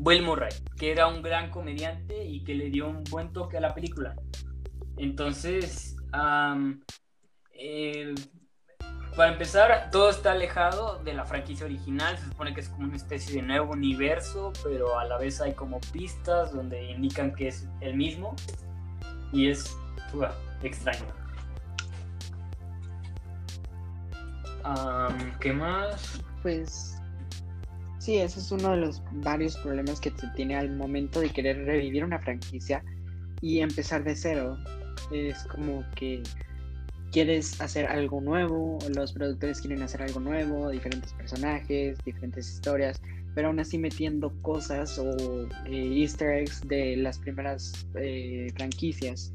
Bill 0.00 0.22
Murray, 0.22 0.52
que 0.76 0.90
era 0.90 1.06
un 1.06 1.22
gran 1.22 1.50
comediante 1.50 2.24
y 2.24 2.42
que 2.44 2.54
le 2.54 2.68
dio 2.68 2.88
un 2.88 3.04
buen 3.04 3.32
toque 3.32 3.56
a 3.56 3.60
la 3.60 3.74
película. 3.74 4.16
Entonces, 4.96 5.96
para 9.16 9.32
empezar, 9.32 9.90
todo 9.90 10.10
está 10.10 10.32
alejado 10.32 10.98
de 11.04 11.14
la 11.14 11.24
franquicia 11.24 11.66
original. 11.66 12.18
Se 12.18 12.24
supone 12.26 12.52
que 12.52 12.60
es 12.60 12.68
como 12.68 12.86
una 12.86 12.96
especie 12.96 13.36
de 13.36 13.42
nuevo 13.42 13.72
universo, 13.72 14.52
pero 14.62 14.98
a 14.98 15.04
la 15.04 15.18
vez 15.18 15.40
hay 15.40 15.54
como 15.54 15.80
pistas 15.92 16.52
donde 16.52 16.90
indican 16.90 17.34
que 17.34 17.48
es 17.48 17.68
el 17.80 17.94
mismo. 17.94 18.34
Y 19.32 19.48
es 19.48 19.76
extraño. 20.62 21.23
¿Qué 25.40 25.52
más? 25.52 26.22
Pues 26.42 26.96
sí, 27.98 28.16
ese 28.16 28.40
es 28.40 28.50
uno 28.50 28.70
de 28.70 28.78
los 28.78 29.02
varios 29.12 29.56
problemas 29.58 30.00
que 30.00 30.10
se 30.10 30.28
tiene 30.28 30.56
al 30.56 30.74
momento 30.74 31.20
de 31.20 31.30
querer 31.30 31.64
revivir 31.64 32.04
una 32.04 32.18
franquicia 32.18 32.82
y 33.40 33.60
empezar 33.60 34.04
de 34.04 34.16
cero. 34.16 34.56
Es 35.12 35.44
como 35.44 35.84
que 35.94 36.22
quieres 37.12 37.60
hacer 37.60 37.86
algo 37.86 38.20
nuevo, 38.20 38.78
los 38.96 39.12
productores 39.12 39.60
quieren 39.60 39.82
hacer 39.82 40.02
algo 40.02 40.18
nuevo, 40.18 40.70
diferentes 40.70 41.12
personajes, 41.12 41.96
diferentes 42.04 42.48
historias, 42.48 43.00
pero 43.34 43.48
aún 43.48 43.60
así 43.60 43.78
metiendo 43.78 44.32
cosas 44.42 44.98
o 44.98 45.46
eh, 45.66 46.00
easter 46.00 46.38
eggs 46.38 46.66
de 46.66 46.96
las 46.96 47.18
primeras 47.18 47.86
eh, 47.94 48.48
franquicias. 48.56 49.32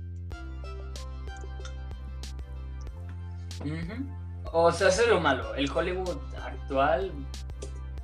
O 4.52 4.72
sea, 4.72 4.90
eso 4.90 5.04
es 5.04 5.10
lo 5.10 5.20
malo. 5.20 5.54
El 5.56 5.70
Hollywood 5.70 6.18
actual, 6.44 7.12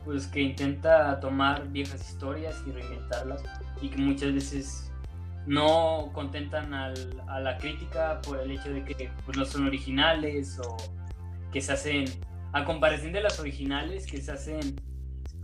pues 0.04 0.28
que 0.28 0.42
intenta 0.42 1.20
tomar 1.20 1.68
viejas 1.70 2.08
historias 2.10 2.62
y 2.68 2.72
reinventarlas 2.72 3.44
y 3.82 3.90
que 3.90 3.98
muchas 3.98 4.34
veces 4.34 4.92
no 5.48 6.10
contentan 6.14 6.74
al, 6.74 7.24
a 7.28 7.40
la 7.40 7.58
crítica 7.58 8.22
por 8.22 8.40
el 8.40 8.52
hecho 8.52 8.70
de 8.72 8.84
que 8.84 9.10
pues, 9.26 9.38
no 9.38 9.46
son 9.46 9.68
originales 9.68 10.60
o 10.60 10.78
que 11.52 11.62
se 11.62 11.74
hacen, 11.74 12.06
a 12.52 12.64
comparación 12.66 13.14
de 13.14 13.22
las 13.22 13.40
originales, 13.40 14.06
que 14.06 14.22
se 14.22 14.32
hacen 14.32 14.76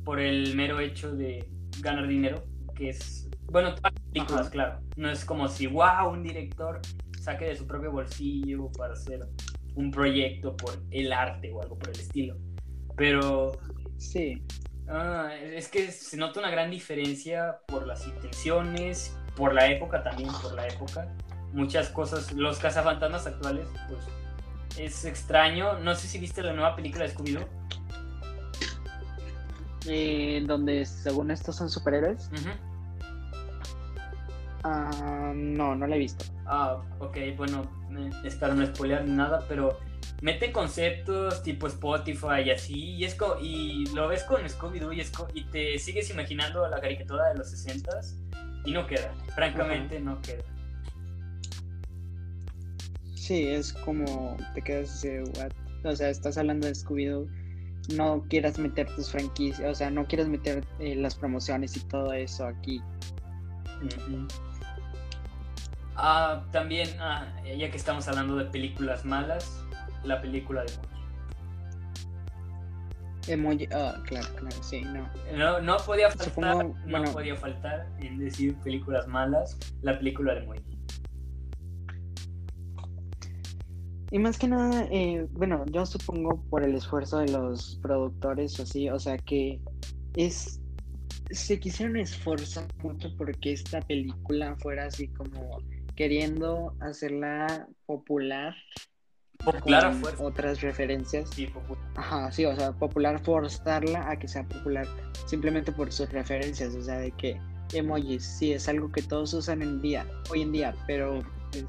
por 0.03 0.19
el 0.19 0.55
mero 0.55 0.79
hecho 0.79 1.15
de 1.15 1.47
ganar 1.79 2.07
dinero, 2.07 2.43
que 2.75 2.89
es, 2.89 3.29
bueno, 3.45 3.75
todas 3.75 3.93
las 3.93 4.03
películas, 4.11 4.49
claro, 4.49 4.79
no 4.97 5.09
es 5.09 5.23
como 5.23 5.47
si, 5.47 5.67
wow, 5.67 6.09
un 6.09 6.23
director 6.23 6.81
saque 7.19 7.45
de 7.45 7.55
su 7.55 7.67
propio 7.67 7.91
bolsillo 7.91 8.71
para 8.71 8.93
hacer 8.93 9.27
un 9.75 9.91
proyecto 9.91 10.55
por 10.57 10.81
el 10.91 11.13
arte 11.13 11.51
o 11.51 11.61
algo 11.61 11.77
por 11.77 11.89
el 11.89 11.99
estilo, 11.99 12.37
pero... 12.95 13.51
Sí. 13.97 14.41
Ah, 14.87 15.29
es 15.35 15.69
que 15.69 15.91
se 15.91 16.17
nota 16.17 16.39
una 16.39 16.49
gran 16.49 16.71
diferencia 16.71 17.59
por 17.67 17.85
las 17.85 18.05
intenciones 18.07 19.15
por 19.35 19.53
la 19.53 19.67
época 19.67 20.03
también, 20.03 20.29
por 20.41 20.53
la 20.53 20.67
época. 20.67 21.07
Muchas 21.53 21.89
cosas, 21.89 22.31
los 22.33 22.59
cazafantasmas 22.59 23.27
actuales, 23.27 23.67
pues 23.87 24.01
es 24.77 25.05
extraño. 25.05 25.79
No 25.79 25.95
sé 25.95 26.07
si 26.07 26.19
viste 26.19 26.41
la 26.41 26.53
nueva 26.53 26.75
película 26.75 27.05
de 27.05 27.13
Scooby-Doo. 27.13 27.47
Eh, 29.87 30.43
donde 30.45 30.85
según 30.85 31.31
estos 31.31 31.55
son 31.55 31.69
superhéroes. 31.69 32.29
Ah, 34.63 35.33
no, 35.35 35.75
no 35.75 35.87
la 35.87 35.95
he 35.95 35.99
visto. 35.99 36.25
Ah, 36.45 36.81
ok, 36.99 37.17
bueno, 37.35 37.63
espero 38.23 38.53
no 38.53 38.65
spoilear 38.65 39.05
ni 39.05 39.13
nada, 39.13 39.43
pero 39.47 39.79
mete 40.21 40.51
conceptos 40.51 41.41
tipo 41.41 41.67
Spotify 41.67 42.41
y 42.45 42.51
así, 42.51 42.79
y, 42.95 43.03
es 43.03 43.17
y 43.41 43.85
lo 43.95 44.07
ves 44.07 44.23
con 44.23 44.41
Scooby-Doo 44.41 44.93
y, 44.93 45.01
y, 45.39 45.43
te 45.45 45.79
sigues 45.79 46.09
imaginando 46.11 46.67
la 46.67 46.79
caricatura 46.79 47.29
de 47.29 47.35
los 47.35 47.51
60s 47.51 48.15
y 48.65 48.71
no 48.71 48.85
queda, 48.85 49.13
francamente 49.35 49.99
no 49.99 50.21
queda. 50.21 50.43
Sí, 53.15 53.47
es 53.47 53.73
como 53.73 54.37
te 54.53 54.61
quedas 54.61 54.91
así, 54.91 55.09
o 55.83 55.95
sea, 55.95 56.09
estás 56.09 56.37
hablando 56.37 56.67
de 56.67 56.73
Scooby-Doo, 56.73 57.27
no 57.95 58.23
quieras 58.29 58.59
meter 58.59 58.87
tus 58.95 59.09
franquicias, 59.09 59.71
o 59.71 59.75
sea, 59.75 59.89
no 59.89 60.05
quieras 60.05 60.27
meter 60.27 60.63
eh, 60.79 60.95
las 60.95 61.15
promociones 61.15 61.75
y 61.77 61.79
todo 61.87 62.13
eso 62.13 62.45
aquí. 62.45 62.81
Ah, 66.03 66.43
también, 66.51 66.89
ah, 66.99 67.27
ya 67.45 67.69
que 67.69 67.77
estamos 67.77 68.07
hablando 68.07 68.35
de 68.35 68.45
películas 68.45 69.05
malas, 69.05 69.63
la 70.03 70.19
película 70.19 70.63
de 70.63 70.71
Emoji, 73.31 73.67
ah, 73.71 74.01
claro, 74.07 74.27
claro, 74.33 74.63
sí, 74.63 74.81
no. 74.81 75.07
No, 75.37 75.61
no 75.61 75.77
podía 75.77 76.09
faltar, 76.09 76.65
no 76.87 77.03
podía 77.13 77.35
faltar 77.35 77.87
en 77.99 78.17
decir 78.17 78.55
películas 78.63 79.07
malas, 79.07 79.59
la 79.83 79.95
película 79.99 80.33
de 80.33 80.39
Emoji. 80.39 80.79
Y 84.09 84.17
más 84.17 84.39
que 84.39 84.47
nada, 84.47 84.87
eh, 84.89 85.27
bueno, 85.33 85.63
yo 85.67 85.85
supongo 85.85 86.43
por 86.49 86.63
el 86.63 86.73
esfuerzo 86.73 87.19
de 87.19 87.27
los 87.31 87.77
productores 87.83 88.59
o 88.59 88.63
así, 88.63 88.89
o 88.89 88.97
sea 88.97 89.19
que 89.19 89.61
es 90.15 90.59
se 91.29 91.59
quisieron 91.59 91.95
esforzar 91.97 92.67
mucho 92.83 93.09
porque 93.17 93.53
esta 93.53 93.81
película 93.81 94.55
fuera 94.57 94.87
así 94.87 95.07
como 95.09 95.59
queriendo 95.95 96.75
hacerla 96.79 97.67
popular. 97.85 98.55
Popular 99.43 99.85
a 99.85 99.89
con 99.91 99.99
fuerza. 100.01 100.23
Otras 100.23 100.61
referencias. 100.61 101.29
Sí, 101.33 101.47
popular. 101.47 101.83
Ajá, 101.95 102.31
sí, 102.31 102.45
o 102.45 102.55
sea, 102.55 102.71
popular, 102.73 103.19
forzarla 103.23 104.09
a 104.09 104.17
que 104.19 104.27
sea 104.27 104.43
popular 104.43 104.85
simplemente 105.25 105.71
por 105.71 105.91
sus 105.91 106.11
referencias, 106.11 106.75
o 106.75 106.81
sea, 106.83 106.99
de 106.99 107.11
que 107.11 107.39
emojis, 107.73 108.23
sí, 108.23 108.51
es 108.53 108.67
algo 108.69 108.91
que 108.91 109.01
todos 109.01 109.33
usan 109.33 109.61
en 109.61 109.81
día, 109.81 110.05
hoy 110.29 110.41
en 110.43 110.51
día, 110.51 110.75
pero 110.87 111.21
pues, 111.51 111.65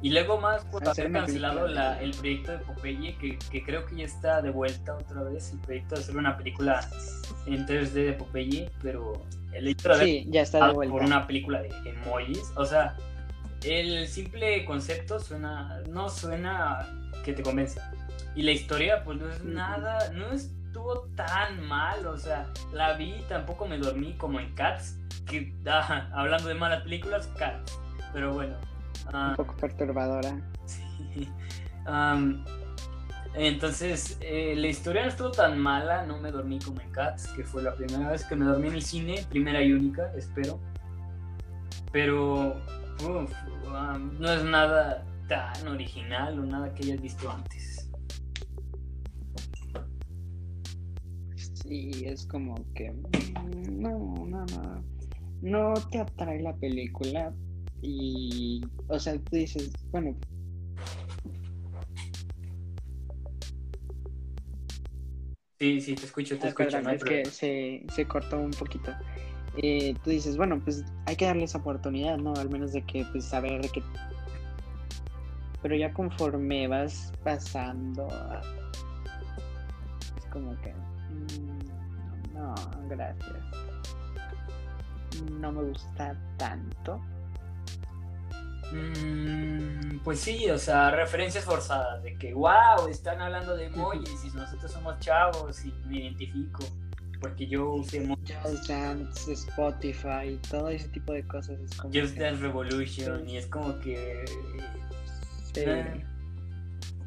Y 0.00 0.10
luego 0.10 0.40
más 0.40 0.64
por 0.66 0.88
Hacer 0.88 1.06
haber 1.06 1.18
cancelado 1.20 1.66
la- 1.66 2.00
el 2.00 2.12
proyecto 2.12 2.52
de 2.52 2.58
Popeye, 2.58 3.16
que, 3.18 3.36
que 3.50 3.62
creo 3.64 3.84
que 3.84 3.96
ya 3.96 4.04
está 4.04 4.40
de 4.40 4.50
vuelta 4.50 4.94
otra 4.94 5.22
vez, 5.24 5.52
el 5.52 5.58
proyecto 5.58 5.96
de 5.96 6.00
hacer 6.00 6.16
una 6.16 6.36
película 6.36 6.88
en 7.46 7.66
3D 7.66 7.92
de 8.04 8.12
Popeye, 8.12 8.70
pero 8.80 9.12
el 9.58 9.68
hecho 9.68 9.88
de 9.90 10.04
sí, 10.04 10.26
ya 10.28 10.42
está 10.42 10.68
de 10.68 10.72
vuelta. 10.74 10.92
por 10.92 11.02
una 11.02 11.26
película 11.26 11.62
de 11.62 11.70
emojis, 11.84 12.52
o 12.56 12.64
sea, 12.64 12.96
el 13.64 14.06
simple 14.06 14.64
concepto 14.64 15.18
suena, 15.18 15.82
no 15.90 16.08
suena 16.08 16.86
que 17.24 17.32
te 17.32 17.42
convenza. 17.42 17.92
Y 18.34 18.42
la 18.42 18.52
historia, 18.52 19.02
pues 19.04 19.18
no 19.18 19.28
es 19.28 19.44
nada, 19.44 20.10
no 20.12 20.30
estuvo 20.30 21.08
tan 21.16 21.66
mal, 21.66 22.06
o 22.06 22.16
sea, 22.16 22.46
la 22.72 22.94
vi, 22.94 23.16
tampoco 23.28 23.66
me 23.66 23.78
dormí 23.78 24.14
como 24.14 24.38
en 24.38 24.54
Cats, 24.54 24.96
que 25.26 25.52
ah, 25.66 26.08
hablando 26.12 26.48
de 26.48 26.54
malas 26.54 26.82
películas, 26.82 27.28
Cats, 27.38 27.78
pero 28.12 28.32
bueno. 28.32 28.54
ah, 29.12 29.30
Un 29.30 29.36
poco 29.36 29.56
perturbadora. 29.56 30.40
Sí. 31.14 31.26
Entonces, 33.46 34.18
eh, 34.20 34.54
la 34.56 34.66
historia 34.66 35.02
no 35.02 35.08
estuvo 35.08 35.30
tan 35.30 35.58
mala, 35.58 36.04
no 36.04 36.18
me 36.18 36.32
dormí 36.32 36.58
como 36.58 36.80
en 36.80 36.90
Cats, 36.90 37.28
que 37.28 37.44
fue 37.44 37.62
la 37.62 37.74
primera 37.74 38.10
vez 38.10 38.24
que 38.24 38.34
me 38.34 38.44
dormí 38.44 38.68
en 38.68 38.74
el 38.74 38.82
cine, 38.82 39.24
primera 39.28 39.62
y 39.62 39.72
única, 39.72 40.12
espero. 40.16 40.58
Pero 41.92 42.56
uf, 43.00 43.32
am, 43.72 44.18
no 44.18 44.32
es 44.32 44.44
nada 44.44 45.04
tan 45.28 45.68
original 45.68 46.38
o 46.40 46.44
nada 46.44 46.74
que 46.74 46.84
hayas 46.84 47.00
visto 47.00 47.30
antes. 47.30 47.88
Sí, 51.36 52.04
es 52.06 52.26
como 52.26 52.56
que 52.74 52.90
mm, 52.90 53.80
no, 53.80 53.98
no, 54.26 54.46
no, 54.46 54.84
no 55.42 55.74
te 55.90 56.00
atrae 56.00 56.40
la 56.42 56.56
película 56.56 57.32
y, 57.82 58.62
o 58.88 58.98
sea, 58.98 59.14
tú 59.14 59.36
dices, 59.36 59.70
bueno, 59.90 60.16
Sí, 65.58 65.80
sí, 65.80 65.94
te 65.96 66.06
escucho, 66.06 66.38
te 66.38 66.48
escucho. 66.48 66.80
no 66.80 66.90
es 66.90 67.02
que 67.02 67.24
se, 67.24 67.84
se 67.92 68.06
cortó 68.06 68.38
un 68.38 68.52
poquito. 68.52 68.92
Eh, 69.56 69.94
tú 70.04 70.10
dices, 70.10 70.36
bueno, 70.36 70.60
pues 70.62 70.84
hay 71.06 71.16
que 71.16 71.24
darle 71.24 71.44
esa 71.44 71.58
oportunidad, 71.58 72.16
¿no? 72.16 72.32
Al 72.34 72.48
menos 72.48 72.72
de 72.72 72.82
que, 72.82 73.04
pues, 73.10 73.24
saber 73.24 73.60
de 73.62 73.68
qué... 73.68 73.82
Pero 75.60 75.74
ya 75.74 75.92
conforme 75.92 76.68
vas 76.68 77.12
pasando, 77.24 78.06
es 80.16 80.24
como 80.26 80.56
que... 80.60 80.72
mm, 80.72 82.34
no, 82.34 82.54
gracias. 82.88 83.36
No 85.40 85.50
me 85.50 85.62
gusta 85.64 86.16
tanto. 86.36 87.00
Mm, 88.72 89.98
pues 90.04 90.20
sí, 90.20 90.48
o 90.50 90.58
sea, 90.58 90.90
referencias 90.90 91.44
forzadas 91.44 92.02
de 92.02 92.16
que, 92.16 92.34
wow, 92.34 92.88
están 92.90 93.20
hablando 93.20 93.56
de 93.56 93.66
emojis 93.66 94.24
y 94.24 94.30
nosotros 94.36 94.70
somos 94.72 94.98
chavos 95.00 95.64
y 95.64 95.72
me 95.86 95.98
identifico 96.00 96.64
porque 97.20 97.46
yo 97.48 97.70
usé 97.74 97.98
emojis. 98.04 98.36
Just 98.44 98.68
Dance, 98.68 99.32
Spotify, 99.32 100.38
todo 100.50 100.68
ese 100.68 100.88
tipo 100.88 101.12
de 101.12 101.26
cosas. 101.26 101.58
Es 101.60 101.74
como 101.76 101.92
Just 101.92 102.14
que- 102.14 102.20
Dance 102.22 102.40
Revolution 102.42 103.28
y 103.28 103.36
es 103.38 103.46
como 103.46 103.78
que 103.80 104.24
sí. 105.54 105.60
eh, 105.60 106.04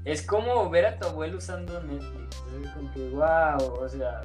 es 0.03 0.25
como 0.25 0.69
ver 0.69 0.85
a 0.87 0.97
tu 0.99 1.07
abuelo 1.07 1.37
usando 1.37 1.81
Netflix 1.83 2.35
es 2.63 2.69
como 2.71 2.91
que 2.91 3.09
wow 3.09 3.73
o 3.83 3.87
sea 3.87 4.21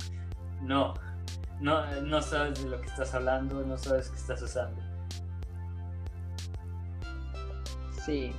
no 0.62 0.92
no 1.60 2.00
no 2.02 2.20
sabes 2.20 2.62
de 2.64 2.68
lo 2.68 2.80
que 2.80 2.88
estás 2.88 3.14
hablando 3.14 3.62
no 3.64 3.78
sabes 3.78 4.08
qué 4.10 4.16
estás 4.16 4.42
usando 4.42 4.82
Sí. 8.04 8.30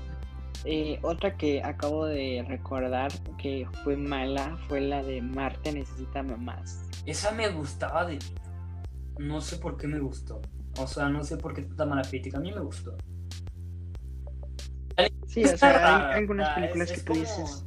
Eh, 0.63 0.99
otra 1.03 1.35
que 1.37 1.61
acabo 1.63 2.05
de 2.05 2.43
recordar 2.47 3.11
que 3.37 3.67
fue 3.83 3.97
mala 3.97 4.57
fue 4.67 4.81
la 4.81 5.03
de 5.03 5.21
Marte 5.21 5.71
necesita 5.73 6.23
mamás. 6.23 6.81
esa 7.05 7.31
me 7.31 7.49
gustaba 7.49 8.05
de 8.05 8.17
no 9.19 9.41
sé 9.41 9.57
por 9.57 9.77
qué 9.77 9.87
me 9.87 9.99
gustó 9.99 10.41
o 10.79 10.87
sea 10.87 11.07
no 11.09 11.23
sé 11.23 11.37
por 11.37 11.53
qué 11.53 11.61
tanta 11.61 11.85
mala 11.85 12.01
crítica 12.01 12.37
a 12.37 12.41
mí 12.41 12.51
me 12.51 12.61
gustó 12.61 12.95
Sí, 15.27 15.43
o 15.43 15.57
sea, 15.57 16.13
hay 16.13 16.19
algunas 16.21 16.49
películas 16.55 16.89
es- 16.91 17.03
que 17.03 17.05
tú 17.05 17.13
dices. 17.19 17.63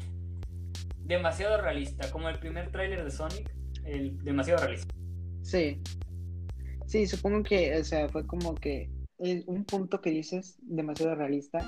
demasiado 1.04 1.60
realista 1.60 2.10
como 2.10 2.28
el 2.30 2.38
primer 2.38 2.70
tráiler 2.72 3.04
de 3.04 3.10
Sonic 3.10 3.54
el 3.84 4.18
demasiado 4.24 4.64
realista 4.64 4.94
Sí. 5.42 5.80
Sí, 6.86 7.06
supongo 7.06 7.42
que, 7.42 7.78
o 7.78 7.84
sea, 7.84 8.08
fue 8.08 8.26
como 8.26 8.54
que 8.54 8.90
eh, 9.20 9.42
un 9.46 9.64
punto 9.64 10.00
que 10.00 10.10
dices 10.10 10.56
demasiado 10.62 11.14
realista 11.16 11.58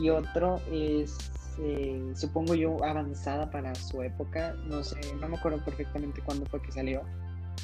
y 0.00 0.10
otro 0.10 0.60
es, 0.70 1.16
eh, 1.58 2.12
supongo 2.14 2.54
yo, 2.54 2.82
avanzada 2.84 3.50
para 3.50 3.74
su 3.74 4.02
época. 4.02 4.54
No 4.66 4.84
sé, 4.84 4.96
no 5.20 5.28
me 5.28 5.36
acuerdo 5.36 5.64
perfectamente 5.64 6.20
cuándo 6.22 6.46
fue 6.46 6.60
que 6.62 6.70
salió. 6.70 7.02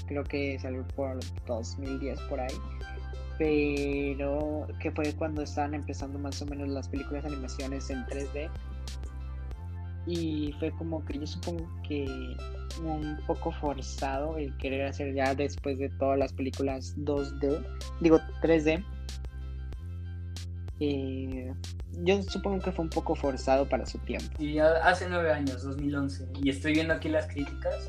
Creo 0.07 0.25
que 0.25 0.59
salió 0.59 0.87
por 0.97 1.19
2010 1.47 2.21
por 2.23 2.41
ahí. 2.41 2.55
Pero 3.39 4.67
que 4.81 4.91
fue 4.91 5.13
cuando 5.15 5.43
estaban 5.43 5.75
empezando 5.75 6.19
más 6.19 6.41
o 6.43 6.47
menos 6.47 6.69
las 6.69 6.89
películas 6.89 7.25
animaciones 7.25 7.91
en 7.91 8.05
3D. 8.07 8.51
Y 10.07 10.53
fue 10.59 10.73
como 10.73 11.05
que 11.05 11.19
yo 11.19 11.27
supongo 11.27 11.69
que 11.87 12.07
un 12.81 13.19
poco 13.27 13.53
forzado 13.53 14.39
el 14.39 14.57
querer 14.57 14.87
hacer 14.87 15.15
ya 15.15 15.35
después 15.35 15.79
de 15.79 15.89
todas 15.91 16.19
las 16.19 16.33
películas 16.33 16.97
2D, 16.99 17.65
digo 18.01 18.21
3D. 18.43 18.85
Eh, 20.81 21.55
yo 22.03 22.23
supongo 22.23 22.59
que 22.59 22.73
fue 22.73 22.85
un 22.85 22.91
poco 22.91 23.15
forzado 23.15 23.69
para 23.69 23.87
su 23.87 23.99
tiempo. 23.99 24.43
Y 24.43 24.59
hace 24.59 25.09
nueve 25.09 25.33
años, 25.33 25.63
2011. 25.63 26.29
Y 26.43 26.51
estoy 26.51 26.73
viendo 26.73 26.95
aquí 26.95 27.09
las 27.09 27.27
críticas. 27.27 27.89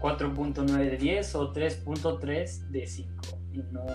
4.9 0.00 0.64
de 0.66 0.96
10 0.96 1.34
o 1.36 1.52
3.3 1.52 2.68
de 2.68 2.86
5. 2.86 3.10
Y 3.52 3.58
no, 3.72 3.86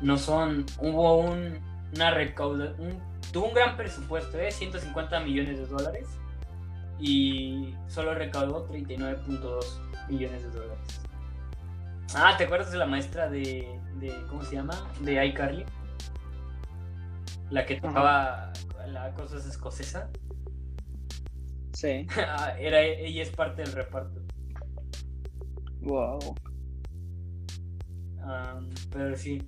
no 0.00 0.18
son... 0.18 0.64
Hubo 0.80 1.18
un, 1.18 1.58
una 1.94 2.10
recauda... 2.10 2.74
Un, 2.78 2.98
tuvo 3.32 3.48
un 3.48 3.54
gran 3.54 3.76
presupuesto, 3.76 4.38
¿eh? 4.38 4.50
150 4.50 5.20
millones 5.20 5.58
de 5.58 5.66
dólares. 5.66 6.08
Y 7.00 7.74
solo 7.86 8.14
recaudó 8.14 8.66
39.2 8.68 10.08
millones 10.08 10.42
de 10.42 10.50
dólares. 10.50 11.00
Ah, 12.14 12.34
¿te 12.38 12.44
acuerdas 12.44 12.72
de 12.72 12.78
la 12.78 12.86
maestra 12.86 13.28
de... 13.28 13.78
de 14.00 14.12
¿Cómo 14.28 14.42
se 14.42 14.56
llama? 14.56 14.74
De 15.00 15.24
iCarly? 15.26 15.64
La 17.50 17.64
que 17.66 17.80
tocaba 17.80 18.52
la 18.86 19.12
cosa 19.14 19.36
escocesa. 19.38 20.10
Sí. 21.72 22.06
Ah, 22.18 22.54
Era, 22.58 22.80
ella 22.82 23.22
es 23.22 23.30
parte 23.30 23.62
del 23.62 23.72
reparto. 23.72 24.20
Wow. 25.82 26.18
Am, 28.22 28.68
pero 28.90 29.16
sí. 29.16 29.42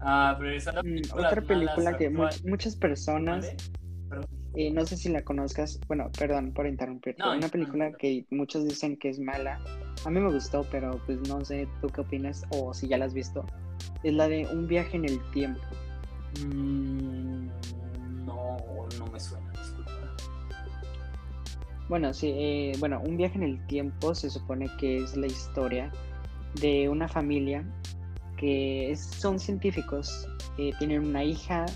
Ah, 0.00 0.34
pero 0.38 0.50
esa 0.52 0.72
Mm, 0.82 1.00
otra 1.12 1.42
película 1.42 1.96
que 1.96 2.10
much- 2.10 2.42
muchas 2.48 2.76
personas, 2.76 3.46
¿Mande? 4.08 4.26
Eh, 4.54 4.70
no 4.72 4.84
sé 4.84 4.96
si 4.96 5.08
la 5.08 5.22
conozcas, 5.22 5.78
bueno, 5.86 6.10
perdón 6.18 6.52
por 6.52 6.66
interrumpirte, 6.66 7.22
No, 7.22 7.36
una 7.36 7.48
película 7.48 7.90
no. 7.90 7.96
que 7.96 8.24
muchos 8.30 8.64
dicen 8.66 8.96
que 8.96 9.08
es 9.10 9.20
mala, 9.20 9.60
a 10.04 10.10
mí 10.10 10.18
me 10.20 10.32
gustó, 10.32 10.66
pero 10.72 11.00
pues 11.06 11.20
no 11.28 11.44
sé 11.44 11.68
tú 11.80 11.88
qué 11.88 12.00
opinas 12.00 12.44
o 12.50 12.74
si 12.74 12.88
ya 12.88 12.98
la 12.98 13.04
has 13.04 13.14
visto, 13.14 13.46
es 14.02 14.12
la 14.12 14.26
de 14.28 14.46
Un 14.52 14.66
viaje 14.66 14.96
en 14.96 15.04
el 15.04 15.20
tiempo. 15.30 15.60
Mm, 16.44 17.46
no, 18.26 18.56
no 18.98 19.06
me 19.12 19.20
suena, 19.20 19.50
disculpa. 19.52 19.92
Bueno, 21.88 22.12
sí, 22.14 22.32
eh, 22.36 22.72
bueno, 22.78 23.00
Un 23.04 23.16
viaje 23.16 23.36
en 23.36 23.44
el 23.44 23.66
tiempo 23.66 24.14
se 24.14 24.30
supone 24.30 24.68
que 24.78 24.98
es 24.98 25.16
la 25.16 25.26
historia 25.26 25.90
de 26.60 26.88
una 26.88 27.06
familia 27.08 27.64
que 28.36 28.90
es- 28.90 29.00
son 29.04 29.38
científicos, 29.38 30.26
eh, 30.58 30.72
tienen 30.78 31.04
una 31.06 31.22
hija, 31.22 31.66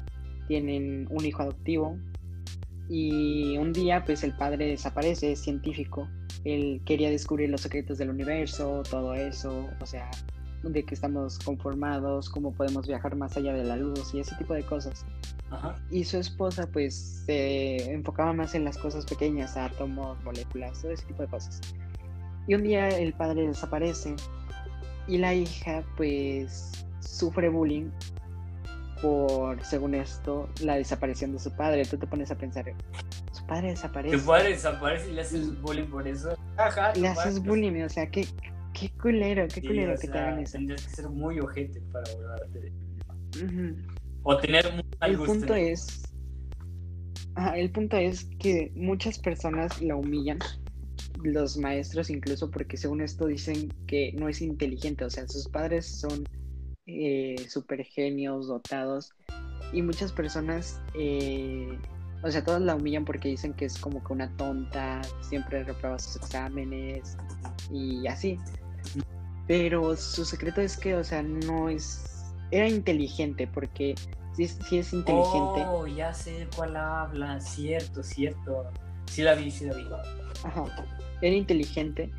tienen 0.49 1.07
un 1.11 1.25
hijo 1.25 1.43
adoptivo 1.43 1.97
y 2.89 3.57
un 3.59 3.73
día 3.73 4.05
pues 4.05 4.25
el 4.25 4.33
padre 4.33 4.67
desaparece, 4.67 5.33
es 5.33 5.41
científico, 5.41 6.09
él 6.45 6.83
quería 6.85 7.11
descubrir 7.11 7.51
los 7.51 7.63
secretos 7.63 7.99
del 7.99 8.11
universo, 8.11 8.83
todo 8.91 9.15
eso, 9.15 9.69
o 9.81 9.87
sea, 9.87 10.11
de 10.63 10.83
que 10.85 10.95
estamos 10.95 11.39
conformados, 11.39 12.29
cómo 12.31 12.53
podemos 12.53 12.87
viajar 12.87 13.17
más 13.17 13.37
allá 13.37 13.53
de 13.53 13.65
la 13.65 13.77
luz 13.77 14.15
y 14.15 14.21
ese 14.21 14.35
tipo 14.37 14.55
de 14.55 14.63
cosas 14.63 15.05
Ajá. 15.51 15.77
y 15.91 16.05
su 16.05 16.19
esposa 16.19 16.67
pues 16.73 17.23
se 17.27 17.93
enfocaba 17.93 18.33
más 18.33 18.55
en 18.55 18.65
las 18.65 18.79
cosas 18.79 19.05
pequeñas, 19.05 19.57
átomos, 19.57 20.23
moléculas, 20.25 20.81
todo 20.81 20.93
ese 20.93 21.07
tipo 21.07 21.23
de 21.23 21.29
cosas. 21.29 21.61
Y 22.47 22.55
un 22.55 22.63
día 22.63 22.89
el 22.89 23.13
padre 23.15 23.47
desaparece 23.47 24.17
y 25.07 25.19
la 25.19 25.35
hija 25.35 25.85
pues 25.97 26.87
sufre 27.01 27.49
bullying 27.49 27.91
por, 29.05 29.63
según 29.63 29.95
esto, 29.95 30.49
la 30.63 30.77
desaparición 30.77 31.33
de 31.33 31.39
su 31.39 31.55
padre. 31.55 31.85
Tú 31.85 31.99
te 31.99 32.07
pones 32.07 32.31
a 32.31 32.39
pensar, 32.39 32.65
su 33.33 33.45
padre 33.45 33.69
desaparece. 33.69 34.17
Tu 34.17 34.25
padre 34.25 34.49
desaparece 34.49 35.11
y 35.11 35.13
le 35.13 35.21
haces 35.21 35.61
bullying 35.61 35.89
por 35.89 36.09
eso. 36.09 36.35
le 36.97 37.09
haces 37.09 37.39
bullying, 37.43 37.83
o 37.83 37.89
sea, 37.91 38.11
qué, 38.11 38.27
qué 38.73 38.91
culero, 38.99 39.47
qué 39.53 39.61
culero 39.61 39.95
que 40.01 40.09
te 40.09 40.19
hagan 40.19 40.39
eso. 40.39 40.53
Tendrías 40.53 40.87
que 40.87 40.91
ser 40.91 41.09
muy 41.11 41.39
ojete 41.39 41.83
para 41.93 42.11
volverte. 42.15 42.73
O 44.23 44.39
tener 44.39 44.73
muy 44.73 44.85
mal 44.99 45.11
El 45.11 45.19
punto 45.19 45.55
es. 45.55 46.03
el 47.55 47.71
punto 47.73 47.99
es 47.99 48.25
que 48.39 48.73
muchas 48.75 49.19
personas 49.19 49.83
la 49.83 49.97
humillan 49.97 50.39
los 51.23 51.59
maestros 51.59 52.09
incluso 52.09 52.51
porque 52.51 52.79
según 52.79 53.03
esto 53.03 53.27
dicen 53.27 53.69
que 53.87 54.13
no 54.13 54.31
es 54.31 54.41
inteligente, 54.41 55.05
o 55.05 55.11
sea, 55.11 55.29
sus 55.29 55.47
padres 55.49 55.87
son 55.87 56.25
eh, 56.87 57.37
super 57.49 57.83
genios, 57.85 58.49
dotados, 58.49 59.13
y 59.73 59.83
muchas 59.83 60.13
personas, 60.13 60.81
eh, 60.95 61.79
o 62.23 62.31
sea, 62.31 62.45
todas 62.45 62.63
la 62.63 62.77
humillan 62.77 63.05
porque 63.05 63.29
dicen 63.29 63.53
que 63.55 63.67
es 63.67 63.79
como 63.79 64.03
que 64.05 64.13
una 64.13 64.35
tonta, 64.37 65.01
siempre 65.21 65.65
reprueba 65.65 65.99
sus 65.99 66.17
exámenes 66.17 67.17
y 67.71 68.07
así. 68.07 68.39
Pero 69.47 69.97
su 69.97 70.25
secreto 70.25 70.61
es 70.61 70.77
que, 70.77 70.95
o 70.95 71.05
sea, 71.05 71.23
no 71.23 71.69
es, 71.69 72.25
era 72.51 72.69
inteligente 72.69 73.47
porque 73.47 73.95
si 74.35 74.45
es, 74.45 74.59
es 74.73 74.93
inteligente. 74.93 75.67
Oh, 75.69 75.87
ya 75.87 76.15
sé 76.15 76.49
cuál 76.57 76.77
habla, 76.77 77.41
cierto, 77.41 78.03
cierto. 78.03 78.65
Sí 79.11 79.23
la 79.23 79.35
vi, 79.35 79.51
sí 79.51 79.67
la 79.67 79.75
vi. 79.75 79.85
Ajá 80.45 80.65
era 81.21 81.37
inteligente, 81.37 82.11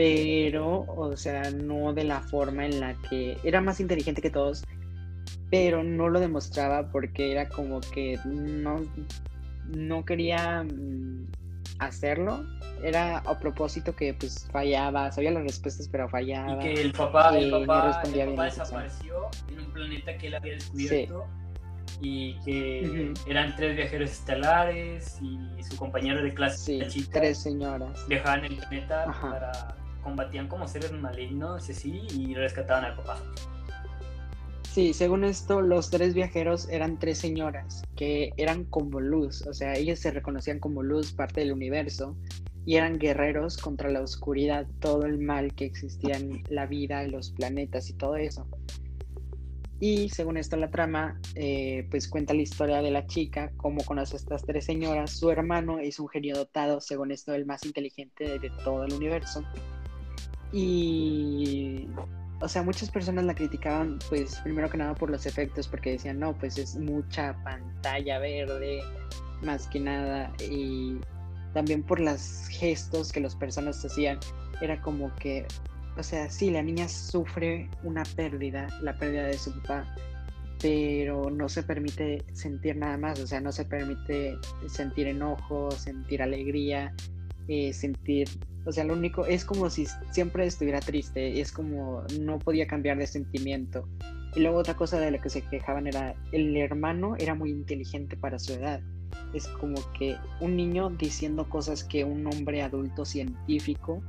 pero, 0.00 0.86
o 0.88 1.14
sea, 1.14 1.50
no 1.50 1.92
de 1.92 2.04
la 2.04 2.22
forma 2.22 2.64
en 2.64 2.80
la 2.80 2.94
que 3.10 3.36
era 3.44 3.60
más 3.60 3.80
inteligente 3.80 4.22
que 4.22 4.30
todos, 4.30 4.64
pero 5.50 5.84
no 5.84 6.08
lo 6.08 6.20
demostraba 6.20 6.90
porque 6.90 7.32
era 7.32 7.50
como 7.50 7.82
que 7.82 8.18
no, 8.24 8.80
no 9.66 10.04
quería 10.06 10.62
mm, 10.62 11.26
hacerlo. 11.80 12.46
Era 12.82 13.18
a 13.18 13.38
propósito 13.38 13.94
que 13.94 14.14
pues 14.14 14.48
fallaba, 14.50 15.12
sabía 15.12 15.32
las 15.32 15.42
respuestas 15.42 15.86
pero 15.86 16.08
fallaba. 16.08 16.64
Y 16.64 16.74
que 16.74 16.80
el 16.80 16.92
papá, 16.92 17.36
el 17.36 17.50
papá, 17.50 18.02
desapareció 18.46 19.28
en 19.50 19.60
un 19.60 19.70
planeta 19.70 20.16
que 20.16 20.28
él 20.28 20.34
había 20.34 20.54
descubierto 20.54 21.26
y 22.00 22.40
que 22.40 23.12
eran 23.26 23.54
tres 23.54 23.76
viajeros 23.76 24.12
estelares 24.12 25.18
y 25.20 25.62
su 25.62 25.76
compañero 25.76 26.22
de 26.22 26.32
clase, 26.32 26.88
sí, 26.88 27.06
tres 27.12 27.42
señoras. 27.42 28.02
Viajaban 28.08 28.46
el 28.46 28.56
planeta 28.56 29.04
para 29.20 29.79
combatían 30.02 30.48
como 30.48 30.66
seres 30.68 30.92
malignos 30.92 31.68
así 31.68 32.02
y 32.16 32.34
rescataban 32.34 32.84
al 32.84 32.96
papá. 32.96 33.18
Sí, 34.72 34.92
según 34.92 35.24
esto, 35.24 35.62
los 35.62 35.90
tres 35.90 36.14
viajeros 36.14 36.68
eran 36.68 36.98
tres 36.98 37.18
señoras 37.18 37.82
que 37.96 38.32
eran 38.36 38.64
como 38.64 39.00
luz, 39.00 39.44
o 39.46 39.52
sea, 39.52 39.74
ellas 39.74 39.98
se 39.98 40.12
reconocían 40.12 40.60
como 40.60 40.84
luz, 40.84 41.12
parte 41.12 41.40
del 41.40 41.52
universo, 41.52 42.16
y 42.66 42.76
eran 42.76 42.98
guerreros 42.98 43.56
contra 43.56 43.90
la 43.90 44.00
oscuridad, 44.00 44.66
todo 44.78 45.06
el 45.06 45.18
mal 45.18 45.54
que 45.54 45.64
existía 45.64 46.16
en 46.16 46.44
la 46.48 46.66
vida, 46.66 47.02
en 47.02 47.10
los 47.10 47.32
planetas 47.32 47.90
y 47.90 47.94
todo 47.94 48.16
eso. 48.16 48.46
Y 49.80 50.10
según 50.10 50.36
esto 50.36 50.56
la 50.56 50.70
trama, 50.70 51.18
eh, 51.34 51.86
pues 51.90 52.06
cuenta 52.06 52.34
la 52.34 52.42
historia 52.42 52.82
de 52.82 52.90
la 52.90 53.06
chica, 53.06 53.50
cómo 53.56 53.82
conoce 53.82 54.14
a 54.14 54.18
estas 54.18 54.44
tres 54.44 54.66
señoras. 54.66 55.10
Su 55.10 55.30
hermano 55.30 55.78
es 55.78 55.98
un 55.98 56.08
genio 56.08 56.36
dotado, 56.36 56.82
según 56.82 57.12
esto, 57.12 57.32
el 57.32 57.46
más 57.46 57.64
inteligente 57.64 58.38
de, 58.38 58.50
todo 58.62 58.84
el 58.84 58.92
universo. 58.92 59.42
Y, 60.52 61.86
o 62.40 62.48
sea, 62.48 62.62
muchas 62.62 62.90
personas 62.90 63.24
la 63.24 63.34
criticaban, 63.34 63.98
pues 64.08 64.40
primero 64.40 64.68
que 64.68 64.78
nada 64.78 64.94
por 64.94 65.10
los 65.10 65.26
efectos, 65.26 65.68
porque 65.68 65.92
decían, 65.92 66.18
no, 66.18 66.36
pues 66.36 66.58
es 66.58 66.76
mucha 66.76 67.36
pantalla 67.44 68.18
verde, 68.18 68.80
más 69.42 69.68
que 69.68 69.80
nada. 69.80 70.32
Y 70.50 70.98
también 71.52 71.82
por 71.82 72.00
los 72.00 72.48
gestos 72.48 73.12
que 73.12 73.20
las 73.20 73.36
personas 73.36 73.84
hacían. 73.84 74.18
Era 74.60 74.80
como 74.80 75.14
que, 75.16 75.46
o 75.96 76.02
sea, 76.02 76.28
sí, 76.30 76.50
la 76.50 76.62
niña 76.62 76.88
sufre 76.88 77.68
una 77.82 78.02
pérdida, 78.16 78.68
la 78.82 78.94
pérdida 78.96 79.26
de 79.26 79.38
su 79.38 79.52
papá, 79.62 79.94
pero 80.60 81.30
no 81.30 81.48
se 81.48 81.62
permite 81.62 82.22
sentir 82.32 82.76
nada 82.76 82.98
más, 82.98 83.18
o 83.20 83.26
sea, 83.26 83.40
no 83.40 83.52
se 83.52 83.64
permite 83.64 84.36
sentir 84.68 85.06
enojo, 85.06 85.70
sentir 85.70 86.22
alegría, 86.22 86.94
eh, 87.50 87.72
sentir, 87.72 88.28
o 88.64 88.70
sea, 88.70 88.84
lo 88.84 88.94
único, 88.94 89.26
es 89.26 89.44
como 89.44 89.68
si 89.70 89.86
siempre 90.12 90.46
estuviera 90.46 90.78
triste, 90.78 91.40
es 91.40 91.50
como 91.50 92.04
no 92.20 92.38
podía 92.38 92.66
cambiar 92.66 92.96
de 92.98 93.06
sentimiento. 93.06 93.88
Y 94.36 94.40
luego 94.40 94.58
otra 94.58 94.76
cosa 94.76 95.00
de 95.00 95.10
la 95.10 95.18
que 95.20 95.28
se 95.30 95.42
quejaban 95.42 95.88
era, 95.88 96.14
el 96.30 96.56
hermano 96.56 97.16
era 97.18 97.34
muy 97.34 97.50
inteligente 97.50 98.16
para 98.16 98.38
su 98.38 98.52
edad. 98.52 98.80
Es 99.34 99.48
como 99.48 99.74
que 99.98 100.16
un 100.40 100.54
niño 100.54 100.90
diciendo 100.90 101.48
cosas 101.48 101.82
que 101.82 102.04
un 102.04 102.24
hombre 102.28 102.62
adulto 102.62 103.04
científico 103.04 104.00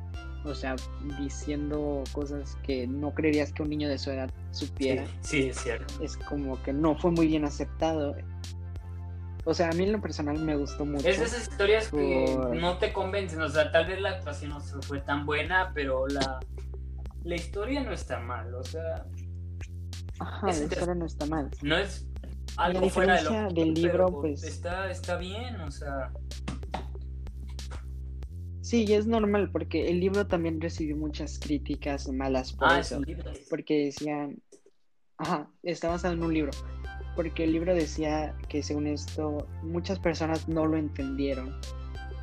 o 0.44 0.56
sea, 0.56 0.76
diciendo 1.20 2.04
cosas 2.12 2.58
que 2.64 2.88
no 2.88 3.14
creerías 3.14 3.52
que 3.54 3.64
un 3.64 3.70
niño 3.70 3.90
de 3.90 3.98
su 3.98 4.10
edad 4.12 4.30
supiera. 4.52 5.06
Sí, 5.22 5.48
es 5.50 5.58
cierto. 5.58 6.04
Es 6.04 6.18
como 6.18 6.62
que 6.64 6.74
no 6.74 6.96
fue 6.98 7.12
muy 7.12 7.28
bien 7.28 7.46
aceptado. 7.46 8.16
O 9.44 9.54
sea, 9.54 9.70
a 9.70 9.74
mí 9.74 9.84
en 9.84 9.94
lo 9.94 10.02
personal 10.02 10.38
me 10.40 10.56
gustó 10.56 10.86
mucho. 10.86 11.08
Es 11.08 11.20
esas 11.20 11.48
historias 11.50 11.90
que 11.90 12.38
no 12.60 12.78
te 12.78 12.94
convencen, 12.94 13.42
o 13.42 13.50
sea, 13.50 13.72
tal 13.72 13.88
vez 13.88 14.00
la 14.00 14.12
actuación 14.12 14.52
no 14.52 14.60
fue 14.60 15.00
tan 15.00 15.26
buena, 15.26 15.72
pero 15.74 16.08
la, 16.08 16.40
la 17.24 17.36
historia 17.36 17.82
no 17.84 17.92
está 17.92 18.20
mal, 18.20 18.54
o 18.54 18.64
sea... 18.64 19.06
Ajá, 20.20 20.48
la 20.48 20.54
historia 20.54 20.94
no 20.94 21.06
está 21.06 21.26
mal. 21.26 21.50
No 21.64 21.76
es 21.76 22.08
algo 22.58 22.88
fuera 22.90 23.16
de 23.16 23.24
lo 23.24 23.50
del 23.50 23.74
libro, 23.74 24.08
pues... 24.22 24.44
Está, 24.44 24.92
está 24.92 25.18
bien, 25.18 25.60
o 25.62 25.72
sea... 25.72 26.12
Sí, 28.62 28.86
y 28.88 28.94
es 28.94 29.08
normal 29.08 29.50
porque 29.52 29.90
el 29.90 30.00
libro 30.00 30.28
también 30.28 30.62
recibió 30.62 30.96
muchas 30.96 31.40
críticas 31.40 32.08
malas 32.08 32.54
por 32.54 32.70
ah, 32.70 32.80
eso. 32.80 33.02
Porque 33.50 33.86
decían, 33.86 34.42
ajá, 35.18 35.52
está 35.64 35.90
basado 35.90 36.14
en 36.14 36.24
un 36.24 36.34
libro. 36.34 36.52
Porque 37.16 37.44
el 37.44 37.54
libro 37.54 37.74
decía 37.74 38.34
que 38.48 38.64
según 38.64 38.88
esto 38.88 39.48
muchas 39.64 40.00
personas 40.00 40.48
no 40.48 40.66
lo 40.66 40.78
entendieron. 40.78 41.56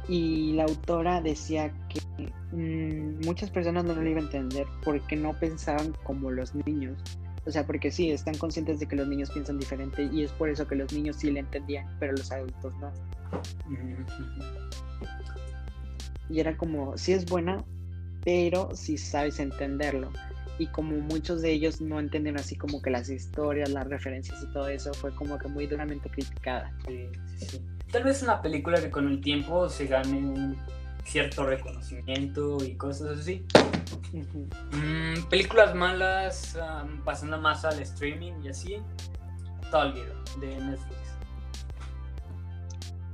Y 0.08 0.54
la 0.54 0.64
autora 0.64 1.20
decía 1.20 1.70
que 1.88 2.00
mm, 2.56 3.26
muchas 3.26 3.50
personas 3.50 3.84
no 3.84 3.94
lo 3.94 4.08
iban 4.08 4.24
a 4.24 4.26
entender 4.26 4.66
porque 4.82 5.16
no 5.16 5.38
pensaban 5.38 5.92
como 6.04 6.30
los 6.30 6.54
niños. 6.54 6.98
O 7.44 7.50
sea, 7.50 7.66
porque 7.66 7.90
sí, 7.90 8.10
están 8.10 8.36
conscientes 8.36 8.80
de 8.80 8.86
que 8.86 8.96
los 8.96 9.08
niños 9.08 9.30
piensan 9.30 9.58
diferente 9.58 10.08
y 10.12 10.22
es 10.22 10.32
por 10.32 10.48
eso 10.48 10.66
que 10.66 10.76
los 10.76 10.92
niños 10.92 11.16
sí 11.16 11.30
le 11.30 11.40
entendían, 11.40 11.86
pero 11.98 12.12
los 12.12 12.30
adultos 12.32 12.74
no 12.80 12.92
y 16.30 16.40
era 16.40 16.56
como, 16.56 16.96
sí 16.98 17.12
es 17.12 17.24
buena, 17.24 17.64
pero 18.24 18.74
si 18.74 18.98
sabes 18.98 19.40
entenderlo. 19.40 20.10
Y 20.58 20.66
como 20.66 20.96
muchos 20.96 21.42
de 21.42 21.52
ellos 21.52 21.80
no 21.80 22.00
entienden 22.00 22.36
así 22.36 22.56
como 22.56 22.82
que 22.82 22.90
las 22.90 23.08
historias, 23.08 23.70
las 23.70 23.86
referencias 23.86 24.42
y 24.42 24.52
todo 24.52 24.68
eso, 24.68 24.92
fue 24.92 25.14
como 25.14 25.38
que 25.38 25.48
muy 25.48 25.66
duramente 25.66 26.10
criticada. 26.10 26.72
Sí, 26.86 27.08
sí, 27.36 27.60
Tal 27.90 28.04
vez 28.04 28.22
una 28.22 28.42
película 28.42 28.80
que 28.80 28.90
con 28.90 29.08
el 29.08 29.20
tiempo 29.20 29.68
se 29.68 29.86
gane 29.86 30.18
un 30.18 30.56
cierto 31.04 31.46
reconocimiento 31.46 32.62
y 32.62 32.74
cosas 32.74 33.18
así. 33.18 33.46
Mm, 34.12 35.22
películas 35.30 35.74
malas, 35.74 36.58
pasando 37.04 37.40
más 37.40 37.64
al 37.64 37.80
streaming 37.80 38.32
y 38.42 38.48
así. 38.48 38.76
Tal 39.70 39.94
de 40.40 40.56
Netflix. 40.56 40.98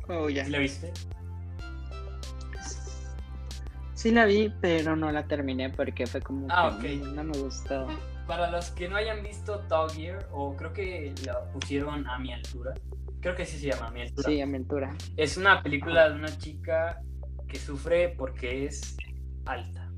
Oh, 0.08 0.28
ya. 0.28 0.48
¿La 0.48 0.58
viste? 0.58 0.92
Sí 4.04 4.10
la 4.10 4.26
vi, 4.26 4.52
pero 4.60 4.96
no 4.96 5.10
la 5.10 5.26
terminé 5.26 5.70
porque 5.70 6.06
fue 6.06 6.20
como 6.20 6.46
ah, 6.50 6.76
que 6.78 6.96
no 6.96 7.24
me 7.24 7.38
gustó. 7.38 7.86
Para 8.26 8.50
los 8.50 8.70
que 8.72 8.86
no 8.86 8.96
hayan 8.96 9.22
visto 9.22 9.60
Top 9.60 9.92
Gear, 9.92 10.28
o 10.30 10.54
creo 10.54 10.74
que 10.74 11.14
la 11.24 11.42
pusieron 11.52 12.06
a 12.06 12.18
mi 12.18 12.30
altura, 12.30 12.74
creo 13.22 13.34
que 13.34 13.46
sí 13.46 13.56
se 13.56 13.68
llama 13.68 13.86
a 13.86 13.90
mi 13.92 14.02
altura. 14.02 14.28
Sí, 14.28 14.42
a 14.42 14.46
mi 14.46 14.58
altura. 14.58 14.94
Es 15.16 15.38
una 15.38 15.62
película 15.62 16.10
de 16.10 16.16
una 16.16 16.36
chica 16.36 17.00
que 17.48 17.58
sufre 17.58 18.10
porque 18.10 18.66
es 18.66 18.94
alta. 19.46 19.90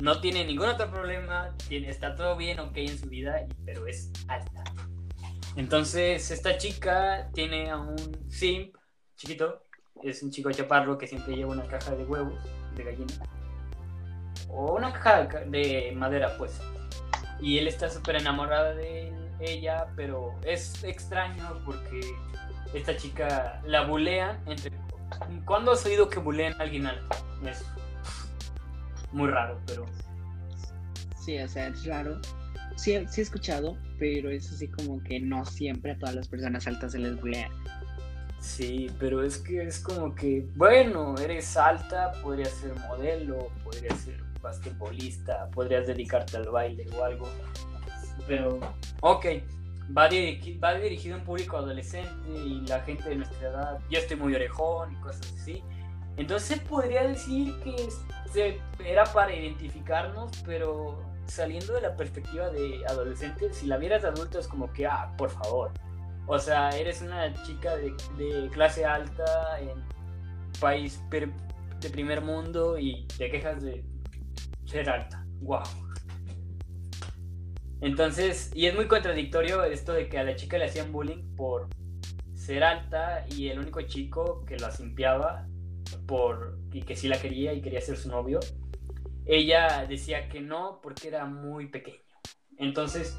No 0.00 0.20
tiene 0.20 0.44
ningún 0.44 0.66
otro 0.66 0.90
problema, 0.90 1.54
tiene, 1.68 1.90
está 1.90 2.16
todo 2.16 2.36
bien, 2.36 2.58
ok 2.58 2.78
en 2.78 2.98
su 2.98 3.08
vida, 3.08 3.46
pero 3.64 3.86
es 3.86 4.10
alta. 4.26 4.64
Entonces, 5.54 6.32
esta 6.32 6.58
chica 6.58 7.30
tiene 7.32 7.70
a 7.70 7.76
un 7.76 7.96
simp 8.28 8.74
chiquito, 9.14 9.66
es 10.02 10.20
un 10.24 10.32
chico 10.32 10.50
chaparro 10.50 10.98
que 10.98 11.06
siempre 11.06 11.36
lleva 11.36 11.52
una 11.52 11.68
caja 11.68 11.94
de 11.94 12.04
huevos 12.04 12.34
de 12.78 12.84
gallina. 12.84 13.14
O 14.48 14.76
una 14.76 14.92
caja 14.92 15.40
de 15.46 15.92
madera, 15.94 16.34
pues. 16.38 16.60
Y 17.40 17.58
él 17.58 17.68
está 17.68 17.88
súper 17.90 18.16
enamorado 18.16 18.74
de 18.74 19.12
ella, 19.40 19.86
pero 19.94 20.34
es 20.44 20.82
extraño 20.82 21.60
porque 21.64 22.00
esta 22.74 22.96
chica 22.96 23.60
la 23.64 23.84
bulean 23.84 24.38
entre... 24.46 24.72
¿Cuándo 25.44 25.72
has 25.72 25.84
oído 25.86 26.08
que 26.08 26.18
bulean 26.18 26.54
a 26.60 26.64
alguien 26.64 26.86
alto? 26.86 27.16
muy 29.12 29.28
raro, 29.28 29.60
pero... 29.66 29.86
Sí, 31.24 31.38
o 31.38 31.48
sea, 31.48 31.68
es 31.68 31.84
raro. 31.86 32.20
Sí, 32.76 32.98
sí 33.08 33.20
he 33.20 33.24
escuchado, 33.24 33.76
pero 33.98 34.30
es 34.30 34.52
así 34.52 34.68
como 34.68 35.02
que 35.02 35.20
no 35.20 35.44
siempre 35.44 35.92
a 35.92 35.98
todas 35.98 36.14
las 36.14 36.28
personas 36.28 36.66
altas 36.66 36.92
se 36.92 36.98
les 36.98 37.18
bulea. 37.20 37.50
Sí, 38.40 38.90
pero 38.98 39.22
es 39.22 39.38
que 39.38 39.62
es 39.62 39.80
como 39.80 40.14
que, 40.14 40.46
bueno, 40.54 41.14
eres 41.18 41.56
alta, 41.56 42.12
podrías 42.22 42.50
ser 42.50 42.74
modelo, 42.88 43.48
podrías 43.64 43.98
ser 43.98 44.22
basquetbolista, 44.40 45.50
podrías 45.50 45.86
dedicarte 45.86 46.36
al 46.36 46.48
baile 46.48 46.86
o 46.96 47.04
algo. 47.04 47.28
Pero, 48.26 48.60
ok, 49.00 49.26
va, 49.96 50.08
va 50.62 50.74
dirigido 50.74 51.16
a 51.16 51.18
un 51.18 51.24
público 51.24 51.56
adolescente 51.56 52.28
y 52.28 52.66
la 52.66 52.80
gente 52.80 53.08
de 53.08 53.16
nuestra 53.16 53.48
edad, 53.48 53.78
yo 53.90 53.98
estoy 53.98 54.16
muy 54.16 54.34
orejón 54.34 54.92
y 54.92 54.96
cosas 54.96 55.32
así. 55.40 55.62
Entonces 56.16 56.60
podría 56.60 57.06
decir 57.06 57.54
que 57.60 57.88
era 58.84 59.04
para 59.04 59.34
identificarnos, 59.34 60.32
pero 60.44 61.00
saliendo 61.26 61.74
de 61.74 61.82
la 61.82 61.96
perspectiva 61.96 62.50
de 62.50 62.84
adolescente, 62.86 63.52
si 63.52 63.66
la 63.66 63.76
vieras 63.76 64.02
de 64.02 64.08
adulto 64.08 64.38
es 64.38 64.48
como 64.48 64.72
que, 64.72 64.86
ah, 64.86 65.12
por 65.16 65.30
favor. 65.30 65.72
O 66.30 66.38
sea, 66.38 66.68
eres 66.70 67.00
una 67.00 67.32
chica 67.42 67.74
de, 67.76 68.50
clase 68.52 68.84
alta 68.84 69.58
en 69.60 69.82
país 70.60 71.02
de 71.10 71.90
primer 71.90 72.20
mundo 72.20 72.78
y 72.78 73.06
te 73.16 73.30
quejas 73.30 73.62
de 73.62 73.82
ser 74.66 74.90
alta. 74.90 75.24
Wow. 75.40 75.62
Entonces, 77.80 78.50
y 78.54 78.66
es 78.66 78.74
muy 78.74 78.86
contradictorio 78.86 79.64
esto 79.64 79.94
de 79.94 80.10
que 80.10 80.18
a 80.18 80.22
la 80.24 80.36
chica 80.36 80.58
le 80.58 80.66
hacían 80.66 80.92
bullying 80.92 81.34
por 81.34 81.68
ser 82.34 82.62
alta 82.62 83.24
y 83.34 83.48
el 83.48 83.58
único 83.58 83.80
chico 83.82 84.44
que 84.44 84.58
la 84.58 84.70
simpiaba 84.70 85.48
por 86.06 86.58
y 86.72 86.82
que 86.82 86.94
sí 86.94 87.08
la 87.08 87.18
quería 87.18 87.54
y 87.54 87.62
quería 87.62 87.80
ser 87.80 87.96
su 87.96 88.10
novio, 88.10 88.40
ella 89.24 89.86
decía 89.88 90.28
que 90.28 90.42
no 90.42 90.80
porque 90.82 91.08
era 91.08 91.24
muy 91.24 91.68
pequeño. 91.68 92.02
Entonces, 92.58 93.16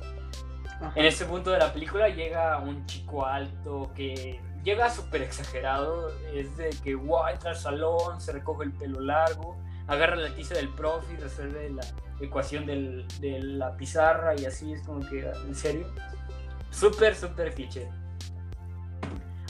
en 0.96 1.06
ese 1.06 1.26
punto 1.26 1.52
de 1.52 1.60
la 1.60 1.74
película 1.74 2.10
llega 2.10 2.60
un 2.60 2.86
chico 2.86 3.26
alto 3.26 3.92
que 3.96 4.40
llega 4.64 4.90
súper 4.90 5.22
exagerado, 5.24 6.10
es 6.34 6.56
de 6.58 6.70
que 6.84 6.96
wow, 6.96 7.28
entra 7.28 7.52
al 7.52 7.58
salón, 7.58 8.20
se 8.20 8.32
recoge 8.32 8.66
el 8.66 8.72
pelo 8.74 9.00
largo, 9.00 9.58
agarra 9.88 10.16
la 10.16 10.34
tiza 10.34 10.56
del 10.56 10.70
profe 10.70 11.14
y 11.14 11.18
resuelve 11.18 11.70
la 11.70 11.82
ecuación 12.22 12.66
de 12.66 13.40
la 13.42 13.76
pizarra 13.76 14.36
y 14.40 14.46
así 14.46 14.74
es 14.74 14.82
como 14.84 15.08
que, 15.08 15.30
en 15.48 15.56
serio, 15.56 15.88
súper, 16.70 17.16
súper 17.16 17.54
cliché. 17.54 17.90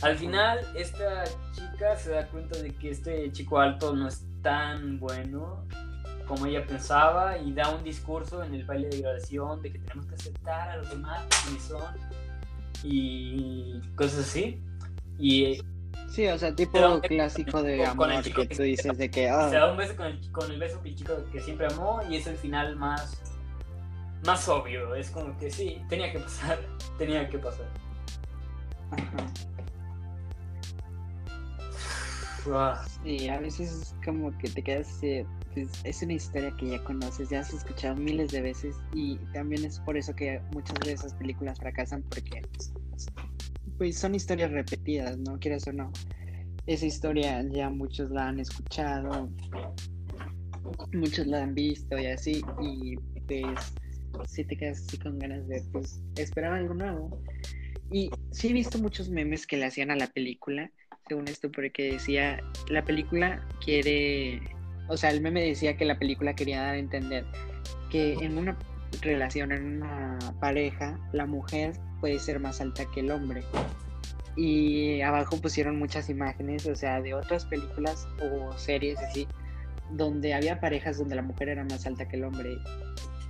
Al 0.01 0.15
final, 0.17 0.65
esta 0.75 1.25
chica 1.51 1.95
se 1.97 2.11
da 2.11 2.25
cuenta 2.27 2.57
de 2.59 2.73
que 2.73 2.91
este 2.91 3.31
chico 3.33 3.59
alto 3.59 3.93
no 3.93 4.07
es 4.07 4.25
tan 4.41 4.97
bueno 4.99 5.65
como 6.29 6.45
ella 6.45 6.63
pensaba 6.65 7.39
y 7.39 7.51
da 7.51 7.71
un 7.71 7.83
discurso 7.83 8.43
en 8.43 8.53
el 8.53 8.63
baile 8.63 8.87
de 8.87 9.01
graduación 9.01 9.61
de 9.63 9.73
que 9.73 9.79
tenemos 9.79 10.05
que 10.05 10.15
aceptar 10.15 10.69
a 10.69 10.77
los 10.77 10.89
demás 10.91 11.25
como 11.43 11.59
son 11.59 11.93
y 12.83 13.81
cosas 13.95 14.19
así. 14.19 14.61
Y 15.17 15.59
Sí, 16.09 16.27
o 16.27 16.37
sea, 16.37 16.55
tipo 16.55 17.01
clásico 17.01 17.61
de 17.61 17.85
amor 17.85 18.11
el 18.11 18.23
chico 18.23 18.41
que, 18.41 18.55
tú 18.55 18.63
dices 18.63 18.97
de 18.97 19.11
que... 19.11 19.25
Se 19.25 19.55
da 19.55 19.71
un 19.71 19.77
beso 19.77 19.95
con 19.95 20.07
el, 20.07 20.31
con 20.31 20.51
el 20.51 20.59
beso 20.59 20.81
que 20.81 20.89
el 20.89 20.95
chico 20.95 21.13
que 21.31 21.39
siempre 21.39 21.67
amó 21.67 22.01
y 22.09 22.17
es 22.17 22.27
el 22.27 22.35
final 22.35 22.75
más, 22.75 23.21
más 24.25 24.47
obvio. 24.47 24.95
Es 24.95 25.09
como 25.11 25.37
que 25.37 25.51
sí, 25.51 25.81
tenía 25.89 26.11
que 26.11 26.19
pasar, 26.19 26.59
tenía 26.97 27.29
que 27.29 27.37
pasar. 27.37 27.67
Ajá. 28.91 29.25
Sí, 33.03 33.27
a 33.27 33.39
veces 33.39 33.71
es 33.71 33.95
como 34.03 34.35
que 34.37 34.49
te 34.49 34.63
quedas... 34.63 35.01
Eh, 35.03 35.25
pues, 35.53 35.69
es 35.83 36.01
una 36.03 36.13
historia 36.13 36.51
que 36.57 36.67
ya 36.67 36.83
conoces, 36.83 37.29
ya 37.29 37.39
has 37.39 37.53
escuchado 37.53 37.95
miles 37.95 38.31
de 38.31 38.41
veces 38.41 38.75
y 38.93 39.17
también 39.33 39.65
es 39.65 39.79
por 39.79 39.97
eso 39.97 40.13
que 40.15 40.41
muchas 40.53 40.79
de 40.79 40.93
esas 40.93 41.13
películas 41.15 41.59
fracasan 41.59 42.03
porque 42.03 42.41
pues 43.77 43.97
son 43.97 44.13
historias 44.13 44.51
repetidas, 44.51 45.17
¿no? 45.17 45.39
Quieras 45.39 45.67
o 45.67 45.73
no. 45.73 45.91
Esa 46.67 46.85
historia 46.85 47.43
ya 47.49 47.69
muchos 47.69 48.11
la 48.11 48.27
han 48.27 48.39
escuchado, 48.39 49.29
muchos 50.93 51.25
la 51.27 51.43
han 51.43 51.55
visto 51.55 51.97
y 51.97 52.05
así, 52.07 52.43
y 52.61 52.95
pues 53.27 53.73
si 54.27 54.43
te 54.43 54.57
quedas 54.57 54.83
así 54.85 54.97
con 54.99 55.17
ganas 55.17 55.47
de 55.47 55.63
pues, 55.71 56.03
esperar 56.15 56.53
algo 56.53 56.73
nuevo. 56.73 57.21
Y 57.89 58.11
sí 58.31 58.49
he 58.49 58.53
visto 58.53 58.77
muchos 58.77 59.09
memes 59.09 59.47
que 59.47 59.57
le 59.57 59.65
hacían 59.65 59.89
a 59.91 59.95
la 59.95 60.07
película, 60.07 60.71
según 61.09 61.27
esto, 61.27 61.51
porque 61.51 61.93
decía, 61.93 62.41
la 62.69 62.85
película 62.85 63.41
quiere, 63.63 64.41
o 64.87 64.95
sea, 64.95 65.09
el 65.09 65.21
meme 65.21 65.41
decía 65.41 65.75
que 65.75 65.85
la 65.85 65.97
película 65.97 66.35
quería 66.35 66.61
dar 66.61 66.75
a 66.75 66.77
entender 66.77 67.25
que 67.89 68.13
en 68.13 68.37
una 68.37 68.57
relación, 69.01 69.51
en 69.51 69.81
una 69.81 70.19
pareja, 70.39 70.99
la 71.11 71.25
mujer 71.25 71.73
puede 71.99 72.19
ser 72.19 72.39
más 72.39 72.61
alta 72.61 72.85
que 72.93 73.01
el 73.01 73.11
hombre. 73.11 73.43
Y 74.35 75.01
abajo 75.01 75.41
pusieron 75.41 75.77
muchas 75.77 76.09
imágenes, 76.09 76.65
o 76.67 76.75
sea, 76.75 77.01
de 77.01 77.13
otras 77.13 77.45
películas 77.45 78.07
o 78.21 78.57
series 78.57 78.99
así, 78.99 79.27
donde 79.91 80.33
había 80.33 80.59
parejas 80.59 80.99
donde 80.99 81.15
la 81.15 81.23
mujer 81.23 81.49
era 81.49 81.63
más 81.63 81.85
alta 81.85 82.07
que 82.07 82.15
el 82.17 82.23
hombre. 82.23 82.57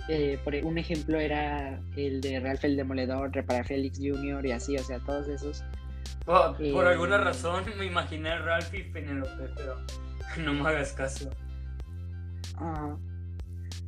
Eh, 0.10 0.40
por 0.44 0.56
un 0.56 0.78
ejemplo 0.78 1.20
era 1.20 1.80
el 1.96 2.20
de 2.20 2.40
Ralph 2.40 2.66
el 2.66 2.76
Demoledor, 2.76 3.32
Repara 3.32 3.64
Félix 3.64 4.00
Jr. 4.00 4.46
y 4.46 4.52
así, 4.52 4.76
o 4.76 4.84
sea, 4.84 5.00
todos 5.00 5.28
esos. 5.28 5.64
Oh, 6.26 6.56
por 6.74 6.88
alguna 6.88 7.18
razón 7.18 7.64
me 7.78 7.86
imaginé 7.86 8.30
a 8.30 8.40
Ralph 8.40 8.74
y 8.74 8.84
Penelope, 8.84 9.50
pero 9.56 9.78
no 10.44 10.54
me 10.54 10.70
hagas 10.70 10.94
caso. 10.94 11.30
Ah. 12.58 12.96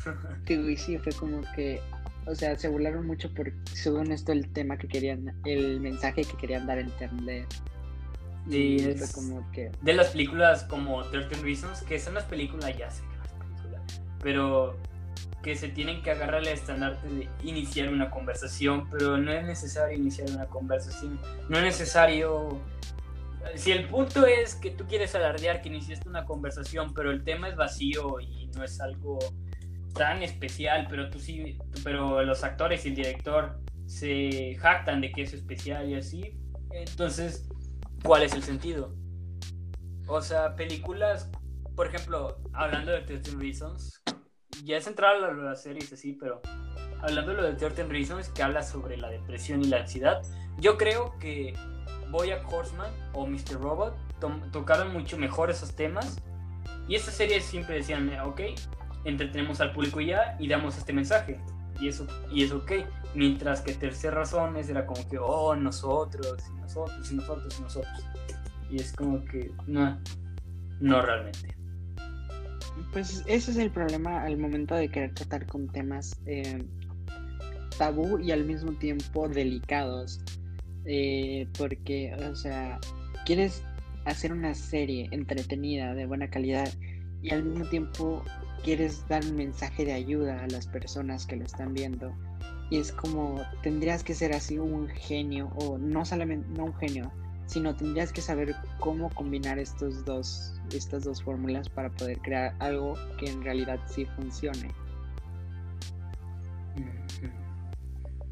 sí, 0.47 0.77
sí, 0.77 0.97
fue 0.97 1.13
como 1.13 1.41
que 1.55 1.79
o 2.25 2.35
sea, 2.35 2.57
se 2.57 2.67
burlaron 2.67 3.07
mucho 3.07 3.33
por, 3.33 3.51
según 3.73 4.11
esto, 4.11 4.31
el 4.31 4.51
tema 4.53 4.77
que 4.77 4.87
querían, 4.87 5.35
el 5.45 5.79
mensaje 5.79 6.23
que 6.23 6.37
querían 6.37 6.67
dar 6.67 6.77
a 6.77 6.81
entender. 6.81 7.45
Sí, 8.49 8.77
es 8.77 9.13
como 9.13 9.49
que... 9.51 9.71
De 9.81 9.93
las 9.93 10.09
películas 10.09 10.63
como 10.65 11.03
13 11.03 11.35
Reasons, 11.43 11.81
que 11.81 11.99
son 11.99 12.15
las 12.15 12.25
películas, 12.25 12.77
ya 12.77 12.89
sé 12.89 13.01
que 13.03 13.17
no 13.17 13.23
es 13.23 13.31
película, 13.31 13.81
pero 14.21 14.77
que 15.41 15.55
se 15.55 15.69
tienen 15.69 16.01
que 16.03 16.11
agarrar 16.11 16.41
al 16.41 16.47
estandarte 16.47 17.07
de 17.07 17.29
iniciar 17.43 17.89
una 17.89 18.09
conversación, 18.09 18.89
pero 18.89 19.17
no 19.17 19.31
es 19.31 19.43
necesario 19.43 19.97
iniciar 19.97 20.29
una 20.29 20.45
conversación, 20.45 21.19
no 21.49 21.57
es 21.57 21.63
necesario... 21.63 22.61
Si 23.55 23.71
el 23.71 23.87
punto 23.87 24.27
es 24.27 24.53
que 24.53 24.69
tú 24.69 24.85
quieres 24.85 25.15
alardear 25.15 25.63
que 25.63 25.69
iniciaste 25.69 26.07
una 26.07 26.25
conversación, 26.25 26.93
pero 26.93 27.09
el 27.09 27.23
tema 27.23 27.49
es 27.49 27.55
vacío 27.55 28.19
y 28.19 28.47
no 28.55 28.63
es 28.63 28.79
algo 28.79 29.17
tan 29.95 30.21
especial, 30.21 30.85
pero 30.89 31.09
tú 31.09 31.19
sí, 31.19 31.57
pero 31.83 32.21
los 32.23 32.43
actores 32.43 32.85
y 32.85 32.89
el 32.89 32.95
director 32.95 33.59
se 33.87 34.55
jactan 34.59 35.01
de 35.01 35.11
que 35.11 35.23
es 35.23 35.33
especial 35.33 35.89
y 35.89 35.95
así. 35.95 36.37
Entonces, 36.71 37.49
¿cuál 38.03 38.21
es 38.23 38.33
el 38.33 38.43
sentido? 38.43 38.95
O 40.07 40.21
sea, 40.21 40.55
películas, 40.55 41.29
por 41.75 41.87
ejemplo, 41.87 42.37
hablando 42.53 42.91
de 42.91 43.01
13 43.01 43.37
Reasons, 43.37 44.01
ya 44.63 44.77
es 44.77 44.87
entrar 44.87 45.15
a 45.23 45.33
las 45.33 45.61
series 45.61 45.91
así, 45.93 46.13
pero 46.13 46.41
hablando 47.01 47.31
de 47.31 47.37
lo 47.37 47.43
de 47.43 47.53
13 47.53 47.85
Reasons, 47.85 48.29
que 48.29 48.43
habla 48.43 48.63
sobre 48.63 48.97
la 48.97 49.09
depresión 49.09 49.61
y 49.61 49.65
la 49.65 49.77
ansiedad, 49.77 50.21
yo 50.57 50.77
creo 50.77 51.17
que 51.19 51.53
Boyack 52.11 52.51
Horseman 52.51 52.91
o 53.13 53.25
Mr. 53.25 53.59
Robot 53.59 53.95
tocaron 54.51 54.93
mucho 54.93 55.17
mejor 55.17 55.49
esos 55.49 55.75
temas. 55.75 56.21
Y 56.87 56.95
estas 56.95 57.15
series 57.15 57.45
siempre 57.45 57.75
decían, 57.75 58.11
ok, 58.19 58.41
entretenemos 59.05 59.61
al 59.61 59.71
público 59.71 60.01
ya 60.01 60.35
y 60.39 60.47
damos 60.47 60.77
este 60.77 60.93
mensaje. 60.93 61.39
Y 61.79 61.87
eso, 61.87 62.05
y 62.31 62.43
eso 62.43 62.57
ok. 62.57 62.71
Mientras 63.15 63.61
que 63.61 63.73
tercer 63.73 64.13
razones 64.13 64.69
era 64.69 64.85
como 64.85 65.07
que, 65.09 65.17
oh, 65.17 65.55
nosotros, 65.55 66.37
y 66.49 66.61
nosotros, 66.61 67.11
y 67.11 67.15
nosotros, 67.15 67.59
y 67.59 67.61
nosotros. 67.63 68.05
Y 68.69 68.75
es 68.77 68.93
como 68.93 69.23
que, 69.25 69.51
no, 69.67 69.99
no 70.79 71.01
realmente. 71.01 71.60
Pues 72.91 73.23
ese 73.27 73.51
es 73.51 73.57
el 73.57 73.71
problema 73.71 74.23
al 74.23 74.37
momento 74.37 74.75
de 74.75 74.89
querer 74.89 75.13
tratar 75.13 75.45
con 75.45 75.67
temas 75.69 76.19
eh, 76.25 76.63
tabú 77.77 78.19
y 78.19 78.31
al 78.31 78.45
mismo 78.45 78.73
tiempo 78.73 79.27
delicados. 79.27 80.19
Eh, 80.85 81.47
porque, 81.57 82.13
o 82.15 82.35
sea, 82.35 82.79
quieres 83.25 83.63
hacer 84.05 84.33
una 84.33 84.53
serie 84.53 85.07
entretenida, 85.11 85.93
de 85.93 86.05
buena 86.05 86.29
calidad, 86.29 86.71
y 87.21 87.31
al 87.31 87.43
mismo 87.43 87.65
tiempo 87.65 88.23
quieres 88.63 89.07
dar 89.07 89.23
un 89.25 89.35
mensaje 89.35 89.85
de 89.85 89.93
ayuda 89.93 90.43
a 90.43 90.47
las 90.47 90.67
personas 90.67 91.25
que 91.25 91.35
lo 91.35 91.45
están 91.45 91.73
viendo. 91.73 92.13
Y 92.69 92.77
es 92.77 92.91
como, 92.91 93.41
tendrías 93.63 94.03
que 94.03 94.13
ser 94.13 94.33
así 94.33 94.57
un 94.57 94.87
genio, 94.87 95.51
o 95.55 95.77
no 95.77 96.05
solamente, 96.05 96.47
no 96.55 96.65
un 96.65 96.75
genio, 96.75 97.11
sino 97.51 97.75
tendrías 97.75 98.13
que 98.13 98.21
saber 98.21 98.55
cómo 98.79 99.09
combinar 99.09 99.59
estos 99.59 100.05
dos, 100.05 100.53
estas 100.73 101.03
dos 101.03 101.21
fórmulas 101.21 101.67
para 101.67 101.89
poder 101.89 102.17
crear 102.19 102.55
algo 102.59 102.95
que 103.19 103.29
en 103.29 103.43
realidad 103.43 103.77
sí 103.87 104.05
funcione. 104.15 104.69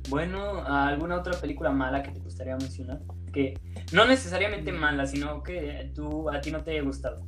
Bueno, 0.08 0.64
¿alguna 0.66 1.18
otra 1.18 1.38
película 1.38 1.70
mala 1.70 2.02
que 2.02 2.12
te 2.12 2.20
gustaría 2.22 2.56
mencionar? 2.56 3.02
Que 3.34 3.60
no 3.92 4.06
necesariamente 4.06 4.72
mm. 4.72 4.76
mala, 4.80 5.06
sino 5.06 5.44
que 5.44 5.92
tú, 5.94 6.30
a 6.30 6.40
ti 6.40 6.50
no 6.50 6.64
te 6.64 6.72
haya 6.72 6.82
gustado. 6.82 7.22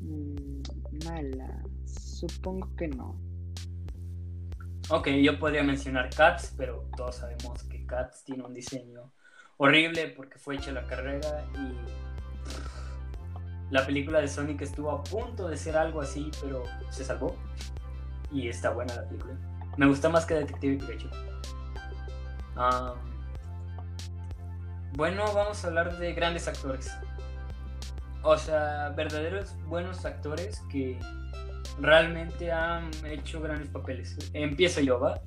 Mm, 0.00 0.60
mala, 1.06 1.62
supongo 1.86 2.74
que 2.74 2.88
no. 2.88 3.16
Ok, 4.90 5.08
yo 5.22 5.38
podría 5.38 5.62
mencionar 5.62 6.10
Cats, 6.10 6.52
pero 6.56 6.90
todos 6.96 7.14
sabemos 7.14 7.62
que 7.62 7.86
Cats 7.86 8.24
tiene 8.24 8.42
un 8.42 8.52
diseño 8.52 9.12
horrible 9.56 10.08
porque 10.08 10.38
fue 10.38 10.56
hecha 10.56 10.72
la 10.72 10.86
carrera 10.86 11.44
y 11.54 12.04
la 13.72 13.84
película 13.84 14.20
de 14.20 14.28
Sonic 14.28 14.62
estuvo 14.62 14.90
a 14.90 15.02
punto 15.02 15.48
de 15.48 15.56
ser 15.56 15.76
algo 15.76 16.00
así, 16.00 16.30
pero 16.40 16.64
se 16.90 17.04
salvó 17.04 17.34
y 18.30 18.48
está 18.48 18.70
buena 18.70 18.94
la 18.94 19.04
película. 19.04 19.34
Me 19.76 19.86
gusta 19.86 20.08
más 20.08 20.26
que 20.26 20.34
Detective 20.34 20.78
Pikachu. 20.78 21.08
bueno, 24.92 25.24
vamos 25.34 25.64
a 25.64 25.68
hablar 25.68 25.98
de 25.98 26.12
grandes 26.12 26.46
actores. 26.46 26.90
O 28.22 28.36
sea, 28.38 28.90
verdaderos 28.90 29.54
buenos 29.66 30.04
actores 30.04 30.62
que 30.70 30.98
realmente 31.80 32.52
han 32.52 32.90
hecho 33.04 33.40
grandes 33.40 33.68
papeles. 33.68 34.16
Empiezo 34.32 34.80
yo, 34.80 35.00
¿va? 35.00 35.20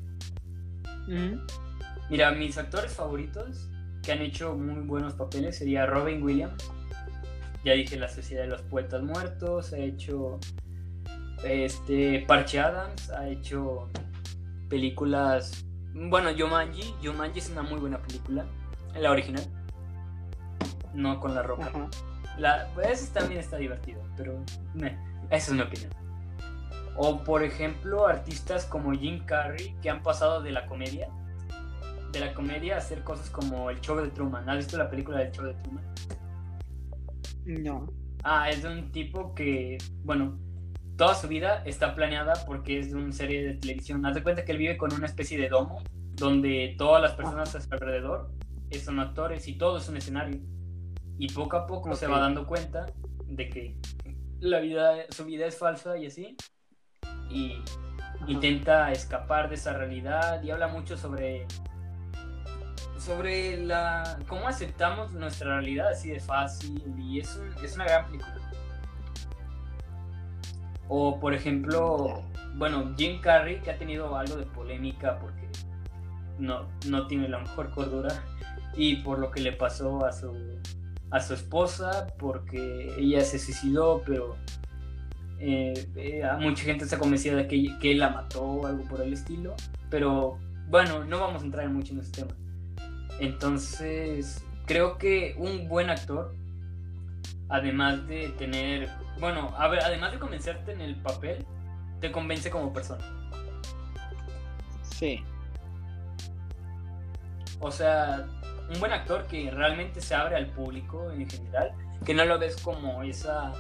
Mira, 2.10 2.32
mis 2.32 2.58
actores 2.58 2.94
favoritos 2.94 3.70
que 4.08 4.14
han 4.14 4.22
hecho 4.22 4.56
muy 4.56 4.88
buenos 4.88 5.16
papeles 5.16 5.58
sería 5.58 5.86
Robin 5.86 6.24
Williams. 6.24 6.72
Ya 7.66 7.74
dije 7.74 7.98
La 7.98 8.08
Sociedad 8.08 8.44
de 8.44 8.48
los 8.48 8.62
Poetas 8.62 9.04
Muertos, 9.04 9.74
ha 9.74 9.80
hecho 9.80 10.40
este 11.44 12.24
Parche 12.26 12.62
Adams, 12.62 13.10
ha 13.10 13.28
hecho 13.28 13.90
películas. 14.70 15.66
Bueno, 15.94 16.32
Yomanji. 16.32 16.96
Yomanji 17.02 17.40
es 17.40 17.50
una 17.50 17.64
muy 17.64 17.82
buena 17.82 18.02
película. 18.02 18.46
La 18.96 19.12
original. 19.12 19.44
No 20.94 21.20
con 21.20 21.36
la 21.36 21.44
roca. 21.44 21.70
La, 22.38 22.70
ese 22.90 23.12
también 23.12 23.42
está 23.42 23.58
divertido, 23.58 24.02
pero 24.16 24.42
esa 25.30 25.52
es 25.52 25.52
mi 25.52 25.62
opinión. 25.64 25.92
O 26.96 27.26
por 27.26 27.44
ejemplo, 27.44 28.08
artistas 28.08 28.66
como 28.66 28.94
Jim 28.94 29.26
Carrey 29.26 29.76
que 29.82 29.90
han 29.90 30.02
pasado 30.02 30.42
de 30.42 30.52
la 30.52 30.66
comedia, 30.66 31.10
de 32.12 32.20
la 32.20 32.34
comedia 32.34 32.78
hacer 32.78 33.04
cosas 33.04 33.30
como 33.30 33.70
el 33.70 33.80
show 33.82 33.98
de 33.98 34.10
Truman. 34.10 34.50
¿Has 34.50 34.58
visto 34.58 34.78
la 34.78 34.90
película 34.90 35.20
del 35.20 35.32
show 35.32 35.46
de 35.46 35.54
Truman? 35.56 35.84
No. 37.46 37.94
Ah, 38.24 38.50
es 38.50 38.64
de 38.64 38.70
un 38.70 38.92
tipo 38.92 39.34
que, 39.34 39.78
bueno, 40.04 40.38
toda 40.98 41.16
su 41.16 41.28
vida 41.28 41.64
está 41.66 41.96
planeada 41.96 42.34
porque 42.46 42.80
es 42.80 42.92
de 42.92 42.98
una 42.98 43.12
serie 43.12 43.46
de 43.46 43.54
televisión. 43.56 44.06
Haz 44.06 44.16
de 44.16 44.24
cuenta 44.24 44.44
que 44.44 44.52
él 44.52 44.58
vive 44.58 44.78
con 44.78 44.94
una 44.94 45.06
especie 45.06 45.38
de 45.38 45.50
domo 45.50 45.84
donde 46.14 46.76
todas 46.78 47.02
las 47.02 47.14
personas 47.14 47.54
a 47.56 47.62
su 47.62 47.68
alrededor 47.72 48.32
son 48.84 49.00
actores 49.00 49.48
y 49.48 49.58
todo 49.58 49.78
es 49.78 49.88
un 49.88 49.98
escenario. 49.98 50.40
Y 51.18 51.32
poco 51.32 51.58
a 51.58 51.66
poco 51.66 51.96
se 51.96 52.08
va 52.08 52.20
dando 52.20 52.46
cuenta 52.46 52.86
de 53.26 53.50
que 53.50 53.78
la 54.40 54.60
vida, 54.60 55.06
su 55.10 55.26
vida 55.26 55.46
es 55.46 55.58
falsa 55.58 55.98
y 55.98 56.06
así 56.06 56.38
y 57.30 57.62
intenta 58.28 58.92
escapar 58.92 59.50
de 59.50 59.56
esa 59.56 59.74
realidad 59.74 60.42
y 60.44 60.52
habla 60.52 60.68
mucho 60.68 60.98
sobre 60.98 61.46
sobre 63.08 63.56
la 63.64 64.20
cómo 64.28 64.50
aceptamos 64.50 65.14
nuestra 65.14 65.56
realidad 65.56 65.88
así 65.92 66.10
de 66.10 66.20
fácil 66.20 66.84
y 67.00 67.22
es, 67.22 67.40
es 67.64 67.76
una 67.76 67.86
gran 67.86 68.06
película. 68.08 68.36
O 70.90 71.18
por 71.18 71.34
ejemplo, 71.34 72.22
bueno, 72.56 72.94
Jim 72.98 73.22
Carrey 73.22 73.62
que 73.62 73.72
ha 73.72 73.78
tenido 73.78 74.18
algo 74.18 74.36
de 74.36 74.46
polémica 74.46 75.20
porque 75.20 75.48
no, 76.38 76.68
no 76.86 77.08
tiene 77.08 77.30
la 77.30 77.40
mejor 77.40 77.72
cordura 77.72 78.14
y 78.76 78.98
por 78.98 79.20
lo 79.20 79.32
que 79.32 79.40
le 79.40 79.54
pasó 79.54 80.06
a 80.06 80.12
su 80.12 80.60
a 81.10 81.22
su 81.22 81.34
esposa 81.34 82.08
porque 82.20 82.94
ella 82.98 83.24
se 83.24 83.40
suicidó 83.40 84.04
pero 84.06 84.36
eh, 85.40 85.88
eh, 85.96 86.24
mucha 86.42 86.64
gente 86.64 86.84
está 86.84 87.00
convencida 87.00 87.38
de 87.38 87.48
que, 87.48 87.80
que, 87.80 87.92
él 87.92 88.00
la 88.00 88.10
mató 88.10 88.44
o 88.44 88.68
algo 88.68 88.84
por 88.90 89.02
el 89.02 89.14
estilo. 89.14 89.56
Pero 89.90 90.40
bueno, 90.68 91.06
no 91.06 91.20
vamos 91.20 91.44
a 91.44 91.46
entrar 91.46 91.70
mucho 91.70 91.94
en 91.94 92.00
ese 92.00 92.12
tema. 92.12 92.36
Entonces, 93.20 94.44
creo 94.66 94.98
que 94.98 95.36
un 95.38 95.68
buen 95.68 95.90
actor, 95.90 96.36
además 97.50 98.08
de 98.08 98.30
tener, 98.30 98.90
bueno, 99.20 99.54
a 99.58 99.68
ver, 99.68 99.82
además 99.84 100.12
de 100.12 100.20
convencerte 100.20 100.72
en 100.74 100.82
el 100.82 100.96
papel, 100.98 101.46
te 102.00 102.12
convence 102.12 102.50
como 102.50 102.74
persona. 102.74 103.04
Sí. 104.82 105.24
O 107.60 107.72
sea, 107.72 108.28
un 108.72 108.80
buen 108.80 108.92
actor 108.92 109.26
que 109.26 109.50
realmente 109.50 110.02
se 110.02 110.14
abre 110.14 110.36
al 110.36 110.52
público 110.52 111.12
en 111.12 111.28
general, 111.30 111.72
que 112.06 112.14
no 112.14 112.26
lo 112.26 112.38
ves 112.38 112.58
como 112.62 113.02
esa 113.04 113.54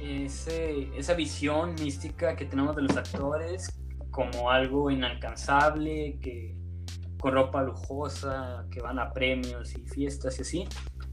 ese, 0.00 0.90
esa 0.96 1.14
visión 1.14 1.74
mística 1.74 2.36
que 2.36 2.44
tenemos 2.44 2.76
de 2.76 2.82
los 2.82 2.96
actores 2.96 3.72
como 4.10 4.50
algo 4.50 4.90
inalcanzable, 4.90 6.18
que 6.20 6.54
con 7.24 7.32
ropa 7.32 7.62
lujosa, 7.62 8.66
que 8.70 8.82
van 8.82 8.98
a 8.98 9.10
premios 9.10 9.74
y 9.74 9.86
fiestas 9.86 10.38
y 10.38 10.42
así. 10.42 10.68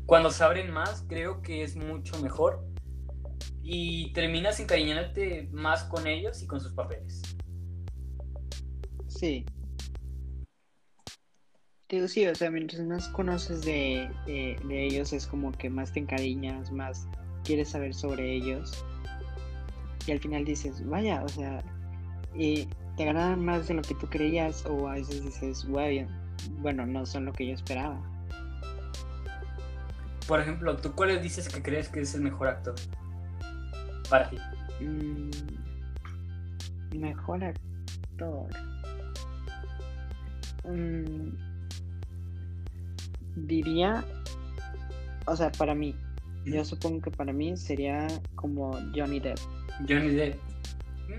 Cuando 0.05 0.29
se 0.29 0.43
abren 0.43 0.69
más, 0.69 1.05
creo 1.07 1.41
que 1.41 1.63
es 1.63 1.77
mucho 1.77 2.21
mejor 2.21 2.65
y 3.63 4.11
terminas 4.11 4.59
encariñándote 4.59 5.47
más 5.53 5.85
con 5.85 6.07
ellos 6.07 6.43
y 6.43 6.47
con 6.47 6.59
sus 6.59 6.73
papeles. 6.73 7.21
Sí. 9.07 9.45
Digo, 11.87 12.09
sí, 12.09 12.27
o 12.27 12.35
sea, 12.35 12.51
mientras 12.51 12.81
más 12.81 13.07
conoces 13.07 13.63
de, 13.63 14.09
de, 14.25 14.57
de 14.65 14.85
ellos 14.85 15.13
es 15.13 15.25
como 15.25 15.53
que 15.53 15.69
más 15.69 15.93
te 15.93 16.01
encariñas, 16.01 16.73
más 16.73 17.07
quieres 17.45 17.69
saber 17.69 17.93
sobre 17.93 18.35
ellos 18.35 18.83
y 20.05 20.11
al 20.11 20.19
final 20.19 20.43
dices, 20.43 20.85
vaya, 20.89 21.23
o 21.23 21.29
sea, 21.29 21.63
y 22.35 22.67
te 22.97 23.03
agradan 23.03 23.43
más 23.43 23.67
de 23.67 23.75
lo 23.75 23.81
que 23.81 23.95
tú 23.95 24.07
creías 24.07 24.65
o 24.65 24.87
a 24.87 24.93
veces 24.93 25.23
dices, 25.23 25.65
bueno, 26.59 26.85
no 26.85 27.05
son 27.05 27.25
lo 27.25 27.33
que 27.33 27.47
yo 27.47 27.53
esperaba. 27.53 27.99
Por 30.27 30.39
ejemplo, 30.39 30.77
¿tú 30.77 30.93
cuáles 30.93 31.21
dices 31.21 31.49
que 31.49 31.61
crees 31.61 31.89
que 31.89 32.01
es 32.01 32.15
el 32.15 32.21
mejor 32.21 32.47
actor 32.47 32.75
para 34.09 34.29
ti? 34.29 34.37
Mm, 34.79 35.29
mejor 36.97 37.43
actor. 37.43 38.47
Mm, 40.63 41.35
diría, 43.35 44.05
o 45.25 45.35
sea, 45.35 45.51
para 45.51 45.75
mí, 45.75 45.95
yo 46.45 46.63
supongo 46.63 47.01
que 47.01 47.11
para 47.11 47.33
mí 47.33 47.57
sería 47.57 48.07
como 48.35 48.71
Johnny 48.95 49.19
Depp. 49.19 49.39
Johnny 49.87 50.09
Depp 50.09 50.50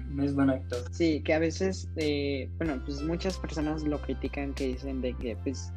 no 0.08 0.24
es 0.24 0.34
buen 0.34 0.50
actor. 0.50 0.78
Sí, 0.90 1.22
que 1.22 1.34
a 1.34 1.38
veces, 1.38 1.88
eh, 1.96 2.50
bueno, 2.58 2.80
pues 2.84 3.02
muchas 3.02 3.38
personas 3.38 3.82
lo 3.82 4.00
critican 4.00 4.54
que 4.54 4.68
dicen 4.68 5.00
de 5.00 5.14
que 5.14 5.36
pues 5.36 5.72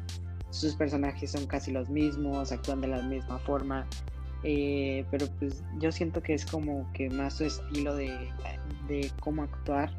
sus 0.50 0.74
personajes 0.74 1.32
son 1.32 1.46
casi 1.46 1.72
los 1.72 1.88
mismos, 1.88 2.52
actúan 2.52 2.80
de 2.80 2.88
la 2.88 3.02
misma 3.02 3.38
forma, 3.40 3.86
eh, 4.42 5.04
pero 5.10 5.26
pues 5.38 5.62
yo 5.78 5.92
siento 5.92 6.22
que 6.22 6.34
es 6.34 6.46
como 6.46 6.90
que 6.92 7.10
más 7.10 7.34
su 7.34 7.44
estilo 7.44 7.94
de, 7.96 8.10
de 8.88 9.10
cómo 9.20 9.42
actuar, 9.42 9.90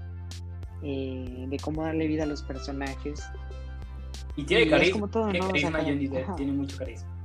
eh, 0.84 1.46
de 1.48 1.58
cómo 1.58 1.84
darle 1.84 2.08
vida 2.08 2.24
a 2.24 2.28
los 2.28 2.42
personajes. 2.44 3.24
Y 4.36 4.44
tiene 4.46 4.70
carisma, 4.70 5.10
tiene 5.10 5.40
carisma 5.40 5.80
Johnny 5.80 6.08
Depp, 6.08 6.36
tiene 6.36 6.52
mucho 6.54 6.78
carisma 6.78 7.17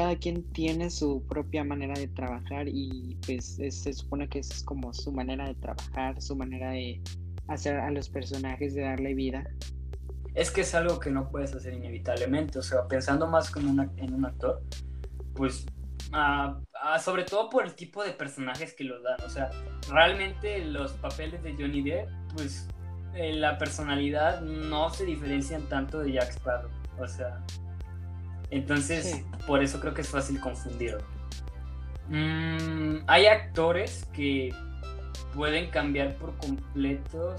cada 0.00 0.16
quien 0.16 0.50
tiene 0.54 0.88
su 0.88 1.22
propia 1.28 1.62
manera 1.62 1.92
de 1.92 2.08
trabajar 2.08 2.66
y 2.66 3.18
pues 3.26 3.56
se 3.56 3.92
supone 3.92 4.30
que 4.30 4.38
esa 4.38 4.54
es 4.54 4.64
como 4.64 4.94
su 4.94 5.12
manera 5.12 5.46
de 5.46 5.54
trabajar, 5.56 6.22
su 6.22 6.34
manera 6.34 6.70
de 6.70 7.02
hacer 7.48 7.76
a 7.76 7.90
los 7.90 8.08
personajes, 8.08 8.74
de 8.74 8.80
darle 8.80 9.12
vida. 9.12 9.44
Es 10.34 10.50
que 10.50 10.62
es 10.62 10.74
algo 10.74 10.98
que 11.00 11.10
no 11.10 11.28
puedes 11.28 11.54
hacer 11.54 11.74
inevitablemente, 11.74 12.58
o 12.58 12.62
sea, 12.62 12.88
pensando 12.88 13.26
más 13.26 13.50
como 13.50 13.68
en 13.98 14.14
un 14.14 14.24
actor, 14.24 14.62
pues 15.34 15.66
ah, 16.12 16.58
ah, 16.82 16.98
sobre 16.98 17.24
todo 17.24 17.50
por 17.50 17.66
el 17.66 17.74
tipo 17.74 18.02
de 18.02 18.12
personajes 18.12 18.72
que 18.72 18.84
lo 18.84 19.02
dan, 19.02 19.20
o 19.22 19.28
sea, 19.28 19.50
realmente 19.90 20.64
los 20.64 20.92
papeles 20.94 21.42
de 21.42 21.52
Johnny 21.52 21.82
Depp, 21.82 22.08
pues 22.34 22.66
eh, 23.12 23.34
la 23.34 23.58
personalidad 23.58 24.40
no 24.40 24.88
se 24.88 25.04
diferencian 25.04 25.68
tanto 25.68 25.98
de 25.98 26.12
Jack 26.12 26.30
Sparrow, 26.30 26.70
o 26.98 27.06
sea, 27.06 27.44
entonces, 28.50 29.24
por 29.46 29.62
eso 29.62 29.80
creo 29.80 29.94
que 29.94 30.00
es 30.00 30.08
fácil 30.08 30.40
confundirlo. 30.40 31.04
Mm, 32.08 33.04
hay 33.06 33.26
actores 33.26 34.06
que 34.12 34.52
pueden 35.34 35.70
cambiar 35.70 36.16
por 36.16 36.36
completo 36.38 37.36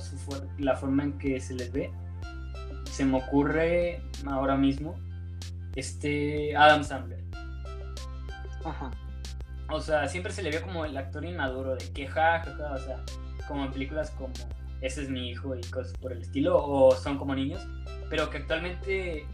la 0.57 0.77
forma 0.77 1.03
en 1.03 1.17
que 1.17 1.39
se 1.39 1.53
les 1.53 1.71
ve. 1.71 1.91
Se 2.85 3.05
me 3.05 3.17
ocurre 3.17 4.01
ahora 4.25 4.55
mismo 4.55 4.95
este 5.75 6.55
Adam 6.55 6.83
Sandler. 6.83 7.21
Ajá. 8.63 8.91
O 9.69 9.79
sea, 9.79 10.07
siempre 10.07 10.31
se 10.31 10.43
le 10.43 10.51
ve 10.51 10.61
como 10.61 10.85
el 10.85 10.97
actor 10.97 11.23
inmaduro 11.25 11.75
de 11.75 11.91
que 11.93 12.07
ja, 12.07 12.43
o 12.73 12.77
sea, 12.77 13.03
como 13.47 13.65
en 13.65 13.71
películas 13.71 14.11
como 14.11 14.33
Ese 14.81 15.03
es 15.03 15.09
mi 15.09 15.29
hijo 15.29 15.55
y 15.55 15.61
cosas 15.61 15.93
por 15.97 16.11
el 16.11 16.21
estilo, 16.21 16.57
o 16.63 16.95
son 16.95 17.17
como 17.17 17.35
niños, 17.35 17.65
pero 18.09 18.29
que 18.29 18.39
actualmente 18.39 19.25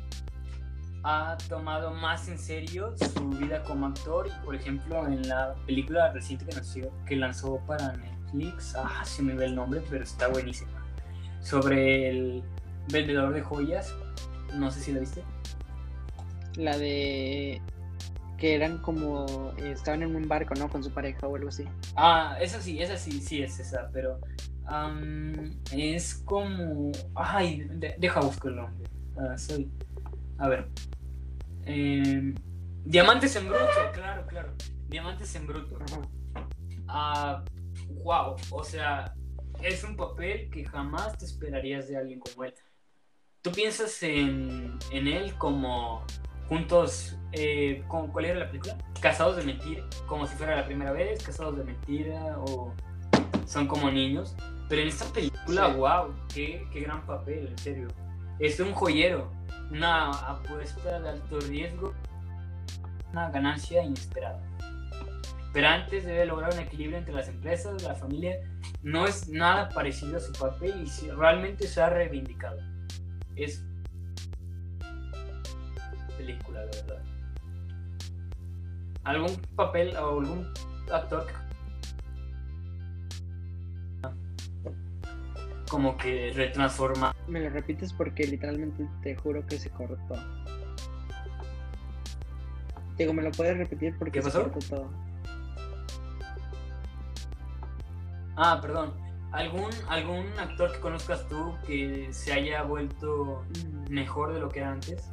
ha 1.09 1.37
tomado 1.47 1.93
más 1.93 2.27
en 2.27 2.37
serio 2.37 2.93
su 2.97 3.29
vida 3.29 3.63
como 3.63 3.85
actor 3.85 4.27
y 4.27 4.45
por 4.45 4.53
ejemplo 4.53 5.07
en 5.07 5.25
la 5.25 5.55
película 5.65 6.11
reciente 6.11 6.45
que, 6.45 6.53
lanzó, 6.53 6.79
que 7.05 7.15
lanzó 7.15 7.57
para 7.65 7.93
Netflix, 7.93 8.75
ah, 8.75 9.05
se 9.05 9.23
me 9.23 9.33
ve 9.33 9.45
el 9.45 9.55
nombre, 9.55 9.81
pero 9.89 10.03
está 10.03 10.27
buenísima, 10.27 10.85
sobre 11.39 12.09
el 12.09 12.43
vendedor 12.91 13.33
de 13.33 13.41
joyas, 13.41 13.95
no 14.55 14.69
sé 14.69 14.81
si 14.81 14.91
la 14.91 14.99
viste. 14.99 15.23
La 16.55 16.77
de 16.77 17.61
que 18.37 18.55
eran 18.55 18.79
como 18.79 19.53
estaban 19.63 20.03
en 20.03 20.13
un 20.13 20.27
barco, 20.27 20.55
¿no? 20.55 20.67
Con 20.67 20.83
su 20.83 20.91
pareja 20.91 21.25
o 21.25 21.37
algo 21.37 21.47
así. 21.47 21.63
Ah, 21.95 22.35
esa 22.41 22.61
sí, 22.61 22.81
esa 22.81 22.97
sí, 22.97 23.21
sí 23.21 23.41
es 23.41 23.57
esa, 23.61 23.89
pero 23.93 24.19
es 25.71 26.15
como, 26.15 26.91
ay, 27.15 27.65
deja 27.97 28.19
buscarlo. 28.19 28.69
Ah, 29.17 29.37
soy, 29.37 29.71
a 30.37 30.49
ver, 30.49 30.67
eh, 31.67 32.33
Diamantes 32.85 33.35
en 33.35 33.49
bruto, 33.49 33.65
claro, 33.93 34.25
claro. 34.27 34.53
Diamantes 34.87 35.35
en 35.35 35.45
bruto. 35.45 35.77
Ah, 36.87 37.43
wow, 37.89 38.35
o 38.51 38.63
sea, 38.63 39.13
es 39.61 39.83
un 39.83 39.97
papel 39.97 40.49
que 40.49 40.63
jamás 40.63 41.17
te 41.17 41.25
esperarías 41.25 41.89
de 41.89 41.97
alguien 41.97 42.19
como 42.19 42.45
él. 42.45 42.53
Tú 43.41 43.51
piensas 43.51 44.01
en, 44.03 44.79
en 44.91 45.07
él 45.07 45.33
como 45.37 46.05
juntos, 46.47 47.17
eh, 47.33 47.83
¿cuál 47.87 48.25
era 48.25 48.39
la 48.39 48.47
película? 48.47 48.77
Casados 49.01 49.35
de 49.35 49.43
mentira, 49.43 49.85
como 50.05 50.25
si 50.25 50.35
fuera 50.35 50.55
la 50.55 50.65
primera 50.65 50.93
vez, 50.93 51.21
casados 51.21 51.57
de 51.57 51.65
mentira 51.65 52.37
o 52.39 52.73
son 53.45 53.67
como 53.67 53.91
niños. 53.91 54.35
Pero 54.69 54.81
en 54.81 54.87
esta 54.87 55.05
película, 55.11 55.67
wow, 55.67 56.13
qué, 56.33 56.65
qué 56.71 56.81
gran 56.81 57.05
papel, 57.05 57.47
en 57.47 57.57
serio. 57.57 57.87
Es 58.39 58.59
un 58.59 58.73
joyero 58.73 59.29
una 59.71 60.11
apuesta 60.11 60.99
de 60.99 61.09
alto 61.09 61.39
riesgo, 61.41 61.93
una 63.11 63.29
ganancia 63.29 63.83
inesperada. 63.83 64.41
Pero 65.53 65.67
antes 65.67 66.05
debe 66.05 66.25
lograr 66.25 66.53
un 66.53 66.59
equilibrio 66.59 66.97
entre 66.99 67.13
las 67.13 67.27
empresas, 67.27 67.81
la 67.81 67.95
familia. 67.95 68.37
No 68.83 69.07
es 69.07 69.27
nada 69.27 69.69
parecido 69.69 70.17
a 70.17 70.19
su 70.19 70.31
papel 70.33 70.85
y 70.85 71.09
realmente 71.09 71.67
se 71.67 71.81
ha 71.81 71.89
reivindicado. 71.89 72.59
Es 73.35 73.63
película, 76.17 76.61
de 76.65 76.81
verdad. 76.81 77.03
¿Algún 79.03 79.35
papel 79.55 79.95
o 79.95 80.19
algún 80.19 80.53
actor 80.91 81.25
como 85.69 85.97
que 85.97 86.31
retransforma. 86.33 87.15
Me 87.27 87.41
lo 87.41 87.49
repites 87.49 87.93
porque 87.93 88.25
literalmente 88.25 88.87
te 89.03 89.15
juro 89.15 89.45
que 89.45 89.57
se 89.59 89.69
cortó. 89.69 90.15
Digo, 92.97 93.13
¿me 93.13 93.21
lo 93.21 93.31
puedes 93.31 93.57
repetir 93.57 93.95
porque 93.99 94.21
se 94.21 94.31
cortó 94.31 94.59
todo? 94.59 94.89
Ah, 98.35 98.59
perdón. 98.61 98.93
¿Algún, 99.31 99.69
¿Algún 99.89 100.25
actor 100.39 100.71
que 100.71 100.79
conozcas 100.79 101.27
tú 101.27 101.53
que 101.65 102.07
se 102.11 102.31
haya 102.31 102.63
vuelto 102.63 103.43
mm. 103.65 103.93
mejor 103.93 104.33
de 104.33 104.39
lo 104.39 104.49
que 104.49 104.59
era 104.59 104.71
antes? 104.71 105.11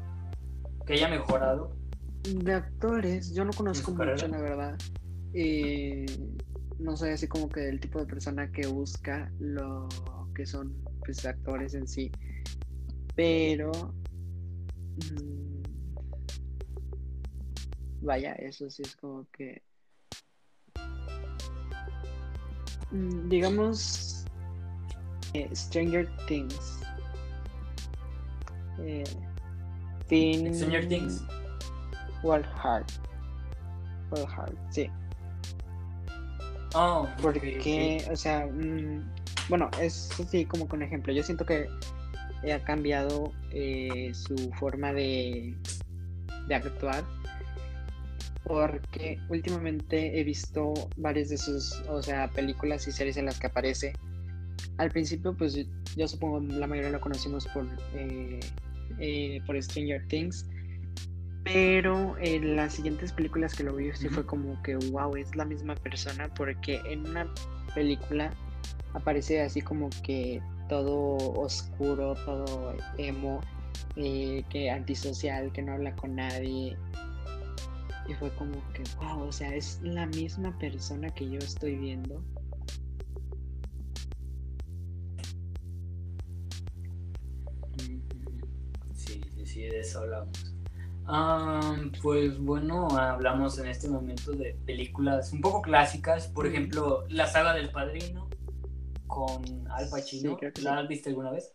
¿Que 0.87 0.95
haya 0.95 1.09
mejorado? 1.09 1.77
De 2.23 2.55
actores, 2.55 3.35
yo 3.35 3.45
no 3.45 3.53
conozco 3.53 3.91
mucho, 3.93 4.29
la 4.29 4.41
verdad. 4.41 4.79
Eh, 5.35 6.07
no 6.79 6.97
soy 6.97 7.11
así 7.11 7.27
como 7.27 7.49
que 7.49 7.69
el 7.69 7.81
tipo 7.81 7.99
de 7.99 8.07
persona 8.07 8.51
que 8.51 8.67
busca 8.67 9.31
lo 9.41 9.89
que 10.35 10.45
son 10.47 10.75
pues, 11.05 11.25
actores 11.25 11.75
en 11.75 11.87
sí. 11.87 12.11
Pero... 13.15 13.71
Mm, 15.13 15.63
vaya, 18.03 18.33
eso 18.35 18.69
sí 18.69 18.83
es 18.83 18.97
como 18.97 19.27
que... 19.31 19.63
Mm, 22.91 23.29
digamos... 23.29 24.25
Eh, 25.33 25.49
Stranger 25.53 26.09
Things. 26.29 26.81
Eh, 28.79 29.05
Stranger 30.07 30.87
Things. 30.89 31.25
Wild 32.23 32.47
Heart. 32.63 32.93
Wild 34.13 34.29
Heart, 34.29 34.57
sí. 34.71 34.91
Oh, 36.75 37.09
porque, 37.23 38.05
o 38.11 38.17
sea, 38.17 38.47
mm, 38.47 39.14
bueno, 39.49 39.71
es 39.81 40.11
así 40.21 40.45
como 40.45 40.69
con 40.69 40.83
ejemplo. 40.83 41.13
Yo 41.13 41.23
siento 41.23 41.45
que 41.45 41.69
ha 42.53 42.59
cambiado 42.61 43.33
eh, 43.51 44.13
su 44.13 44.37
forma 44.59 44.93
de, 44.93 45.55
de 46.47 46.55
actuar 46.55 47.05
porque 48.45 49.19
últimamente 49.31 50.21
he 50.21 50.23
visto 50.23 50.75
varias 50.97 51.31
de 51.31 51.39
sus, 51.39 51.81
o 51.89 52.03
sea, 52.03 52.29
películas 52.29 52.87
y 52.87 52.93
series 52.93 53.17
en 53.17 53.27
las 53.27 53.39
que 53.39 53.47
aparece. 53.47 53.95
Al 54.77 54.91
principio, 54.91 55.35
pues 55.35 55.59
yo 55.97 56.09
supongo 56.09 56.41
la 56.41 56.67
mayoría 56.67 56.91
lo 56.91 57.01
conocimos 57.01 57.47
por, 57.49 57.67
eh, 57.95 58.41
eh, 58.99 59.41
por 59.47 59.61
Stranger 59.63 60.07
Things, 60.09 60.47
pero 61.43 62.17
en 62.19 62.57
las 62.57 62.75
siguientes 62.75 63.13
películas 63.13 63.55
que 63.55 63.65
lo 63.65 63.75
vi 63.75 63.91
sí 63.95 64.09
fue 64.09 64.27
como 64.27 64.61
que, 64.63 64.77
wow, 64.77 65.17
es 65.17 65.35
la 65.37 65.45
misma 65.45 65.75
persona 65.77 66.33
porque 66.35 66.81
en 66.87 67.07
una 67.09 67.33
película 67.75 68.33
aparece 68.95 69.43
así 69.43 69.61
como 69.61 69.91
que 70.03 70.41
todo 70.69 71.17
oscuro, 71.39 72.15
todo 72.25 72.75
emo, 72.97 73.41
eh, 73.97 74.45
que 74.49 74.71
antisocial, 74.71 75.53
que 75.53 75.63
no 75.63 75.73
habla 75.73 75.95
con 75.97 76.17
nadie. 76.17 76.77
Y 78.09 78.15
fue 78.15 78.31
como 78.37 78.55
que, 78.73 78.83
wow, 78.99 79.23
o 79.23 79.33
sea, 79.33 79.55
es 79.55 79.81
la 79.83 80.07
misma 80.07 80.57
persona 80.59 81.11
que 81.11 81.29
yo 81.29 81.39
estoy 81.39 81.77
viendo. 81.77 82.23
Sí, 88.95 89.21
sí, 89.35 89.47
sí, 89.47 89.61
de 89.63 89.81
eso 89.81 90.01
hablamos. 90.01 90.55
pues 92.03 92.39
bueno, 92.39 92.89
hablamos 92.89 93.59
en 93.59 93.67
este 93.69 93.89
momento 93.89 94.33
de 94.33 94.57
películas 94.67 95.33
un 95.33 95.41
poco 95.41 95.63
clásicas, 95.63 96.29
por 96.29 96.47
ejemplo, 96.47 97.05
la 97.09 97.27
saga 97.27 97.55
del 97.55 97.71
padrino, 97.71 98.29
con 99.15 99.71
Al 99.71 99.89
Pacino. 99.89 100.37
¿La 100.61 100.79
has 100.79 100.89
visto 100.89 101.09
alguna 101.09 101.31
vez? 101.31 101.55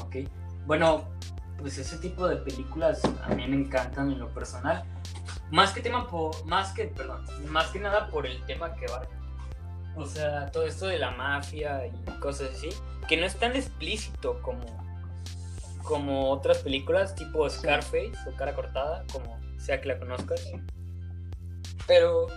Ok. 0.00 0.16
Bueno, 0.64 1.08
pues 1.58 1.76
ese 1.78 1.98
tipo 1.98 2.28
de 2.28 2.36
películas 2.36 3.02
a 3.24 3.34
mí 3.34 3.46
me 3.48 3.56
encantan 3.56 4.12
en 4.12 4.20
lo 4.20 4.32
personal. 4.32 4.84
Más 5.50 5.72
que 5.72 5.80
tema 5.80 6.06
por, 6.06 6.44
más 6.46 6.72
que, 6.72 6.84
perdón, 6.84 7.26
más 7.48 7.68
que 7.70 7.80
nada 7.80 8.08
por 8.08 8.26
el 8.26 8.42
tema 8.46 8.74
que 8.74 8.86
va. 8.86 9.02
O 9.96 10.06
sea, 10.06 10.50
todo 10.50 10.64
esto 10.64 10.86
de 10.86 10.98
la 10.98 11.10
mafia 11.10 11.86
y 11.86 11.92
cosas 12.20 12.50
así, 12.54 12.70
que 13.08 13.16
no 13.18 13.26
es 13.26 13.36
tan 13.36 13.54
explícito 13.54 14.40
como, 14.40 14.64
como 15.82 16.30
otras 16.30 16.58
películas 16.58 17.14
tipo 17.14 17.46
Scarface 17.50 18.12
o 18.26 18.34
Cara 18.36 18.54
Cortada, 18.54 19.04
como 19.12 19.38
sea 19.58 19.80
que 19.80 19.88
la 19.88 19.98
conozcas. 19.98 20.40
Pero 21.86 22.28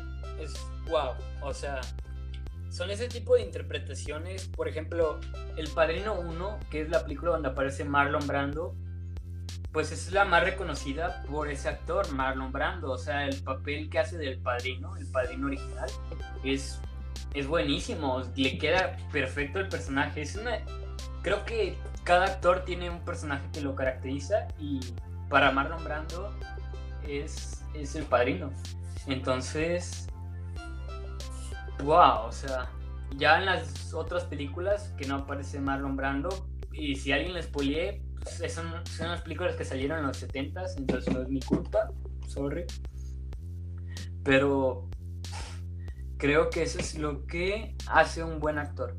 es 0.42 0.54
wow, 0.90 1.14
o 1.42 1.54
sea, 1.54 1.82
son 2.70 2.92
ese 2.92 3.08
tipo 3.08 3.36
de 3.36 3.42
interpretaciones, 3.42 4.48
por 4.50 4.68
ejemplo, 4.68 5.20
El 5.56 5.70
Padrino 5.70 6.20
1, 6.20 6.60
que 6.70 6.82
es 6.82 6.90
la 6.90 7.04
película 7.04 7.32
donde 7.32 7.50
aparece 7.50 7.86
Marlon 7.86 8.28
Brando, 8.28 8.76
pues 9.72 9.92
es 9.92 10.12
la 10.12 10.26
más 10.26 10.44
reconocida 10.44 11.24
por 11.30 11.50
ese 11.50 11.70
actor, 11.70 12.12
Marlon 12.12 12.52
Brando, 12.52 12.92
o 12.92 12.98
sea, 12.98 13.26
el 13.26 13.42
papel 13.44 13.90
que 13.90 14.00
hace 14.00 14.18
del 14.18 14.40
padrino, 14.40 14.96
el 14.98 15.06
padrino 15.08 15.48
original, 15.48 15.90
es, 16.44 16.80
es 17.34 17.48
buenísimo, 17.48 18.24
le 18.36 18.58
queda 18.58 18.98
perfecto 19.12 19.60
el 19.60 19.68
personaje, 19.68 20.22
es 20.22 20.36
una, 20.36 20.60
creo 21.22 21.44
que 21.46 21.78
cada 22.04 22.26
actor 22.26 22.64
tiene 22.66 22.90
un 22.90 23.00
personaje 23.04 23.50
que 23.52 23.62
lo 23.62 23.76
caracteriza 23.76 24.48
y 24.60 24.80
para 25.30 25.52
Marlon 25.52 25.84
Brando 25.84 26.34
es, 27.08 27.64
es 27.74 27.96
el 27.96 28.04
padrino. 28.04 28.52
Entonces, 29.08 30.08
wow, 31.86 32.26
o 32.28 32.32
sea, 32.32 32.70
ya 33.16 33.38
en 33.38 33.46
las 33.46 33.94
otras 33.94 34.24
películas 34.26 34.94
que 34.98 35.06
no 35.06 35.16
aparece 35.16 35.60
Marlon 35.60 35.96
Brando, 35.96 36.30
y 36.74 36.96
si 36.96 37.12
alguien 37.12 37.34
les 37.34 37.46
spoileé, 37.46 38.02
pues 38.22 38.54
son, 38.54 38.86
son 38.86 39.10
las 39.10 39.22
películas 39.22 39.56
que 39.56 39.64
salieron 39.64 40.00
en 40.00 40.08
los 40.08 40.22
70s, 40.22 40.78
entonces 40.78 41.14
no 41.14 41.22
es 41.22 41.30
mi 41.30 41.40
culpa, 41.40 41.92
sorry. 42.28 42.66
Pero 44.24 44.90
creo 46.18 46.50
que 46.50 46.64
eso 46.64 46.80
es 46.80 46.98
lo 46.98 47.26
que 47.28 47.76
hace 47.88 48.24
un 48.24 48.40
buen 48.40 48.58
actor. 48.58 48.98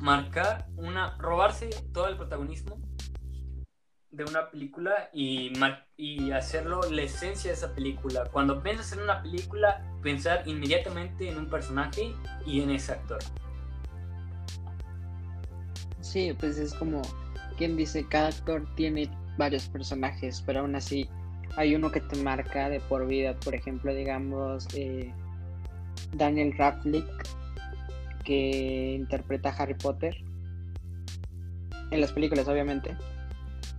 Marcar 0.00 0.66
una, 0.76 1.16
robarse 1.18 1.70
todo 1.92 2.08
el 2.08 2.16
protagonismo 2.16 2.76
de 4.16 4.24
una 4.24 4.50
película 4.50 5.10
y, 5.12 5.52
hacerlo 6.32 6.80
la 6.90 7.02
esencia 7.02 7.50
de 7.50 7.56
esa 7.56 7.74
película. 7.74 8.24
Cuando 8.32 8.62
piensas 8.62 8.92
en 8.92 9.00
una 9.02 9.22
película, 9.22 9.82
pensar 10.02 10.42
inmediatamente 10.46 11.28
en 11.28 11.38
un 11.38 11.48
personaje 11.48 12.14
y 12.46 12.60
en 12.60 12.70
ese 12.70 12.92
actor. 12.92 13.18
Sí, 16.00 16.32
pues 16.38 16.58
es 16.58 16.74
como 16.74 17.02
quien 17.56 17.76
dice, 17.76 18.06
cada 18.08 18.28
actor 18.28 18.66
tiene 18.74 19.10
varios 19.36 19.68
personajes, 19.68 20.42
pero 20.44 20.60
aún 20.60 20.74
así 20.74 21.08
hay 21.56 21.74
uno 21.74 21.90
que 21.90 22.00
te 22.00 22.16
marca 22.16 22.68
de 22.68 22.80
por 22.80 23.06
vida. 23.06 23.34
Por 23.40 23.54
ejemplo, 23.54 23.94
digamos, 23.94 24.66
eh, 24.74 25.12
Daniel 26.12 26.54
Radcliffe, 26.56 27.10
que 28.24 28.94
interpreta 28.94 29.50
a 29.50 29.52
Harry 29.52 29.74
Potter. 29.74 30.16
En 31.90 32.00
las 32.00 32.12
películas, 32.12 32.48
obviamente. 32.48 32.96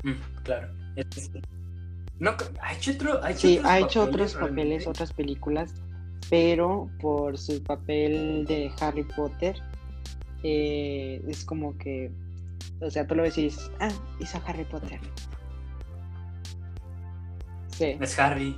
Mm, 0.06 0.44
claro. 0.44 0.68
No, 2.20 2.36
ha 2.62 2.74
hecho, 2.74 2.92
otro, 2.92 3.22
ha 3.24 3.34
sí, 3.34 3.60
ha 3.64 3.80
hecho 3.80 4.04
otros 4.04 4.36
papeles, 4.36 4.88
otras 4.88 5.12
películas, 5.12 5.74
pero 6.30 6.90
por 7.02 7.38
su 7.38 7.62
papel 7.64 8.46
de 8.46 8.72
Harry 8.80 9.04
Potter 9.04 9.56
eh, 10.44 11.22
es 11.28 11.44
como 11.44 11.76
que, 11.78 12.12
o 12.80 12.90
sea, 12.90 13.06
tú 13.08 13.16
lo 13.16 13.24
ves 13.24 13.38
y 13.40 13.44
dices, 13.46 13.72
ah, 13.80 13.92
hizo 14.20 14.40
Harry 14.46 14.64
Potter. 14.66 15.00
Sí. 17.72 17.98
Es 18.00 18.20
Harry. 18.20 18.56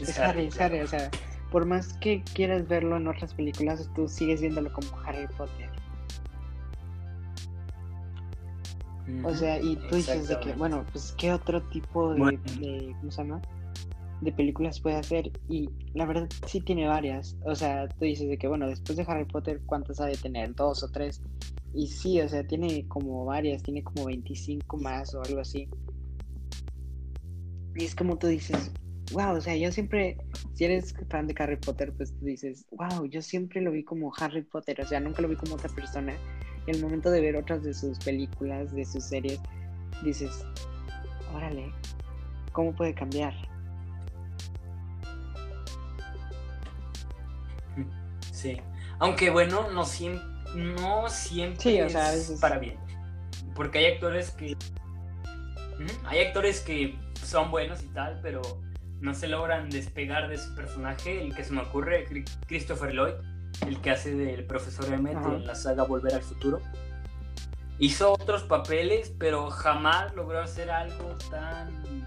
Es, 0.00 0.18
Harry, 0.18 0.46
es 0.46 0.60
Harry, 0.60 0.80
o 0.80 0.86
sea, 0.86 1.10
por 1.50 1.64
más 1.64 1.94
que 1.94 2.22
quieras 2.34 2.68
verlo 2.68 2.98
en 2.98 3.08
otras 3.08 3.32
películas, 3.32 3.88
tú 3.94 4.08
sigues 4.08 4.42
viéndolo 4.42 4.70
como 4.72 4.88
Harry 5.00 5.26
Potter. 5.38 5.65
O 9.24 9.34
sea, 9.34 9.60
y 9.60 9.76
tú 9.76 9.96
dices 9.96 10.28
de 10.28 10.38
que, 10.40 10.52
bueno, 10.54 10.84
pues 10.92 11.14
qué 11.16 11.32
otro 11.32 11.62
tipo 11.68 12.14
de, 12.14 12.38
de, 12.60 12.94
¿cómo 13.00 13.10
se 13.10 13.22
llama? 13.22 13.40
De 14.20 14.32
películas 14.32 14.80
puede 14.80 14.96
hacer 14.96 15.30
y 15.48 15.68
la 15.94 16.06
verdad 16.06 16.28
sí 16.46 16.60
tiene 16.60 16.88
varias. 16.88 17.36
O 17.44 17.54
sea, 17.54 17.88
tú 17.88 18.04
dices 18.04 18.28
de 18.28 18.38
que, 18.38 18.48
bueno, 18.48 18.66
después 18.68 18.96
de 18.96 19.04
Harry 19.06 19.24
Potter, 19.24 19.60
¿cuántas 19.66 20.00
ha 20.00 20.06
de 20.06 20.16
tener? 20.16 20.54
¿Dos 20.54 20.82
o 20.82 20.88
tres? 20.88 21.20
Y 21.72 21.88
sí, 21.88 22.20
o 22.20 22.28
sea, 22.28 22.46
tiene 22.46 22.88
como 22.88 23.24
varias, 23.24 23.62
tiene 23.62 23.82
como 23.82 24.06
25 24.06 24.76
más 24.78 25.14
o 25.14 25.22
algo 25.22 25.40
así. 25.40 25.68
Y 27.74 27.84
es 27.84 27.94
como 27.94 28.16
tú 28.16 28.26
dices, 28.26 28.72
wow, 29.12 29.36
o 29.36 29.40
sea, 29.40 29.56
yo 29.56 29.70
siempre, 29.70 30.16
si 30.54 30.64
eres 30.64 30.94
fan 31.08 31.26
de 31.26 31.34
Harry 31.38 31.56
Potter, 31.56 31.92
pues 31.96 32.12
tú 32.18 32.24
dices, 32.24 32.66
wow, 32.70 33.06
yo 33.06 33.22
siempre 33.22 33.60
lo 33.60 33.70
vi 33.70 33.84
como 33.84 34.12
Harry 34.18 34.42
Potter, 34.42 34.80
o 34.80 34.86
sea, 34.86 35.00
nunca 35.00 35.22
lo 35.22 35.28
vi 35.28 35.36
como 35.36 35.54
otra 35.54 35.68
persona. 35.68 36.14
El 36.66 36.82
momento 36.82 37.10
de 37.10 37.20
ver 37.20 37.36
otras 37.36 37.62
de 37.62 37.72
sus 37.72 37.98
películas, 37.98 38.72
de 38.74 38.84
sus 38.84 39.04
series, 39.04 39.40
dices, 40.02 40.44
órale, 41.34 41.72
¿cómo 42.52 42.74
puede 42.74 42.94
cambiar? 42.94 43.34
Sí, 48.32 48.56
aunque 48.98 49.30
bueno, 49.30 49.70
no 49.70 49.84
siempre, 49.84 50.22
no 50.54 51.08
siempre 51.08 51.86
es 51.86 52.38
para 52.40 52.58
bien, 52.58 52.76
porque 53.54 53.78
hay 53.78 53.86
actores 53.94 54.30
que, 54.32 54.56
hay 56.04 56.20
actores 56.20 56.60
que 56.60 56.98
son 57.22 57.50
buenos 57.50 57.82
y 57.82 57.88
tal, 57.88 58.20
pero 58.22 58.42
no 59.00 59.14
se 59.14 59.28
logran 59.28 59.70
despegar 59.70 60.28
de 60.28 60.38
su 60.38 60.54
personaje. 60.54 61.22
El 61.22 61.34
que 61.34 61.44
se 61.44 61.52
me 61.52 61.62
ocurre, 61.62 62.06
Christopher 62.46 62.92
Lloyd, 62.92 63.14
el 63.66 63.80
que 63.80 63.90
hace 63.90 64.14
del 64.14 64.44
profesor 64.44 64.92
Emmett 64.92 65.18
en 65.24 65.46
la 65.46 65.54
saga 65.54 65.84
Volver 65.84 66.14
al 66.14 66.22
Futuro. 66.22 66.60
Hizo 67.78 68.12
otros 68.12 68.42
papeles, 68.44 69.12
pero 69.18 69.50
jamás 69.50 70.14
logró 70.14 70.40
hacer 70.40 70.70
algo 70.70 71.16
tan 71.30 72.06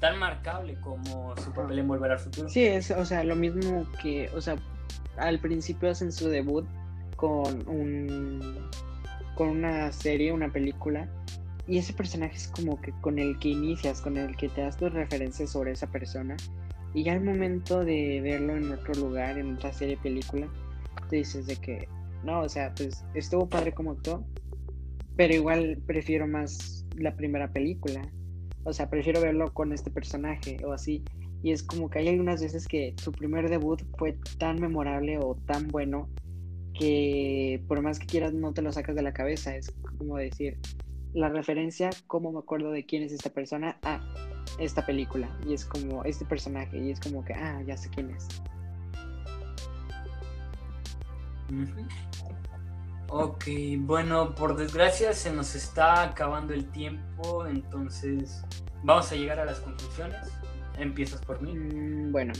tan 0.00 0.18
marcable 0.18 0.78
como 0.80 1.34
su 1.38 1.52
papel 1.52 1.78
en 1.78 1.88
Volver 1.88 2.12
al 2.12 2.18
Futuro. 2.18 2.48
Sí, 2.48 2.64
es, 2.64 2.90
o 2.90 3.04
sea, 3.04 3.24
lo 3.24 3.34
mismo 3.34 3.86
que, 4.02 4.30
o 4.34 4.40
sea, 4.40 4.56
al 5.16 5.38
principio 5.38 5.90
hacen 5.90 6.12
su 6.12 6.28
debut 6.28 6.66
con 7.16 7.66
un 7.68 8.68
con 9.34 9.48
una 9.48 9.92
serie, 9.92 10.32
una 10.32 10.50
película 10.50 11.08
y 11.68 11.78
ese 11.78 11.92
personaje 11.92 12.36
es 12.36 12.48
como 12.48 12.80
que 12.80 12.92
con 13.00 13.18
el 13.18 13.38
que 13.38 13.48
inicias, 13.48 14.00
con 14.00 14.16
el 14.16 14.36
que 14.36 14.48
te 14.48 14.60
das 14.60 14.76
tus 14.76 14.92
referencias 14.92 15.50
sobre 15.50 15.72
esa 15.72 15.88
persona. 15.88 16.36
Y 16.94 17.02
ya 17.02 17.12
al 17.12 17.22
momento 17.22 17.84
de 17.84 18.20
verlo 18.22 18.56
en 18.56 18.72
otro 18.72 18.94
lugar, 18.94 19.36
en 19.36 19.56
otra 19.56 19.72
serie, 19.72 19.96
película, 19.96 20.48
te 21.08 21.16
dices 21.16 21.46
de 21.46 21.56
que, 21.56 21.88
no, 22.24 22.40
o 22.40 22.48
sea, 22.48 22.72
pues 22.74 23.04
estuvo 23.14 23.48
padre 23.48 23.72
como 23.72 23.92
actuó, 23.92 24.24
pero 25.16 25.34
igual 25.34 25.78
prefiero 25.86 26.26
más 26.26 26.84
la 26.96 27.16
primera 27.16 27.52
película. 27.52 28.02
O 28.64 28.72
sea, 28.72 28.90
prefiero 28.90 29.20
verlo 29.20 29.52
con 29.54 29.72
este 29.72 29.90
personaje 29.90 30.58
o 30.64 30.72
así. 30.72 31.04
Y 31.42 31.52
es 31.52 31.62
como 31.62 31.88
que 31.88 32.00
hay 32.00 32.08
algunas 32.08 32.42
veces 32.42 32.66
que 32.66 32.94
su 32.96 33.12
primer 33.12 33.48
debut 33.48 33.82
fue 33.96 34.18
tan 34.38 34.60
memorable 34.60 35.18
o 35.18 35.36
tan 35.46 35.68
bueno 35.68 36.08
que 36.74 37.62
por 37.68 37.80
más 37.80 37.98
que 37.98 38.06
quieras 38.06 38.34
no 38.34 38.52
te 38.52 38.62
lo 38.62 38.72
sacas 38.72 38.96
de 38.96 39.02
la 39.02 39.12
cabeza. 39.12 39.56
Es 39.56 39.72
como 39.98 40.16
decir, 40.16 40.58
la 41.14 41.28
referencia, 41.28 41.90
cómo 42.06 42.32
me 42.32 42.40
acuerdo 42.40 42.70
de 42.70 42.84
quién 42.84 43.02
es 43.02 43.12
esta 43.12 43.30
persona, 43.30 43.78
a 43.82 44.00
esta 44.58 44.84
película. 44.84 45.28
Y 45.46 45.54
es 45.54 45.64
como 45.64 46.04
este 46.04 46.24
personaje, 46.24 46.78
y 46.78 46.90
es 46.90 47.00
como 47.00 47.24
que, 47.24 47.32
ah, 47.32 47.62
ya 47.66 47.76
sé 47.76 47.88
quién 47.90 48.10
es. 48.10 48.28
Ok, 53.08 53.44
bueno, 53.78 54.34
por 54.34 54.56
desgracia 54.56 55.12
se 55.12 55.32
nos 55.32 55.54
está 55.54 56.02
acabando 56.02 56.52
el 56.52 56.66
tiempo, 56.66 57.46
entonces 57.46 58.42
vamos 58.82 59.10
a 59.12 59.14
llegar 59.14 59.38
a 59.38 59.44
las 59.44 59.60
conclusiones. 59.60 60.18
Empiezas 60.78 61.20
por 61.20 61.40
mí. 61.40 61.54
Mm, 61.54 62.10
bueno, 62.10 62.32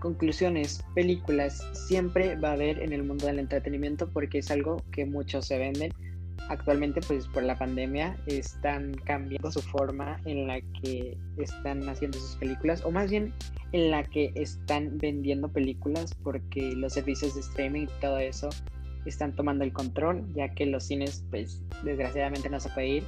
conclusiones, 0.00 0.82
películas 0.94 1.64
siempre 1.72 2.36
va 2.36 2.50
a 2.50 2.52
haber 2.52 2.82
en 2.82 2.92
el 2.92 3.02
mundo 3.02 3.26
del 3.26 3.38
entretenimiento 3.38 4.08
porque 4.08 4.38
es 4.38 4.50
algo 4.50 4.82
que 4.92 5.04
muchos 5.04 5.46
se 5.46 5.58
venden 5.58 5.92
actualmente 6.48 7.00
pues 7.06 7.26
por 7.28 7.42
la 7.42 7.56
pandemia 7.56 8.16
están 8.26 8.94
cambiando 9.04 9.50
su 9.50 9.60
forma 9.60 10.20
en 10.24 10.46
la 10.46 10.60
que 10.82 11.16
están 11.36 11.88
haciendo 11.88 12.18
sus 12.18 12.36
películas 12.36 12.84
o 12.84 12.90
más 12.90 13.10
bien 13.10 13.32
en 13.72 13.90
la 13.90 14.04
que 14.04 14.32
están 14.34 14.98
vendiendo 14.98 15.48
películas 15.48 16.14
porque 16.22 16.72
los 16.74 16.94
servicios 16.94 17.34
de 17.34 17.40
streaming 17.40 17.82
y 17.82 18.00
todo 18.00 18.18
eso 18.18 18.48
están 19.04 19.34
tomando 19.34 19.64
el 19.64 19.72
control 19.72 20.24
ya 20.34 20.48
que 20.54 20.66
los 20.66 20.84
cines 20.84 21.24
pues 21.30 21.62
desgraciadamente 21.84 22.48
no 22.48 22.60
se 22.60 22.68
puede 22.70 22.88
ir. 22.88 23.04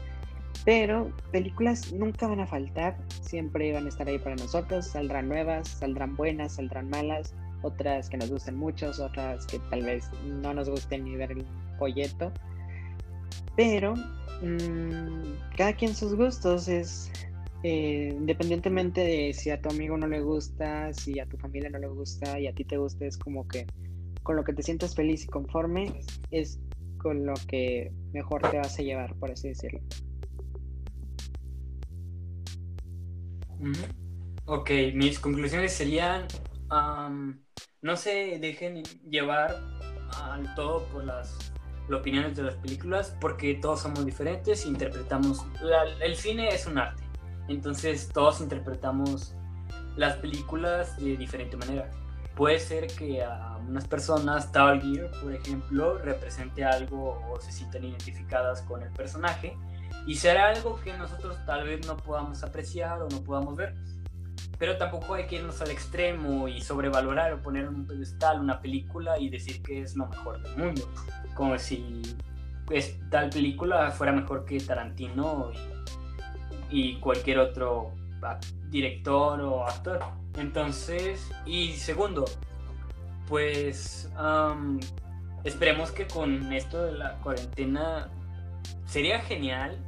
Pero 0.65 1.11
películas 1.33 1.93
nunca 1.93 2.27
van 2.27 2.41
a 2.41 2.47
faltar 2.47 2.97
siempre 3.23 3.73
van 3.73 3.87
a 3.87 3.89
estar 3.89 4.07
ahí 4.09 4.19
para 4.19 4.37
nosotros 4.37 4.87
saldrán 4.87 5.29
nuevas 5.29 5.69
saldrán 5.69 6.17
buenas 6.17 6.57
saldrán 6.57 6.91
malas 6.91 7.35
otras 7.63 8.11
que 8.11 8.17
nos 8.17 8.31
gusten 8.31 8.57
mucho 8.57 8.91
otras 8.91 9.47
que 9.47 9.59
tal 9.71 9.83
vez 9.83 10.11
no 10.25 10.53
nos 10.53 10.69
gusten 10.69 11.05
ni 11.05 11.17
ver 11.17 11.33
el 11.33 11.47
folleto 11.79 12.33
pero 13.57 13.95
mm, 14.43 15.55
cada 15.57 15.75
quien 15.75 15.95
sus 15.95 16.15
gustos 16.15 16.69
es 16.69 17.11
eh, 17.63 18.15
independientemente 18.17 19.03
de 19.03 19.33
si 19.35 19.51
a 19.51 19.61
tu 19.61 19.69
amigo 19.69 19.97
no 19.99 20.07
le 20.07 20.21
gusta, 20.21 20.95
si 20.95 21.21
a 21.21 21.27
tu 21.27 21.37
familia 21.37 21.69
no 21.69 21.79
le 21.79 21.89
gusta 21.89 22.41
y 22.41 22.47
a 22.47 22.55
ti 22.55 22.65
te 22.65 22.79
gusta, 22.79 23.05
es 23.05 23.19
como 23.19 23.47
que 23.47 23.67
con 24.23 24.37
lo 24.37 24.45
que 24.45 24.53
te 24.53 24.63
sientas 24.63 24.95
feliz 24.95 25.25
y 25.25 25.27
conforme 25.27 26.01
es 26.31 26.59
con 26.97 27.27
lo 27.27 27.35
que 27.49 27.93
mejor 28.13 28.43
te 28.51 28.59
vas 28.59 28.79
a 28.79 28.83
llevar, 28.83 29.15
por 29.17 29.31
así 29.31 29.49
decirlo. 29.49 29.81
Ok, 34.47 34.71
mis 34.95 35.19
conclusiones 35.19 35.73
serían, 35.73 36.27
no 37.83 37.97
se 37.97 38.39
dejen 38.39 38.83
llevar 39.09 39.55
al 40.23 40.55
todo 40.55 40.87
por 40.87 41.05
las 41.05 41.50
opiniones 41.99 42.37
de 42.37 42.45
las 42.45 42.55
películas 42.57 43.17
porque 43.21 43.55
todos 43.55 43.81
somos 43.81 44.05
diferentes, 44.05 44.67
interpretamos, 44.67 45.45
el 46.01 46.17
cine 46.17 46.49
es 46.49 46.67
un 46.67 46.79
arte, 46.79 47.03
entonces 47.49 48.09
todos 48.13 48.41
interpretamos 48.41 49.35
las 49.97 50.17
películas 50.17 50.97
de 50.99 51.17
diferente 51.17 51.57
manera. 51.57 51.91
Puede 52.35 52.59
ser 52.59 52.87
que 52.87 53.23
a 53.23 53.59
unas 53.69 53.87
personas 53.87 54.51
Tal 54.51 54.81
Gear, 54.81 55.11
por 55.23 55.35
ejemplo, 55.35 55.99
represente 55.99 56.65
algo 56.65 57.21
o 57.31 57.41
se 57.41 57.53
sientan 57.53 57.85
identificadas 57.85 58.63
con 58.63 58.83
el 58.83 58.91
personaje 58.91 59.57
y 60.07 60.15
será 60.15 60.49
algo 60.49 60.81
que 60.81 60.97
nosotros 60.97 61.37
tal 61.45 61.67
vez 61.67 61.87
no 61.87 61.97
podamos 61.97 62.43
apreciar 62.43 63.03
o 63.03 63.09
no 63.09 63.23
podamos 63.23 63.57
ver. 63.57 63.75
Pero 64.59 64.77
tampoco 64.77 65.15
hay 65.15 65.27
que 65.27 65.37
irnos 65.37 65.61
al 65.61 65.71
extremo 65.71 66.49
y 66.49 66.61
sobrevalorar 66.61 67.33
o 67.33 67.43
poner 67.43 67.65
en 67.65 67.75
un 67.75 67.87
pedestal 67.87 68.41
una 68.41 68.61
película 68.61 69.19
y 69.19 69.29
decir 69.29 69.63
que 69.63 69.83
es 69.83 69.97
lo 69.97 70.07
mejor 70.07 70.43
del 70.43 70.57
mundo 70.57 70.89
como 71.41 71.59
si 71.59 72.03
tal 73.11 73.31
película 73.31 73.91
fuera 73.93 74.13
mejor 74.13 74.45
que 74.45 74.61
Tarantino 74.61 75.51
y, 76.71 76.97
cualquier 76.97 77.39
otro 77.39 77.93
director 78.69 79.41
o 79.41 79.67
actor. 79.67 80.01
Entonces, 80.37 81.33
y 81.47 81.73
segundo, 81.73 82.27
pues 83.27 84.11
esperemos 85.43 85.93
que 85.93 86.07
con 86.07 86.53
esto 86.53 86.85
de 86.85 86.93
la 86.93 87.15
cuarentena 87.23 88.11
sería 88.85 89.21
genial, 89.21 89.79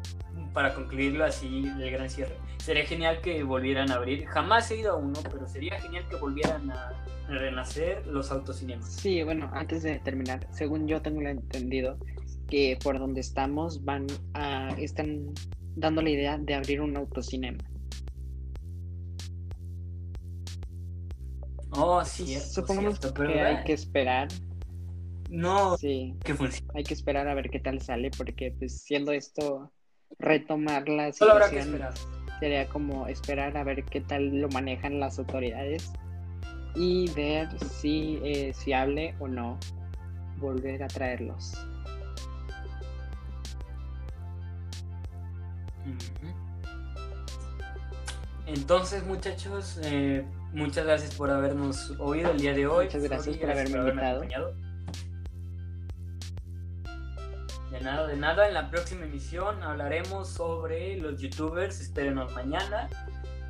para 0.55 0.73
concluirlo 0.73 1.27
así, 1.27 1.71
el 1.79 1.91
gran 1.91 2.09
cierre, 2.09 2.39
sería 2.57 2.87
genial 2.87 3.21
que 3.21 3.43
volvieran 3.43 3.91
a 3.91 3.97
abrir. 3.97 4.25
Jamás 4.25 4.71
he 4.71 4.77
ido 4.79 4.93
a 4.93 4.97
uno, 4.97 5.21
pero 5.31 5.47
sería 5.47 5.79
genial 5.79 6.09
que 6.09 6.17
volvieran 6.17 6.71
a 6.71 6.93
renacer 7.39 8.07
los 8.07 8.31
autocinemas. 8.31 8.93
Sí, 8.93 9.23
bueno, 9.23 9.51
antes 9.53 9.83
de 9.83 9.99
terminar, 10.01 10.47
según 10.51 10.87
yo 10.87 11.03
tengo 11.03 11.21
entendido, 11.23 11.99
que 12.49 12.79
por 12.83 12.99
donde 12.99 13.21
estamos 13.21 13.85
van 13.85 14.07
a, 14.35 14.69
están 14.79 15.33
dando 15.77 16.03
la 16.03 16.11
idea 16.11 16.39
de 16.39 16.55
abrir 16.55 16.81
un 16.81 16.97
autocinema. 16.97 17.59
Oh, 21.71 22.05
sí, 22.05 22.39
Supongamos 22.39 23.01
que 23.01 23.41
hay 23.41 23.65
que 23.65 23.73
esperar. 23.73 24.29
No, 25.31 25.79
sí, 25.79 26.15
que 26.23 26.35
funcione. 26.35 26.71
Hay 26.75 26.85
que 26.85 26.93
esperar 26.93 27.27
a 27.27 27.35
ver 27.35 27.49
qué 27.49 27.59
tal 27.59 27.81
sale, 27.81 28.11
porque 28.17 28.55
pues 28.59 28.83
siendo 28.83 29.13
esto 29.13 29.73
retomar 30.19 30.87
la 30.91 31.11
Solo 31.15 31.33
habrá 31.33 31.49
que 31.49 31.61
esperar. 31.61 31.95
sería 32.39 32.69
como 32.69 33.07
esperar 33.07 33.57
a 33.57 33.65
ver 33.65 33.85
qué 33.85 34.03
tal 34.03 34.41
lo 34.41 34.49
manejan 34.51 35.01
las 35.01 35.19
autoridades 35.19 35.91
y 36.75 37.11
ver 37.13 37.49
si 37.59 38.21
es 38.25 38.57
fiable 38.59 39.15
o 39.19 39.29
no 39.29 39.59
volver 40.39 40.83
a 40.83 40.89
traerlos. 40.89 41.55
Entonces, 48.47 49.05
muchachos, 49.07 49.81
eh, 49.85 50.25
muchas 50.53 50.85
gracias 50.85 51.15
por 51.15 51.31
habernos 51.31 51.93
oído 51.99 52.31
el 52.31 52.39
día 52.39 52.53
de 52.53 52.67
hoy. 52.67 52.87
Muchas 52.87 53.03
gracias, 53.03 53.37
por 53.37 53.51
haberme 53.51 53.79
invitado. 53.79 54.21
De 57.71 57.81
nada, 57.81 58.07
de 58.07 58.17
nada. 58.17 58.49
En 58.49 58.55
la 58.55 58.71
próxima 58.71 59.07
emisión 59.07 59.63
hablaremos 59.63 60.29
sobre 60.29 60.97
los 60.99 61.21
youtubers. 61.21 61.81
Espérenos 61.81 62.33
mañana. 62.35 62.89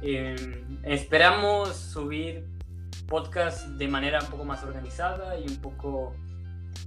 Em, 0.02 0.64
esperamos 0.84 1.76
subir 1.76 2.44
podcast 3.12 3.66
de 3.76 3.88
manera 3.88 4.20
un 4.20 4.26
poco 4.28 4.46
más 4.46 4.64
organizada 4.64 5.38
y 5.38 5.46
un 5.46 5.56
poco 5.56 6.14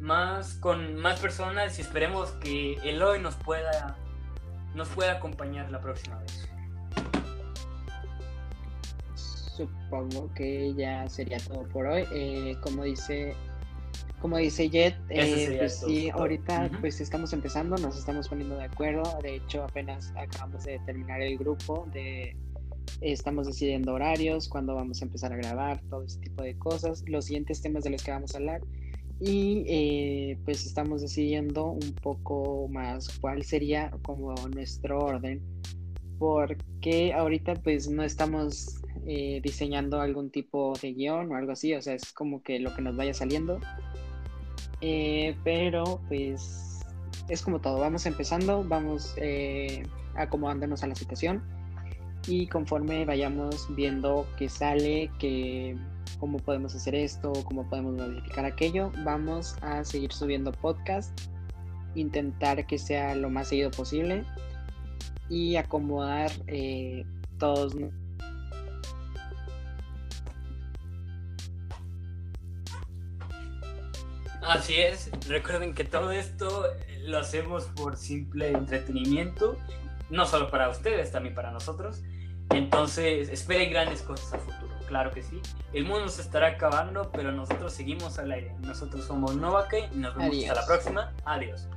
más 0.02 0.56
con 0.56 0.96
más 0.96 1.20
personas 1.20 1.78
y 1.78 1.84
esperemos 1.84 2.32
que 2.42 2.80
Eloy 2.84 3.22
nos 3.22 3.36
pueda 3.36 3.96
nos 4.74 4.90
pueda 4.90 5.12
acompañar 5.12 5.70
la 5.70 5.80
próxima 5.80 6.18
vez. 6.18 6.50
Supongo 9.14 10.34
que 10.34 10.74
ya 10.74 11.08
sería 11.08 11.38
todo 11.38 11.62
por 11.68 11.86
hoy. 11.86 12.08
Eh, 12.12 12.58
como 12.60 12.86
dice 12.86 13.36
como 14.20 14.38
dice 14.38 14.68
Jet, 14.68 14.96
eh, 15.10 15.58
pues 15.60 15.82
sí, 15.86 16.10
ahorita 16.10 16.72
pues 16.82 17.02
estamos 17.02 17.34
empezando, 17.34 17.78
nos 17.78 18.00
estamos 18.00 18.28
poniendo 18.30 18.58
de 18.58 18.64
acuerdo. 18.64 19.04
De 19.22 19.36
hecho, 19.36 19.64
apenas 19.64 20.12
acabamos 20.18 20.64
de 20.64 20.80
terminar 20.88 21.22
el 21.22 21.38
grupo 21.38 21.88
de 21.94 22.36
estamos 23.02 23.48
decidiendo 23.48 23.94
horarios, 23.94 24.48
cuándo 24.48 24.76
vamos 24.76 25.02
a 25.02 25.06
empezar 25.06 25.34
a 25.34 25.38
grabar, 25.38 25.82
todo 25.90 26.04
ese 26.04 26.20
tipo 26.20 26.44
de 26.44 26.58
cosas, 26.58 27.04
los 27.08 27.26
siguientes 27.26 27.62
temas 27.62 27.84
de 27.84 27.92
los 27.92 28.04
que 28.04 28.12
vamos 28.12 28.34
a 28.34 28.38
hablar 28.38 28.62
y 29.20 29.64
eh, 29.68 30.38
pues 30.44 30.66
estamos 30.66 31.02
decidiendo 31.02 31.68
un 31.68 31.94
poco 32.02 32.68
más 32.70 33.18
cuál 33.20 33.44
sería 33.44 33.92
como 34.02 34.34
nuestro 34.50 35.00
orden 35.00 35.42
porque 36.20 37.14
ahorita 37.14 37.56
pues 37.56 37.90
no 37.90 38.04
estamos 38.04 38.82
eh, 39.06 39.40
diseñando 39.42 40.02
algún 40.02 40.32
tipo 40.32 40.74
de 40.82 40.94
guion 40.94 41.32
o 41.32 41.36
algo 41.36 41.54
así, 41.54 41.74
o 41.74 41.82
sea, 41.82 41.94
es 41.94 42.12
como 42.12 42.42
que 42.42 42.60
lo 42.60 42.74
que 42.74 42.82
nos 42.82 42.96
vaya 42.96 43.14
saliendo. 43.14 43.60
Eh, 44.82 45.36
pero 45.44 46.02
pues 46.08 46.82
es 47.30 47.42
como 47.42 47.60
todo, 47.60 47.80
vamos 47.80 48.06
empezando, 48.06 48.64
vamos 48.64 49.16
acomodándonos 50.16 50.84
a 50.84 50.88
la 50.88 50.96
situación 50.96 51.42
y 52.28 52.48
conforme 52.48 53.06
vayamos 53.06 53.68
viendo 53.76 54.28
qué 54.38 54.50
sale, 54.50 55.12
que 55.20 55.78
cómo 56.20 56.38
podemos 56.40 56.74
hacer 56.76 56.96
esto, 56.96 57.34
cómo 57.46 57.70
podemos 57.70 57.94
modificar 57.96 58.46
aquello, 58.46 58.92
vamos 59.04 59.56
a 59.62 59.84
seguir 59.84 60.12
subiendo 60.12 60.52
podcast, 60.52 61.20
intentar 61.94 62.66
que 62.66 62.78
sea 62.78 63.16
lo 63.16 63.30
más 63.30 63.50
seguido 63.50 63.72
posible 63.72 64.24
y 65.30 65.56
acomodar 65.56 66.32
eh, 66.48 67.06
todos. 67.38 67.76
Así 74.42 74.76
es, 74.76 75.10
recuerden 75.28 75.74
que 75.74 75.84
todo 75.84 76.12
esto 76.12 76.66
lo 77.04 77.18
hacemos 77.18 77.66
por 77.66 77.98
simple 77.98 78.52
entretenimiento, 78.52 79.58
no 80.10 80.26
solo 80.28 80.52
para 80.52 80.70
ustedes, 80.70 81.12
también 81.12 81.34
para 81.34 81.52
nosotros. 81.52 82.04
Entonces, 82.52 83.30
esperen 83.30 83.72
grandes 83.72 84.02
cosas 84.02 84.34
a 84.34 84.38
futuro, 84.40 84.74
claro 84.88 85.12
que 85.12 85.24
sí. 85.24 85.42
El 85.74 85.86
mundo 85.86 86.10
se 86.10 86.22
estará 86.22 86.48
acabando, 86.48 87.12
pero 87.12 87.32
nosotros 87.32 87.74
seguimos 87.74 88.20
al 88.20 88.32
aire. 88.32 88.56
Nosotros 88.62 89.06
somos 89.06 89.36
Novake 89.36 89.90
y 89.94 89.98
nos 89.98 90.16
vemos 90.16 90.38
hasta 90.38 90.62
la 90.62 90.66
próxima. 90.66 91.14
Adiós. 91.26 91.68